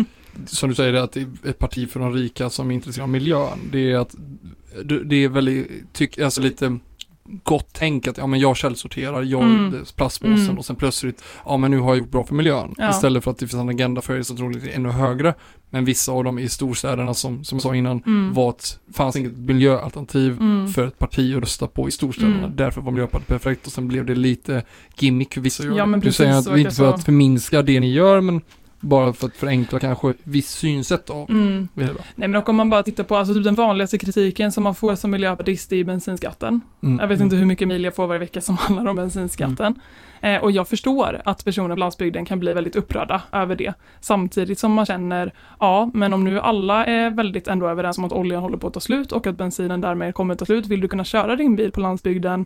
som 0.45 0.69
du 0.69 0.75
säger, 0.75 0.93
det 0.93 1.03
att 1.03 1.11
det 1.11 1.21
är 1.21 1.49
ett 1.49 1.59
parti 1.59 1.89
för 1.89 1.99
de 1.99 2.13
rika 2.13 2.49
som 2.49 2.71
är 2.71 2.75
intresserade 2.75 3.03
av 3.03 3.09
miljön. 3.09 3.59
Det 3.71 3.91
är 3.91 3.97
att, 3.97 4.15
det 4.85 5.03
det 5.03 5.15
är 5.15 5.29
väldigt, 5.29 5.93
tyck, 5.93 6.19
alltså 6.19 6.41
lite 6.41 6.79
gott 7.43 7.69
tänk 7.73 8.07
att, 8.07 8.17
ja 8.17 8.27
men 8.27 8.39
jag 8.39 8.57
källsorterar, 8.57 9.23
jag 9.23 9.43
Mm. 9.43 9.85
plastpåsen 9.95 10.33
Mm. 10.45 10.57
och 10.57 10.65
sen 10.65 10.75
plötsligt, 10.75 11.23
ja 11.45 11.57
men 11.57 11.71
nu 11.71 11.79
har 11.79 11.89
jag 11.89 11.97
gjort 11.97 12.11
bra 12.11 12.23
för 12.23 12.35
miljön. 12.35 12.73
Ja. 12.77 12.89
Istället 12.89 13.23
för 13.23 13.31
att 13.31 13.37
det 13.37 13.47
finns 13.47 13.61
en 13.61 13.69
agenda 13.69 14.01
för 14.01 14.17
det 14.17 14.23
som 14.23 14.37
troligt 14.37 14.63
är 14.63 14.75
ännu 14.75 14.89
högre. 14.89 15.33
Men 15.71 15.85
vissa 15.85 16.11
av 16.11 16.23
dem 16.23 16.39
i 16.39 16.49
storstäderna 16.49 17.13
som, 17.13 17.43
som 17.43 17.55
jag 17.55 17.61
sa 17.63 17.75
innan, 17.75 18.03
Mm. 18.05 18.33
var 18.33 18.49
ett, 18.49 18.79
fanns 18.93 19.15
inget 19.15 19.37
miljöalternativ 19.37 20.37
Mm. 20.39 20.67
för 20.67 20.87
ett 20.87 20.99
parti 20.99 21.35
att 21.35 21.41
rösta 21.41 21.67
på 21.67 21.87
i 21.87 21.91
storstäderna. 21.91 22.37
Mm. 22.37 22.55
Därför 22.55 22.81
var 22.81 22.91
Miljöpartiet 22.91 23.27
perfekt 23.27 23.65
och 23.67 23.71
sen 23.73 23.87
blev 23.87 24.05
det 24.05 24.15
lite 24.15 24.63
gimmick 24.99 25.33
för 25.33 25.41
vissa. 25.41 25.63
Ja, 25.63 25.85
men 25.85 25.99
du 25.99 26.11
säger 26.11 26.33
att 26.39 26.47
vi 26.51 26.59
inte 26.61 26.75
för 26.75 26.93
att 26.93 27.03
förminska 27.03 27.61
det 27.61 27.79
ni 27.79 27.93
gör, 27.93 28.21
men 28.21 28.41
bara 28.79 29.13
för 29.13 29.27
att 29.27 29.35
förenkla 29.35 29.79
kanske 29.79 30.13
viss 30.23 30.49
synsätt 30.51 31.09
av 31.09 31.29
Mm. 31.29 31.67
det 31.73 31.83
hela. 31.83 31.99
Nej 32.15 32.27
men 32.27 32.35
och 32.41 32.49
om 32.49 32.55
man 32.55 32.69
bara 32.69 32.83
tittar 32.83 33.03
på, 33.03 33.15
alltså 33.15 33.33
typ 33.33 33.43
den 33.43 33.55
vanligaste 33.55 33.97
kritiken 33.97 34.51
som 34.51 34.63
man 34.63 34.75
får 34.75 34.95
som 34.95 35.11
miljöpartist 35.11 35.71
är 35.71 35.75
ju 35.75 35.83
bensinskatten. 35.83 36.61
Mm. 36.83 36.99
Jag 36.99 37.07
vet 37.07 37.19
inte 37.19 37.35
hur 37.35 37.45
mycket 37.45 37.67
mil 37.67 37.83
jag 37.83 37.95
får 37.95 38.07
varje 38.07 38.19
vecka 38.19 38.41
som 38.41 38.57
handlar 38.59 38.87
om 38.87 38.95
bensinskatten. 38.95 39.79
Eh, 40.21 40.37
och 40.43 40.51
jag 40.51 40.67
förstår 40.67 41.21
att 41.25 41.45
personer 41.45 41.75
på 41.75 41.79
landsbygden 41.79 42.25
kan 42.25 42.39
bli 42.39 42.53
väldigt 42.53 42.75
upprörda 42.75 43.21
över 43.31 43.55
det. 43.55 43.73
Samtidigt 44.01 44.59
som 44.59 44.73
man 44.73 44.85
känner, 44.85 45.33
ja 45.59 45.91
men 45.93 46.13
om 46.13 46.23
nu 46.23 46.39
alla 46.39 46.85
är 46.85 47.09
väldigt 47.09 47.47
ändå 47.47 47.67
överens 47.67 47.97
om 47.97 48.03
att 48.03 48.11
oljan 48.13 48.41
håller 48.41 48.57
på 48.57 48.67
att 48.67 48.73
ta 48.73 48.79
slut 48.79 49.11
och 49.11 49.27
att 49.27 49.37
bensinen 49.37 49.81
därmed 49.81 50.13
kommer 50.15 50.33
att 50.33 50.39
ta 50.39 50.45
slut, 50.45 50.67
vill 50.67 50.81
du 50.81 50.87
kunna 50.87 51.03
köra 51.03 51.35
din 51.35 51.55
bil 51.55 51.71
på 51.71 51.79
landsbygden 51.79 52.45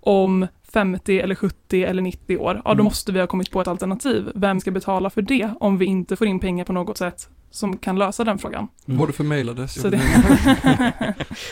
om 0.00 0.46
50 0.72 1.20
eller 1.20 1.34
70 1.34 1.84
eller 1.84 2.02
90 2.02 2.36
år, 2.38 2.54
ja 2.64 2.70
då 2.70 2.72
Mm. 2.72 2.84
måste 2.84 3.12
vi 3.12 3.20
ha 3.20 3.26
kommit 3.26 3.50
på 3.50 3.60
ett 3.60 3.68
alternativ. 3.68 4.30
Vem 4.34 4.60
ska 4.60 4.70
betala 4.70 5.10
för 5.10 5.22
det 5.22 5.50
om 5.60 5.78
vi 5.78 5.84
inte 5.86 6.16
får 6.16 6.26
in 6.26 6.38
pengar 6.40 6.64
på 6.64 6.72
något 6.72 6.98
sätt 6.98 7.28
som 7.50 7.76
kan 7.76 7.98
lösa 7.98 8.24
den 8.24 8.38
frågan? 8.38 8.68
Mm. 8.88 9.06
Du 9.06 9.12
för 9.12 9.24
mailadress? 9.24 9.74
Det... 9.74 9.90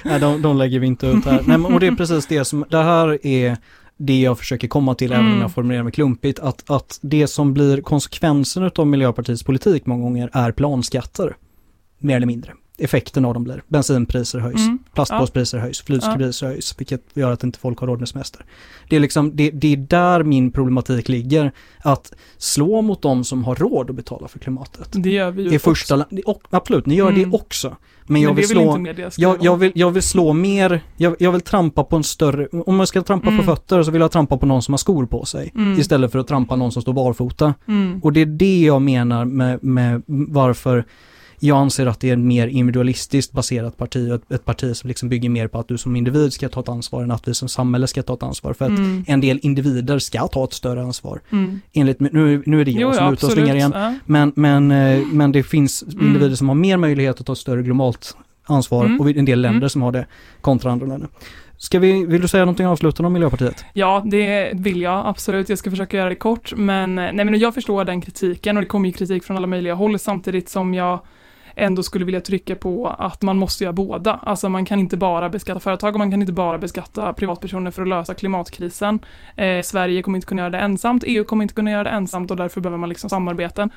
Nej, 0.04 0.20
de, 0.20 0.42
de 0.42 0.56
lägger 0.56 0.78
vi 0.80 0.86
inte 0.86 1.06
ut 1.06 1.24
här. 1.24 1.42
Nej, 1.46 1.58
men, 1.58 1.74
och 1.74 1.80
det 1.80 1.86
är 1.86 1.94
precis 1.94 2.26
det 2.26 2.44
som, 2.44 2.64
det 2.70 2.82
här 2.82 3.26
är 3.26 3.56
det 3.96 4.20
jag 4.20 4.38
försöker 4.38 4.68
komma 4.68 4.94
till, 4.94 5.12
även 5.12 5.24
om 5.24 5.28
Mm. 5.30 5.40
jag 5.42 5.52
formulerar 5.52 5.82
mig 5.82 5.92
klumpigt, 5.92 6.38
att, 6.38 6.70
att 6.70 6.98
det 7.02 7.26
som 7.26 7.54
blir 7.54 7.80
konsekvensen 7.80 8.70
av 8.76 8.86
Miljöpartiets 8.86 9.42
politik 9.42 9.86
många 9.86 10.02
gånger 10.02 10.30
är 10.32 10.52
planskatter. 10.52 11.36
Mer 11.98 12.16
eller 12.16 12.26
mindre. 12.26 12.52
Effekten 12.78 13.24
av 13.24 13.34
dem 13.34 13.44
blir 13.44 13.62
bensinpriser 13.68 14.38
höjs, 14.38 14.60
Mm. 14.60 14.78
plastpåspriser 14.94 15.58
höjs, 15.58 15.80
flygpriser 15.82 16.46
höjs, 16.46 16.74
vilket 16.78 17.02
gör 17.14 17.32
att 17.32 17.44
inte 17.44 17.58
folk 17.58 17.78
har 17.78 17.86
råd 17.86 17.98
med 17.98 18.08
semester. 18.08 18.44
Det 18.90 18.96
är 18.96 19.00
liksom, 19.00 19.36
det, 19.36 19.50
det 19.50 19.72
är 19.72 19.76
där 19.76 20.22
min 20.22 20.52
problematik 20.52 21.08
ligger, 21.08 21.52
att 21.78 22.12
slå 22.38 22.82
mot 22.82 23.02
de 23.02 23.24
som 23.24 23.44
har 23.44 23.54
råd 23.54 23.90
att 23.90 23.96
betala 23.96 24.28
för 24.28 24.38
klimatet. 24.38 24.88
Det 24.92 25.10
gör 25.10 25.30
vi 25.30 25.42
ju 25.42 25.48
Det 25.48 25.54
är 25.54 25.58
första, 25.58 26.04
och, 26.26 26.42
absolut, 26.50 26.86
ni 26.86 26.94
gör 26.94 27.08
Mm. 27.10 27.30
det 27.30 27.36
också. 27.36 27.76
Men 28.10 28.22
jag 28.22 28.34
vill 28.34 28.48
slå, 28.48 28.86
jag, 29.16 29.36
jag, 29.44 29.56
vill, 29.56 29.72
jag 29.74 29.90
vill 29.90 30.02
slå 30.02 30.32
mer, 30.32 30.80
jag, 30.96 31.16
jag 31.18 31.32
vill 31.32 31.40
trampa 31.40 31.84
på 31.84 31.96
en 31.96 32.04
större, 32.04 32.46
om 32.66 32.76
man 32.76 32.86
ska 32.86 33.02
trampa 33.02 33.28
Mm. 33.28 33.38
på 33.46 33.56
fötter 33.56 33.82
så 33.82 33.90
vill 33.90 34.00
jag 34.00 34.10
trampa 34.12 34.36
på 34.36 34.46
någon 34.46 34.62
som 34.62 34.72
har 34.72 34.78
skor 34.78 35.06
på 35.06 35.24
sig. 35.24 35.52
Mm. 35.54 35.80
Istället 35.80 36.12
för 36.12 36.18
att 36.18 36.28
trampa 36.28 36.56
någon 36.56 36.72
som 36.72 36.82
står 36.82 36.92
barfota. 36.92 37.54
Mm. 37.68 38.00
Och 38.02 38.12
det 38.12 38.20
är 38.20 38.26
det 38.26 38.60
jag 38.60 38.82
menar 38.82 39.24
med, 39.24 39.64
med 39.64 40.02
varför 40.06 40.84
Jag 41.40 41.58
anser 41.58 41.86
att 41.86 42.00
det 42.00 42.08
är 42.08 42.12
ett 42.12 42.18
mer 42.18 42.46
individualistiskt 42.46 43.32
baserat 43.32 43.76
parti 43.76 44.10
ett, 44.10 44.32
ett 44.32 44.44
parti 44.44 44.76
som 44.76 44.88
liksom 44.88 45.08
bygger 45.08 45.28
mer 45.28 45.48
på 45.48 45.58
att 45.58 45.68
du 45.68 45.78
som 45.78 45.96
individ 45.96 46.32
ska 46.32 46.48
ta 46.48 46.60
ett 46.60 46.68
ansvar 46.68 47.02
än 47.02 47.10
att 47.10 47.28
vi 47.28 47.34
som 47.34 47.48
samhälle 47.48 47.86
ska 47.86 48.02
ta 48.02 48.14
ett 48.14 48.22
ansvar. 48.22 48.52
För 48.52 48.64
att 48.64 48.70
Mm. 48.70 49.04
en 49.06 49.20
del 49.20 49.38
individer 49.42 49.98
ska 49.98 50.28
ta 50.28 50.44
ett 50.44 50.52
större 50.52 50.82
ansvar. 50.82 51.20
Mm. 51.32 51.60
Enligt, 51.72 52.00
nu, 52.00 52.42
nu 52.46 52.60
är 52.60 52.64
det 52.64 52.70
jag 52.70 52.80
Jo, 52.80 52.92
som 52.92 53.06
är 53.06 53.12
ute 53.12 53.26
och 53.26 53.32
slingar 53.32 53.54
igen. 53.54 53.72
Ja. 53.74 53.94
Men, 54.06 54.32
men, 54.36 54.70
eh, 54.70 55.06
men 55.12 55.32
det 55.32 55.42
finns 55.42 55.82
Mm. 55.82 56.06
individer 56.06 56.34
som 56.36 56.48
har 56.48 56.54
mer 56.54 56.76
möjlighet 56.76 57.20
att 57.20 57.26
ta 57.26 57.32
ett 57.32 57.38
större 57.38 57.62
globalt 57.62 58.16
ansvar 58.44 58.84
Mm. 58.84 59.00
och 59.00 59.10
en 59.10 59.24
del 59.24 59.40
länder 59.40 59.58
Mm. 59.58 59.68
som 59.68 59.82
har 59.82 59.92
det 59.92 60.06
kontra 60.40 60.72
andra 60.72 60.86
länder. 60.86 61.08
Ska 61.60 61.78
vi, 61.78 62.06
vill 62.06 62.20
du 62.20 62.28
säga 62.28 62.44
någonting 62.44 62.66
avslutande 62.66 63.06
om 63.06 63.12
Miljöpartiet? 63.12 63.64
Ja, 63.72 64.02
det 64.06 64.50
vill 64.54 64.80
jag 64.80 65.06
absolut. 65.06 65.48
Jag 65.48 65.58
ska 65.58 65.70
försöka 65.70 65.96
göra 65.96 66.08
det 66.08 66.14
kort, 66.14 66.52
men, 66.56 66.98
eh, 66.98 67.10
nej, 67.12 67.24
men 67.24 67.38
jag 67.38 67.54
förstår 67.54 67.84
den 67.84 68.00
kritiken 68.00 68.56
och 68.56 68.62
det 68.62 68.66
kommer 68.68 68.88
ju 68.88 68.92
kritik 68.92 69.24
från 69.24 69.36
alla 69.36 69.46
möjliga 69.46 69.74
håll 69.74 69.98
samtidigt 69.98 70.48
som 70.48 70.74
jag 70.74 71.00
ändå 71.58 71.82
skulle 71.82 72.04
vilja 72.04 72.20
trycka 72.20 72.56
på 72.56 72.88
att 72.98 73.22
man 73.22 73.36
måste 73.38 73.64
göra 73.64 73.72
båda. 73.72 74.20
Alltså 74.22 74.48
man 74.48 74.64
kan 74.64 74.78
inte 74.78 74.96
bara 74.96 75.28
beskatta 75.28 75.60
företag 75.60 75.94
och 75.94 75.98
man 75.98 76.10
kan 76.10 76.20
inte 76.20 76.32
bara 76.32 76.58
beskatta 76.58 77.12
privatpersoner 77.12 77.70
för 77.70 77.82
att 77.82 77.88
lösa 77.88 78.14
klimatkrisen. 78.14 78.98
Eh, 79.36 79.62
Sverige 79.62 80.02
kommer 80.02 80.18
inte 80.18 80.26
kunna 80.26 80.42
göra 80.42 80.50
det 80.50 80.58
ensamt, 80.58 81.04
EU 81.06 81.24
kommer 81.24 81.42
inte 81.42 81.54
kunna 81.54 81.70
göra 81.70 81.84
det 81.84 81.90
ensamt 81.90 82.30
och 82.30 82.36
därför 82.36 82.60
behöver 82.60 82.78
man 82.78 82.88
liksom 82.88 83.10
samarbeten. 83.10 83.70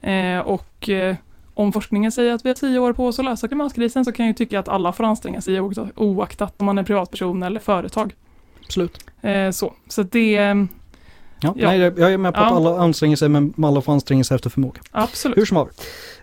Eh, 0.00 0.38
och 0.38 0.88
eh, 0.88 1.16
om 1.54 1.72
forskningen 1.72 2.12
säger 2.12 2.34
att 2.34 2.44
vi 2.44 2.48
har 2.48 2.54
tio 2.54 2.78
år 2.78 2.92
på 2.92 3.06
oss 3.06 3.18
att 3.18 3.24
lösa 3.24 3.48
klimatkrisen 3.48 4.04
så 4.04 4.12
kan 4.12 4.26
jag 4.26 4.30
ju 4.30 4.34
tycka 4.34 4.58
att 4.58 4.68
alla 4.68 4.92
får 4.92 5.04
anstränga 5.04 5.40
sig 5.40 5.60
oaktat- 5.60 6.54
om 6.56 6.66
man 6.66 6.78
är 6.78 6.82
privatperson 6.82 7.42
eller 7.42 7.60
företag. 7.60 8.14
Absolut. 8.64 9.10
Eh, 9.22 9.50
så. 9.50 9.74
så 9.88 10.02
det, 10.02 10.36
eh, 10.36 10.54
Ja, 11.40 11.54
Ja. 11.56 11.68
Nej, 11.68 11.78
jag 11.78 12.12
är 12.12 12.18
med 12.18 12.34
på 12.34 12.40
att 12.40 12.50
Ja. 12.50 12.56
alla 12.56 12.78
anstränger 12.78 13.16
sig 13.16 13.28
men 13.28 13.54
alla 13.64 13.80
får 13.80 13.92
anstränga 13.92 14.24
sig 14.24 14.34
efter 14.34 14.50
förmåga. 14.50 14.80
absolut. 14.90 15.38
Hur 15.38 15.44
som 15.44 15.56
haver. 15.56 15.72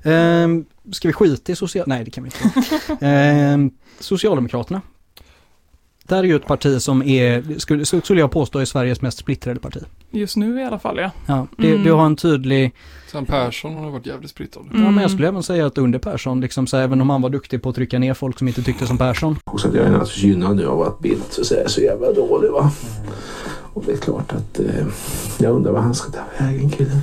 Ehm, 0.04 0.66
ska 0.92 1.08
vi 1.08 1.14
skita 1.14 1.52
i 1.52 1.56
social... 1.56 1.84
Nej, 1.88 2.04
det 2.04 2.12
kan 2.12 2.24
vi 2.24 2.30
inte. 2.30 2.98
ehm, 3.06 3.72
Socialdemokraterna. 4.00 4.82
Där 6.08 6.18
är 6.18 6.24
ju 6.24 6.36
ett 6.36 6.46
parti 6.48 6.82
som 6.82 7.04
är, 7.04 7.60
skulle, 7.60 7.86
skulle 7.86 8.20
jag 8.20 8.32
påstå, 8.32 8.60
är 8.60 8.66
Sveriges 8.66 9.02
mest 9.02 9.18
splittrade 9.18 9.60
parti. 9.60 9.80
Just 10.12 10.38
nu 10.38 10.60
i 10.60 10.64
alla 10.64 10.80
fall 10.80 10.98
ja. 10.98 11.12
Ja, 11.28 11.48
det, 11.58 11.72
Mm. 11.72 11.84
det 11.84 11.90
har 11.90 12.06
en 12.06 12.16
tydlig... 12.16 12.72
Sen 13.12 13.26
Persson 13.26 13.76
har 13.76 13.90
varit 13.92 14.06
jävligt 14.06 14.30
splittrad. 14.32 14.64
Ja, 14.70 14.74
men 14.78 14.88
Mm. 14.88 15.02
jag 15.02 15.12
skulle 15.12 15.28
även 15.28 15.44
säga 15.44 15.66
att 15.66 15.78
under 15.78 16.00
Persson, 16.00 16.42
liksom, 16.42 16.68
så 16.68 16.78
även 16.78 17.02
om 17.02 17.10
han 17.10 17.22
var 17.22 17.30
duktig 17.30 17.62
på 17.62 17.70
att 17.70 17.76
trycka 17.76 18.00
ner 18.00 18.14
folk 18.14 18.38
som 18.40 18.48
inte 18.48 18.64
tyckte 18.64 18.88
som 18.88 18.98
Persson. 18.98 19.36
Så 19.58 19.68
att 19.68 19.74
jag 19.76 19.86
är 19.86 19.90
naturligtvis 19.90 20.24
gynnad 20.24 20.56
nu 20.56 20.68
av 20.68 20.82
att 20.82 21.00
Bildt 21.00 21.34
så 21.34 21.44
säga, 21.46 21.64
är 21.64 21.68
så 21.68 21.82
jävla 21.82 22.12
dålig 22.12 22.52
va. 22.52 22.72
Och 23.74 23.84
det 23.86 23.92
är 23.92 23.98
klart 23.98 24.32
att 24.32 24.60
eh, 24.60 24.86
jag 25.40 25.52
undrar 25.56 25.72
vad 25.72 25.84
han 25.84 25.96
ska 25.96 26.12
ta 26.12 26.20
vägen 26.40 26.70
killen. 26.70 27.00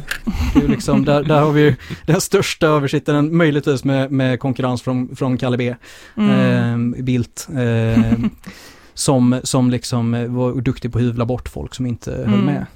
Det 0.54 0.58
är 0.58 0.62
ju 0.62 0.68
liksom, 0.68 1.04
där, 1.04 1.22
där 1.24 1.40
har 1.40 1.52
vi 1.52 1.60
ju 1.62 1.74
den 2.06 2.20
största 2.20 2.66
översittaren, 2.66 3.36
möjligtvis 3.36 3.84
med, 3.84 4.12
med 4.12 4.40
konkurrens 4.40 4.82
från, 4.82 5.16
från 5.16 5.38
Kalle 5.38 5.56
B. 5.56 5.74
Mm. 6.16 6.30
Ehm, 6.30 7.04
Bildt. 7.04 7.48
ehm, 7.56 8.30
som, 8.94 9.40
som 9.44 9.70
liksom 9.70 10.14
eh, 10.14 10.26
var 10.26 10.52
duktig 10.60 10.92
på 10.92 10.98
att 10.98 11.04
hyvla 11.04 11.24
bort 11.24 11.48
folk 11.48 11.74
som 11.74 11.86
inte 11.86 12.10
höll 12.12 12.24
Mm. 12.24 12.40
med. 12.44 12.66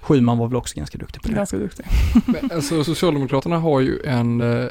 Schyman 0.00 0.38
var 0.38 0.46
väl 0.48 0.56
också 0.56 0.76
ganska 0.76 0.98
duktig 0.98 1.22
på 1.22 1.28
det. 1.28 1.34
Ganska 1.34 1.56
duktig. 1.56 1.86
Men, 2.26 2.50
alltså 2.54 2.84
Socialdemokraterna 2.84 3.58
har 3.58 3.80
ju 3.80 3.98
en, 4.04 4.40
eh, 4.40 4.66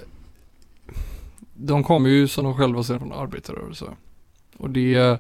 de 1.54 1.84
kommer 1.84 2.10
ju 2.10 2.28
som 2.28 2.44
de 2.44 2.54
själva 2.58 2.84
säger 2.84 3.00
från 3.00 3.14
arbetarrörelse. 3.14 3.86
Och 4.58 4.70
det 4.70 5.20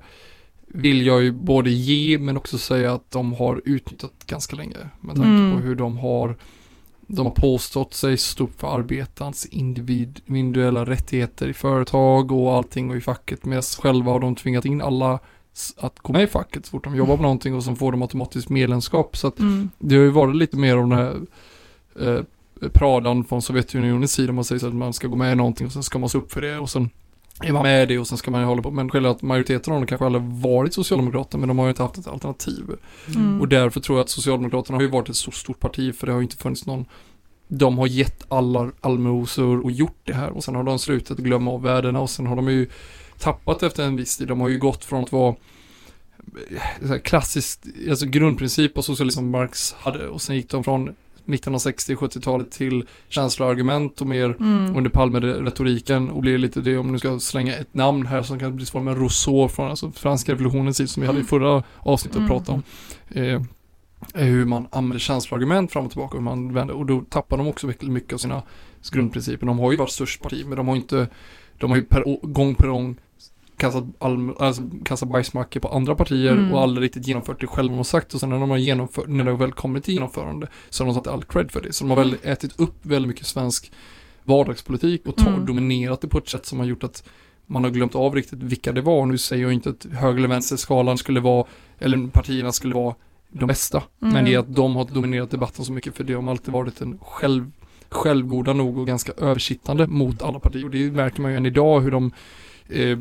vill 0.67 1.05
jag 1.05 1.23
ju 1.23 1.31
både 1.31 1.69
ge 1.69 2.17
men 2.19 2.37
också 2.37 2.57
säga 2.57 2.93
att 2.93 3.11
de 3.11 3.33
har 3.33 3.61
utnyttjat 3.65 4.13
ganska 4.27 4.55
länge. 4.55 4.77
Med 5.01 5.15
tanke 5.15 5.29
Mm. 5.29 5.51
på 5.51 5.57
hur 5.63 5.75
de 5.75 5.97
har, 5.97 6.35
de 7.07 7.25
har 7.25 7.33
påstått 7.33 7.93
sig 7.93 8.17
stå 8.17 8.43
upp 8.43 8.59
för 8.59 8.77
arbetarens 8.77 9.45
individ, 9.45 10.19
individuella 10.25 10.85
rättigheter 10.85 11.47
i 11.47 11.53
företag 11.53 12.31
och 12.31 12.53
allting 12.53 12.89
och 12.89 12.95
i 12.95 13.01
facket. 13.01 13.45
Medan 13.45 13.63
själva 13.63 14.11
har 14.11 14.19
de 14.19 14.35
tvingat 14.35 14.65
in 14.65 14.81
alla 14.81 15.19
att 15.77 15.99
gå 15.99 16.13
med 16.13 16.23
i 16.23 16.27
facket 16.27 16.65
så 16.65 16.69
fort 16.71 16.83
de 16.83 16.95
jobbar 16.95 17.17
på 17.17 17.23
någonting 17.23 17.55
och 17.55 17.63
så 17.63 17.75
får 17.75 17.91
de 17.91 18.01
automatiskt 18.01 18.49
medlemskap. 18.49 19.17
Så 19.17 19.27
att 19.27 19.39
Mm. 19.39 19.69
det 19.79 19.95
har 19.95 20.03
ju 20.03 20.09
varit 20.09 20.35
lite 20.35 20.57
mer 20.57 20.77
om 20.77 20.89
den 20.89 20.99
här 20.99 21.15
eh, 22.01 22.23
pradan 22.73 23.23
från 23.25 23.41
Sovjetunionens 23.41 24.11
sida. 24.13 24.33
Man 24.33 24.43
säger 24.43 24.59
så 24.59 24.67
att 24.67 24.73
man 24.75 24.93
ska 24.93 25.07
gå 25.07 25.15
med 25.15 25.31
i 25.31 25.35
någonting 25.35 25.67
och 25.67 25.73
sen 25.73 25.83
ska 25.83 25.99
man 25.99 26.09
stå 26.09 26.17
upp 26.17 26.31
för 26.31 26.41
det 26.41 26.57
och 26.59 26.69
sen 26.69 26.89
är 27.41 27.51
man 27.51 27.63
med 27.63 27.83
i 27.83 27.85
det 27.85 27.99
och 27.99 28.07
sen 28.07 28.17
ska 28.17 28.31
man 28.31 28.41
ju 28.41 28.47
hålla 28.47 28.61
på. 28.61 28.71
Men 28.71 28.89
själva 28.89 29.09
att 29.09 29.21
majoriteten 29.21 29.73
av 29.73 29.79
dem 29.79 29.87
kanske 29.87 30.05
aldrig 30.05 30.23
varit 30.23 30.73
socialdemokrater 30.73 31.37
men 31.37 31.47
de 31.47 31.57
har 31.57 31.65
ju 31.65 31.69
inte 31.69 31.83
haft 31.83 31.97
ett 31.97 32.07
alternativ. 32.07 32.63
Mm. 33.15 33.41
Och 33.41 33.47
därför 33.47 33.79
tror 33.79 33.97
jag 33.97 34.03
att 34.03 34.09
Socialdemokraterna 34.09 34.77
har 34.77 34.81
ju 34.81 34.87
varit 34.87 35.09
ett 35.09 35.15
så 35.15 35.31
stort 35.31 35.59
parti 35.59 35.95
för 35.95 36.07
det 36.07 36.13
har 36.13 36.19
ju 36.19 36.23
inte 36.23 36.37
funnits 36.37 36.65
någon 36.65 36.85
de 37.47 37.77
har 37.77 37.87
gett 37.87 38.25
alla 38.27 38.71
allmosor 38.81 39.63
och 39.63 39.71
gjort 39.71 39.97
det 40.03 40.13
här 40.13 40.29
och 40.29 40.43
sen 40.43 40.55
har 40.55 40.63
de 40.63 40.79
slutat 40.79 41.17
glömma 41.17 41.51
av 41.51 41.61
värdena 41.61 41.99
och 41.99 42.09
sen 42.09 42.27
har 42.27 42.35
de 42.35 42.47
ju 42.47 42.67
tappat 43.19 43.63
efter 43.63 43.83
en 43.83 43.95
viss 43.95 44.17
tid. 44.17 44.27
De 44.27 44.41
har 44.41 44.49
ju 44.49 44.59
gått 44.59 44.85
från 44.85 45.03
att 45.03 45.11
vara 45.11 45.35
eh, 46.81 46.97
klassiskt, 46.97 47.65
alltså 47.89 48.05
grundprincip 48.05 48.77
av 48.77 48.81
socialism 48.81 49.17
som 49.17 49.29
Marx 49.29 49.73
hade 49.73 50.07
och 50.07 50.21
sen 50.21 50.35
gick 50.35 50.49
de 50.49 50.63
från 50.63 50.95
1960-70-talet 51.25 52.51
till 52.51 52.85
känsloargument 53.09 54.01
och 54.01 54.07
mer 54.07 54.35
Mm. 54.39 54.75
under 54.77 54.89
Palme-retoriken 54.89 56.09
och 56.09 56.21
blir 56.21 56.37
lite 56.37 56.61
det 56.61 56.77
om 56.77 56.91
nu 56.91 56.99
ska 56.99 57.19
slänga 57.19 57.55
ett 57.55 57.73
namn 57.73 58.05
här 58.05 58.21
som 58.21 58.39
kan 58.39 58.55
bli 58.55 58.65
svårt 58.65 58.83
med 58.83 58.97
Rousseau 58.97 59.47
från 59.47 59.69
alltså 59.69 59.91
franska 59.91 60.31
revolutionens 60.31 60.77
tid 60.77 60.89
som 60.89 61.01
vi 61.01 61.07
hade 61.07 61.19
i 61.19 61.23
förra 61.23 61.63
avsnittet 61.79 62.17
Mm. 62.17 62.31
att 62.31 62.37
prata 62.37 62.51
om. 62.51 62.63
Eh, 63.09 63.41
hur 64.13 64.45
man 64.45 64.67
använder 64.71 64.99
känsloargument 64.99 65.71
fram 65.71 65.85
och 65.85 65.91
tillbaka 65.91 66.17
hur 66.17 66.23
man 66.23 66.53
vänder 66.53 66.75
och 66.75 66.85
då 66.85 67.01
tappar 67.09 67.37
de 67.37 67.47
också 67.47 67.67
mycket 67.81 68.13
av 68.13 68.17
sina 68.17 68.41
grundprinciper. 68.91 69.45
De 69.47 69.59
har 69.59 69.71
ju 69.71 69.77
varit 69.77 69.91
störst 69.91 70.21
parti 70.21 70.45
men 70.47 70.57
de 70.57 70.67
har 70.67 70.75
inte, 70.75 71.07
de 71.57 71.69
har 71.69 71.77
ju 71.77 71.83
per, 71.83 72.27
gång 72.27 72.55
på 72.55 72.67
gång 72.67 72.95
kastat, 73.57 73.83
all, 73.99 74.33
alltså, 74.39 74.63
kastat 74.85 75.09
bajsmackor 75.09 75.59
på 75.59 75.67
andra 75.67 75.95
partier 75.95 76.31
Mm. 76.31 76.53
och 76.53 76.61
aldrig 76.61 76.85
riktigt 76.85 77.07
genomfört 77.07 77.41
det 77.41 77.47
själva 77.47 77.71
de 77.71 77.77
har 77.77 77.83
sagt 77.83 78.13
och 78.13 78.19
sen 78.19 78.29
när 78.29 78.39
de 78.39 78.49
har 78.49 78.57
genomfört, 78.57 79.07
när 79.07 79.23
det 79.23 79.33
väl 79.33 79.51
kommit 79.51 79.83
till 79.83 79.93
genomförande 79.93 80.47
så 80.69 80.83
har 80.83 80.93
de 80.93 80.93
tagit 81.03 81.07
all 81.07 81.23
cred 81.23 81.51
för 81.51 81.61
det. 81.61 81.73
Så 81.73 81.83
de 81.83 81.89
har 81.89 81.97
väl 81.97 82.15
ätit 82.23 82.59
upp 82.59 82.75
väldigt 82.81 83.07
mycket 83.07 83.25
svensk 83.27 83.71
vardagspolitik 84.23 85.07
och 85.07 85.15
tar, 85.15 85.27
Mm. 85.33 85.45
dominerat 85.45 86.01
det 86.01 86.07
på 86.07 86.17
ett 86.17 86.29
sätt 86.29 86.45
som 86.45 86.59
har 86.59 86.65
gjort 86.65 86.83
att 86.83 87.03
man 87.45 87.63
har 87.63 87.71
glömt 87.71 87.95
av 87.95 88.15
riktigt 88.15 88.43
vilka 88.43 88.71
det 88.71 88.81
var. 88.81 89.05
Nu 89.05 89.17
säger 89.17 89.43
jag 89.43 89.53
inte 89.53 89.69
att 89.69 89.85
höger 89.91 90.17
eller 90.17 90.27
vänsterskalan 90.27 90.97
skulle 90.97 91.19
vara, 91.19 91.45
eller 91.79 92.07
partierna 92.07 92.51
skulle 92.51 92.73
vara 92.75 92.95
de 93.29 93.47
bästa. 93.47 93.83
Mm. 94.01 94.13
Men 94.13 94.25
det 94.25 94.33
är 94.33 94.39
att 94.39 94.55
de 94.55 94.75
har 94.75 94.85
dominerat 94.85 95.31
debatten 95.31 95.65
så 95.65 95.71
mycket 95.71 95.95
för 95.97 96.03
det 96.03 96.13
har 96.13 96.29
alltid 96.31 96.53
varit 96.53 96.81
en 96.81 96.99
själv, 97.01 97.51
självgoda 97.89 98.53
nog 98.53 98.77
och 98.77 98.87
ganska 98.87 99.11
översittande 99.17 99.87
mot 99.87 100.21
alla 100.21 100.39
partier. 100.39 100.65
Och 100.65 100.71
det 100.71 100.91
märker 100.91 101.21
man 101.21 101.31
ju 101.31 101.37
än 101.37 101.45
idag 101.45 101.81
hur 101.81 101.91
de 101.91 102.11
eh, 102.69 102.97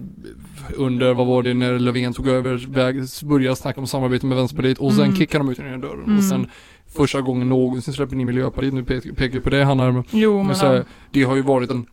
under, 0.77 1.15
vad 1.15 1.27
var 1.27 1.43
det, 1.43 1.55
när 1.55 1.79
Löfven 1.79 2.13
tog 2.13 2.29
över, 2.29 2.67
väg, 2.69 3.03
började 3.23 3.57
snacka 3.57 3.81
om 3.81 3.87
samarbete 3.87 4.27
med 4.27 4.37
Vänsterpartiet 4.37 4.79
och 4.79 4.93
sen 4.93 5.05
Mm. 5.05 5.17
kickar 5.17 5.39
de 5.39 5.51
ut 5.51 5.57
den 5.57 5.81
dörren. 5.81 6.05
Mm. 6.05 6.17
Och 6.19 6.25
sen 6.25 6.47
första 6.97 7.21
gången 7.21 7.49
någonsin 7.49 7.95
släpper 7.95 8.17
ni 8.17 8.25
Miljöpartiet, 8.25 8.75
nu 8.75 8.83
pe- 8.83 9.15
pekar 9.15 9.35
jag 9.37 9.45
på 9.45 9.51
det, 9.51 9.65
han 9.65 9.81
här, 9.81 10.05
Jo, 10.11 10.43
men 10.43 10.57
här, 10.57 10.75
ja. 10.75 10.83
det 11.11 11.23
har 11.23 11.37
ju 11.37 11.43
varit 11.43 11.71
en 11.71 11.87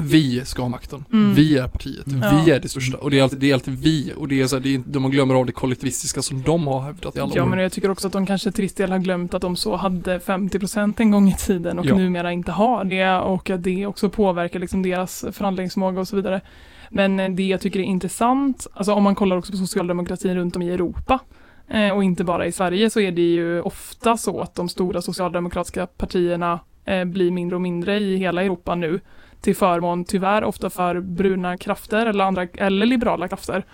vi 0.00 0.44
ska 0.44 0.62
ha 0.62 0.68
makten. 0.68 1.04
Mm. 1.12 1.34
Vi 1.34 1.58
är 1.58 1.68
partiet. 1.68 2.04
Ja. 2.22 2.42
Vi 2.44 2.50
är 2.50 2.60
det 2.60 2.68
största. 2.68 2.98
Och 2.98 3.10
det 3.10 3.18
är 3.18 3.22
alltid, 3.22 3.38
det 3.38 3.50
är 3.50 3.54
alltid 3.54 3.78
vi. 3.78 4.12
Och 4.16 4.28
det 4.28 4.40
är 4.40 4.46
så 4.46 4.56
här, 4.56 4.62
det 4.62 4.74
är, 4.74 4.82
de 4.86 5.10
glömmer 5.10 5.34
av 5.34 5.46
det 5.46 5.52
kollektivistiska 5.52 6.22
som 6.22 6.42
de 6.42 6.66
har 6.66 6.80
hävdat 6.80 7.16
i 7.16 7.20
alla 7.20 7.32
Ja, 7.34 7.42
år. 7.42 7.46
men 7.48 7.58
jag 7.58 7.72
tycker 7.72 7.90
också 7.90 8.06
att 8.06 8.12
de 8.12 8.26
kanske 8.26 8.52
till 8.52 8.62
viss 8.62 8.74
del 8.74 8.90
har 8.90 8.98
glömt 8.98 9.34
att 9.34 9.42
de 9.42 9.56
så 9.56 9.76
hade 9.76 10.18
50% 10.18 10.94
en 11.00 11.10
gång 11.10 11.28
i 11.28 11.34
tiden 11.34 11.78
och 11.78 11.86
Ja. 11.86 11.96
numera 11.96 12.32
inte 12.32 12.52
har 12.52 12.84
det 12.84 13.10
och 13.18 13.50
att 13.50 13.62
det 13.62 13.86
också 13.86 14.08
påverkar 14.10 14.58
liksom 14.60 14.82
deras 14.82 15.24
förhandlingsmåga 15.32 16.00
och 16.00 16.08
så 16.08 16.16
vidare. 16.16 16.40
Men 16.90 17.20
eh, 17.20 17.30
det 17.30 17.42
jag 17.42 17.60
tycker 17.60 17.80
är 17.80 17.84
intressant, 17.84 18.66
alltså 18.74 18.92
om 18.92 19.02
man 19.02 19.14
kollar 19.14 19.36
också 19.36 19.52
på 19.52 19.58
socialdemokratin 19.58 20.36
runt 20.36 20.56
om 20.56 20.62
i 20.62 20.70
Europa 20.70 21.18
eh, 21.68 21.90
och 21.90 22.04
inte 22.04 22.24
bara 22.24 22.46
i 22.46 22.52
Sverige 22.52 22.90
så 22.90 23.00
är 23.00 23.12
det 23.12 23.22
ju 23.22 23.60
ofta 23.60 24.16
så 24.16 24.40
att 24.40 24.54
de 24.54 24.68
stora 24.68 25.02
socialdemokratiska 25.02 25.86
partierna 25.86 26.60
eh, 26.84 27.04
blir 27.04 27.30
mindre 27.30 27.56
och 27.56 27.62
mindre 27.62 27.98
i 27.98 28.16
hela 28.16 28.42
Europa 28.42 28.74
nu 28.74 29.00
till 29.40 29.56
förmån 29.56 30.04
tyvärr 30.04 30.44
ofta 30.44 30.70
för 30.70 31.00
bruna 31.00 31.56
krafter 31.56 32.06
eller 32.06 32.24
andra 32.24 32.42
eller 32.42 32.86
liberala 32.86 33.28
krafter. 33.28 33.64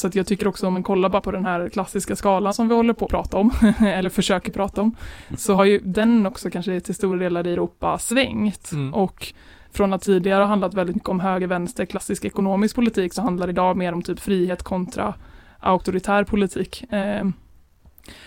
Så 0.00 0.06
att 0.06 0.14
jag 0.14 0.26
tycker 0.26 0.48
också 0.48 0.66
om 0.66 0.72
man 0.72 0.82
kollar 0.82 1.08
bara 1.08 1.22
på 1.22 1.30
den 1.30 1.44
här 1.44 1.68
klassiska 1.68 2.16
skalan 2.16 2.54
som 2.54 2.68
vi 2.68 2.74
håller 2.74 2.92
på 2.92 3.04
att 3.04 3.10
prata 3.10 3.36
om, 3.36 3.50
eller 3.80 4.10
försöker 4.10 4.52
prata 4.52 4.80
om, 4.80 4.96
så 5.36 5.54
har 5.54 5.64
ju 5.64 5.78
den 5.78 6.26
också 6.26 6.50
kanske 6.50 6.80
till 6.80 6.94
stora 6.94 7.18
delar 7.18 7.46
i 7.46 7.52
Europa 7.52 7.98
svängt. 7.98 8.72
Mm. 8.72 8.94
Och 8.94 9.32
från 9.72 9.92
att 9.92 10.02
tidigare 10.02 10.42
ha 10.42 10.48
handlat 10.48 10.74
väldigt 10.74 10.96
mycket 10.96 11.08
om 11.08 11.20
höger, 11.20 11.46
vänster, 11.46 11.84
klassisk 11.84 12.24
ekonomisk 12.24 12.74
politik 12.74 13.14
så 13.14 13.22
handlar 13.22 13.46
det 13.46 13.50
idag 13.50 13.76
mer 13.76 13.92
om 13.92 14.02
typ 14.02 14.20
frihet 14.20 14.62
kontra 14.62 15.14
auktoritär 15.60 16.24
politik. 16.24 16.92
Eh, 16.92 17.24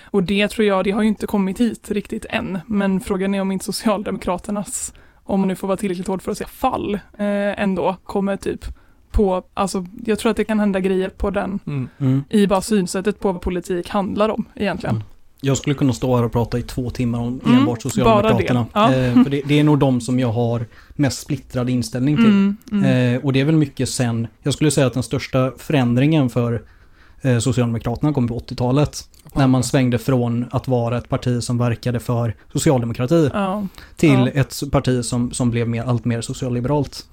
och 0.03 0.23
det 0.23 0.47
tror 0.47 0.67
jag, 0.67 0.83
det 0.83 0.91
har 0.91 1.01
ju 1.01 1.07
inte 1.07 1.27
kommit 1.27 1.59
hit 1.59 1.91
riktigt 1.91 2.25
än, 2.29 2.59
men 2.67 2.99
frågan 2.99 3.35
är 3.35 3.41
om 3.41 3.51
inte 3.51 3.65
Socialdemokraternas, 3.65 4.93
om 5.23 5.39
man 5.39 5.47
nu 5.47 5.55
får 5.55 5.67
vara 5.67 5.77
tillräckligt 5.77 6.07
hård 6.07 6.21
för 6.21 6.31
att 6.31 6.37
säga 6.37 6.47
fall, 6.47 6.93
eh, 6.93 7.61
ändå 7.61 7.95
kommer 8.03 8.37
typ 8.37 8.65
på, 9.11 9.43
alltså 9.53 9.85
jag 10.05 10.19
tror 10.19 10.29
att 10.31 10.37
det 10.37 10.45
kan 10.45 10.59
hända 10.59 10.79
grejer 10.79 11.09
på 11.09 11.29
den, 11.29 11.59
Mm. 11.65 11.89
Mm. 11.97 12.23
i 12.29 12.47
bara 12.47 12.61
synsättet 12.61 13.19
på 13.19 13.31
vad 13.31 13.41
politik 13.41 13.89
handlar 13.89 14.29
om 14.29 14.45
egentligen. 14.55 15.03
Jag 15.45 15.57
skulle 15.57 15.75
kunna 15.75 15.93
stå 15.93 16.15
här 16.15 16.23
och 16.23 16.31
prata 16.31 16.59
i 16.59 16.61
två 16.61 16.89
timmar 16.89 17.19
om 17.19 17.41
Mm, 17.45 17.57
enbart 17.59 17.81
Socialdemokraterna. 17.81 18.59
det. 18.59 18.67
Ja. 18.73 18.93
Eh, 18.93 19.23
för 19.23 19.29
det, 19.29 19.41
det 19.45 19.59
är 19.59 19.63
nog 19.63 19.79
de 19.79 20.01
som 20.01 20.19
jag 20.19 20.31
har 20.31 20.65
mest 20.95 21.19
splittrad 21.19 21.69
inställning 21.69 22.15
till. 22.15 22.25
Mm, 22.25 22.57
mm. 22.71 23.15
Eh, 23.15 23.25
och 23.25 23.33
det 23.33 23.39
är 23.41 23.45
väl 23.45 23.55
mycket 23.55 23.89
sen, 23.89 24.27
jag 24.43 24.53
skulle 24.53 24.71
säga 24.71 24.87
att 24.87 24.93
den 24.93 25.03
största 25.03 25.51
förändringen 25.57 26.29
för 26.29 26.61
eh, 27.21 27.39
Socialdemokraterna 27.39 28.13
kom 28.13 28.27
på 28.27 28.39
80-talet. 28.39 29.09
När 29.35 29.47
man 29.47 29.63
svängde 29.63 29.97
från 29.97 30.45
att 30.51 30.67
vara 30.67 30.97
ett 30.97 31.09
parti 31.09 31.43
som 31.43 31.57
verkade 31.57 31.99
för 31.99 32.35
socialdemokrati 32.53 33.29
ja. 33.33 33.67
till 33.95 34.31
Ja. 34.33 34.41
ett 34.41 34.61
parti 34.71 35.05
som, 35.05 35.31
som 35.31 35.51
blev 35.51 35.69
mer, 35.69 35.83
allt 35.83 36.05
mer 36.05 36.21
socialliberalt. 36.21 37.05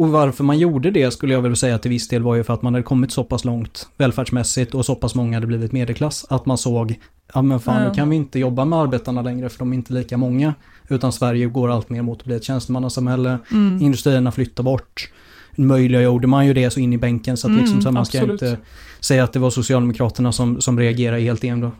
Och 0.00 0.08
varför 0.08 0.44
man 0.44 0.58
gjorde 0.58 0.90
det 0.90 1.10
skulle 1.10 1.34
jag 1.34 1.42
väl 1.42 1.56
säga 1.56 1.78
till 1.78 1.90
viss 1.90 2.08
del 2.08 2.22
var 2.22 2.34
ju 2.34 2.44
för 2.44 2.54
att 2.54 2.62
man 2.62 2.74
hade 2.74 2.82
kommit 2.82 3.12
så 3.12 3.24
pass 3.24 3.44
långt 3.44 3.88
välfärdsmässigt 3.96 4.74
och 4.74 4.86
så 4.86 4.94
pass 4.94 5.14
många 5.14 5.36
hade 5.36 5.46
blivit 5.46 5.72
medelklass 5.72 6.26
att 6.28 6.46
man 6.46 6.58
såg 6.58 6.98
ja 7.34 7.42
men 7.42 7.60
fan 7.60 7.88
nu 7.88 7.94
kan 7.94 8.10
vi 8.10 8.16
inte 8.16 8.38
jobba 8.38 8.64
med 8.64 8.78
arbetarna 8.78 9.22
längre 9.22 9.48
för 9.48 9.58
de 9.58 9.72
är 9.72 9.76
inte 9.76 9.92
lika 9.92 10.16
många. 10.16 10.54
Utan 10.88 11.12
Sverige 11.12 11.46
går 11.46 11.70
allt 11.70 11.90
mer 11.90 12.02
mot 12.02 12.18
att 12.18 12.24
bli 12.24 12.36
ett 12.36 12.44
tjänstemannasamhälle. 12.44 13.38
Mm. 13.50 13.82
Industrierna 13.82 14.32
flyttar 14.32 14.62
bort. 14.62 15.10
Möjliggjorde 15.56 16.26
man 16.26 16.46
ju 16.46 16.54
det 16.54 16.70
så 16.70 16.80
in 16.80 16.92
i 16.92 16.98
bänken 16.98 17.36
så 17.36 17.46
att 17.46 17.50
Mm, 17.50 17.60
liksom 17.60 17.80
så 17.82 17.88
här, 17.88 17.92
man 17.92 18.06
ska 18.06 18.18
absolut. 18.18 18.42
inte 18.42 18.56
säga 19.00 19.24
att 19.24 19.32
det 19.32 19.38
var 19.38 19.50
Socialdemokraterna 19.50 20.32
som, 20.32 20.60
som 20.60 20.78
reagerade 20.78 21.20
helt, 21.22 21.44
en, 21.44 21.70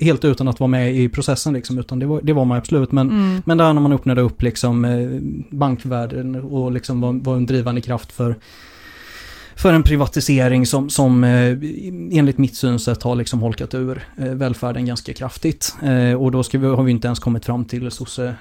helt 0.00 0.24
utan 0.24 0.48
att 0.48 0.60
vara 0.60 0.68
med 0.68 0.94
i 0.96 1.08
processen 1.08 1.52
liksom, 1.52 1.78
utan 1.78 1.98
det 1.98 2.06
var, 2.06 2.20
det 2.22 2.32
var 2.32 2.44
man 2.44 2.58
absolut. 2.58 2.92
Men, 2.92 3.10
Mm. 3.10 3.42
men 3.46 3.58
där 3.58 3.72
när 3.72 3.80
man 3.80 3.92
öppnade 3.92 4.20
upp 4.20 4.42
liksom 4.42 4.84
eh, 4.84 5.08
bankvärlden 5.58 6.34
och 6.36 6.72
liksom 6.72 7.00
var, 7.00 7.12
var 7.12 7.36
en 7.36 7.46
drivande 7.46 7.80
kraft 7.80 8.12
för 8.12 8.36
för 9.60 9.72
en 9.72 9.82
privatisering 9.82 10.66
som, 10.66 10.90
som 10.90 11.24
eh, 11.24 11.56
enligt 12.18 12.38
mitt 12.38 12.56
synsätt 12.56 13.02
har 13.02 13.14
liksom 13.14 13.40
holkat 13.40 13.74
ur 13.74 14.02
eh, 14.16 14.24
välfärden 14.24 14.86
ganska 14.86 15.12
kraftigt. 15.12 15.74
Eh, 15.82 16.22
och 16.22 16.30
då 16.30 16.42
vi, 16.52 16.66
har 16.66 16.82
vi 16.82 16.90
inte 16.90 17.06
ens 17.08 17.18
kommit 17.18 17.44
fram 17.44 17.64
till 17.64 17.90
sosse, 17.90 18.34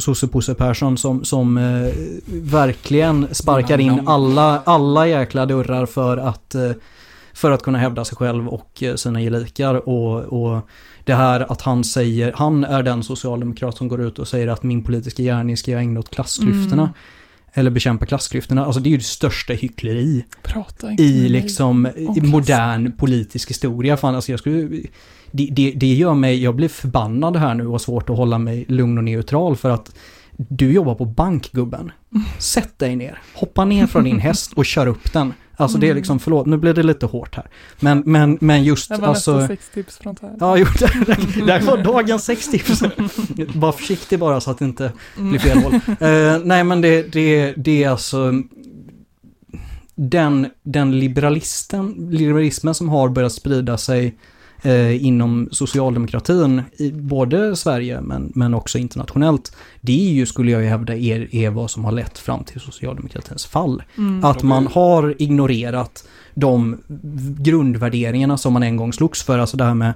sosse, 0.00 0.28
Posse 0.28 0.54
Persson 0.54 0.98
som, 0.98 1.24
som 1.24 1.54
verkligen 2.26 3.34
sparkar 3.34 3.80
in 3.80 4.08
alla, 4.08 4.62
alla 4.64 5.06
jäkla 5.06 5.46
dörrar 5.46 5.86
för 5.86 6.16
att, 6.16 6.54
för 7.34 7.50
att 7.50 7.62
kunna 7.62 7.78
hävda 7.78 8.04
sig 8.04 8.16
själv 8.16 8.48
och 8.48 8.82
sina 8.96 9.20
gelikar. 9.20 9.88
Och, 9.88 10.18
och 10.18 10.68
det 11.04 11.14
här 11.14 11.52
att 11.52 11.62
han 11.62 11.84
säger, 11.84 12.32
han 12.36 12.64
är 12.64 12.82
den 12.82 13.02
socialdemokrat 13.02 13.76
som 13.76 13.88
går 13.88 14.00
ut 14.00 14.18
och 14.18 14.28
säger 14.28 14.48
att 14.48 14.62
min 14.62 14.84
politiska 14.84 15.22
gärning 15.22 15.56
ska 15.56 15.70
jag 15.70 15.80
ägna 15.80 16.00
åt 16.00 16.10
klassklyftorna. 16.10 16.82
Mm. 16.82 16.94
Eller 17.52 17.70
bekämpa 17.70 18.06
klassklyftorna. 18.06 18.64
Alltså 18.64 18.80
det 18.80 18.88
är 18.88 18.90
ju 18.90 18.96
det 18.96 19.02
största 19.02 19.52
hyckleri 19.52 20.24
i 20.98 21.28
liksom 21.28 21.68
om 22.06 22.16
i 22.16 22.20
modern 22.20 22.92
politisk 22.92 23.50
historia. 23.50 23.96
Fan, 23.96 24.14
alltså 24.14 24.32
jag 24.32 24.40
skulle, 24.40 24.82
det, 25.30 25.48
det, 25.52 25.72
det 25.76 25.94
gör 25.94 26.14
mig, 26.14 26.42
jag 26.42 26.54
blir 26.54 26.68
förbannad 26.68 27.36
här 27.36 27.54
nu 27.54 27.66
och 27.66 27.80
svårt 27.80 28.10
att 28.10 28.16
hålla 28.16 28.38
mig 28.38 28.64
lugn 28.68 28.98
och 28.98 29.04
neutral 29.04 29.56
för 29.56 29.70
att 29.70 29.94
du 30.48 30.72
jobbar 30.72 30.94
på 30.94 31.04
bankgubben. 31.04 31.92
Sätt 32.38 32.78
dig 32.78 32.96
ner, 32.96 33.18
hoppa 33.34 33.64
ner 33.64 33.86
från 33.86 34.04
din 34.04 34.18
häst 34.18 34.52
och 34.52 34.66
kör 34.66 34.86
upp 34.86 35.12
den. 35.12 35.34
Alltså 35.56 35.78
det 35.78 35.88
är 35.88 35.94
liksom, 35.94 36.18
förlåt, 36.18 36.46
nu 36.46 36.56
blir 36.56 36.74
det 36.74 36.82
lite 36.82 37.06
hårt 37.06 37.36
här. 37.36 37.46
Men, 37.80 38.02
men, 38.06 38.38
men 38.40 38.64
just 38.64 38.88
Det 38.88 38.96
var 38.96 39.08
alltså... 39.08 39.36
nästa 39.36 39.48
sex 39.48 39.70
tips 39.74 39.98
från 39.98 40.16
Tär. 40.16 40.36
Ja, 40.40 40.56
jo, 40.56 40.66
det 41.46 41.52
här 41.52 41.60
var 41.60 41.84
dagens 41.84 42.24
sextips. 42.24 42.82
Var 43.54 43.72
försiktig 43.72 44.18
bara 44.18 44.40
så 44.40 44.50
att 44.50 44.58
det 44.58 44.64
inte 44.64 44.92
blir 45.16 45.38
fel 45.38 45.62
håll. 45.62 45.74
Eh, 45.74 46.38
nej, 46.44 46.64
men 46.64 46.80
det, 46.80 47.12
det, 47.12 47.54
det 47.56 47.84
är 47.84 47.90
alltså 47.90 48.32
den, 49.94 50.46
den 50.62 50.98
liberalisten, 50.98 52.08
liberalismen 52.10 52.74
som 52.74 52.88
har 52.88 53.08
börjat 53.08 53.32
sprida 53.32 53.78
sig 53.78 54.18
eh, 54.62 55.06
inom 55.06 55.48
socialdemokratin 55.52 56.62
i 56.78 56.90
både 56.92 57.56
Sverige 57.56 58.00
men, 58.00 58.32
men 58.34 58.54
också 58.54 58.78
internationellt. 58.78 59.56
Det 59.80 60.08
är 60.08 60.12
ju, 60.12 60.26
skulle 60.26 60.50
jag 60.50 60.62
ju 60.62 60.68
hävda, 60.68 60.96
är, 60.96 61.34
är 61.34 61.50
vad 61.50 61.70
som 61.70 61.84
har 61.84 61.92
lett 61.92 62.18
fram 62.18 62.44
till 62.44 62.60
socialdemokratins 62.60 63.46
fall. 63.46 63.82
Mm. 63.98 64.24
Att 64.24 64.42
man 64.42 64.66
har 64.66 65.14
ignorerat 65.18 66.04
de 66.34 66.76
grundvärderingarna 67.38 68.38
som 68.38 68.52
man 68.52 68.62
en 68.62 68.76
gång 68.76 68.92
slogs 68.92 69.22
för. 69.22 69.38
Alltså 69.38 69.56
det 69.56 69.64
här 69.64 69.74
med, 69.74 69.94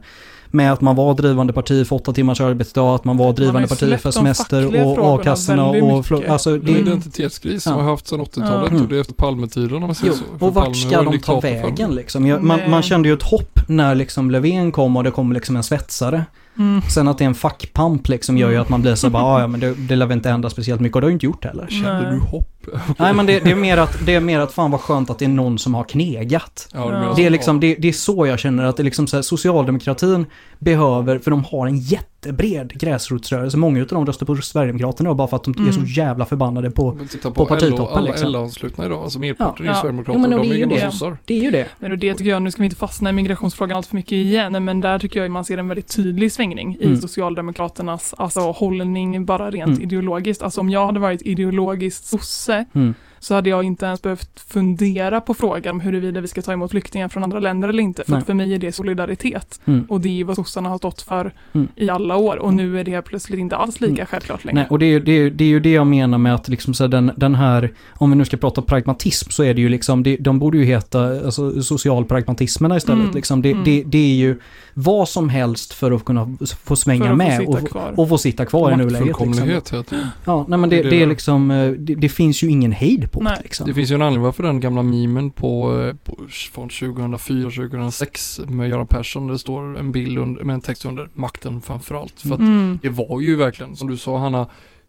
med 0.54 0.72
att 0.72 0.80
man 0.80 0.96
var 0.96 1.14
drivande 1.14 1.52
parti 1.52 1.86
för 1.86 1.96
åtta 1.96 2.12
timmars 2.12 2.40
arbetsdag, 2.40 2.94
att 2.94 3.04
man 3.04 3.16
var 3.16 3.32
drivande 3.32 3.68
parti 3.68 4.00
för 4.00 4.10
semester 4.10 4.86
och 4.86 5.14
a-kassorna 5.14 5.64
och... 5.66 6.04
Alltså 6.28 6.58
Det 6.58 6.72
är 6.72 6.76
en 6.76 6.80
identitetskris 6.86 7.62
som 7.62 7.72
Ja. 7.72 7.78
har 7.82 7.90
haft 7.90 8.06
sedan 8.06 8.20
80-talet 8.20 8.72
Ja. 8.72 8.80
och 8.82 8.88
det 8.88 8.96
är 8.96 9.00
efter 9.00 9.14
Palmetiden 9.14 9.74
om 9.76 9.80
man 9.82 9.94
säger 9.94 10.12
Jo, 10.12 10.18
så. 10.32 10.38
För 10.38 10.46
och 10.46 10.54
vart 10.54 10.76
ska 10.76 11.02
de 11.02 11.18
ta 11.18 11.40
vägen 11.40 11.94
liksom? 11.94 12.26
Jag, 12.26 12.42
man, 12.42 12.60
man 12.70 12.82
kände 12.82 13.08
ju 13.08 13.14
ett 13.14 13.22
hopp 13.22 13.60
när 13.68 13.94
liksom 13.94 14.30
Löfven 14.30 14.72
kom 14.72 14.96
och 14.96 15.04
det 15.04 15.10
kom 15.10 15.32
liksom 15.32 15.56
en 15.56 15.62
svetsare. 15.62 16.24
Mm. 16.58 16.82
Sen 16.82 17.08
att 17.08 17.18
det 17.18 17.24
är 17.24 17.28
en 17.28 17.34
fackpamp 17.34 18.08
liksom 18.08 18.38
gör 18.38 18.48
ju 18.48 18.54
Mm. 18.54 18.62
att 18.62 18.68
man 18.68 18.82
blir 18.82 18.94
så 18.94 19.10
bara, 19.10 19.22
"Ah, 19.24 19.40
ja 19.40 19.46
men 19.46 19.60
det, 19.60 19.74
det 19.74 19.96
lär 19.96 20.06
väl 20.06 20.16
inte 20.16 20.28
hända 20.30 20.50
speciellt 20.50 20.80
mycket 20.80 20.94
och 20.94 21.00
det 21.00 21.04
har 21.04 21.10
ju 21.10 21.14
inte 21.14 21.26
gjort 21.26 21.44
heller. 21.44 21.66
Kände 21.70 22.10
du 22.10 22.18
hopp? 22.18 22.53
Nej 22.98 23.14
men 23.14 23.26
det, 23.26 23.40
det, 23.40 23.50
är 23.50 23.54
mer 23.54 23.76
att, 23.76 24.06
det 24.06 24.14
är 24.14 24.20
mer 24.20 24.40
att 24.40 24.52
fan 24.52 24.70
vad 24.70 24.80
skönt 24.80 25.10
att 25.10 25.18
det 25.18 25.24
är 25.24 25.28
någon 25.28 25.58
som 25.58 25.74
har 25.74 25.84
knegat. 25.84 26.68
Ja, 26.72 27.12
Det 27.16 27.22
är 27.22 27.26
så. 27.26 27.30
liksom, 27.30 27.60
det, 27.60 27.74
det 27.74 27.88
är 27.88 27.92
så 27.92 28.26
jag 28.26 28.38
känner 28.38 28.64
att 28.64 28.76
det 28.76 28.82
är 28.82 28.84
liksom 28.84 29.06
så 29.06 29.16
här, 29.16 29.22
socialdemokratin 29.22 30.26
behöver, 30.58 31.18
för 31.18 31.30
de 31.30 31.44
har 31.44 31.66
en 31.66 31.80
jättebred 32.26 32.72
gräsrotsrörelse. 32.80 33.56
Många 33.56 33.80
av 33.80 33.86
dem 33.86 34.06
röstar 34.06 34.26
på 34.26 34.36
Sverigedemokraterna 34.36 35.14
bara 35.14 35.28
för 35.28 35.36
att 35.36 35.44
de 35.44 35.50
är 35.68 35.72
så 35.72 35.78
Mm. 35.80 35.90
jävla 35.92 36.24
förbannade 36.24 36.70
på, 36.70 36.98
på 37.22 37.30
på, 37.30 37.46
partitoppen, 37.46 37.84
LO, 37.86 37.86
alla 37.98 38.10
liksom. 38.10 38.32
LO-anslutna 38.32 38.86
idag, 38.86 39.02
alltså 39.02 39.18
merparten 39.18 39.66
Ja. 39.66 39.72
är 39.72 39.72
ju 39.72 39.76
Ja. 39.76 39.80
Sverigedemokrater, 39.80 40.22
och 40.24 40.30
de 40.30 40.48
det 40.48 40.54
är 40.54 40.58
ju 40.58 40.66
det. 40.66 40.90
sossar. 40.92 41.16
det 41.24 41.38
är 41.38 41.42
ju 41.42 41.50
det. 41.50 41.66
Men 41.78 41.98
det 41.98 42.14
tycker 42.14 42.30
jag, 42.30 42.42
nu 42.42 42.50
ska 42.50 42.62
vi 42.62 42.64
inte 42.66 42.76
fastna 42.76 43.10
i 43.10 43.12
migrationsfrågan 43.12 43.76
allt 43.76 43.86
för 43.86 43.96
mycket 43.96 44.12
igen, 44.12 44.64
men 44.64 44.80
där 44.80 44.98
tycker 44.98 45.22
jag 45.22 45.30
man 45.30 45.44
ser 45.44 45.58
en 45.58 45.68
väldigt 45.68 45.96
tydlig 45.96 46.32
svängning 46.32 46.78
Mm. 46.80 46.92
i 46.94 46.96
Socialdemokraternas 46.96 48.14
alltså, 48.18 48.40
hållning 48.40 49.24
bara 49.24 49.50
rent 49.50 49.68
Mm. 49.70 49.82
ideologiskt. 49.82 50.42
Alltså 50.42 50.60
om 50.60 50.70
jag 50.70 50.86
hade 50.86 51.00
varit 51.00 51.22
ideologiskt 51.22 52.06
sosse 52.06 52.64
Mm. 52.74 52.94
Så 53.24 53.34
hade 53.34 53.50
jag 53.50 53.64
inte 53.64 53.86
ens 53.86 54.02
behövt 54.02 54.40
fundera 54.48 55.20
på 55.20 55.34
frågan 55.34 55.74
om 55.74 55.80
huruvida 55.80 56.20
vi 56.20 56.28
ska 56.28 56.42
ta 56.42 56.52
emot 56.52 56.70
flyktingar 56.70 57.08
från 57.08 57.24
andra 57.24 57.38
länder 57.40 57.68
eller 57.68 57.82
inte. 57.82 58.04
För 58.06 58.20
för 58.20 58.34
mig 58.34 58.54
är 58.54 58.58
det 58.58 58.72
solidaritet. 58.72 59.60
Mm. 59.64 59.84
Och 59.88 60.00
det 60.00 60.08
är 60.08 60.12
ju 60.12 60.24
vad 60.24 60.36
sossarna 60.36 60.68
har 60.68 60.78
stått 60.78 61.02
för 61.02 61.32
Mm. 61.52 61.68
i 61.76 61.90
alla 61.90 62.16
år. 62.16 62.36
Och 62.36 62.54
nu 62.54 62.80
är 62.80 62.84
det 62.84 63.02
plötsligt 63.02 63.40
inte 63.40 63.56
alls 63.56 63.80
lika 63.80 63.92
Mm. 63.92 64.06
självklart 64.06 64.44
längre. 64.44 64.54
Nej, 64.60 64.66
och 64.70 64.78
det 64.78 64.86
är, 64.86 64.90
ju- 64.90 65.00
det, 65.00 65.12
är, 65.12 65.30
det 65.30 65.44
är 65.44 65.48
ju 65.48 65.60
det 65.60 65.70
jag 65.72 65.86
menar 65.86 66.18
med 66.18 66.34
att 66.34 66.48
liksom 66.48 66.74
så 66.74 66.84
här, 66.84 66.88
den, 66.88 67.10
den 67.16 67.34
här, 67.34 67.72
om 67.92 68.10
vi 68.10 68.16
nu 68.16 68.24
ska 68.24 68.36
prata 68.36 68.62
pragmatism 68.62 69.30
så 69.30 69.42
är 69.44 69.54
det 69.54 69.60
ju 69.60 69.68
liksom, 69.68 70.02
det, 70.02 70.16
de 70.16 70.38
borde 70.38 70.58
ju 70.58 70.64
heta 70.64 71.00
alltså, 71.24 71.62
socialpragmatismerna 71.62 72.76
istället. 72.76 73.02
Mm, 73.02 73.14
Liksom. 73.14 73.42
Det, 73.42 73.50
mm. 73.50 73.64
det, 73.64 73.82
det 73.86 73.98
är 73.98 74.14
ju 74.14 74.40
vad 74.74 75.08
som 75.08 75.28
helst 75.28 75.72
för 75.72 75.92
att 75.92 76.04
kunna 76.04 76.36
få 76.64 76.76
svänga 76.76 77.14
med 77.14 77.40
och, 77.48 77.68
kvar. 77.68 77.94
och 77.96 78.08
få 78.08 78.18
sitta 78.18 78.44
kvar 78.44 78.72
i 78.72 78.76
nuläget. 78.76 79.06
Liksom. 79.06 79.28
Maktfullkomlighet 79.28 79.72
heter 79.74 79.96
det. 79.96 80.08
Ja, 80.24 80.44
nej 80.48 80.58
men 80.58 80.70
det, 80.70 80.76
Det 80.76 80.88
är 80.88 80.90
det 80.90 80.96
är 80.96 81.00
det. 81.00 81.06
liksom, 81.06 81.50
eh, 81.50 81.70
det, 81.70 81.94
det 81.94 82.08
finns 82.08 82.42
ju 82.42 82.48
ingen 82.50 82.72
hejd 82.72 83.10
på 83.14 83.20
Nej. 83.20 83.34
det 83.36 83.42
liksom. 83.42 83.66
Det 83.66 83.74
finns 83.74 83.90
ju 83.90 83.94
en 83.94 84.02
anledning 84.02 84.24
varför 84.24 84.42
den 84.42 84.60
gamla 84.60 84.82
memen 84.82 85.30
på, 85.30 85.80
eh, 85.80 85.94
på 85.94 86.16
från 86.52 86.68
2004-2006 86.68 88.46
med 88.50 88.68
Göran 88.68 88.86
Persson, 88.86 89.26
det 89.26 89.38
står 89.38 89.78
en 89.78 89.92
bild 89.92 90.18
under, 90.18 90.44
med 90.44 90.54
en 90.54 90.60
text 90.60 90.84
under 90.84 91.08
makten 91.14 91.60
framförallt. 91.60 92.20
För 92.20 92.34
att 92.34 92.40
Mm. 92.40 92.78
det 92.82 92.88
var 92.88 93.20
ju 93.20 93.36
verkligen, 93.36 93.76
som 93.76 93.88
du 93.88 93.96
sa 93.96 94.18
Hanna, 94.18 94.46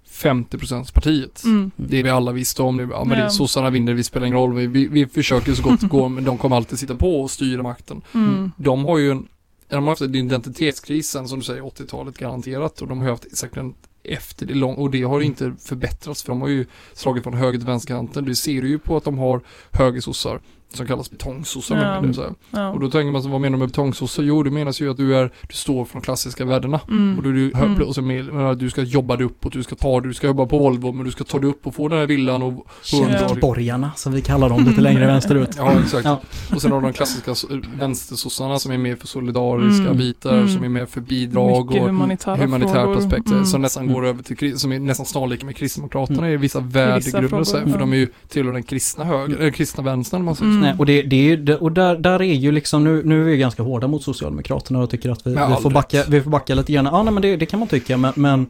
50% 0.09 0.93
partiet. 0.93 1.43
Mm. 1.43 1.71
Det 1.75 2.03
vi 2.03 2.09
alla 2.09 2.31
visste 2.31 2.61
om, 2.61 2.77
det, 2.77 2.87
ja 2.91 3.03
men 3.03 3.19
det, 3.19 3.29
sossarna 3.29 3.69
vinner, 3.69 3.93
vi 3.93 4.03
spelar 4.03 4.27
ingen 4.27 4.39
roll, 4.39 4.53
vi, 4.53 4.67
vi, 4.67 4.87
vi 4.87 5.07
försöker 5.07 5.53
så 5.53 5.63
gott 5.63 5.81
det 5.81 5.87
går, 5.87 6.09
men 6.09 6.23
de 6.23 6.37
kommer 6.37 6.55
alltid 6.55 6.79
sitta 6.79 6.95
på 6.95 7.21
och 7.21 7.31
styra 7.31 7.63
makten. 7.63 8.01
Mm. 8.13 8.51
De 8.57 8.85
har 8.85 8.97
ju 8.97 9.11
en, 9.11 9.27
de 9.69 9.83
har 9.83 9.89
haft 9.91 10.01
en 10.01 10.15
identitetskris 10.15 11.09
som 11.09 11.39
du 11.39 11.45
säger, 11.45 11.61
80-talet 11.61 12.17
garanterat, 12.17 12.81
och 12.81 12.87
de 12.87 13.01
har 13.01 13.09
haft 13.09 13.37
säkert 13.37 13.57
en 13.57 13.73
efter 14.13 14.45
det 14.45 14.53
långa, 14.53 14.75
och 14.77 14.91
det 14.91 15.03
har 15.03 15.21
inte 15.21 15.55
förbättrats 15.59 16.23
för 16.23 16.29
de 16.29 16.41
har 16.41 16.47
ju 16.47 16.65
slagit 16.93 17.23
från 17.23 17.33
höger 17.33 17.59
till 17.59 17.67
vänsterkanten. 17.67 18.25
Det 18.25 18.35
ser 18.35 18.61
du 18.61 18.67
ju 18.67 18.79
på 18.79 18.97
att 18.97 19.03
de 19.03 19.17
har 19.17 19.41
höger 19.71 20.01
sossar 20.01 20.41
som 20.73 20.87
kallas 20.87 21.11
betongsossar. 21.11 21.75
Ja. 21.75 22.01
med 22.01 22.09
det, 22.09 22.13
så 22.13 22.21
här. 22.21 22.31
Ja. 22.51 22.69
Och 22.69 22.79
då 22.79 22.89
tänker 22.89 23.11
man 23.11 23.23
så, 23.23 23.29
vad 23.29 23.41
menar 23.41 23.51
du 23.57 23.59
med 23.59 23.67
betongsossar? 23.67 24.23
Jo, 24.23 24.43
det 24.43 24.51
menas 24.51 24.81
ju 24.81 24.91
att 24.91 24.97
du 24.97 25.15
är, 25.15 25.23
du 25.49 25.53
står 25.53 25.85
för 25.85 25.93
de 25.93 26.01
klassiska 26.01 26.45
värdena. 26.45 26.79
Mm. 26.89 27.17
Och 27.17 27.23
då 27.23 27.29
är 27.29 27.33
du 27.33 27.51
Mm. 27.55 27.81
och 27.81 27.95
så 27.95 28.01
med, 28.01 28.57
du 28.57 28.69
ska 28.69 28.81
jobba 28.81 29.15
dig 29.15 29.25
uppåt, 29.25 29.53
du 29.53 29.63
ska 29.63 29.75
ta 29.75 29.99
du 29.99 30.13
ska 30.13 30.27
jobba 30.27 30.45
på 30.45 30.57
Volvo, 30.59 30.91
men 30.91 31.05
du 31.05 31.11
ska 31.11 31.23
ta 31.23 31.39
dig 31.39 31.49
upp 31.49 31.67
och 31.67 31.75
få 31.75 31.87
den 31.87 31.99
här 31.99 32.05
villan 32.05 32.43
och 32.43 32.67
Kärnborgarna 32.83 33.91
som 33.95 34.13
vi 34.13 34.21
kallar 34.21 34.49
dem 34.49 34.65
lite 34.65 34.81
längre 34.81 35.05
vänsterut. 35.07 35.49
Ja, 35.57 35.73
exakt. 35.83 36.05
Ja. 36.05 36.21
Och 36.55 36.61
sen 36.61 36.71
har 36.71 36.81
du 36.81 36.87
de 36.87 36.93
klassiska 36.93 37.33
vänstersossarna 37.79 38.59
som 38.59 38.71
är 38.71 38.77
med 38.77 38.99
för 38.99 39.07
solidariska 39.07 39.83
Mm. 39.85 39.97
bitar, 39.97 40.33
Mm. 40.33 40.49
som 40.49 40.63
är 40.63 40.69
med 40.69 40.89
för 40.89 41.01
bidrag 41.01 41.65
Mycket 41.65 41.81
och 41.81 41.87
humanitära 41.87 42.35
humanitära 42.35 42.97
aspekter 42.97 43.31
Mm. 43.33 43.45
som 43.45 43.61
nästan 43.61 43.83
Mm. 43.83 43.95
går 43.95 44.05
över 44.05 44.23
till, 44.23 44.59
som 44.59 44.71
är 44.71 44.79
nästan 44.79 45.05
snarlika 45.05 45.45
med 45.45 45.55
Kristdemokraterna 45.55 46.17
Mm. 46.19 46.33
i 46.33 46.37
vissa 46.37 46.59
värdegrunder 46.59 47.39
och 47.39 47.47
för 47.47 47.79
de 47.79 47.93
är 47.93 47.97
ju 47.97 48.07
tillhör 48.29 48.53
den 48.53 48.63
kristna 48.63 49.03
höger, 49.03 49.37
eller 49.37 49.51
kristna 49.51 49.83
vänstern 49.83 50.19
om 50.21 50.25
man 50.25 50.35
säger. 50.35 50.54
Mm. 50.55 50.69
Nej, 50.69 50.75
och 50.79 50.85
det, 50.85 51.01
det 51.35 51.55
och 51.55 51.71
där, 51.71 51.95
där 51.95 52.21
är 52.21 52.33
ju 52.33 52.51
liksom, 52.51 52.83
nu, 52.83 53.01
nu 53.05 53.21
är 53.21 53.25
vi 53.25 53.37
ganska 53.37 53.63
hårda 53.63 53.87
mot 53.87 54.03
Socialdemokraterna 54.03 54.79
och 54.79 54.89
tycker 54.89 55.09
att 55.09 55.27
vi, 55.27 55.29
vi, 55.29 55.55
får, 55.61 55.69
backa, 55.69 56.03
vi 56.07 56.21
får 56.21 56.31
backa 56.31 56.55
lite 56.55 56.73
grann. 56.73 56.85
Ja, 56.85 57.03
nej, 57.03 57.13
men 57.13 57.21
det, 57.21 57.35
det 57.35 57.45
kan 57.45 57.59
man 57.59 57.67
tycka, 57.67 57.97
men, 57.97 58.13
men 58.15 58.47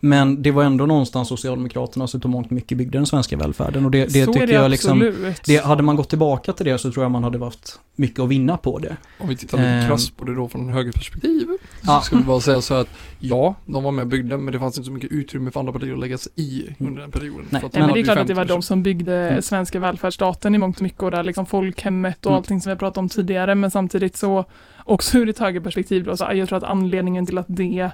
Men 0.00 0.42
det 0.42 0.50
var 0.50 0.64
ändå 0.64 0.86
någonstans 0.86 1.28
Socialdemokraterna 1.28 2.06
som 2.06 2.20
tog 2.20 2.30
mångt 2.30 2.50
mycket 2.50 2.78
byggde 2.78 2.98
den 2.98 3.06
svenska 3.06 3.36
välfärden. 3.36 3.84
Och 3.84 3.90
det, 3.90 4.04
det 4.04 4.24
så 4.24 4.32
tycker 4.32 4.42
är 4.42 4.46
det 4.46 4.52
jag 4.52 4.70
liksom, 4.70 5.02
absolut. 5.02 5.42
det, 5.46 5.64
hade 5.64 5.82
man 5.82 5.96
gått 5.96 6.08
tillbaka 6.08 6.52
till 6.52 6.66
det 6.66 6.78
så 6.78 6.92
tror 6.92 7.04
jag 7.04 7.10
man 7.10 7.24
hade 7.24 7.38
haft 7.44 7.80
mycket 7.96 8.20
att 8.20 8.28
vinna 8.28 8.56
på 8.56 8.78
det. 8.78 8.96
Om 9.18 9.28
vi 9.28 9.36
tittar 9.36 9.58
lite 9.58 9.68
Ehm. 9.70 9.86
krasst 9.88 10.16
på 10.16 10.24
det 10.24 10.34
då 10.34 10.48
från 10.48 10.68
högerperspektiv. 10.68 11.48
Ja. 11.86 11.98
Så 12.00 12.04
ska 12.06 12.16
vi 12.16 12.22
bara 12.22 12.40
säga 12.40 12.60
så 12.60 12.74
att 12.74 12.88
ja, 13.18 13.54
de 13.66 13.82
var 13.84 13.90
med 13.92 14.02
och 14.02 14.08
byggde 14.08 14.36
men 14.38 14.52
det 14.52 14.58
fanns 14.58 14.76
inte 14.78 14.86
så 14.86 14.92
mycket 14.92 15.10
utrymme 15.12 15.50
för 15.50 15.60
andra 15.60 15.72
partier 15.72 15.92
att 15.92 15.98
lägga 15.98 16.18
sig 16.18 16.32
i 16.36 16.64
under 16.78 17.00
den 17.02 17.10
perioden. 17.10 17.46
Nej. 17.50 17.62
Men 17.72 17.92
det 17.92 18.00
är 18.00 18.04
klart 18.04 18.18
att 18.18 18.26
det 18.26 18.34
50 18.34 18.34
var 18.34 18.44
de 18.44 18.62
som 18.62 18.82
byggde 18.82 19.16
Mm. 19.28 19.42
svenska 19.42 19.78
välfärdsstaten 19.80 20.54
i 20.54 20.58
mångt 20.58 20.76
och 20.76 20.82
mycket 20.82 21.02
och 21.02 21.10
där 21.10 21.22
liksom 21.24 21.46
folkhemmet 21.46 22.26
och 22.26 22.32
Mm. 22.32 22.36
allting 22.36 22.60
som 22.60 22.70
vi 22.70 22.74
har 22.74 22.78
pratat 22.78 22.98
om 22.98 23.08
tidigare 23.08 23.54
men 23.54 23.70
samtidigt 23.70 24.16
så 24.16 24.44
också 24.84 25.18
ur 25.18 25.28
ett 25.28 25.38
högerperspektiv 25.38 26.04
då, 26.04 26.16
så 26.16 26.26
jag 26.32 26.48
tror 26.48 26.58
att 26.58 26.64
anledningen 26.64 27.26
till 27.26 27.38
att 27.38 27.46
det 27.48 27.90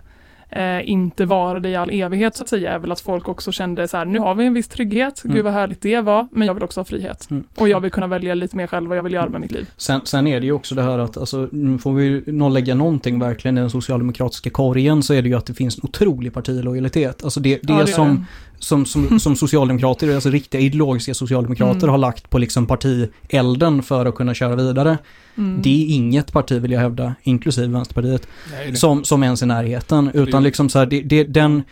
eh, 0.52 0.90
inte 0.90 1.24
varade 1.24 1.68
i 1.68 1.76
all 1.76 1.90
evighet 1.90 2.36
så 2.36 2.42
att 2.42 2.48
säga 2.48 2.72
är 2.72 2.78
väl 2.78 2.92
att 2.92 3.00
folk 3.00 3.28
också 3.28 3.52
kände 3.52 3.88
så 3.88 3.96
här 3.96 4.04
nu 4.04 4.18
har 4.18 4.34
vi 4.34 4.46
en 4.46 4.54
viss 4.54 4.68
trygghet, 4.68 5.24
Mm. 5.24 5.34
gud 5.36 5.44
vad 5.44 5.52
härligt 5.52 5.80
det 5.80 6.00
var, 6.00 6.28
men 6.32 6.46
jag 6.46 6.54
vill 6.54 6.62
också 6.62 6.80
ha 6.80 6.84
frihet. 6.84 7.30
Mm. 7.30 7.44
Och 7.54 7.68
jag 7.68 7.80
vill 7.80 7.90
kunna 7.90 8.06
välja 8.06 8.34
lite 8.34 8.56
mer 8.56 8.66
själv 8.66 8.88
vad 8.88 8.98
jag 8.98 9.02
vill 9.02 9.12
göra 9.12 9.28
med 9.28 9.40
mitt 9.40 9.52
liv. 9.52 9.70
Sen, 9.76 10.00
sen 10.04 10.26
är 10.26 10.40
det 10.40 10.46
ju 10.46 10.52
också 10.52 10.74
det 10.74 10.82
här 10.82 10.98
att, 10.98 11.16
alltså, 11.16 11.48
nu 11.52 11.78
får 11.78 11.92
vi 11.92 12.22
nå 12.26 12.48
lägga 12.48 12.74
någonting 12.74 13.18
verkligen 13.18 13.58
i 13.58 13.60
den 13.60 13.70
socialdemokratiska 13.70 14.50
korgen 14.50 15.02
så 15.02 15.14
är 15.14 15.22
det 15.22 15.28
ju 15.28 15.34
att 15.34 15.46
det 15.46 15.54
finns 15.54 15.78
en 15.78 15.84
otrolig 15.84 16.32
partilojalitet. 16.34 17.24
Alltså 17.24 17.40
det, 17.40 17.60
det, 17.62 17.72
Ja, 17.72 17.82
är 17.82 17.86
som, 17.86 18.08
det. 18.16 18.24
Som, 18.62 18.86
som, 18.86 19.20
som 19.20 19.36
socialdemokrater, 19.36 20.14
alltså 20.14 20.30
riktiga 20.30 20.60
ideologiska 20.60 21.14
socialdemokrater 21.14 21.76
Mm. 21.82 21.90
har 21.90 21.98
lagt 21.98 22.30
på 22.30 22.38
liksom 22.38 22.66
partielden 22.66 23.82
för 23.82 24.06
att 24.06 24.14
kunna 24.14 24.34
köra 24.34 24.56
vidare. 24.56 24.98
Mm. 25.36 25.62
Det 25.62 25.82
är 25.82 25.94
inget 25.94 26.32
parti 26.32 26.52
vill 26.62 26.70
jag 26.72 26.80
hävda, 26.80 27.14
inklusive 27.22 27.66
Vänsterpartiet, 27.66 28.26
Nej, 28.52 28.76
som, 28.76 29.04
som 29.04 29.22
ens 29.22 29.42
i 29.42 29.46
närheten. 29.46 30.10
Utan 30.14 30.42
liksom 30.42 30.68
så 30.68 30.78
här, 30.78 30.86
det, 30.86 31.00
det, 31.00 31.24
den, 31.24 31.62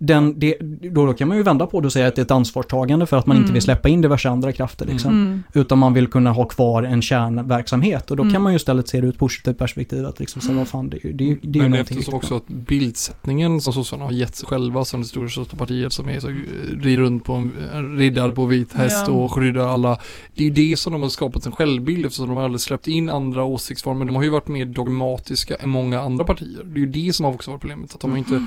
den, 0.00 0.38
det, 0.40 0.56
då, 0.90 1.06
då 1.06 1.12
kan 1.14 1.28
man 1.28 1.36
ju 1.36 1.42
vända 1.42 1.66
på 1.66 1.80
det 1.80 1.86
och 1.86 1.92
säga 1.92 2.06
att 2.08 2.14
det 2.14 2.20
är 2.20 2.24
ett 2.24 2.30
ansvarstagande 2.30 3.06
för 3.06 3.16
att 3.16 3.26
man 3.26 3.36
inte 3.36 3.44
Mm. 3.46 3.52
vill 3.54 3.62
släppa 3.62 3.88
in 3.88 4.00
diverse 4.00 4.28
andra 4.28 4.52
krafter 4.52 4.86
liksom. 4.86 5.10
Mm. 5.10 5.42
Utan 5.54 5.78
man 5.78 5.94
vill 5.94 6.06
kunna 6.06 6.32
ha 6.32 6.44
kvar 6.44 6.82
en 6.82 7.02
kärnverksamhet 7.02 8.10
och 8.10 8.16
då 8.16 8.22
Mm. 8.22 8.32
kan 8.34 8.42
man 8.42 8.52
ju 8.52 8.56
istället 8.56 8.88
se 8.88 9.00
det 9.00 9.06
ur 9.06 9.10
ett 9.10 9.18
positivt 9.18 9.58
perspektiv 9.58 10.06
att 10.06 10.20
liksom 10.20 10.42
så, 10.42 10.52
vad 10.52 10.68
fan, 10.68 10.90
det, 10.90 10.98
det, 11.02 11.08
är 11.30 11.38
det 11.42 11.58
är 11.58 11.62
ju 11.62 11.68
men 11.68 11.74
eftersom 11.80 11.96
riktigt 11.98 12.14
också 12.14 12.36
att 12.36 12.48
bildsättningen 12.48 13.60
som 13.60 13.72
sossarna 13.72 14.04
har 14.04 14.12
gett 14.12 14.36
sig 14.36 14.46
själva 14.48 14.84
som 14.84 15.00
det 15.00 15.06
stora 15.06 15.28
största 15.28 15.56
partiet 15.56 15.92
som 15.92 16.08
är 16.08 16.20
så 16.20 16.28
eh, 16.28 16.34
rider 16.80 17.02
runt 17.02 17.24
på 17.24 17.32
en 17.32 17.52
en 17.74 17.96
riddare 17.96 18.32
på 18.32 18.46
vit 18.46 18.72
häst 18.72 19.04
Ja. 19.08 19.12
och 19.14 19.32
skyddar 19.32 19.66
alla. 19.66 19.98
Det 20.34 20.42
är 20.42 20.48
ju 20.48 20.70
det 20.70 20.76
som 20.78 20.92
de 20.92 21.02
har 21.02 21.08
skapat 21.08 21.46
en 21.46 21.52
självbild 21.52 22.06
eftersom 22.06 22.28
de 22.28 22.36
har 22.36 22.44
aldrig 22.44 22.60
släppt 22.60 22.88
in 22.88 23.10
andra 23.10 23.44
åsiktsformer. 23.44 24.04
De 24.04 24.16
har 24.16 24.22
ju 24.22 24.30
varit 24.30 24.48
mer 24.48 24.64
dogmatiska 24.66 25.54
än 25.54 25.68
många 25.68 26.00
andra 26.00 26.24
partier. 26.24 26.64
Det 26.64 26.80
är 26.80 26.80
ju 26.80 26.86
det 26.86 27.12
som 27.12 27.24
har 27.24 27.32
också 27.32 27.50
varit 27.50 27.60
problemet. 27.60 27.94
Att 27.94 28.00
de 28.00 28.10
har 28.10 28.18
inte, 28.18 28.46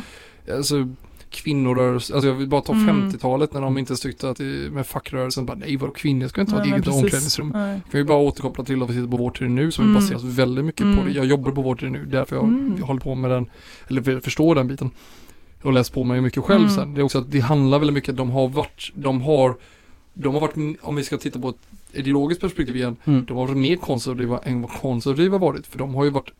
alltså 0.56 0.88
kvinnorörelse, 1.32 2.14
alltså 2.14 2.28
jag 2.30 2.36
vill 2.36 2.48
bara 2.48 2.62
ta 2.62 2.74
Mm. 2.74 3.10
50-talet 3.12 3.54
när 3.54 3.62
de 3.62 3.78
inte 3.78 3.96
tyckte 3.96 4.30
att 4.30 4.38
det, 4.38 4.72
med 4.72 4.88
fackrörelsen 4.88 5.46
bara 5.46 5.58
nej 5.58 5.78
vadå 5.78 5.94
kvinnor 5.94 6.28
ska 6.28 6.42
inte 6.42 6.54
ha 6.54 6.62
ett 6.62 6.68
eget 6.68 6.84
precis. 6.84 7.02
omklädningsrum. 7.04 7.50
Nej. 7.56 7.82
Kan 7.92 7.98
vi 7.98 8.04
bara 8.04 8.18
återkoppla 8.18 8.64
till 8.64 8.84
att 8.84 8.90
vi 8.90 8.94
sitter 8.94 9.08
på 9.08 9.18
Vår 9.18 9.32
tid 9.32 9.52
nu 9.52 9.72
som 9.72 9.86
Mm. 9.86 9.96
baseras 9.96 10.24
väldigt 10.24 10.66
mycket 10.66 10.82
på 10.82 10.88
Mm. 10.88 11.06
det. 11.06 11.12
Jag 11.12 11.26
jobbar 11.26 11.52
på 11.52 11.62
Vår 11.62 11.76
tid 11.76 11.92
nu 11.92 12.06
därför 12.06 12.36
jag, 12.36 12.46
Mm. 12.46 12.76
jag 12.80 12.86
håller 12.86 13.02
på 13.02 13.16
med 13.16 13.32
den, 13.32 13.50
eller 13.88 14.02
för- 14.02 14.20
förstår 14.20 14.56
den 14.56 14.68
biten. 14.68 14.92
Har 15.64 15.72
läst 15.72 15.94
på 15.94 16.04
mig 16.04 16.22
mycket 16.22 16.44
själv 16.44 16.62
Mm. 16.62 16.76
sen. 16.76 16.94
Det 16.94 17.02
är 17.02 17.04
också 17.04 17.18
att 17.20 17.32
det 17.32 17.40
handlar 17.40 17.80
väldigt 17.80 17.94
mycket, 17.94 18.18
de 18.18 18.30
har 18.32 18.48
varit, 18.50 18.92
de 18.96 19.22
har, 19.22 19.56
de 20.14 20.34
har 20.34 20.42
varit, 20.42 20.78
om 20.82 20.96
vi 20.96 21.04
ska 21.04 21.18
titta 21.18 21.40
på 21.40 21.50
ett 21.50 21.56
ideologiskt 21.92 22.42
perspektiv 22.42 22.76
igen, 22.76 22.96
Mm. 23.06 23.26
de 23.26 23.38
har 23.38 23.48
varit 23.48 23.58
mer 23.58 23.76
konservativa 23.76 24.38
än 24.40 24.62
vad 24.62 24.72
konservativa 24.72 25.38
varit. 25.38 25.68
För 25.68 25.78
de 25.80 25.96
har 25.96 26.04
ju 26.04 26.10
varit, 26.10 26.32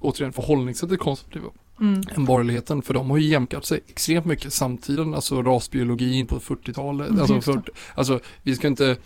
återigen 0.00 0.32
förhållningssättet 0.32 0.98
konservativa 1.00 1.46
Mm. 1.80 2.02
än 2.16 2.24
borgerligheten. 2.24 2.82
För 2.82 2.94
de 2.94 3.10
har 3.10 3.18
ju 3.18 3.28
jämkat 3.28 3.64
sig 3.64 3.80
extremt 3.88 4.26
mycket 4.26 4.52
samtiden, 4.52 5.14
alltså 5.14 5.42
rasbiologin 5.42 6.26
på 6.26 6.38
40-talet. 6.40 7.08
Mm, 7.08 7.20
Alltså, 7.20 7.34
just 7.34 7.46
det. 7.46 7.52
för, 7.52 7.62
alltså 7.94 8.20
vi 8.42 8.54
ska 8.54 8.66
inte 8.66 8.96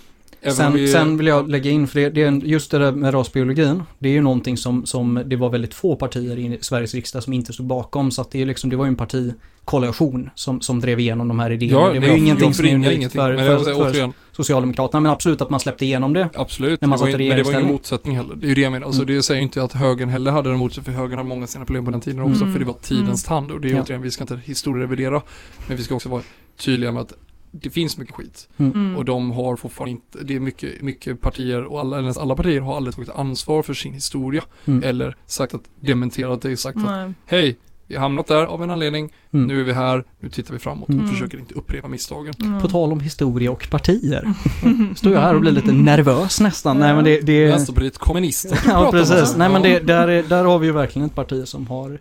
Sen, 0.53 0.73
vi, 0.73 0.89
sen 0.89 1.17
vill 1.17 1.27
jag 1.27 1.51
lägga 1.51 1.71
in, 1.71 1.87
för 1.87 2.01
det, 2.01 2.11
det 2.11 2.47
just 2.47 2.71
det 2.71 2.79
där 2.79 2.93
med 2.93 3.15
rasbiologin, 3.15 3.83
det 3.99 4.09
är 4.09 4.13
ju 4.13 4.21
någonting 4.21 4.57
som, 4.57 4.87
som 4.87 5.23
det 5.27 5.37
var 5.37 5.51
väldigt 5.51 5.75
få 5.75 5.97
partier 5.97 6.39
i 6.39 6.59
Sveriges 6.61 6.95
riksdag 6.95 7.23
som 7.23 7.33
inte 7.33 7.53
stod 7.53 7.67
bakom, 7.67 8.11
så 8.11 8.23
att 8.23 8.31
det, 8.31 8.43
är 8.43 8.47
liksom, 8.47 8.71
det 8.71 8.77
var 8.77 8.85
ju 8.85 8.89
en 8.89 8.97
partikoalition 8.97 10.31
som, 10.35 10.61
som 10.61 10.81
drev 10.81 11.01
igenom 11.01 11.29
de 11.29 11.39
här 11.39 11.51
idéerna. 11.51 11.81
Ja, 11.81 11.93
det 11.93 12.01
var 12.01 12.07
ju 12.07 12.19
ingenting 12.19 12.55
som 12.55 12.67
är 12.67 12.75
unikt 12.75 12.93
ingenting. 12.93 13.21
för, 13.21 13.37
för, 13.37 13.59
för 13.59 13.75
återigen, 13.75 14.13
Socialdemokraterna, 14.37 15.01
men 15.01 15.13
absolut 15.13 15.41
att 15.41 15.51
man 15.51 15.61
släppte 15.61 15.85
igenom 15.85 16.13
det. 16.13 16.29
absolut. 16.35 16.81
när 16.81 16.89
man 16.89 16.99
det 16.99 17.05
var, 17.05 17.11
satt 17.13 17.21
i 17.21 17.23
ju- 17.23 17.29
men 17.29 17.39
det 17.39 17.43
var 17.45 17.53
ingen 17.53 17.67
motsättning 17.73 18.17
heller. 18.17 18.35
Det 18.37 18.47
är 18.47 18.49
ju 18.49 18.55
det 18.55 18.61
jag 18.61 18.73
menar. 18.73 18.87
Alltså 18.87 19.03
Mm. 19.03 19.15
det 19.17 19.23
säger 19.23 19.43
inte 19.43 19.63
att 19.63 19.73
högern 19.73 20.09
heller 20.09 20.31
hade 20.31 20.51
emot 20.51 20.73
sig, 20.75 20.85
för 20.85 20.93
högern 20.93 21.19
har 21.19 21.25
många 21.25 21.47
sina 21.47 21.65
problem 21.65 21.85
på 21.85 21.91
den 21.91 22.01
tiden 22.01 22.21
också, 22.21 22.41
Mm. 22.43 22.53
för 22.53 22.59
det 22.61 22.65
var 22.67 22.77
tidens 22.83 23.25
tand. 23.25 23.51
Och 23.51 23.61
det 23.61 23.69
är 23.71 23.75
Ja. 23.75 23.83
återigen, 23.83 24.03
vi 24.03 24.11
ska 24.11 24.25
inte 24.25 24.41
historierevidera, 24.45 25.23
men 25.69 25.77
vi 25.77 25.83
ska 25.83 25.95
också 25.95 26.09
vara 26.09 26.23
tydliga 26.57 26.93
med 26.93 27.03
att 27.03 27.13
det 27.51 27.71
finns 27.71 27.99
mycket 27.99 28.15
skit. 28.15 28.49
Mm. 28.57 28.97
Och 28.97 29.05
de 29.05 29.31
har 29.31 29.57
fortfarande 29.57 29.91
inte, 29.91 30.19
det 30.25 30.37
är 30.37 30.41
mycket, 30.41 30.83
mycket 30.83 31.21
partier 31.21 31.65
och 31.65 31.81
alla, 31.81 31.99
eller 31.99 32.21
alla 32.21 32.37
partier 32.37 32.61
har 32.61 32.77
aldrig 32.77 32.95
tagit 32.97 33.11
ansvar 33.11 33.63
för 33.63 33.75
sin 33.75 33.93
historia. 33.93 34.43
Mm. 34.65 34.83
Eller 34.85 35.17
sagt 35.27 35.55
att, 35.55 35.63
dementerat 35.81 36.43
det, 36.43 36.57
sagt 36.57 36.77
att 36.77 36.85
Nej. 36.85 37.13
hej, 37.27 37.57
vi 37.87 37.95
har 37.95 38.03
hamnat 38.03 38.27
där 38.27 38.45
av 38.47 38.63
en 38.63 38.71
anledning, 38.71 39.13
Mm. 39.33 39.47
nu 39.47 39.61
är 39.61 39.65
vi 39.65 39.73
här, 39.73 40.05
nu 40.21 40.29
tittar 40.31 40.53
vi 40.53 40.59
framåt 40.59 40.89
Mm. 40.89 41.05
och 41.05 41.11
försöker 41.11 41.39
inte 41.39 41.55
upprepa 41.55 41.89
misstagen. 41.89 42.35
Mm. 42.41 42.61
På 42.61 42.69
tal 42.69 42.93
om 42.93 43.01
historia 43.01 43.51
och 43.51 43.71
partier. 43.71 44.33
Står 44.97 45.13
jag 45.13 45.21
här 45.21 45.35
och 45.35 45.41
blir 45.41 45.53
lite 45.53 45.73
nervös 45.73 46.41
nästan. 46.41 46.79
Nej 46.79 46.95
men 46.95 47.05
det... 47.05 47.21
det 47.21 47.47
Vänsterpartiet 47.47 47.99
kommunister. 47.99 48.59
ja 48.67 48.89
precis. 48.91 49.37
Nej 49.37 49.49
men 49.49 49.63
det, 49.63 49.79
där, 49.81 50.09
är- 50.09 50.23
där 50.23 50.45
har 50.45 50.59
vi 50.59 50.67
ju 50.67 50.73
verkligen 50.73 51.07
ett 51.09 51.15
parti 51.15 51.49
som 51.49 51.67
har, 51.67 51.99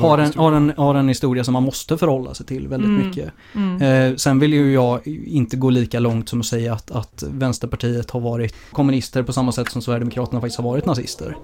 har, 0.00 0.18
en, 0.18 0.32
har, 0.36 0.52
en, 0.52 0.72
har 0.76 0.94
en 0.94 1.08
historia 1.08 1.44
som 1.44 1.52
man 1.52 1.62
måste 1.62 1.98
förhålla 1.98 2.34
sig 2.34 2.46
till 2.46 2.68
väldigt 2.68 2.88
Mm. 2.88 3.06
mycket. 3.06 3.32
Mm. 3.54 3.82
Eh, 4.10 4.16
sen 4.16 4.38
vill 4.38 4.52
ju 4.52 4.72
jag 4.72 5.06
inte 5.26 5.56
gå 5.56 5.70
lika 5.70 6.00
långt 6.00 6.28
som 6.28 6.40
att 6.40 6.46
säga 6.46 6.72
att, 6.72 6.90
att 6.90 7.24
Vänsterpartiet 7.30 8.10
har 8.10 8.20
varit 8.20 8.54
kommunister 8.72 9.22
på 9.22 9.32
samma 9.32 9.52
sätt 9.52 9.70
som 9.70 9.82
Sverigedemokraterna 9.82 10.40
faktiskt 10.40 10.58
har 10.58 10.64
varit 10.70 10.86
nazister. 10.86 11.36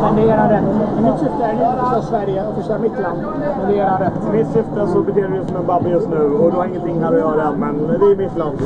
Men 0.00 0.16
det 0.16 0.22
är 0.22 0.26
era 0.26 0.52
rätt. 0.52 0.64
Mitt 1.04 1.18
syfte 1.20 1.44
är 1.44 1.52
inte 1.52 1.66
att 1.68 1.78
förstöra 1.80 2.02
Sverige 2.02 2.46
och 2.46 2.54
förstöra 2.56 2.78
mitt 2.78 2.98
land. 3.02 3.18
Men 3.58 3.68
det 3.68 3.74
är 3.78 3.84
era 3.86 4.00
rätt. 4.04 4.12
I 4.28 4.36
mitt 4.36 4.46
syfte 4.46 4.86
så 4.92 5.02
beter 5.02 5.22
du 5.22 5.28
dig 5.28 5.46
som 5.46 5.56
en 5.56 5.66
babbe 5.66 5.88
just 5.90 6.08
nu 6.08 6.16
och 6.16 6.50
du 6.50 6.56
har 6.56 6.66
ingenting 6.66 7.00
här 7.02 7.12
att 7.12 7.18
göra 7.18 7.56
men 7.56 7.78
det 7.78 7.94
är 7.94 8.16
mitt 8.16 8.36
land. 8.38 8.58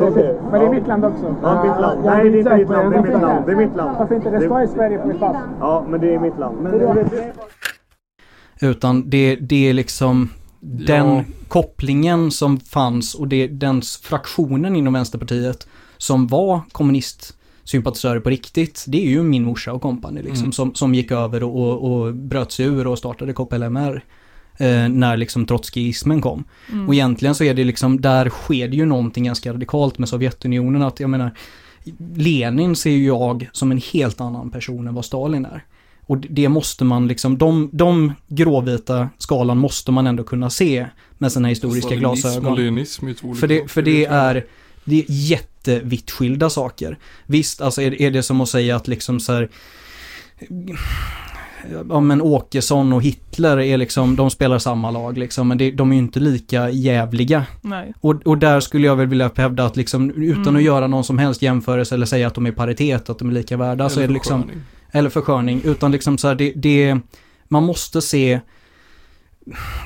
Okej. 0.00 0.38
Men 0.50 0.60
det 0.60 0.66
är 0.66 0.70
mitt 0.70 0.86
land 0.86 1.04
också. 1.04 1.34
Ja, 1.42 1.62
mitt 1.64 1.80
land. 1.80 2.00
Nej, 2.04 2.30
det 2.30 2.38
är 2.38 2.38
inte 2.38 2.56
mitt 2.56 2.68
land. 2.68 2.92
Det 2.92 2.98
är 2.98 3.02
mitt 3.02 3.22
land. 3.22 3.46
Det 3.46 3.52
är 3.52 3.56
mitt 3.56 3.76
land. 3.76 3.96
Varför 3.98 4.14
inte? 4.14 4.30
Det 4.30 4.40
står 4.40 4.62
i 4.62 4.68
Sverige 4.68 4.98
på 4.98 5.08
mitt 5.08 5.20
pass. 5.20 5.36
Ja, 5.60 5.84
men 5.88 6.00
det 6.00 6.14
är 6.14 6.18
mitt 6.18 6.38
land. 6.38 6.56
Men, 6.60 6.72
Utan 8.60 9.10
det, 9.10 9.36
det 9.36 9.68
är 9.70 9.72
liksom 9.74 10.28
den 10.60 11.06
Ja. 11.16 11.24
kopplingen 11.48 12.30
som 12.30 12.60
fanns 12.60 13.14
och 13.14 13.28
det, 13.28 13.46
den 13.46 13.82
fraktionen 14.02 14.76
inom 14.76 14.92
Vänsterpartiet 14.92 15.66
som 15.96 16.26
var 16.26 16.60
kommunistsympatisörer 17.60 18.20
på 18.20 18.30
riktigt, 18.30 18.84
det 18.88 18.98
är 18.98 19.10
ju 19.10 19.22
min 19.22 19.44
morsa 19.44 19.72
och 19.72 19.82
kompani 19.82 20.22
liksom, 20.22 20.44
Mm. 20.44 20.52
som, 20.52 20.74
som 20.74 20.94
gick 20.94 21.10
över 21.10 21.42
och, 21.42 21.56
och, 21.56 21.92
och 21.92 22.14
bröt 22.14 22.52
sig 22.52 22.66
ur 22.66 22.86
och 22.86 22.98
startade 22.98 23.32
KPLMR 23.32 24.02
eh, 24.58 24.88
när 24.88 25.16
liksom 25.16 25.46
trotskijismen 25.46 26.20
kom. 26.20 26.44
Mm. 26.72 26.88
Och 26.88 26.94
egentligen 26.94 27.34
så 27.34 27.44
är 27.44 27.54
det 27.54 27.64
liksom, 27.64 28.00
där 28.00 28.28
sker 28.28 28.68
det 28.68 28.76
ju 28.76 28.86
någonting 28.86 29.24
ganska 29.24 29.52
radikalt 29.52 29.98
med 29.98 30.08
Sovjetunionen, 30.08 30.82
att 30.82 31.00
jag 31.00 31.10
menar, 31.10 31.30
Lenin 32.16 32.76
ser 32.76 32.90
ju 32.90 33.06
jag 33.06 33.50
som 33.52 33.70
en 33.70 33.80
helt 33.92 34.20
annan 34.20 34.50
person 34.50 34.88
än 34.88 34.94
vad 34.94 35.04
Stalin 35.04 35.44
är. 35.44 35.64
Och 36.06 36.18
det 36.18 36.48
måste 36.48 36.84
man 36.84 37.08
liksom, 37.08 37.38
de, 37.38 37.70
de 37.72 38.12
gråvita 38.28 39.08
skalan 39.18 39.58
måste 39.58 39.92
man 39.92 40.06
ändå 40.06 40.24
kunna 40.24 40.50
se 40.50 40.86
med 41.18 41.32
sina 41.32 41.48
historiska 41.48 41.86
Stalinism 41.86 42.06
och 42.06 42.32
glasögon. 42.32 42.56
leninism 42.56 43.08
är 43.08 43.14
två 43.14 43.28
olika 43.28 43.40
För 43.40 43.48
det, 43.48 43.70
för 43.70 43.82
det 43.82 44.04
är, 44.04 44.44
det 44.84 44.98
är 44.98 45.04
jättevitt 45.66 46.10
skilda 46.10 46.50
saker. 46.50 46.98
Visst, 47.26 47.60
alltså 47.60 47.82
är, 47.82 48.02
är 48.02 48.10
det 48.10 48.22
som 48.22 48.40
att 48.40 48.48
säga 48.48 48.76
att 48.76 48.88
liksom 48.88 49.20
så 49.20 49.32
här, 49.32 49.48
ja 51.88 52.00
men 52.00 52.22
Åkesson 52.22 52.92
och 52.92 53.02
Hitler 53.02 53.60
är 53.60 53.78
liksom, 53.78 54.16
de 54.16 54.30
spelar 54.30 54.58
samma 54.58 54.90
lag 54.90 55.18
liksom, 55.18 55.48
men 55.48 55.58
det, 55.58 55.70
de 55.70 55.90
är 55.90 55.94
ju 55.94 56.02
inte 56.02 56.20
lika 56.20 56.70
jävliga. 56.70 57.46
Nej. 57.60 57.92
Och, 58.00 58.26
och 58.26 58.38
där 58.38 58.60
skulle 58.60 58.86
jag 58.86 58.96
väl 58.96 59.06
vilja 59.06 59.30
hävda 59.36 59.64
att 59.64 59.76
liksom, 59.76 60.10
utan 60.10 60.42
Mm. 60.42 60.56
att 60.56 60.62
göra 60.62 60.86
någon 60.86 61.04
som 61.04 61.18
helst 61.18 61.42
jämförelse 61.42 61.94
eller 61.94 62.06
säga 62.06 62.26
att 62.26 62.34
de 62.34 62.46
är 62.46 62.52
paritet, 62.52 63.10
att 63.10 63.18
de 63.18 63.28
är 63.28 63.32
lika 63.32 63.56
värda, 63.56 63.88
så 63.88 63.94
Eller 63.94 64.04
är 64.04 64.08
det 64.08 64.14
liksom, 64.14 64.50
eller 64.92 65.10
försköning, 65.10 65.60
utan 65.64 65.92
liksom 65.92 66.18
så 66.18 66.28
här, 66.28 66.34
det, 66.34 66.52
det, 66.56 66.98
man 67.48 67.62
måste 67.62 68.02
se 68.02 68.40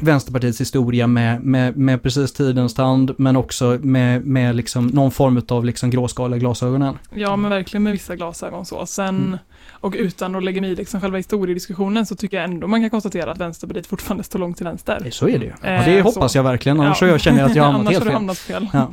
Vänsterpartiets 0.03 0.61
historia 0.61 1.07
med, 1.07 1.43
med, 1.43 1.77
med 1.77 2.03
precis 2.03 2.33
tidens 2.33 2.75
tand, 2.75 3.15
men 3.19 3.37
också 3.37 3.79
med, 3.83 4.27
med 4.27 4.57
liksom 4.57 4.87
någon 4.87 5.11
form 5.11 5.43
av 5.49 5.65
liksom 5.65 5.91
gråskaliga 5.91 6.39
glasögonen. 6.39 6.99
Ja, 7.15 7.37
men 7.37 7.51
verkligen 7.51 7.83
med 7.83 7.93
vissa 7.93 8.17
glasögon 8.17 8.65
så. 8.67 8.87
Sen, 8.87 9.15
Mm. 9.25 9.39
och 9.71 9.95
utan 9.99 10.35
att 10.35 10.45
lägga 10.45 10.61
mig 10.61 10.71
i 10.71 10.77
liksom 10.77 11.01
själva 11.01 11.17
historiediskussionen 11.17 12.07
så 12.07 12.15
tycker 12.17 12.37
jag 12.37 12.45
ändå 12.45 12.67
man 12.67 12.81
kan 12.81 12.91
konstatera 12.91 13.33
att 13.33 13.39
Vänsterpartiet 13.41 13.87
fortfarande 13.87 14.25
står 14.25 14.39
långt 14.39 14.57
till 14.57 14.67
vänster. 14.67 15.09
Så 15.11 15.29
är 15.29 15.39
det 15.39 15.45
ju. 15.45 15.53
Eh, 15.71 15.79
Och 15.79 15.85
det 15.85 16.03
hoppas 16.03 16.33
så. 16.33 16.39
jag 16.39 16.43
verkligen, 16.43 16.81
annars 16.81 16.89
Ja. 17.03 17.07
så 17.07 17.13
jag 17.13 17.21
känner 17.21 17.41
jag 17.41 17.51
att 17.51 17.57
jag 17.57 17.65
har 17.65 17.73
hamnat 17.73 17.93
helt 17.93 18.05
fel. 18.05 18.13
hamnat 18.13 18.39
fel. 18.39 18.69
Ja. 18.73 18.93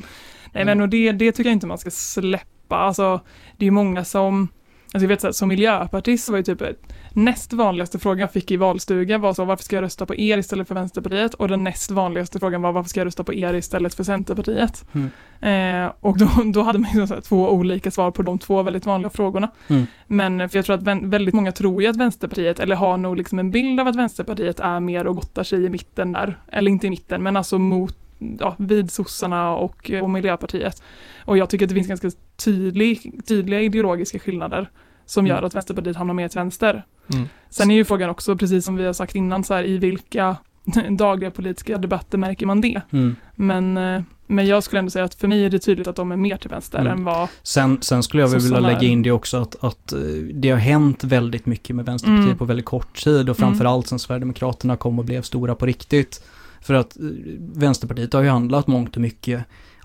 Nej 0.53 0.65
men 0.65 0.81
och 0.81 0.89
det, 0.89 1.11
det 1.11 1.31
tycker 1.31 1.49
jag 1.49 1.55
inte 1.55 1.67
man 1.67 1.77
ska 1.77 1.91
släppa. 1.91 2.75
Alltså, 2.75 3.21
det 3.57 3.63
är 3.63 3.67
ju 3.67 3.71
många 3.71 4.03
som 4.05 4.47
Alltså 4.93 5.03
jag 5.03 5.09
vet 5.09 5.21
så 5.21 5.27
här, 5.27 5.31
som 5.31 5.49
miljöpartist 5.49 6.29
var 6.29 6.37
ju 6.37 6.43
typ 6.43 6.61
ett, 6.61 6.93
näst 7.13 7.53
vanligaste 7.53 7.99
frågan 7.99 8.19
jag 8.19 8.31
fick 8.31 8.51
i 8.51 8.57
valstuga 8.57 9.17
var 9.17 9.33
så 9.33 9.45
varför 9.45 9.63
ska 9.63 9.75
jag 9.75 9.83
rösta 9.83 10.05
på 10.05 10.15
er 10.15 10.37
istället 10.37 10.67
för 10.67 10.75
Vänsterpartiet? 10.75 11.33
Och 11.33 11.47
den 11.47 11.63
näst 11.63 11.91
vanligaste 11.91 12.39
frågan 12.39 12.61
var 12.61 12.71
varför 12.71 12.89
ska 12.89 12.99
jag 12.99 13.05
rösta 13.05 13.23
på 13.23 13.33
er 13.33 13.53
istället 13.53 13.93
för 13.93 14.03
Centerpartiet? 14.03 14.85
Mm. 14.91 15.85
Eh, 15.85 15.91
och 15.99 16.17
då, 16.17 16.29
då 16.53 16.61
hade 16.61 16.79
man 16.79 16.91
ju 16.93 17.07
så 17.07 17.13
här, 17.13 17.21
två 17.21 17.49
olika 17.49 17.91
svar 17.91 18.11
på 18.11 18.21
de 18.21 18.39
två 18.39 18.63
väldigt 18.63 18.85
vanliga 18.85 19.09
frågorna. 19.09 19.51
Mm. 19.67 19.85
Men 20.07 20.49
för 20.49 20.57
jag 20.57 20.65
tror 20.65 20.75
att 20.75 20.83
vän, 20.83 21.09
väldigt 21.09 21.33
många 21.33 21.51
tror 21.51 21.81
ju 21.81 21.87
att 21.87 21.97
Vänsterpartiet, 21.97 22.59
eller 22.59 22.75
har 22.75 22.97
nog 22.97 23.17
liksom 23.17 23.39
en 23.39 23.51
bild 23.51 23.79
av 23.79 23.87
att 23.87 23.95
Vänsterpartiet 23.95 24.59
är 24.59 24.79
mer 24.79 25.07
och 25.07 25.15
gottar 25.15 25.43
sig 25.43 25.65
i 25.65 25.69
mitten 25.69 26.11
där. 26.11 26.39
Eller 26.51 26.71
inte 26.71 26.87
i 26.87 26.89
mitten, 26.89 27.23
men 27.23 27.37
alltså 27.37 27.57
mot 27.57 28.00
ja, 28.39 28.55
vid 28.59 28.91
sossarna 28.91 29.55
och, 29.55 29.91
och 30.01 30.09
Miljöpartiet. 30.09 30.83
Och 31.25 31.37
jag 31.37 31.49
tycker 31.49 31.65
att 31.65 31.69
det 31.69 31.75
finns 31.75 31.87
ganska 31.87 32.11
tydlig, 32.35 33.21
tydliga 33.27 33.61
ideologiska 33.61 34.19
skillnader 34.19 34.69
som 35.05 35.27
gör 35.27 35.35
Mm. 35.35 35.45
att 35.45 35.55
Vänsterpartiet 35.55 35.95
hamnar 35.95 36.13
mer 36.13 36.27
till 36.27 36.39
vänster. 36.39 36.85
Mm. 37.13 37.27
Sen 37.49 37.71
är 37.71 37.75
ju 37.75 37.85
frågan 37.85 38.09
också, 38.09 38.35
precis 38.37 38.65
som 38.65 38.75
vi 38.75 38.85
har 38.85 38.93
sagt 38.93 39.15
innan, 39.15 39.43
så 39.43 39.53
här, 39.53 39.63
i 39.63 39.77
vilka 39.77 40.35
dagliga 40.89 41.31
politiska 41.31 41.77
debatter 41.77 42.17
märker 42.17 42.45
man 42.45 42.61
det? 42.61 42.81
Mm. 42.91 43.15
Men, 43.35 43.77
eh, 43.77 44.01
men 44.27 44.47
jag 44.47 44.63
skulle 44.63 44.79
ändå 44.79 44.91
säga 44.91 45.05
att 45.05 45.15
för 45.15 45.27
mig 45.27 45.45
är 45.45 45.49
det 45.49 45.59
tydligt 45.59 45.87
att 45.87 45.95
de 45.95 46.11
är 46.11 46.15
mer 46.15 46.37
till 46.37 46.49
vänster 46.49 46.79
Mm. 46.79 46.91
än 46.93 47.03
vad... 47.03 47.27
Sen, 47.43 47.77
sen 47.81 48.03
skulle 48.03 48.23
jag 48.23 48.29
väl 48.29 48.39
vilja 48.41 48.59
lägga 48.59 48.81
in 48.87 49.01
det 49.03 49.11
också 49.11 49.37
att, 49.37 49.63
att 49.63 49.93
eh, 49.93 49.99
det 50.33 50.49
har 50.49 50.57
hänt 50.57 51.03
väldigt 51.03 51.45
mycket 51.45 51.75
med 51.75 51.85
Vänsterpartiet 51.85 52.25
Mm. 52.25 52.37
på 52.37 52.45
väldigt 52.45 52.65
kort 52.65 53.03
tid 53.03 53.29
och 53.29 53.37
framförallt 53.37 53.87
sen 53.87 53.99
Sverigedemokraterna 53.99 54.77
kom 54.77 54.99
och 54.99 55.05
blev 55.05 55.21
stora 55.21 55.55
på 55.55 55.65
riktigt. 55.65 56.23
För 56.61 56.73
att 56.73 56.97
eh, 56.99 57.03
Vänsterpartiet 57.39 58.13
har 58.13 58.21
ju 58.21 58.29
handlat 58.29 58.67
mångt 58.67 58.95
och 58.95 59.01
mycket 59.01 59.43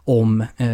om, 0.08 0.40
eh, 0.56 0.68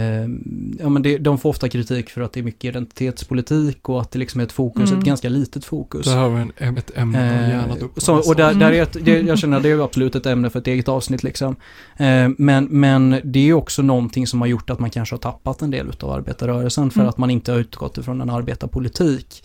ja 0.82 0.88
men 0.88 1.02
det, 1.02 1.18
de 1.18 1.38
får 1.38 1.50
ofta 1.50 1.68
kritik 1.68 2.10
för 2.10 2.20
att 2.20 2.32
det 2.32 2.40
är 2.40 2.44
mycket 2.44 2.64
identitetspolitik 2.64 3.88
och 3.88 4.00
att 4.00 4.10
det 4.10 4.18
liksom 4.18 4.40
är 4.40 4.44
ett 4.44 4.52
fokus, 4.52 4.90
Mm. 4.90 4.98
ett 5.00 5.06
ganska 5.06 5.28
litet 5.28 5.64
fokus. 5.64 6.06
Det 6.06 6.12
här 6.12 6.28
var 6.28 6.50
en, 6.56 6.76
ett 6.78 6.90
ämne 6.96 7.26
jag 7.40 7.48
gärna 7.48 7.76
Eh, 7.76 7.84
upp. 7.84 7.92
så, 8.02 8.14
och 8.28 8.36
där, 8.36 8.54
där 8.54 8.72
är 8.72 8.82
ett, 8.82 8.96
det, 9.04 9.20
jag 9.20 9.38
känner 9.38 9.56
att 9.56 9.62
det 9.62 9.70
är 9.70 9.84
absolut 9.84 10.14
ett 10.14 10.26
ämne 10.26 10.50
för 10.50 10.58
ett 10.58 10.66
eget 10.66 10.88
avsnitt 10.88 11.22
liksom. 11.22 11.56
Eh, 11.96 12.28
men, 12.38 12.64
men 12.70 13.20
det 13.24 13.48
är 13.48 13.52
också 13.52 13.82
någonting 13.82 14.26
som 14.26 14.40
har 14.40 14.48
gjort 14.48 14.70
att 14.70 14.78
man 14.80 14.90
kanske 14.90 15.14
har 15.14 15.20
tappat 15.20 15.62
en 15.62 15.70
del 15.70 15.90
av 16.00 16.10
arbetarrörelsen 16.10 16.90
för 16.90 17.00
Mm. 17.00 17.08
att 17.08 17.18
man 17.18 17.30
inte 17.30 17.52
har 17.52 17.58
utgått 17.58 17.98
ifrån 17.98 18.20
en 18.20 18.30
arbetarpolitik. 18.30 19.44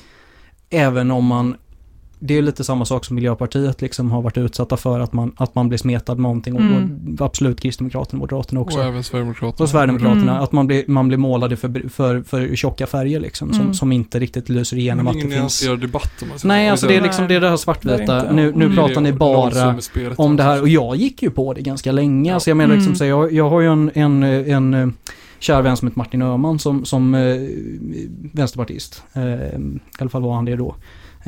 Även 0.69 1.11
om 1.11 1.25
man, 1.25 1.55
det 2.19 2.37
är 2.37 2.41
lite 2.41 2.63
samma 2.63 2.85
sak 2.85 3.05
som 3.05 3.15
Miljöpartiet 3.15 3.81
liksom 3.81 4.11
har 4.11 4.21
varit 4.21 4.37
utsatta 4.37 4.77
för, 4.77 4.99
att 4.99 5.13
man, 5.13 5.31
att 5.37 5.55
man 5.55 5.67
blir 5.69 5.77
smetad 5.77 6.15
med 6.15 6.21
någonting 6.23 6.55
och, 6.55 6.61
Mm. 6.61 7.17
och 7.19 7.25
absolut 7.25 7.61
Kristdemokraterna 7.61 8.17
och 8.17 8.19
Moderaterna 8.19 8.61
också. 8.61 8.77
Och 8.79 8.85
även 8.85 9.03
Sverigedemokraterna. 9.03 9.63
Och 9.63 9.69
Sverigedemokraterna, 9.69 10.31
Mm. 10.31 10.43
att 10.43 10.51
man 10.51 10.67
blir, 10.67 10.83
man 10.87 11.07
blir 11.07 11.17
målade 11.17 11.55
för, 11.57 11.89
för, 11.89 12.21
för 12.21 12.55
tjocka 12.55 12.87
färger 12.87 13.19
liksom, 13.19 13.53
som, 13.53 13.61
Mm. 13.61 13.73
som 13.73 13.91
inte 13.91 14.19
riktigt 14.19 14.49
lyser 14.49 14.77
igenom 14.77 15.05
Men 15.05 15.07
att 15.07 15.13
det 15.13 15.19
det 15.19 15.25
ingen 15.27 15.41
finns... 15.41 15.61
nyanserad 15.63 15.79
debatt 15.81 16.11
om 16.21 16.27
man 16.27 16.37
Nej, 16.43 16.67
så. 16.67 16.71
alltså 16.71 16.87
det 16.87 16.95
är 16.95 17.01
liksom 17.01 17.27
det, 17.27 17.35
är 17.35 17.39
det 17.41 17.45
här 17.47 17.51
det 17.51 17.55
är 17.55 17.57
svartvita. 17.57 18.01
inte. 18.01 18.33
Nu, 18.33 18.51
nu 18.55 18.65
Mm. 18.65 18.75
pratar 18.77 19.01
ni 19.01 19.13
bara 19.13 19.37
om 20.17 20.35
det 20.35 20.43
här 20.43 20.49
alltså. 20.51 20.61
och 20.63 20.69
jag 20.69 20.95
gick 20.95 21.21
ju 21.23 21.29
på 21.29 21.53
det 21.53 21.61
ganska 21.61 21.91
länge. 21.91 22.29
Ja. 22.29 22.33
Alltså 22.33 22.49
jag 22.49 22.57
menar 22.57 22.73
liksom 22.75 22.87
Mm. 22.89 22.95
så 22.95 23.05
jag, 23.05 23.33
jag 23.33 23.49
har 23.49 23.61
ju 23.61 23.67
en, 23.71 23.91
en, 23.93 24.23
en, 24.23 24.73
eh, 24.73 24.87
kär 25.39 25.61
vän 25.61 25.77
som 25.77 25.87
heter 25.87 25.99
Martin 25.99 26.21
Öhman 26.21 26.59
som, 26.59 26.85
som 26.85 27.15
eh, 27.15 27.21
vänsterpartist. 28.33 29.03
Eh, 29.13 29.23
I 29.23 29.79
alla 29.99 30.09
fall 30.09 30.21
var 30.21 30.35
han 30.35 30.45
det 30.45 30.55
då. 30.55 30.75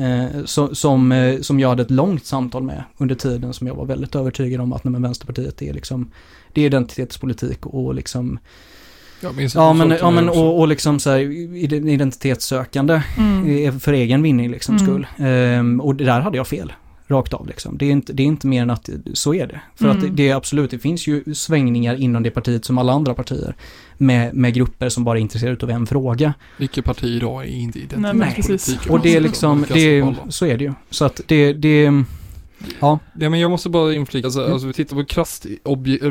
Eh, 0.00 0.44
så, 0.44 0.74
som, 0.74 1.12
eh, 1.12 1.40
som 1.40 1.60
jag 1.60 1.68
hade 1.68 1.82
ett 1.82 1.90
långt 1.90 2.26
samtal 2.26 2.62
med 2.62 2.84
under 2.98 3.14
tiden 3.14 3.52
som 3.52 3.66
jag 3.66 3.74
var 3.74 3.84
väldigt 3.86 4.14
övertygad 4.14 4.60
om 4.60 4.72
att 4.72 4.84
nej, 4.84 4.92
men 4.92 5.02
Vänsterpartiet 5.02 5.62
är 5.62 5.72
liksom 5.72 6.10
det 6.52 6.60
är 6.62 6.66
identitetspolitik 6.66 7.66
och 7.66 7.94
liksom 7.94 8.38
Jag 9.20 9.36
minns 9.36 9.54
ja 9.54 9.72
men, 9.72 9.88
sa 9.88 9.94
till 9.94 10.00
ja, 10.04 10.10
men 10.10 10.28
och, 10.28 10.58
och 10.60 10.68
liksom 10.68 10.98
så 10.98 11.10
här 11.10 11.18
ide- 11.18 11.90
identitetssökande 11.90 13.02
Mm. 13.18 13.80
för 13.80 13.92
egen 13.92 14.22
vinning 14.22 14.50
liksom 14.50 14.76
Mm. 14.76 14.86
skull. 14.86 15.06
Ehm, 15.26 15.80
och 15.80 15.94
det 15.94 16.04
där 16.04 16.20
hade 16.20 16.36
jag 16.36 16.46
fel. 16.46 16.72
Rakt 17.10 17.34
av 17.34 17.46
liksom. 17.46 17.78
Det 17.78 17.84
är 17.86 17.90
inte, 17.90 18.12
det 18.12 18.22
är 18.22 18.26
inte 18.26 18.46
mer 18.46 18.62
än 18.62 18.70
att 18.70 18.88
så 19.14 19.34
är 19.34 19.46
det. 19.46 19.60
För 19.76 19.88
att 19.88 19.96
Mm. 19.96 20.10
det, 20.10 20.22
det 20.22 20.28
är 20.28 20.34
absolut, 20.34 20.70
det 20.70 20.78
finns 20.78 21.06
ju 21.06 21.34
svängningar 21.34 21.94
inom 21.94 22.22
det 22.22 22.30
partiet 22.30 22.64
som 22.64 22.78
alla 22.78 22.92
andra 22.92 23.14
partier. 23.14 23.54
Med, 23.98 24.34
med 24.34 24.54
grupper 24.54 24.88
som 24.88 25.04
bara 25.04 25.18
är 25.18 25.22
intresserade 25.22 25.64
av 25.66 25.70
en 25.70 25.86
fråga. 25.86 26.34
Vilket 26.58 26.84
parti 26.84 27.04
idag 27.04 27.42
är 27.44 27.48
inte 27.48 27.78
identitetspolitik? 27.78 28.90
Och 28.90 29.00
det 29.00 29.16
är 29.16 29.20
liksom, 29.20 29.64
det 29.72 29.98
är, 29.98 30.16
så 30.28 30.46
är 30.46 30.58
det 30.58 30.64
ju. 30.64 30.72
Så 30.90 31.04
att 31.04 31.20
det, 31.26 31.52
det, 31.52 31.82
ja. 32.80 32.98
Ja, 33.18 33.30
men 33.30 33.40
jag 33.40 33.50
måste 33.50 33.68
bara 33.68 33.94
inflika, 33.94 34.26
alltså, 34.26 34.40
Mm. 34.40 34.52
alltså 34.52 34.66
vi 34.66 34.72
tittar 34.72 34.96
på 34.96 35.04
krasst, 35.04 35.46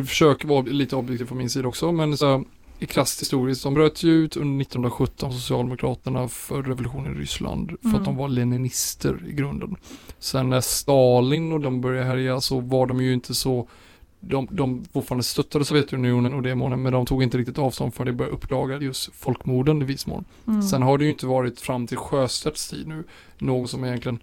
försöker 0.08 0.48
vara 0.48 0.62
lite 0.62 0.96
objektiv 0.96 1.26
från 1.26 1.38
min 1.38 1.50
sida 1.50 1.68
också, 1.68 1.92
men 1.92 2.18
så 2.18 2.44
krasst 2.88 3.22
historiskt, 3.22 3.64
de 3.64 3.74
bröt 3.74 4.04
ju 4.04 4.12
ut 4.12 4.38
under 4.38 4.62
1917 4.62 5.34
Socialdemokraterna 5.34 6.28
för 6.28 6.64
revolutionen 6.64 7.16
i 7.16 7.20
Ryssland 7.20 7.70
för 7.82 7.88
Mm. 7.90 7.96
att 8.00 8.06
de 8.06 8.16
var 8.16 8.28
leninister 8.28 9.18
i 9.30 9.32
grunden. 9.34 9.76
Sen 10.20 10.50
när 10.50 10.62
Stalin 10.62 11.52
och 11.52 11.60
de 11.60 11.82
började 11.82 12.06
härja 12.06 12.42
så 12.42 12.60
var 12.60 12.88
de 12.88 13.02
ju 13.02 13.14
inte 13.14 13.36
så 13.36 13.68
de, 14.20 14.48
de 14.52 14.86
fortfarande 14.94 15.24
stöttade 15.24 15.66
Sovjetunionen 15.66 16.34
och 16.34 16.42
det 16.42 16.56
månen, 16.56 16.82
men 16.82 16.94
de 16.94 17.06
tog 17.06 17.24
inte 17.24 17.38
riktigt 17.38 17.58
avstånd 17.58 17.94
för 17.94 18.06
det 18.06 18.14
började 18.14 18.36
uppdaga 18.36 18.78
just 18.78 19.16
folkmorden 19.16 19.82
i 19.82 19.86
viss 19.86 20.08
mån. 20.08 20.26
Mm. 20.48 20.62
Sen 20.62 20.82
har 20.82 20.98
det 20.98 21.04
ju 21.04 21.10
inte 21.12 21.26
varit 21.26 21.60
fram 21.60 21.88
till 21.88 21.98
Sjöstedts 21.98 22.70
tid 22.70 22.88
nu 22.88 23.04
någon 23.38 23.68
som 23.68 23.86
egentligen 23.86 24.20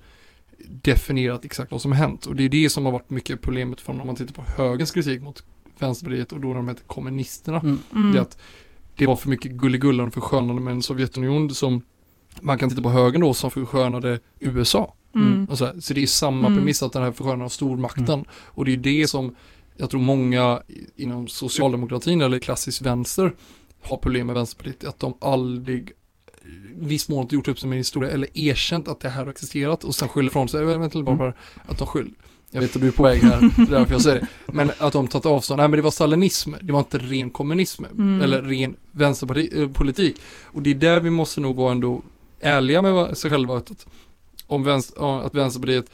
definierat 0.58 1.44
exakt 1.44 1.72
vad 1.72 1.82
som 1.82 1.92
har 1.92 1.98
hänt. 1.98 2.26
Och 2.26 2.36
det 2.36 2.42
är 2.42 2.48
det 2.48 2.70
som 2.70 2.84
har 2.84 2.92
varit 2.92 3.10
mycket 3.10 3.42
problemet 3.42 3.80
från 3.80 4.00
om 4.00 4.06
man 4.06 4.16
tittar 4.16 4.34
på 4.34 4.42
högerns 4.56 4.90
kritik 4.90 5.22
mot 5.22 5.44
Vänsterpartiet 5.78 6.32
och 6.32 6.40
då 6.40 6.48
när 6.48 6.54
de 6.54 6.68
hette 6.68 6.82
kommunisterna. 6.86 7.60
Mm. 7.60 7.78
Mm. 7.94 8.12
Det 8.12 8.20
att 8.20 8.38
det 8.96 9.06
var 9.06 9.16
för 9.16 9.28
mycket 9.28 9.52
gulligullan 9.52 10.06
och 10.06 10.14
förskönande 10.14 10.62
med 10.62 10.72
en 10.72 10.82
Sovjetunion 10.82 11.50
som 11.50 11.82
man 12.40 12.58
kan 12.58 12.70
titta 12.70 12.82
på 12.82 12.90
högern 12.90 13.20
då 13.20 13.34
som 13.34 13.50
förskönade 13.50 14.20
USA. 14.38 14.94
Mm. 15.16 15.44
Och 15.44 15.58
så, 15.58 15.70
så 15.80 15.94
det 15.94 16.02
är 16.02 16.06
samma 16.06 16.46
Mm. 16.46 16.58
premiss 16.58 16.82
att 16.82 16.92
den 16.92 17.02
här 17.02 17.12
förskönande 17.12 17.44
av 17.44 17.48
stormakten. 17.48 18.24
Och 18.30 18.64
det 18.64 18.72
är 18.72 18.76
det 18.76 19.08
som 19.08 19.34
jag 19.76 19.90
tror 19.90 20.00
många 20.00 20.62
inom 20.96 21.28
socialdemokratin 21.28 22.20
eller 22.20 22.38
klassisk 22.38 22.82
vänster 22.82 23.32
har 23.82 23.96
problem 23.96 24.26
med 24.26 24.34
Vänsterpartiet. 24.36 24.84
Att 24.84 24.98
de 24.98 25.14
aldrig 25.20 25.92
viss 26.78 27.08
mån 27.08 27.26
gjort 27.30 27.48
upp 27.48 27.62
med 27.64 27.72
en 27.72 27.78
historia 27.78 28.10
eller 28.10 28.28
erkänt 28.38 28.88
att 28.88 29.00
det 29.00 29.08
här 29.08 29.24
har 29.24 29.30
existerat 29.30 29.84
och 29.84 29.94
sen 29.94 30.08
skyller 30.08 30.28
ifrån 30.30 30.48
sig. 30.48 30.74
Inte 30.84 31.02
bara 31.02 31.14
Mm. 31.24 31.32
att 31.66 31.78
de 31.78 31.86
skyller. 31.86 32.12
Jag 32.50 32.60
vet 32.60 32.76
att 32.76 32.82
du 32.82 32.88
är 32.88 32.92
på 32.92 33.02
väg 33.02 33.22
här, 33.22 33.40
det 33.56 33.62
är 33.62 33.78
därför 33.78 33.92
jag 33.92 34.02
säger 34.02 34.20
det. 34.20 34.52
Men 34.52 34.70
att 34.78 34.92
de 34.92 35.08
tagit 35.08 35.26
avstånd, 35.26 35.58
nej 35.58 35.68
men 35.68 35.76
det 35.78 35.82
var 35.82 35.90
stalinism, 35.90 36.52
det 36.62 36.72
var 36.72 36.80
inte 36.80 36.98
ren 36.98 37.30
kommunism 37.30 37.84
Mm. 37.84 38.20
eller 38.20 38.42
ren 38.42 38.76
vänsterpolitik. 38.92 40.16
Och 40.44 40.62
det 40.62 40.70
är 40.70 40.74
där 40.74 41.00
vi 41.00 41.10
måste 41.10 41.40
nog 41.40 41.56
vara 41.56 41.72
ändå 41.72 42.02
ärliga 42.40 42.82
med 42.82 43.18
sig 43.18 43.30
själva. 43.30 43.56
Att, 43.56 43.86
om 44.46 44.62
vänster, 44.62 45.26
att 45.26 45.34
Vänsterpartiet 45.34 45.90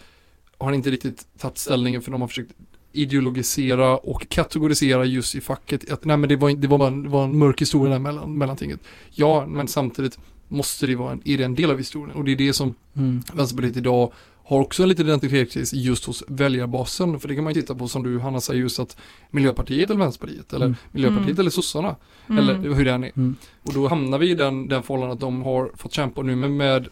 har 0.58 0.72
inte 0.72 0.90
riktigt 0.90 1.26
tagit 1.38 1.58
ställningen 1.58 2.02
för 2.02 2.10
de 2.12 2.20
har 2.20 2.28
försökt 2.28 2.52
ideologisera 2.92 3.96
och 3.96 4.28
kategorisera 4.28 5.04
just 5.04 5.34
i 5.34 5.40
facket. 5.40 5.92
Att, 5.92 6.04
nej 6.04 6.16
men 6.16 6.28
det 6.28 6.36
var, 6.36 6.50
det 6.50 6.68
var, 6.68 6.78
bara 6.78 6.88
en, 6.88 7.02
det 7.02 7.08
var 7.08 7.24
en 7.24 7.38
mörk 7.38 7.60
historia 7.60 7.92
där 7.92 7.98
mellan, 7.98 8.38
mellantinget. 8.38 8.80
Ja, 9.10 9.46
men 9.46 9.68
samtidigt 9.68 10.18
måste 10.48 10.86
det 10.86 10.96
vara 10.96 11.12
en, 11.12 11.22
är 11.24 11.38
det 11.38 11.44
en 11.44 11.54
del 11.54 11.70
av 11.70 11.78
historien. 11.78 12.16
Och 12.16 12.24
det 12.24 12.32
är 12.32 12.36
det 12.36 12.52
som 12.52 12.74
Mm. 12.94 13.22
Vänsterpartiet 13.32 13.76
idag 13.76 14.12
har 14.44 14.60
också 14.60 14.82
en 14.82 14.88
liten 14.88 15.06
identitetskris 15.06 15.72
just 15.72 16.04
hos 16.04 16.24
väljarbasen. 16.28 17.20
För 17.20 17.28
det 17.28 17.34
kan 17.34 17.44
man 17.44 17.54
ju 17.54 17.60
titta 17.60 17.74
på 17.74 17.88
som 17.88 18.02
du 18.02 18.18
Hanna 18.18 18.40
säger 18.40 18.60
just 18.60 18.78
att 18.78 18.96
Miljöpartiet 19.30 19.90
eller 19.90 20.00
Vänsterpartiet 20.00 20.52
eller 20.52 20.66
Mm. 20.66 20.76
Miljöpartiet 20.92 21.28
Mm. 21.28 21.40
eller 21.40 21.50
sossarna. 21.50 21.96
Mm. 22.28 22.38
Eller 22.38 22.74
hur 22.74 22.84
det 22.84 22.92
än 22.92 23.04
är. 23.04 23.12
Mm. 23.16 23.36
Och 23.62 23.74
då 23.74 23.88
hamnar 23.88 24.18
vi 24.18 24.30
i 24.30 24.34
den, 24.34 24.68
den 24.68 24.82
förhållandet 24.82 25.14
att 25.14 25.20
de 25.20 25.42
har 25.42 25.70
fått 25.76 25.92
kämpa 25.92 26.22
nu 26.22 26.36
med, 26.36 26.50
med 26.50 26.88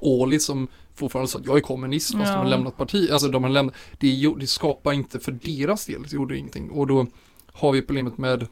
Åhli 0.00 0.40
som 0.40 0.68
fortfarande 0.94 1.30
sa 1.30 1.38
att 1.38 1.46
jag 1.46 1.56
är 1.56 1.60
kommunist 1.60 2.12
fast 2.12 2.24
Ja. 2.24 2.30
de 2.32 2.38
har 2.38 2.50
lämnat 2.50 2.76
parti. 2.76 3.08
Alltså 3.12 3.28
de 3.28 3.42
har 3.42 3.50
lämnat, 3.50 3.74
det, 3.98 4.34
det 4.40 4.46
skapar 4.46 4.92
inte 4.92 5.20
för 5.20 5.32
deras 5.32 5.86
del, 5.86 6.02
det 6.02 6.12
gjorde 6.12 6.38
ingenting. 6.38 6.70
Och 6.70 6.86
då 6.86 7.06
har 7.52 7.72
vi 7.72 7.82
problemet 7.82 8.18
med 8.18 8.46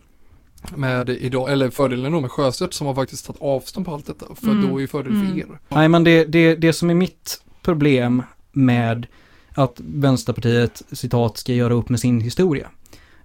med 0.77 1.09
idag, 1.09 1.52
eller 1.52 1.70
fördelen 1.70 2.12
då 2.12 2.20
med 2.20 2.31
Sjöstedt 2.31 2.74
som 2.74 2.86
har 2.86 2.94
faktiskt 2.94 3.27
tagit 3.27 3.43
avstånd 3.43 3.86
på 3.86 3.93
allt 3.94 4.06
detta. 4.06 4.27
För 4.35 4.48
Mm. 4.51 4.69
då 4.70 4.77
är 4.77 4.81
ju 4.81 4.86
fördel 4.86 5.12
för 5.12 5.20
Mm. 5.27 5.39
er. 5.39 5.59
Nej 5.69 5.89
men 5.89 6.05
det, 6.05 6.24
det, 6.24 6.55
det 6.55 6.73
som 6.73 6.90
är 6.90 6.94
mitt 6.94 7.43
problem 7.62 8.23
med 8.52 9.06
att 9.55 9.81
Vänsterpartiet, 9.85 10.82
citat, 10.93 11.39
ska 11.39 11.52
göra 11.52 11.74
upp 11.74 11.89
med 11.89 12.01
sin 12.01 12.20
historia. 12.20 12.70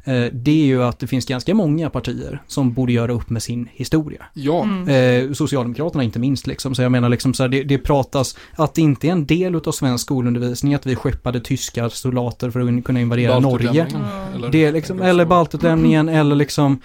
Eh, 0.07 0.25
Det 0.33 0.51
är 0.61 0.65
ju 0.65 0.83
att 0.83 0.99
det 0.99 1.07
finns 1.07 1.25
ganska 1.25 1.55
många 1.55 1.89
partier 1.89 2.41
som 2.47 2.73
borde 2.73 2.91
göra 2.93 3.11
upp 3.13 3.29
med 3.29 3.43
sin 3.43 3.69
historia. 3.73 4.25
Ja, 4.33 4.63
Mm. 4.63 5.27
Eh, 5.27 5.33
Socialdemokraterna 5.33 6.03
inte 6.03 6.19
minst 6.19 6.47
liksom. 6.47 6.75
Så 6.75 6.81
jag 6.81 6.91
menar 6.91 7.09
liksom 7.09 7.33
så 7.33 7.43
här, 7.43 7.47
det, 7.49 7.63
det 7.63 7.77
pratas 7.77 8.37
att 8.55 8.73
det 8.75 8.81
inte 8.81 9.07
är 9.07 9.11
en 9.11 9.25
del 9.25 9.55
av 9.55 9.71
svensk 9.71 10.05
skolundervisning 10.05 10.73
att 10.73 10.85
vi 10.85 10.95
skeppade 10.95 11.39
tyska 11.39 11.89
soldater 11.89 12.49
för 12.51 12.77
att 12.77 12.83
kunna 12.83 12.99
invadera 13.01 13.39
Norge. 13.39 13.69
Ja. 13.73 13.85
eller- 14.35 14.49
Det 14.49 14.65
är 14.65 14.71
liksom, 14.71 15.01
eller 15.01 15.25
baltutlämningen 15.25 16.09
eller 16.09 16.35
liksom 16.35 16.79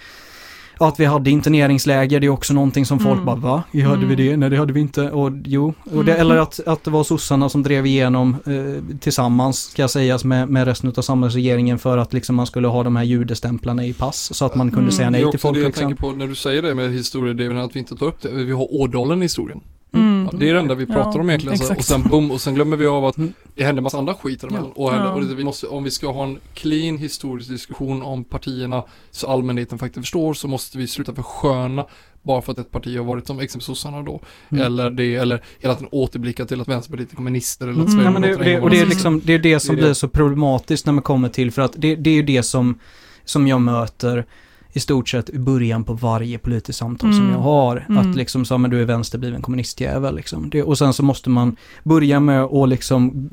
att 0.79 0.99
vi 0.99 1.05
hade 1.05 1.29
interneringsläger, 1.29 2.19
det 2.19 2.25
är 2.25 2.29
också 2.29 2.53
någonting 2.53 2.85
som 2.85 2.99
folk 2.99 3.13
Mm. 3.13 3.25
bara 3.25 3.35
va? 3.35 3.63
Vi 3.71 3.81
hade 3.81 4.05
vi 4.05 4.13
Mm. 4.13 4.17
det? 4.17 4.37
Nej 4.37 4.49
det 4.49 4.57
hade 4.57 4.73
vi 4.73 4.79
inte. 4.79 5.11
Och 5.11 5.31
jo, 5.45 5.73
och 5.91 6.05
det, 6.05 6.11
Mm. 6.13 6.21
eller 6.25 6.37
att, 6.37 6.59
att 6.67 6.83
det 6.83 6.91
var 6.91 7.03
sossarna 7.03 7.49
som 7.49 7.63
drev 7.63 7.85
igenom 7.85 8.35
eh, 8.45 8.97
tillsammans, 8.99 9.59
ska 9.59 9.87
sägas, 9.87 10.23
med, 10.25 10.49
med 10.49 10.65
resten 10.65 10.93
av 10.97 11.01
samhällsregeringen 11.01 11.79
för 11.79 11.97
att 11.97 12.13
liksom 12.13 12.35
man 12.35 12.45
skulle 12.47 12.67
ha 12.67 12.83
de 12.83 12.95
här 12.95 13.03
judestämplarna 13.03 13.85
i 13.85 13.93
pass 13.93 14.33
så 14.33 14.45
att 14.45 14.55
man 14.55 14.67
kunde 14.69 14.81
Mm. 14.81 14.91
säga 14.91 15.05
Det 15.07 15.11
nej 15.11 15.21
är 15.21 15.25
till 15.25 15.27
också 15.27 15.37
folk 15.47 15.55
det 15.55 15.61
jag 15.61 15.67
liksom. 15.67 15.87
tänker 15.87 16.01
på 16.03 16.11
när 16.11 16.27
du 16.27 16.35
säger 16.35 16.61
det 16.61 16.75
med 16.75 16.91
historia, 16.93 17.33
det 17.33 17.45
är 17.45 17.49
väl 17.49 17.57
att 17.57 17.75
vi 17.75 17.79
inte 17.79 17.95
tar 17.95 18.05
upp 18.05 18.21
det. 18.21 18.29
Vi 18.31 18.51
har 18.51 18.73
Ådalen 18.81 19.19
i 19.19 19.25
historien. 19.25 19.59
Mm. 19.93 20.29
Ja, 20.31 20.37
det 20.37 20.49
är 20.49 20.53
det 20.53 20.59
enda 20.59 20.75
vi 20.75 20.85
pratar 20.85 21.11
Ja, 21.15 21.19
om 21.19 21.29
egentligen. 21.29 21.53
Exakt. 21.61 21.79
och 21.79 21.85
sen 21.85 22.03
boom, 22.03 22.31
och 22.31 22.41
sen 22.41 22.55
glömmer 22.55 22.77
vi 22.77 22.85
av 22.87 23.05
att 23.05 23.17
Mm. 23.17 23.33
det 23.55 23.63
händer 23.63 23.81
massa 23.81 23.97
andra 23.97 24.13
skit 24.13 24.41
däremellan. 24.41 24.71
Och, 24.71 24.91
händer, 24.91 25.05
Ja. 25.07 25.13
och 25.13 25.21
det, 25.25 25.35
vi 25.35 25.43
måste, 25.43 25.67
om 25.67 25.83
vi 25.83 25.91
ska 25.91 26.11
ha 26.11 26.23
en 26.23 26.39
clean 26.53 26.97
historisk 26.97 27.49
diskussion 27.49 28.01
om 28.01 28.23
partierna 28.23 28.83
så 29.11 29.27
allmänheten 29.27 29.77
faktiskt 29.79 29.99
förstår 30.05 30.33
så 30.33 30.47
måste 30.47 30.77
vi 30.77 30.87
sluta 30.87 31.15
försköna 31.15 31.85
bara 32.21 32.41
för 32.41 32.51
att 32.51 32.57
ett 32.59 32.71
parti 32.71 32.97
har 32.97 33.05
varit 33.05 33.27
som 33.27 33.39
exempelvis 33.39 33.65
sossarna 33.65 34.01
då. 34.01 34.21
Mm. 34.51 34.65
Eller 34.65 34.89
det, 34.89 35.15
eller 35.15 35.43
hela 35.59 35.75
tiden 35.75 35.89
återblicka 35.91 36.45
till 36.45 36.61
att 36.61 36.67
Vänsterpartiet 36.67 37.11
är 37.11 37.15
kommunister 37.15 37.67
eller 37.67 37.81
att 37.83 37.87
Mm. 37.89 38.05
Ja, 38.05 38.11
men 38.11 38.21
det, 38.21 38.27
Sverigedemokraterna 38.35 38.49
det, 38.51 38.57
är 38.59 38.63
och 38.63 38.69
det 38.69 38.79
är, 38.79 38.85
liksom, 38.85 39.21
det 39.25 39.33
är 39.33 39.39
det 39.39 39.59
som 39.59 39.75
Det 39.75 39.79
är 39.79 39.81
det. 39.81 39.87
blir 39.87 39.93
så 39.93 40.07
problematiskt 40.07 40.85
när 40.85 40.93
man 40.93 41.01
kommer 41.03 41.29
till, 41.29 41.51
för 41.51 41.61
att 41.61 41.73
det, 41.77 41.95
det 41.95 42.09
är 42.09 42.13
ju 42.15 42.23
det 42.23 42.43
som, 42.43 42.79
som 43.25 43.47
jag 43.47 43.61
möter 43.61 44.25
i 44.73 44.79
stort 44.79 45.09
sett 45.09 45.29
i 45.29 45.39
början 45.39 45.83
på 45.83 45.93
varje 45.93 46.37
politiskt 46.37 46.79
samtal 46.79 47.13
som 47.13 47.21
Mm. 47.21 47.33
jag 47.33 47.39
har. 47.41 47.85
Mm. 47.89 47.97
Att 48.09 48.15
liksom 48.15 48.45
så, 48.45 48.57
men 48.57 48.71
du 48.71 48.81
är 48.81 48.85
vänsterbliven 48.85 49.41
kommunistjävel 49.41 50.15
liksom. 50.15 50.49
Det, 50.49 50.63
och 50.63 50.77
sen 50.77 50.93
så 50.93 51.03
måste 51.03 51.29
man 51.29 51.55
börja 51.83 52.19
med 52.19 52.43
att 52.43 52.69
liksom 52.69 53.29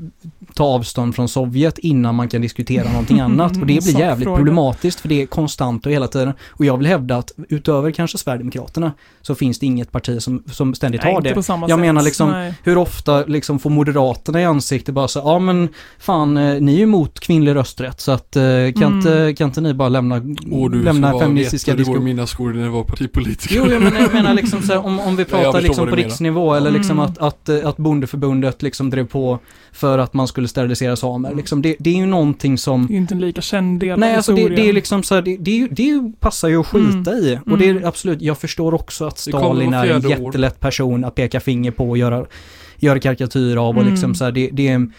ta 0.53 0.63
avstånd 0.63 1.15
från 1.15 1.29
Sovjet 1.29 1.77
innan 1.77 2.15
man 2.15 2.27
kan 2.29 2.41
diskutera 2.41 2.89
någonting 2.91 3.19
annat. 3.27 3.51
Och 3.51 3.57
det 3.57 3.65
blir 3.65 3.99
jävligt 3.99 4.03
Sakfråga. 4.25 4.37
problematiskt 4.37 4.99
för 4.99 5.09
det 5.09 5.21
är 5.21 5.25
konstant 5.25 5.85
och 5.85 5.91
hela 5.91 6.07
tiden. 6.07 6.33
Och 6.49 6.65
jag 6.65 6.77
vill 6.77 6.87
hävda 6.87 7.17
att 7.17 7.31
utöver 7.49 7.91
kanske 7.91 8.17
Sverigedemokraterna 8.17 8.91
så 9.21 9.35
finns 9.35 9.59
det 9.59 9.65
inget 9.65 9.91
parti 9.91 10.21
som, 10.21 10.43
som 10.51 10.73
ständigt 10.75 11.01
Nej, 11.03 11.13
har 11.13 11.21
det. 11.21 11.29
Jag 11.29 11.45
sätt. 11.69 11.79
menar 11.79 12.01
liksom, 12.03 12.29
Nej. 12.29 12.53
hur 12.63 12.77
ofta 12.77 13.25
liksom 13.25 13.59
får 13.59 13.69
Moderaterna 13.69 14.41
i 14.41 14.45
ansiktet 14.45 14.95
bara 14.95 15.07
så 15.07 15.19
ja 15.19 15.39
men 15.39 15.69
fan, 15.99 16.37
eh, 16.37 16.61
ni 16.61 16.73
är 16.73 16.77
ju 16.77 16.83
emot 16.83 17.19
kvinnlig 17.19 17.55
rösträtt 17.55 18.01
så 18.01 18.11
att 18.11 18.35
eh, 18.35 18.41
kan, 18.75 18.83
Mm. 18.91 18.97
inte, 18.97 19.33
kan 19.37 19.47
inte 19.47 19.61
ni 19.61 19.73
bara 19.73 19.89
lämna, 19.89 20.19
du 20.19 20.83
lämna 20.83 21.11
feministiska 21.35 21.71
det 21.71 21.77
diskussioner? 21.77 22.05
mina 22.05 22.27
skor 22.27 22.53
när 22.53 22.63
jag 22.63 22.71
var 22.71 22.83
partipolitiker. 22.83 23.55
Jo, 23.55 23.71
jag 23.71 23.81
menar, 23.81 23.99
jag 23.99 24.13
menar 24.13 24.33
liksom 24.33 24.61
så 24.61 24.73
här, 24.73 24.85
om, 24.85 24.99
om 24.99 25.15
vi 25.15 25.21
jag 25.21 25.29
pratar 25.29 25.43
förstår 25.51 25.61
liksom 25.61 25.85
på 25.85 25.85
du 25.85 25.91
menar. 25.95 26.03
riksnivå 26.09 26.53
eller 26.55 26.71
liksom 26.71 26.99
Mm. 26.99 27.11
att, 27.11 27.17
att, 27.17 27.49
eh, 27.49 27.67
att 27.69 27.77
bondeförbundet 27.77 28.61
liksom 28.61 28.89
drev 28.89 29.07
på 29.07 29.39
för 29.71 29.97
att 29.97 30.13
man 30.13 30.27
skulle 30.27 30.47
sterilisera 30.47 30.95
samer. 30.95 31.29
Mm. 31.29 31.37
Liksom, 31.37 31.61
det, 31.61 31.75
det 31.79 31.89
är 31.89 31.95
ju 31.95 32.05
någonting 32.05 32.57
som 32.57 32.87
Det 32.87 32.93
är 32.93 32.97
inte 32.97 33.13
en 33.13 33.19
lika 33.21 33.41
känd 33.41 33.79
del 33.79 33.99
Nej, 33.99 34.11
av 34.11 34.17
alltså 34.17 34.31
det, 34.31 34.37
historien. 34.41 34.63
det 34.63 34.69
är 34.69 34.73
liksom 34.73 35.03
så 35.03 35.15
här, 35.15 35.21
det, 35.21 35.37
det, 35.37 35.67
det 35.67 36.11
passar 36.19 36.47
ju 36.47 36.59
att 36.59 36.67
skita 36.67 37.11
i. 37.13 37.39
Och 37.51 37.57
det 37.57 37.65
är 37.65 37.71
Mm. 37.71 37.85
absolut, 37.85 38.21
jag 38.21 38.37
förstår 38.37 38.73
också 38.73 39.05
att 39.05 39.15
Det 39.15 39.21
Stalin 39.21 39.73
är 39.73 39.77
en 39.85 40.01
fjärde 40.01 40.07
år. 40.17 40.25
jättelätt 40.25 40.59
person 40.59 41.03
att 41.05 41.15
peka 41.15 41.39
finger 41.39 41.71
på 41.71 41.89
och 41.89 41.97
göra, 41.97 42.25
göra 42.77 42.99
karikatyr 42.99 43.55
av 43.57 43.75
och 43.75 43.81
Mm. 43.81 43.91
liksom 43.93 44.15
så 44.15 44.23
här, 44.23 44.31
det, 44.31 44.49
det 44.53 44.67
är 44.67 44.91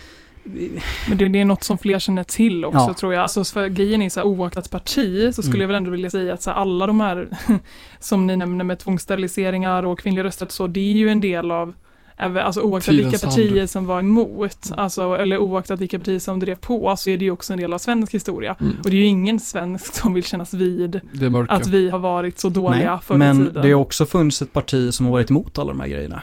Men 1.09 1.19
det, 1.19 1.29
det 1.29 1.41
är 1.41 1.45
något 1.45 1.65
som 1.65 1.79
fler 1.79 1.99
känner 1.99 2.25
till 2.25 2.65
också 2.65 2.79
Ja. 2.79 2.95
tror 2.95 3.15
jag. 3.15 3.23
Alltså 3.23 3.45
för 3.45 3.69
grejen 3.69 4.03
är 4.03 4.11
så 4.11 4.21
här, 4.21 4.27
oaktat 4.27 4.71
parti 4.71 5.35
så 5.35 5.43
skulle 5.43 5.55
Mm. 5.55 5.61
jag 5.61 5.69
väl 5.69 5.77
ändå 5.77 5.91
vilja 5.91 6.11
säga 6.11 6.35
att 6.35 6.43
så 6.43 6.51
här, 6.51 6.57
alla 6.57 6.87
de 6.87 7.01
här 7.01 7.29
som 8.01 8.27
ni 8.27 8.37
nämner 8.37 8.65
med 8.65 8.79
tvångssteriliseringar 8.79 9.83
och 9.83 9.99
kvinnlig 9.99 10.25
rösträtt 10.25 10.53
så, 10.53 10.67
det 10.67 10.81
är 10.81 10.93
ju 10.93 11.09
en 11.09 11.21
del 11.21 11.51
av 11.51 11.73
Alltså 12.17 12.61
oaktat 12.61 12.95
vilka 12.95 13.19
partier 13.19 13.67
som 13.67 13.87
var 13.87 13.99
emot, 13.99 14.71
alltså, 14.77 15.15
eller 15.17 15.39
oaktat 15.39 15.81
vilka 15.81 15.99
partier 15.99 16.19
som 16.19 16.41
drev 16.41 16.55
på, 16.55 16.95
så 16.97 17.11
är 17.11 17.17
det 17.19 17.25
ju 17.25 17.31
också 17.31 17.53
en 17.53 17.59
del 17.59 17.73
av 17.73 17.79
svensk 17.79 18.15
historia. 18.15 18.57
Mm. 18.61 18.73
Och 18.85 18.91
det 18.91 18.97
är 18.97 18.99
ju 18.99 19.05
ingen 19.07 19.41
svensk 19.41 19.95
som 20.03 20.15
vill 20.15 20.25
kännas 20.25 20.55
vid 20.55 21.01
att 21.49 21.67
vi 21.67 21.91
har 21.91 21.99
varit 21.99 22.39
så 22.39 22.49
dåliga 22.49 22.91
Nej, 22.91 22.99
förr 23.03 23.15
i 23.15 23.19
men 23.19 23.47
tiden. 23.47 23.63
det 23.63 23.73
har 23.73 23.81
också 23.81 24.07
funnits 24.07 24.43
ett 24.43 24.53
parti 24.53 24.95
som 24.95 25.07
har 25.07 25.13
varit 25.13 25.31
emot 25.31 25.59
alla 25.59 25.69
de 25.73 25.81
här 25.81 25.89
grejerna. 25.89 26.23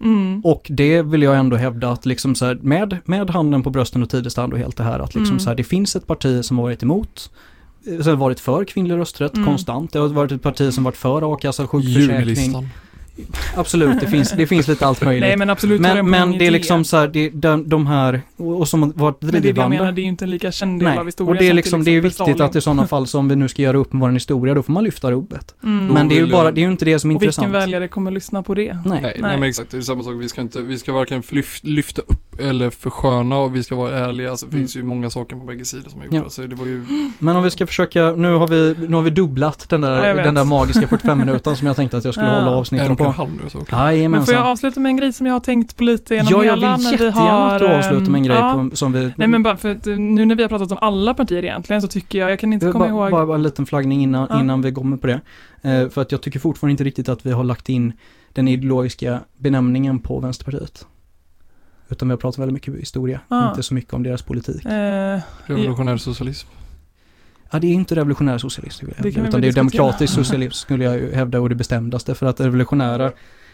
Mm. 0.00 0.40
Och 0.44 0.66
det 0.70 1.02
vill 1.02 1.22
jag 1.22 1.38
ändå 1.38 1.56
hävda 1.56 1.90
att 1.90 2.06
liksom 2.06 2.34
så 2.34 2.44
här, 2.46 2.58
med, 2.62 2.96
med 3.04 3.30
handen 3.30 3.62
på 3.62 3.70
brösten 3.70 4.02
och 4.02 4.10
tidestand 4.10 4.52
och 4.52 4.58
helt 4.58 4.76
det 4.76 4.84
här 4.84 4.98
att 4.98 5.14
liksom 5.14 5.32
Mm. 5.32 5.40
så 5.40 5.48
här, 5.48 5.56
det 5.56 5.64
finns 5.64 5.96
ett 5.96 6.06
parti 6.06 6.44
som 6.44 6.58
har 6.58 6.64
varit 6.64 6.82
emot 6.82 7.30
eh, 7.86 7.96
som 8.02 8.06
har 8.10 8.16
varit 8.16 8.40
för 8.40 8.64
kvinnlig 8.64 8.94
rösträtt 8.96 9.34
Mm. 9.34 9.46
konstant. 9.46 9.92
Det 9.92 9.98
har 9.98 10.08
varit 10.08 10.32
ett 10.32 10.42
parti 10.42 10.74
som 10.74 10.84
varit 10.84 10.96
för 10.96 11.34
a-kassa, 11.34 11.66
sjukförsäkring. 11.66 12.68
Absolut, 13.56 14.00
det 14.00 14.06
finns, 14.06 14.30
det 14.32 14.46
finns 14.46 14.68
lite 14.68 14.86
allt 14.86 15.02
möjligt. 15.04 15.20
Nej 15.28 15.36
men 15.36 15.50
absolut 15.50 15.80
men, 15.80 15.96
en 15.96 16.10
men 16.10 16.38
det 16.38 16.46
är 16.46 16.50
liksom 16.50 16.84
så 16.84 16.96
här, 16.96 17.08
det, 17.08 17.28
de, 17.30 17.68
de 17.68 17.86
här, 17.86 18.22
och 18.36 18.68
som 18.68 18.82
har 18.82 18.92
varit 18.94 19.22
Men 19.22 19.30
det 19.32 19.38
är 19.38 19.40
det 19.40 19.48
jag 19.48 19.54
drivande. 19.54 19.76
menar, 19.78 19.92
det 19.92 20.00
är 20.00 20.02
ju 20.02 20.08
inte 20.08 20.24
en 20.24 20.30
lika 20.30 20.52
känd 20.52 20.80
del 20.80 20.88
Nej, 20.88 20.98
av 20.98 21.06
historien 21.06 21.28
och 21.36 21.36
det 21.42 21.44
är 21.46 21.48
som 21.50 21.56
liksom, 21.56 21.84
det 21.84 21.90
är 21.90 22.00
viktigt 22.00 22.14
Stalin. 22.14 22.42
att 22.42 22.56
i 22.56 22.60
sådana 22.60 22.86
fall 22.86 23.06
så 23.06 23.18
om 23.18 23.28
vi 23.28 23.36
nu 23.36 23.48
ska 23.48 23.62
göra 23.62 23.76
upp 23.76 23.92
med 23.92 24.00
vår 24.00 24.10
historia, 24.10 24.54
då 24.54 24.62
får 24.62 24.72
man 24.72 24.84
lyfta 24.84 25.10
rubbet. 25.10 25.54
Mm. 25.64 25.86
Men 25.86 26.08
det 26.08 26.14
är 26.14 26.20
ju 26.26 26.32
bara, 26.32 26.50
det 26.52 26.60
är 26.60 26.62
ju 26.62 26.70
inte 26.70 26.84
det 26.84 26.98
som 26.98 27.10
är 27.10 27.14
Och 27.14 27.22
vilken 27.22 27.44
intressant. 27.44 27.62
väljare 27.64 27.88
kommer 27.88 28.10
lyssna 28.10 28.42
på 28.42 28.54
det? 28.54 28.72
Nej. 28.84 28.98
Nej, 29.02 29.16
nej. 29.20 29.38
Men 29.38 29.48
exakt, 29.48 29.70
det 29.70 29.76
är 29.76 29.80
samma 29.80 30.02
sak. 30.02 30.14
Vi 30.18 30.28
ska 30.28 30.40
inte, 30.40 30.60
vi 30.60 30.78
ska 30.78 30.92
varken 30.92 31.22
lyf- 31.22 31.60
lyfta 31.62 32.02
upp 32.02 32.40
eller 32.40 32.70
försköna 32.70 33.38
och 33.38 33.56
vi 33.56 33.62
ska 33.62 33.74
vara 33.76 33.98
ärliga. 33.98 34.30
Alltså, 34.30 34.46
det 34.46 34.52
Mm. 34.52 34.62
finns 34.62 34.76
ju 34.76 34.82
många 34.82 35.10
saker 35.10 35.36
på 35.36 35.44
bägge 35.44 35.64
sidor 35.64 35.90
som 35.90 36.00
är 36.00 36.04
Ja. 36.10 36.16
gjorda. 36.16 36.30
Så 36.30 36.42
det 36.42 36.54
var 36.56 36.66
ju, 36.66 36.84
Men 37.18 37.36
om 37.36 37.42
vi 37.42 37.50
ska 37.50 37.66
försöka, 37.66 38.12
nu 38.12 38.34
har 38.34 38.48
vi, 38.48 38.74
nu 38.88 38.94
har 38.96 39.02
vi 39.02 39.10
dubblat 39.10 39.66
den 39.68 39.82
Ja, 39.82 39.88
där, 39.88 40.14
den 40.14 40.34
där 40.34 40.44
magiska 40.44 40.88
45 40.88 41.18
minuter 41.18 41.54
som 41.54 41.66
jag 41.66 41.76
tänkte 41.76 41.96
att 41.96 42.04
jag 42.04 42.14
skulle 42.14 42.26
Ja. 42.28 42.34
hålla 42.34 42.46
en 42.50 42.54
avsnitten 42.58 42.96
och 43.10 43.16
halv 43.16 43.30
nu 43.44 43.50
så. 43.50 43.58
Okay. 43.58 43.58
Men 43.58 43.70
får 43.70 43.82
jag 43.82 43.94
Jajamensan. 43.96 44.36
avsluta 44.36 44.80
med 44.80 44.90
en 44.90 44.96
grej 44.96 45.12
som 45.12 45.26
jag 45.26 45.32
har 45.34 45.40
tänkt 45.40 45.76
på 45.76 45.84
lite 45.84 46.14
genom 46.14 46.28
Ja, 46.32 46.44
jag 46.44 46.56
hela 46.56 46.76
vill 46.76 46.84
när 46.84 46.90
vi 46.98 47.04
jättegärna 47.04 47.30
har... 47.30 47.54
att 47.54 47.58
du 47.60 47.68
avslutar 47.68 48.10
med 48.10 48.18
en 48.18 48.22
grej 48.24 48.36
ja. 48.36 48.66
på, 48.70 48.76
som 48.76 48.92
vi... 48.92 49.12
Nej 49.16 49.28
men 49.28 49.42
bara 49.42 49.56
för 49.56 49.70
att 49.70 49.86
eh, 49.86 49.96
nu 49.96 50.24
när 50.24 50.34
vi 50.34 50.42
har 50.42 50.48
pratat 50.48 50.72
om 50.72 50.78
alla 50.80 51.14
partier 51.14 51.44
egentligen 51.44 51.82
så 51.82 51.88
tycker 51.88 52.18
jag, 52.18 52.30
jag 52.30 52.40
kan 52.40 52.52
inte 52.52 52.66
Det 52.66 52.72
komma 52.72 52.84
bara, 52.84 52.90
ihåg... 53.04 53.10
bara, 53.10 53.26
bara 53.26 53.36
en 53.36 53.42
liten 53.42 53.66
flaggning 53.66 54.02
innan, 54.02 54.26
Ja. 54.30 54.40
innan 54.40 54.62
vi 54.62 54.72
kommer 54.72 54.96
på 54.96 55.06
det. 55.06 55.20
Eh, 55.62 55.88
för 55.88 56.00
att 56.02 56.12
jag 56.12 56.20
tycker 56.22 56.38
fortfarande 56.40 56.70
inte 56.70 56.84
riktigt 56.84 57.08
att 57.08 57.26
vi 57.26 57.32
har 57.32 57.44
lagt 57.44 57.68
in 57.68 57.92
den 58.32 58.48
ideologiska 58.48 59.20
benämningen 59.36 59.98
på 59.98 60.20
Vänsterpartiet. 60.20 60.86
Utan 61.88 62.08
vi 62.08 62.12
har 62.12 62.16
pratat 62.18 62.38
väldigt 62.38 62.54
mycket 62.54 62.74
historia, 62.74 63.20
Ja. 63.28 63.48
inte 63.50 63.62
så 63.62 63.74
mycket 63.74 63.94
om 63.94 64.02
deras 64.02 64.22
politik. 64.22 64.64
Eh, 64.64 65.18
Revolutionär 65.46 65.96
socialism. 65.96 66.48
Ja, 67.52 67.58
det 67.58 67.66
är 67.66 67.72
inte 67.72 67.94
revolutionär 67.96 68.38
socialism, 68.38 68.86
Det 68.86 68.90
utan 69.08 69.12
det 69.12 69.18
är 69.18 69.22
diskutera. 69.22 69.52
demokratisk 69.52 70.14
socialism 70.14 70.52
skulle 70.52 70.84
jag 70.84 70.94
ju 70.96 71.12
hävda 71.14 71.40
och 71.40 71.48
det 71.48 71.54
bestämdaste. 71.54 72.14
För 72.14 72.26
att 72.26 72.40
revolutionära, 72.40 73.12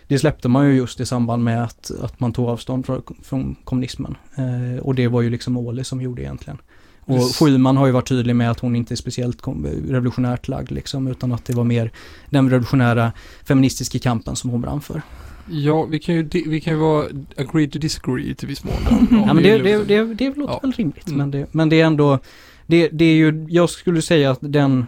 det 0.09 0.18
släppte 0.18 0.48
man 0.48 0.66
ju 0.68 0.77
just 0.77 1.01
i 1.01 1.06
samband 1.06 1.44
med 1.44 1.62
att, 1.64 1.90
att 2.02 2.20
man 2.20 2.32
tog 2.32 2.48
avstånd 2.48 2.86
från, 2.86 3.02
från 3.23 3.55
kommunismen. 3.64 4.16
Eh, 4.36 4.82
och 4.82 4.94
det 4.94 5.09
var 5.09 5.23
ju 5.23 5.31
liksom 5.31 5.56
Åhli 5.56 5.85
som 5.85 6.01
gjorde 6.02 6.23
egentligen. 6.23 6.59
Och. 7.01 7.35
Schyman 7.35 7.77
har 7.77 7.86
ju 7.86 7.93
varit 7.93 8.09
tydlig 8.09 8.36
med 8.36 8.51
att 8.51 8.60
hon 8.60 8.77
inte 8.77 8.94
är 8.94 8.97
speciellt 8.97 9.43
revolutionärt 9.89 10.48
lagd 10.48 10.70
liksom, 10.70 11.06
utan 11.06 11.32
att 11.32 11.44
det 11.44 11.52
var 11.55 11.64
mer 11.64 11.90
den 12.31 12.51
revolutionära 12.51 13.12
feministiska 13.44 13.98
kampen 13.98 14.36
som 14.36 14.51
hon 14.51 14.60
brann 14.60 14.81
för. 14.81 15.02
Ja, 15.51 15.85
vi 15.85 15.98
kan 15.98 16.14
ju, 16.14 16.28
vi 16.47 16.60
kan 16.60 16.73
ju 16.73 16.78
vara 16.78 17.06
agree 17.36 17.68
to 17.68 17.78
disagree 17.78 18.35
till 18.35 18.48
viss 18.48 18.64
mån. 18.64 18.74
Ja, 19.10 19.35
men 19.35 19.43
det, 19.43 19.51
är 19.51 19.62
det, 19.62 19.85
det, 19.85 20.14
det 20.14 20.36
låter 20.36 20.52
Ja. 20.55 20.60
väl 20.62 20.73
rimligt, 20.73 21.06
Mm. 21.06 21.18
men, 21.18 21.31
det, 21.31 21.47
men 21.52 21.68
det 21.68 21.81
är 21.81 21.85
ändå, 21.86 22.18
det, 22.66 22.88
det 22.88 23.05
är 23.05 23.14
ju, 23.16 23.47
jag 23.48 23.70
skulle 23.70 24.02
säga 24.02 24.30
att 24.30 24.38
den 24.43 24.86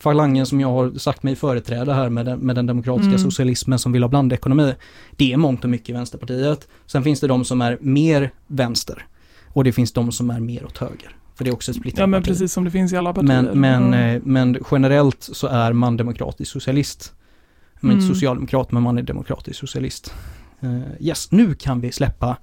falangen 0.00 0.46
som 0.46 0.60
jag 0.60 0.68
har 0.68 0.98
sagt 0.98 1.22
mig 1.22 1.36
företräda 1.36 1.94
här 1.94 2.08
med 2.08 2.26
den, 2.26 2.38
med 2.38 2.56
den 2.56 2.66
demokratiska 2.66 3.08
Mm. 3.08 3.18
socialismen 3.18 3.78
som 3.78 3.92
vill 3.92 4.02
ha 4.02 4.08
blandekonomi, 4.08 4.74
det 5.16 5.32
är 5.32 5.36
mångt 5.36 5.64
och 5.64 5.70
mycket 5.70 5.94
Vänsterpartiet. 5.94 6.68
Sen 6.86 7.02
finns 7.02 7.20
det 7.20 7.26
de 7.26 7.44
som 7.44 7.60
är 7.60 7.78
mer 7.80 8.30
vänster 8.46 9.06
och 9.48 9.64
det 9.64 9.72
finns 9.72 9.92
de 9.92 10.12
som 10.12 10.30
är 10.30 10.40
mer 10.40 10.64
åt 10.64 10.78
höger. 10.78 11.16
För 11.34 11.44
det 11.44 11.50
är 11.50 11.54
också 11.54 11.70
ett 11.70 11.76
splittrat 11.76 12.00
ja 12.00 12.06
men 12.06 12.20
parti. 12.22 12.28
precis 12.32 12.52
som 12.52 12.64
det 12.64 12.70
finns 12.70 12.92
i 12.92 12.96
alla 12.96 13.12
partier. 13.14 13.42
Men, 13.42 13.60
men, 13.60 14.14
eh, 14.14 14.22
men 14.24 14.56
generellt 14.70 15.22
så 15.22 15.46
är 15.46 15.72
man 15.72 15.96
demokratisk 15.96 16.50
socialist. 16.52 17.12
Man 17.80 17.90
är 17.90 17.94
inte 17.94 18.04
Mm. 18.04 18.14
socialdemokrat, 18.14 18.72
men 18.72 18.82
man 18.82 18.98
är 18.98 19.02
demokratisk 19.02 19.60
socialist. 19.60 20.14
Eh, 20.60 20.80
yes, 21.00 21.32
nu 21.32 21.54
kan 21.54 21.80
vi 21.80 21.92
släppa 21.92 22.36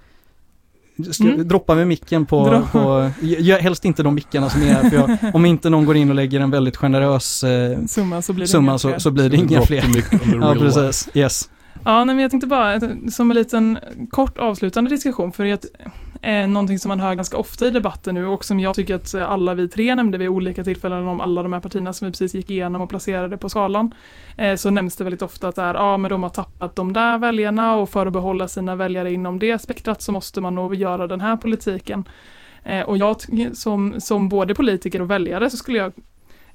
Ska, 1.11 1.23
Mm. 1.23 1.47
Droppa 1.47 1.75
med 1.75 1.87
micken 1.87 2.25
på, 2.25 2.61
på 2.71 3.11
jag, 3.21 3.57
helst 3.59 3.85
inte 3.85 4.03
de 4.03 4.15
mickarna 4.15 4.49
som 4.49 4.61
är 4.61 4.65
här, 4.65 4.89
för 4.89 4.95
jag, 4.97 5.17
om 5.35 5.45
inte 5.45 5.69
någon 5.69 5.85
går 5.85 5.97
in 5.97 6.09
och 6.09 6.15
lägger 6.15 6.39
en 6.39 6.51
väldigt 6.51 6.77
generös 6.77 7.43
eh, 7.43 7.85
summa 7.85 8.21
så 8.21 8.33
blir 8.33 8.43
det 8.43 8.47
summa 8.47 8.71
inga 8.71 8.77
så, 8.79 8.89
fler. 8.89 8.99
så 8.99 9.11
blir 9.11 9.29
det 9.29 9.37
inga 9.37 9.61
fler. 9.61 9.83
Ja, 10.41 10.55
precis. 10.59 11.09
Yes. 11.13 11.49
Ja, 11.85 12.03
nej, 12.03 12.15
men 12.15 12.21
jag 12.21 12.31
tänkte 12.31 12.47
bara 12.47 12.73
eh, 12.73 12.81
som 13.11 13.31
en 13.31 13.37
liten 13.37 13.79
kort 14.09 14.37
avslutande 14.37 14.89
diskussion 14.89 15.31
för 15.31 15.53
att 15.53 15.65
eh, 16.21 16.47
någonting 16.47 16.79
som 16.79 16.89
man 16.89 16.99
hör 16.99 17.15
ganska 17.15 17.37
ofta 17.37 17.67
i 17.67 17.71
debatten 17.71 18.15
nu 18.15 18.25
och 18.25 18.45
som 18.45 18.59
jag 18.59 18.75
tycker 18.75 18.95
att 18.95 19.13
eh, 19.13 19.31
alla 19.31 19.53
vi 19.53 19.67
tre 19.67 19.95
nämnde 19.95 20.17
vid 20.17 20.29
olika 20.29 20.63
tillfällen 20.63 21.07
om 21.07 21.21
alla 21.21 21.43
de 21.43 21.53
här 21.53 21.59
partierna 21.59 21.93
som 21.93 22.05
vi 22.05 22.11
precis 22.11 22.35
gick 22.35 22.49
igenom 22.49 22.81
och 22.81 22.89
placerade 22.89 23.37
på 23.37 23.49
skalan 23.49 23.91
eh, 24.37 24.55
så 24.55 24.69
nämns 24.69 24.95
det 24.95 25.03
väldigt 25.03 25.21
ofta 25.21 25.47
att 25.47 25.55
det 25.55 25.61
är, 25.61 25.73
ja 25.73 25.97
men 25.97 26.11
de 26.11 26.23
har 26.23 26.29
tappat 26.29 26.75
de 26.75 26.93
där 26.93 27.17
väljarna 27.17 27.75
och 27.75 27.89
för 27.89 28.05
att 28.05 28.13
behålla 28.13 28.47
sina 28.47 28.75
väljare 28.75 29.13
inom 29.13 29.39
det 29.39 29.61
spektrat 29.61 30.01
så 30.01 30.11
måste 30.11 30.41
man 30.41 30.55
nog 30.55 30.75
göra 30.75 31.07
den 31.07 31.21
här 31.21 31.37
politiken. 31.37 32.03
Eh, 32.63 32.81
och 32.81 32.97
jag 32.97 33.15
som, 33.53 33.93
som 33.97 34.29
både 34.29 34.55
politiker 34.55 35.01
och 35.01 35.11
väljare 35.11 35.49
så 35.49 35.57
skulle 35.57 35.77
jag 35.77 35.93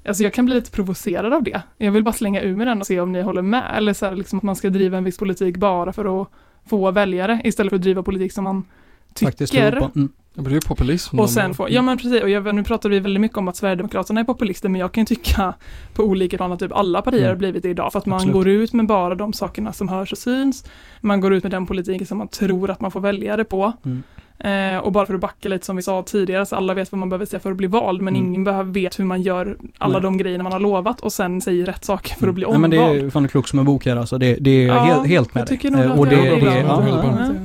Alltså 0.07 0.23
jag 0.23 0.33
kan 0.33 0.45
bli 0.45 0.55
lite 0.55 0.71
provocerad 0.71 1.33
av 1.33 1.43
det. 1.43 1.61
Jag 1.77 1.91
vill 1.91 2.03
bara 2.03 2.13
slänga 2.13 2.41
ur 2.41 2.55
mig 2.55 2.65
den 2.65 2.79
och 2.79 2.87
se 2.87 2.99
om 2.99 3.11
ni 3.11 3.21
håller 3.21 3.41
med. 3.41 3.71
Eller 3.77 3.93
så 3.93 4.05
här, 4.05 4.15
liksom 4.15 4.37
att 4.37 4.43
man 4.43 4.55
ska 4.55 4.69
driva 4.69 4.97
en 4.97 5.03
viss 5.03 5.17
politik 5.17 5.57
bara 5.57 5.93
för 5.93 6.21
att 6.21 6.27
få 6.65 6.91
väljare 6.91 7.41
istället 7.43 7.69
för 7.69 7.75
att 7.75 7.81
driva 7.81 8.03
politik 8.03 8.33
som 8.33 8.43
man 8.43 8.63
tycker. 9.13 9.71
på. 9.79 9.91
Mm. 9.95 10.09
Det 10.33 10.49
är 10.49 10.53
ju 10.53 10.59
populism. 10.61 11.19
Och 11.19 11.29
sen 11.29 11.53
få, 11.53 11.67
ja 11.69 11.81
men 11.81 11.97
precis, 11.97 12.23
och 12.23 12.29
jag, 12.29 12.55
nu 12.55 12.63
pratar 12.63 12.89
vi 12.89 12.99
väldigt 12.99 13.21
mycket 13.21 13.37
om 13.37 13.47
att 13.47 13.55
Sverigedemokraterna 13.55 14.19
är 14.19 14.23
populister, 14.23 14.69
men 14.69 14.81
jag 14.81 14.91
kan 14.91 15.01
ju 15.01 15.05
tycka 15.05 15.53
på 15.93 16.03
olika 16.03 16.37
plan 16.37 16.51
att 16.51 16.59
typ 16.59 16.71
alla 16.71 17.01
partier 17.01 17.19
Mm. 17.21 17.29
har 17.29 17.35
blivit 17.35 17.63
det 17.63 17.69
idag, 17.69 17.91
för 17.91 17.99
att 17.99 18.05
man 18.05 18.15
Absolut. 18.15 18.33
går 18.33 18.47
ut 18.47 18.73
med 18.73 18.87
bara 18.87 19.15
de 19.15 19.33
sakerna 19.33 19.73
som 19.73 19.89
hörs 19.89 20.11
och 20.11 20.17
syns, 20.17 20.65
man 21.01 21.21
går 21.21 21.33
ut 21.33 21.43
med 21.43 21.51
den 21.51 21.65
politiken 21.65 22.07
som 22.07 22.17
man 22.17 22.27
tror 22.27 22.69
att 22.69 22.81
man 22.81 22.91
får 22.91 22.99
väljare 22.99 23.43
på. 23.43 23.71
Mm. 23.85 24.03
Eh, 24.43 24.77
och 24.77 24.91
bara 24.91 25.05
för 25.05 25.13
att 25.13 25.21
backa 25.21 25.49
lite 25.49 25.65
som 25.65 25.75
vi 25.75 25.81
sa 25.81 26.03
tidigare, 26.03 26.45
så 26.45 26.55
alla 26.55 26.73
vet 26.73 26.91
vad 26.91 26.99
man 26.99 27.09
behöver 27.09 27.25
säga 27.25 27.39
för 27.39 27.51
att 27.51 27.57
bli 27.57 27.67
vald, 27.67 28.01
men 28.01 28.15
Mm. 28.15 28.27
ingen 28.27 28.43
behöver 28.43 28.71
vet 28.71 28.99
hur 28.99 29.05
man 29.05 29.21
gör 29.21 29.57
alla 29.77 29.93
Nej. 29.93 30.01
de 30.01 30.17
grejerna 30.17 30.43
man 30.43 30.51
har 30.53 30.59
lovat 30.59 31.01
och 31.01 31.13
sen 31.13 31.41
säger 31.41 31.65
rätt 31.65 31.85
saker 31.85 32.15
för 32.15 32.27
att 32.27 32.35
bli 32.35 32.45
Nej 32.45 32.55
omvald. 32.55 32.73
men 32.73 32.93
det 32.99 33.05
är 33.05 33.09
fan 33.09 33.27
klok 33.27 33.47
som 33.47 33.59
en 33.59 33.65
bok 33.65 33.85
här 33.85 33.95
alltså. 33.95 34.17
Det, 34.17 34.33
det 34.39 34.49
är 34.63 34.67
Ja, 34.67 34.79
helt, 34.79 35.07
helt 35.07 35.33
med 35.33 35.41
jag 35.41 35.47
tycker 35.47 35.71
dig. 35.71 35.81
Eh, 35.85 35.91
att 35.91 35.99
Och 35.99 36.07
det, 36.07 36.15
det 36.15 36.39
det, 36.39 36.59
ja, 36.59 36.83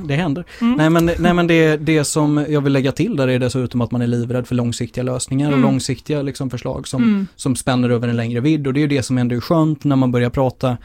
det 0.05 0.15
händer. 0.15 0.45
Mm. 0.61 0.73
Nej 0.77 0.89
men, 0.89 1.11
nej, 1.19 1.33
men 1.33 1.47
det, 1.47 1.77
det 1.77 2.03
som 2.03 2.45
jag 2.49 2.61
vill 2.61 2.73
lägga 2.73 2.91
till 2.91 3.15
där 3.15 3.27
är 3.27 3.39
dessutom 3.39 3.81
att 3.81 3.91
man 3.91 4.01
är 4.01 4.07
livrädd 4.07 4.47
för 4.47 4.55
långsiktiga 4.55 5.03
lösningar 5.03 5.47
och 5.47 5.53
Mm. 5.57 5.63
långsiktiga 5.69 6.21
liksom, 6.21 6.49
förslag 6.49 6.87
som, 6.87 7.03
Mm. 7.03 7.27
som 7.35 7.55
spänner 7.55 7.89
över 7.89 8.07
en 8.07 8.15
längre 8.15 8.39
vidd. 8.39 8.67
Och 8.67 8.73
det 8.73 8.79
är 8.79 8.81
ju 8.81 8.87
det 8.87 9.03
som 9.03 9.17
ändå 9.17 9.35
är 9.35 9.39
skönt 9.39 9.83
när 9.83 9.95
man 9.95 10.11
börjar 10.11 10.29
prata 10.29 10.77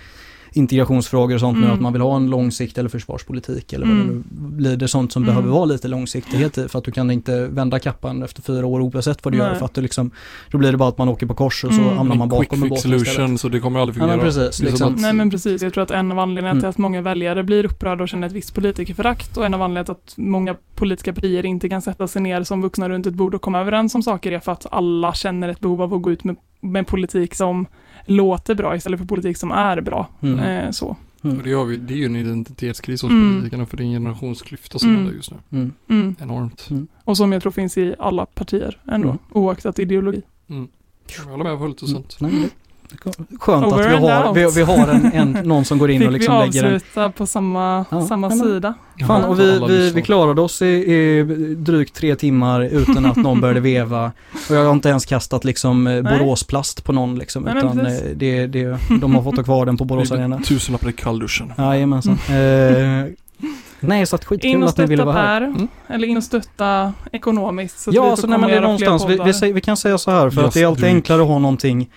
integrationsfrågor 0.52 1.34
och 1.34 1.40
sånt 1.40 1.58
nu, 1.58 1.64
Mm. 1.64 1.74
att 1.74 1.80
man 1.80 1.92
vill 1.92 2.02
ha 2.02 2.16
en 2.16 2.30
långsikt 2.30 2.78
eller 2.78 2.88
försvarspolitik 2.88 3.72
eller 3.72 3.86
vad 3.86 3.94
Mm. 3.94 4.08
det 4.08 4.14
nu 4.14 4.22
blir. 4.56 4.76
Det 4.76 4.88
sånt 4.88 5.12
som 5.12 5.22
Mm. 5.22 5.34
behöver 5.34 5.54
vara 5.54 5.64
lite 5.64 5.88
långsiktighet 5.88 6.58
i 6.58 6.68
för 6.68 6.78
att 6.78 6.84
du 6.84 6.90
kan 6.92 7.10
inte 7.10 7.46
vända 7.46 7.78
kappan 7.78 8.22
efter 8.22 8.42
fyra 8.42 8.66
år 8.66 8.80
oavsett 8.80 9.24
vad 9.24 9.34
du 9.34 9.38
Nej. 9.38 9.46
gör 9.46 9.54
för 9.54 9.64
att 9.64 9.74
du 9.74 9.80
liksom, 9.80 10.10
då 10.50 10.58
blir 10.58 10.72
det 10.72 10.78
bara 10.78 10.88
att 10.88 10.98
man 10.98 11.08
åker 11.08 11.26
på 11.26 11.34
kors 11.34 11.64
och 11.64 11.72
så 11.74 11.80
Mm. 11.80 11.96
hamnar 11.96 12.16
man 12.16 12.28
bakom 12.28 12.62
en 12.62 12.68
båt 12.68 12.80
solution 12.80 13.38
så 13.38 13.48
det 13.48 13.60
kommer 13.60 13.80
aldrig 13.80 13.96
Ja, 14.02 14.06
men 14.06 14.18
fungera. 14.20 14.44
precis, 14.46 14.62
liksom. 14.62 14.94
att- 14.94 15.00
Nej 15.00 15.12
men 15.12 15.30
precis, 15.30 15.62
jag 15.62 15.72
tror 15.74 15.82
att 15.84 15.90
en 15.90 16.12
av 16.12 16.18
anledningarna 16.18 16.50
Mm. 16.50 16.60
till 16.60 16.68
att 16.68 16.78
många 16.78 17.02
väljare 17.02 17.42
blir 17.44 17.64
upprörda 17.64 18.02
och 18.02 18.08
känner 18.08 18.26
ett 18.26 18.32
visst 18.32 18.54
politikerförakt 18.54 19.36
och 19.36 19.46
en 19.46 19.54
av 19.54 19.62
anledningarna 19.62 19.84
till 19.84 19.92
att 19.92 20.14
många 20.28 20.56
politiska 20.74 21.12
partier 21.12 21.46
inte 21.46 21.68
kan 21.68 21.82
sätta 21.82 22.08
sig 22.08 22.22
ner 22.22 22.42
som 22.42 22.62
vuxna 22.62 22.88
runt 22.88 23.06
ett 23.06 23.14
bord 23.14 23.34
och 23.34 23.42
komma 23.42 23.60
överens 23.60 23.94
om 23.94 24.02
saker 24.02 24.32
är 24.32 24.40
för 24.40 24.52
att 24.52 24.66
alla 24.70 25.14
känner 25.14 25.48
ett 25.48 25.60
behov 25.60 25.82
av 25.82 25.94
att 25.94 26.02
gå 26.02 26.10
ut 26.10 26.24
med, 26.24 26.36
med 26.60 26.86
politik 26.86 27.34
som 27.34 27.66
låter 28.06 28.54
bra 28.54 28.76
istället 28.76 29.00
för 29.00 29.06
politik 29.06 29.36
som 29.36 29.50
är 29.52 29.80
bra. 29.80 30.08
Mm. 30.20 30.38
Eh, 30.38 30.70
så. 30.70 30.96
Och 31.22 31.34
det, 31.44 31.52
har 31.52 31.64
vi, 31.64 31.76
det 31.76 31.94
är 31.94 31.98
ju 31.98 32.04
en 32.06 32.16
identitetskris 32.16 33.02
hos 33.02 33.10
Mm. 33.10 33.34
politikerna 33.34 33.66
för 33.66 33.76
det 33.76 33.82
är 33.82 33.84
en 33.84 33.92
generationsklyfta 33.92 34.78
som 34.78 34.96
Mm. 34.96 35.14
just 35.14 35.30
nu. 35.30 35.36
Mm. 35.50 35.72
Mm. 35.88 36.16
Enormt. 36.20 36.68
Och 37.04 37.16
som 37.16 37.32
jag 37.32 37.42
tror 37.42 37.52
finns 37.52 37.78
i 37.78 37.94
alla 37.98 38.26
partier 38.26 38.78
ändå, 38.88 39.08
Mm. 39.08 39.18
oaktat 39.32 39.78
ideologi. 39.78 40.22
Mm. 40.48 40.68
Jag 41.18 41.24
håller 41.30 41.44
med 41.44 41.58
fullt 41.58 41.82
och 41.82 41.88
sant. 41.88 42.18
Skönt 43.40 43.66
Over 43.66 43.82
att 43.82 44.02
vi 44.02 44.06
har, 44.06 44.34
vi, 44.34 44.46
vi 44.54 44.62
har 44.62 44.88
en, 44.88 45.12
en, 45.12 45.32
någon 45.48 45.64
som 45.64 45.78
går 45.78 45.90
in 45.90 45.98
Fick 46.00 46.06
och 46.06 46.12
liksom 46.12 46.34
vi 46.38 46.44
lägger 46.46 46.64
en 46.64 46.74
avsluta 46.74 47.10
på 47.10 47.26
samma, 47.26 47.84
Ja, 47.90 48.06
samma 48.06 48.28
men- 48.28 48.38
sida? 48.38 48.74
Fan, 49.06 49.24
och 49.24 49.40
vi, 49.40 49.60
vi, 49.68 49.90
vi 49.90 50.02
klarade 50.02 50.40
oss 50.40 50.62
i, 50.62 50.66
i 50.66 51.22
drygt 51.56 51.94
tre 51.94 52.16
timmar 52.16 52.60
utan 52.60 53.06
att 53.06 53.16
någon 53.16 53.40
började 53.40 53.60
veva. 53.60 54.12
Och 54.50 54.56
jag 54.56 54.64
har 54.64 54.72
inte 54.72 54.88
ens 54.88 55.06
kastat 55.06 55.44
liksom 55.44 55.86
eh, 55.86 56.02
Nej. 56.02 56.18
Boråsplast 56.18 56.84
på 56.84 56.92
någon 56.92 57.18
liksom. 57.18 57.42
Nej, 57.42 57.54
men 57.54 57.64
utan 57.66 57.86
eh, 57.86 57.92
det, 58.14 58.46
det, 58.46 58.78
de 59.00 59.14
har 59.14 59.22
fått 59.22 59.36
ha 59.36 59.44
kvar 59.44 59.66
den 59.66 59.76
på 59.76 59.84
Borås 59.84 60.12
Arena. 60.12 60.40
Tusenlappar 60.40 60.88
i 60.88 60.92
kallduschen. 60.92 61.52
Jajamensan. 61.58 62.18
Eh, 62.28 63.06
nej, 63.80 64.06
så 64.06 64.16
att 64.16 64.24
skitkul 64.24 64.64
att 64.64 64.78
ni 64.78 64.86
ville 64.86 65.04
vara 65.04 65.16
här. 65.16 65.42
Mm. 65.42 65.68
eller 65.88 66.08
in 66.08 66.16
och 66.16 66.24
stötta 66.24 66.92
ekonomiskt. 67.12 67.78
Så 67.80 67.90
att 67.90 67.96
Ja, 67.96 68.04
vi 68.04 68.10
alltså, 68.10 68.26
nej, 68.26 68.38
men 68.38 68.50
det 68.50 68.56
är 68.56 68.60
någonstans, 68.60 69.04
vi, 69.08 69.18
vi, 69.24 69.34
säger, 69.34 69.54
vi 69.54 69.60
kan 69.60 69.76
säga 69.76 69.98
så 69.98 70.10
här 70.10 70.30
för 70.30 70.44
att 70.44 70.54
det 70.54 70.62
är 70.62 70.66
alltid 70.66 70.84
enklare 70.84 71.22
att 71.22 71.28
ha 71.28 71.38
någonting 71.38 71.90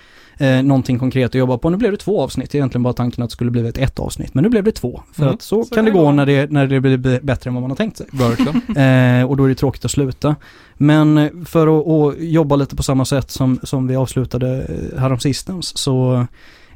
eh, 0.44 0.64
någonting 0.64 1.00
konkret 1.00 1.26
att 1.32 1.36
jobba 1.36 1.58
på. 1.58 1.70
Nu 1.70 1.78
blev 1.78 1.92
det 1.92 1.98
två 1.98 2.22
avsnitt, 2.22 2.56
egentligen 2.56 2.84
bara 2.84 2.94
tanken 2.94 3.24
att 3.24 3.30
det 3.30 3.34
skulle 3.34 3.52
blivit 3.52 3.78
ett 3.78 4.00
avsnitt. 4.00 4.34
Men 4.34 4.44
nu 4.44 4.50
blev 4.50 4.64
det 4.64 4.72
två. 4.72 5.02
För 5.14 5.22
Mm. 5.24 5.34
att 5.36 5.42
så, 5.42 5.64
Så 5.64 5.76
kan 5.76 5.86
det 5.86 5.92
gå 5.92 6.12
när 6.12 6.26
det, 6.26 6.52
när 6.52 6.68
det 6.68 6.80
blir 6.82 7.20
bättre 7.22 7.48
än 7.48 7.54
vad 7.54 7.62
man 7.62 7.72
har 7.72 7.76
tänkt 7.78 7.98
sig. 7.98 8.08
Eh, 8.84 9.24
och 9.30 9.38
då 9.38 9.44
är 9.46 9.50
det 9.50 9.56
tråkigt 9.56 9.86
att 9.86 9.92
sluta. 9.92 10.36
Men 10.78 11.46
för 11.46 11.80
att, 11.80 11.88
att 11.88 12.24
jobba 12.24 12.56
lite 12.56 12.76
på 12.76 12.84
samma 12.84 13.06
sätt 13.06 13.32
som, 13.32 13.60
som 13.64 13.88
vi 13.88 13.96
avslutade 13.96 14.62
eh, 14.62 15.00
häromsistens 15.00 15.78
så 15.78 16.28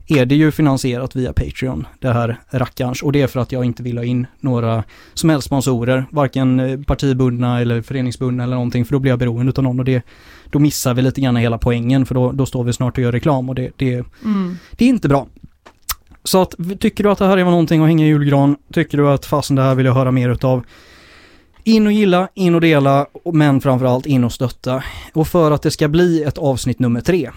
är 0.07 0.25
det 0.25 0.35
ju 0.35 0.51
finansierat 0.51 1.15
via 1.15 1.33
Patreon, 1.33 1.87
det 1.99 2.13
här 2.13 2.39
rackarns. 2.51 3.03
Och 3.03 3.11
det 3.11 3.21
är 3.21 3.27
för 3.27 3.39
att 3.39 3.51
jag 3.51 3.65
inte 3.65 3.83
vill 3.83 3.97
ha 3.97 4.05
in 4.05 4.27
några 4.39 4.83
som 5.13 5.29
helst 5.29 5.45
sponsorer, 5.45 6.05
varken 6.11 6.59
eh, 6.59 6.79
partibundna 6.81 7.61
eller 7.61 7.81
föreningsbundna 7.81 8.43
eller 8.43 8.55
någonting, 8.55 8.85
för 8.85 8.93
då 8.93 8.99
blir 8.99 9.11
jag 9.11 9.19
beroende 9.19 9.53
av 9.57 9.63
någon 9.63 9.79
och 9.79 9.85
det, 9.85 10.01
då 10.49 10.59
missar 10.59 10.93
vi 10.93 11.01
lite 11.01 11.21
grann 11.21 11.35
hela 11.35 11.57
poängen, 11.57 12.05
för 12.05 12.15
då, 12.15 12.31
då 12.31 12.45
står 12.45 12.63
vi 12.63 12.73
snart 12.73 12.97
och 12.97 13.03
gör 13.03 13.11
reklam 13.11 13.49
och 13.49 13.55
det, 13.55 13.71
det, 13.75 13.93
Mm. 14.23 14.57
det 14.71 14.85
är 14.85 14.89
inte 14.89 15.09
bra. 15.09 15.27
Så 16.23 16.41
att, 16.41 16.55
tycker 16.79 17.03
du 17.03 17.09
att 17.11 17.17
det 17.17 17.27
här 17.27 17.37
är 17.37 17.43
någonting 17.43 17.81
att 17.81 17.87
hänga 17.87 18.05
i 18.05 18.07
julgran, 18.07 18.55
tycker 18.73 18.97
du 18.97 19.09
att 19.09 19.25
fasen 19.25 19.55
det 19.55 19.61
här 19.61 19.75
vill 19.75 19.85
jag 19.85 19.93
höra 19.93 20.11
mer 20.11 20.29
utav, 20.29 20.65
in 21.63 21.87
och 21.87 21.93
gilla, 21.93 22.27
in 22.33 22.55
och 22.55 22.61
dela, 22.61 23.05
men 23.33 23.61
framförallt 23.61 24.05
in 24.05 24.23
och 24.23 24.33
stötta. 24.33 24.83
Och 25.13 25.27
för 25.27 25.51
att 25.51 25.61
det 25.61 25.71
ska 25.71 25.87
bli 25.87 26.23
ett 26.23 26.37
avsnitt 26.37 26.79
nummer 26.79 27.01
tre, 27.01 27.29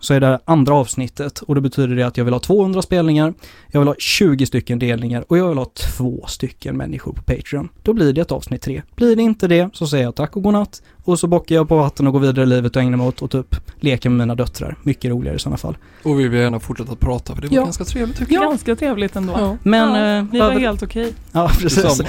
så 0.00 0.14
är 0.14 0.20
det 0.20 0.40
andra 0.44 0.74
avsnittet 0.74 1.40
och 1.40 1.54
det 1.54 1.60
betyder 1.60 1.96
det 1.96 2.02
att 2.02 2.16
jag 2.16 2.24
vill 2.24 2.34
ha 2.34 2.40
200 2.40 2.82
spelningar, 2.82 3.34
jag 3.68 3.80
vill 3.80 3.88
ha 3.88 3.94
20 3.98 4.46
stycken 4.46 4.78
delningar 4.78 5.24
och 5.28 5.38
jag 5.38 5.48
vill 5.48 5.58
ha 5.58 5.70
två 5.96 6.24
stycken 6.26 6.76
människor 6.76 7.12
på 7.12 7.22
Patreon. 7.22 7.68
Då 7.82 7.92
blir 7.92 8.12
det 8.12 8.20
ett 8.20 8.32
avsnitt 8.32 8.62
tre. 8.62 8.82
Blir 8.96 9.16
det 9.16 9.22
inte 9.22 9.48
det 9.48 9.70
så 9.72 9.86
säger 9.86 10.04
jag 10.04 10.14
tack 10.14 10.36
och 10.36 10.42
godnatt 10.42 10.82
och 11.06 11.18
så 11.18 11.26
bockar 11.26 11.54
jag 11.54 11.68
på 11.68 11.76
vatten 11.76 12.06
och 12.06 12.12
går 12.12 12.20
vidare 12.20 12.42
i 12.42 12.46
livet 12.46 12.76
och 12.76 12.82
ägnar 12.82 12.96
mig 12.98 13.06
åt 13.06 13.22
att 13.22 13.30
typ 13.30 13.56
leka 13.80 14.10
med 14.10 14.18
mina 14.18 14.34
döttrar. 14.34 14.76
Mycket 14.82 15.10
roligare 15.10 15.36
i 15.36 15.38
sådana 15.38 15.56
fall. 15.56 15.76
Och 16.02 16.20
vi 16.20 16.28
vill 16.28 16.40
gärna 16.40 16.60
fortsätta 16.60 16.92
att 16.92 17.00
prata 17.00 17.34
för 17.34 17.42
det 17.42 17.48
var 17.48 17.56
Ja. 17.56 17.62
ganska 17.64 17.84
trevligt 17.84 18.16
tycker 18.18 18.34
jag. 18.34 18.42
Ganska 18.42 18.76
trevligt 18.76 19.16
ändå. 19.16 19.56
Men, 19.62 19.88
ja, 19.94 20.18
eh, 20.18 20.24
ni 20.32 20.38
var 20.38 20.46
över- 20.50 20.60
helt 20.60 20.82
okej. 20.82 21.12
Ja, 21.32 21.50
precis. 21.60 22.00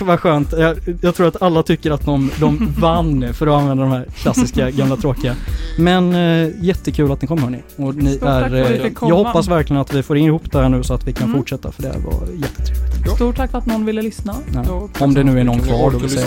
Var 0.00 0.16
skönt. 0.16 0.52
Jag, 0.52 0.76
jag 1.02 1.14
tror 1.14 1.28
att 1.28 1.42
alla 1.42 1.62
tycker 1.62 1.90
att 1.90 2.04
de, 2.04 2.30
de 2.40 2.72
vann, 2.80 3.34
för 3.34 3.46
att 3.46 3.54
använda 3.62 3.82
de 3.84 3.92
här 3.92 4.06
klassiska 4.16 4.70
gamla 4.70 4.96
tråkiga. 4.96 5.34
Men 5.78 6.14
eh, 6.14 6.50
jättekul 6.64 7.12
att 7.12 7.22
ni 7.22 7.28
kom 7.28 7.42
hörni. 7.42 7.62
Och 7.76 7.94
ni 7.94 8.10
Stort 8.10 8.20
tack 8.20 8.42
är, 8.46 8.48
för 8.50 8.62
att 8.64 8.70
vi 8.70 8.86
eh, 8.86 8.92
jag 9.00 9.16
hoppas 9.16 9.48
verkligen 9.48 9.80
att 9.80 9.94
vi 9.94 10.02
får 10.02 10.16
ihop 10.18 10.52
det 10.52 10.58
här 10.58 10.68
nu 10.68 10.82
så 10.82 10.94
att 10.94 11.06
vi 11.08 11.12
kan 11.12 11.26
Mm. 11.26 11.38
fortsätta, 11.38 11.72
för 11.72 11.82
det 11.82 11.88
här 11.88 11.98
var 11.98 12.28
jättetrevligt. 12.34 13.16
Stort 13.16 13.36
tack 13.36 13.50
för 13.50 13.58
att 13.58 13.66
någon 13.66 13.84
ville 13.86 14.02
lyssna. 14.02 14.34
Ja. 14.54 14.88
Om 14.98 15.14
det 15.14 15.24
nu 15.24 15.40
är 15.40 15.44
någon 15.44 15.60
kvar 15.60 15.90
då, 15.90 15.98
vill 15.98 16.10
säga. 16.10 16.26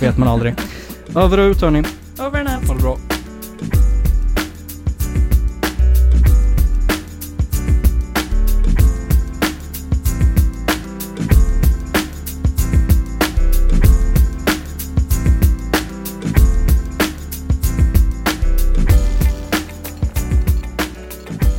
Vet 0.00 0.18
man 0.18 0.28
aldrig. 0.28 0.54
Över 1.14 1.38
och 1.38 1.50
ut 1.50 1.60
hörni. 1.60 1.82
Over 2.18 2.40
and 2.40 2.48
out. 2.48 2.68
Ha 2.68 2.74
det 2.74 2.80
bra. 2.80 2.98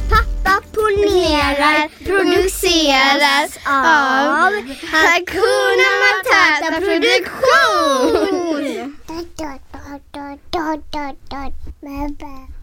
Pappa 0.10 0.62
ponerar 0.74 1.90
produceras 2.06 3.58
av 3.66 4.52
Hakuna 4.92 5.90
Matata 6.04 6.80
Produktion. 6.80 8.97
dot 9.18 9.62
dot 9.72 10.02
dot 10.12 10.40
dot 10.52 10.92
dot 10.92 11.16
dot. 11.30 11.54
Bye 11.82 12.08
bye. 12.20 12.57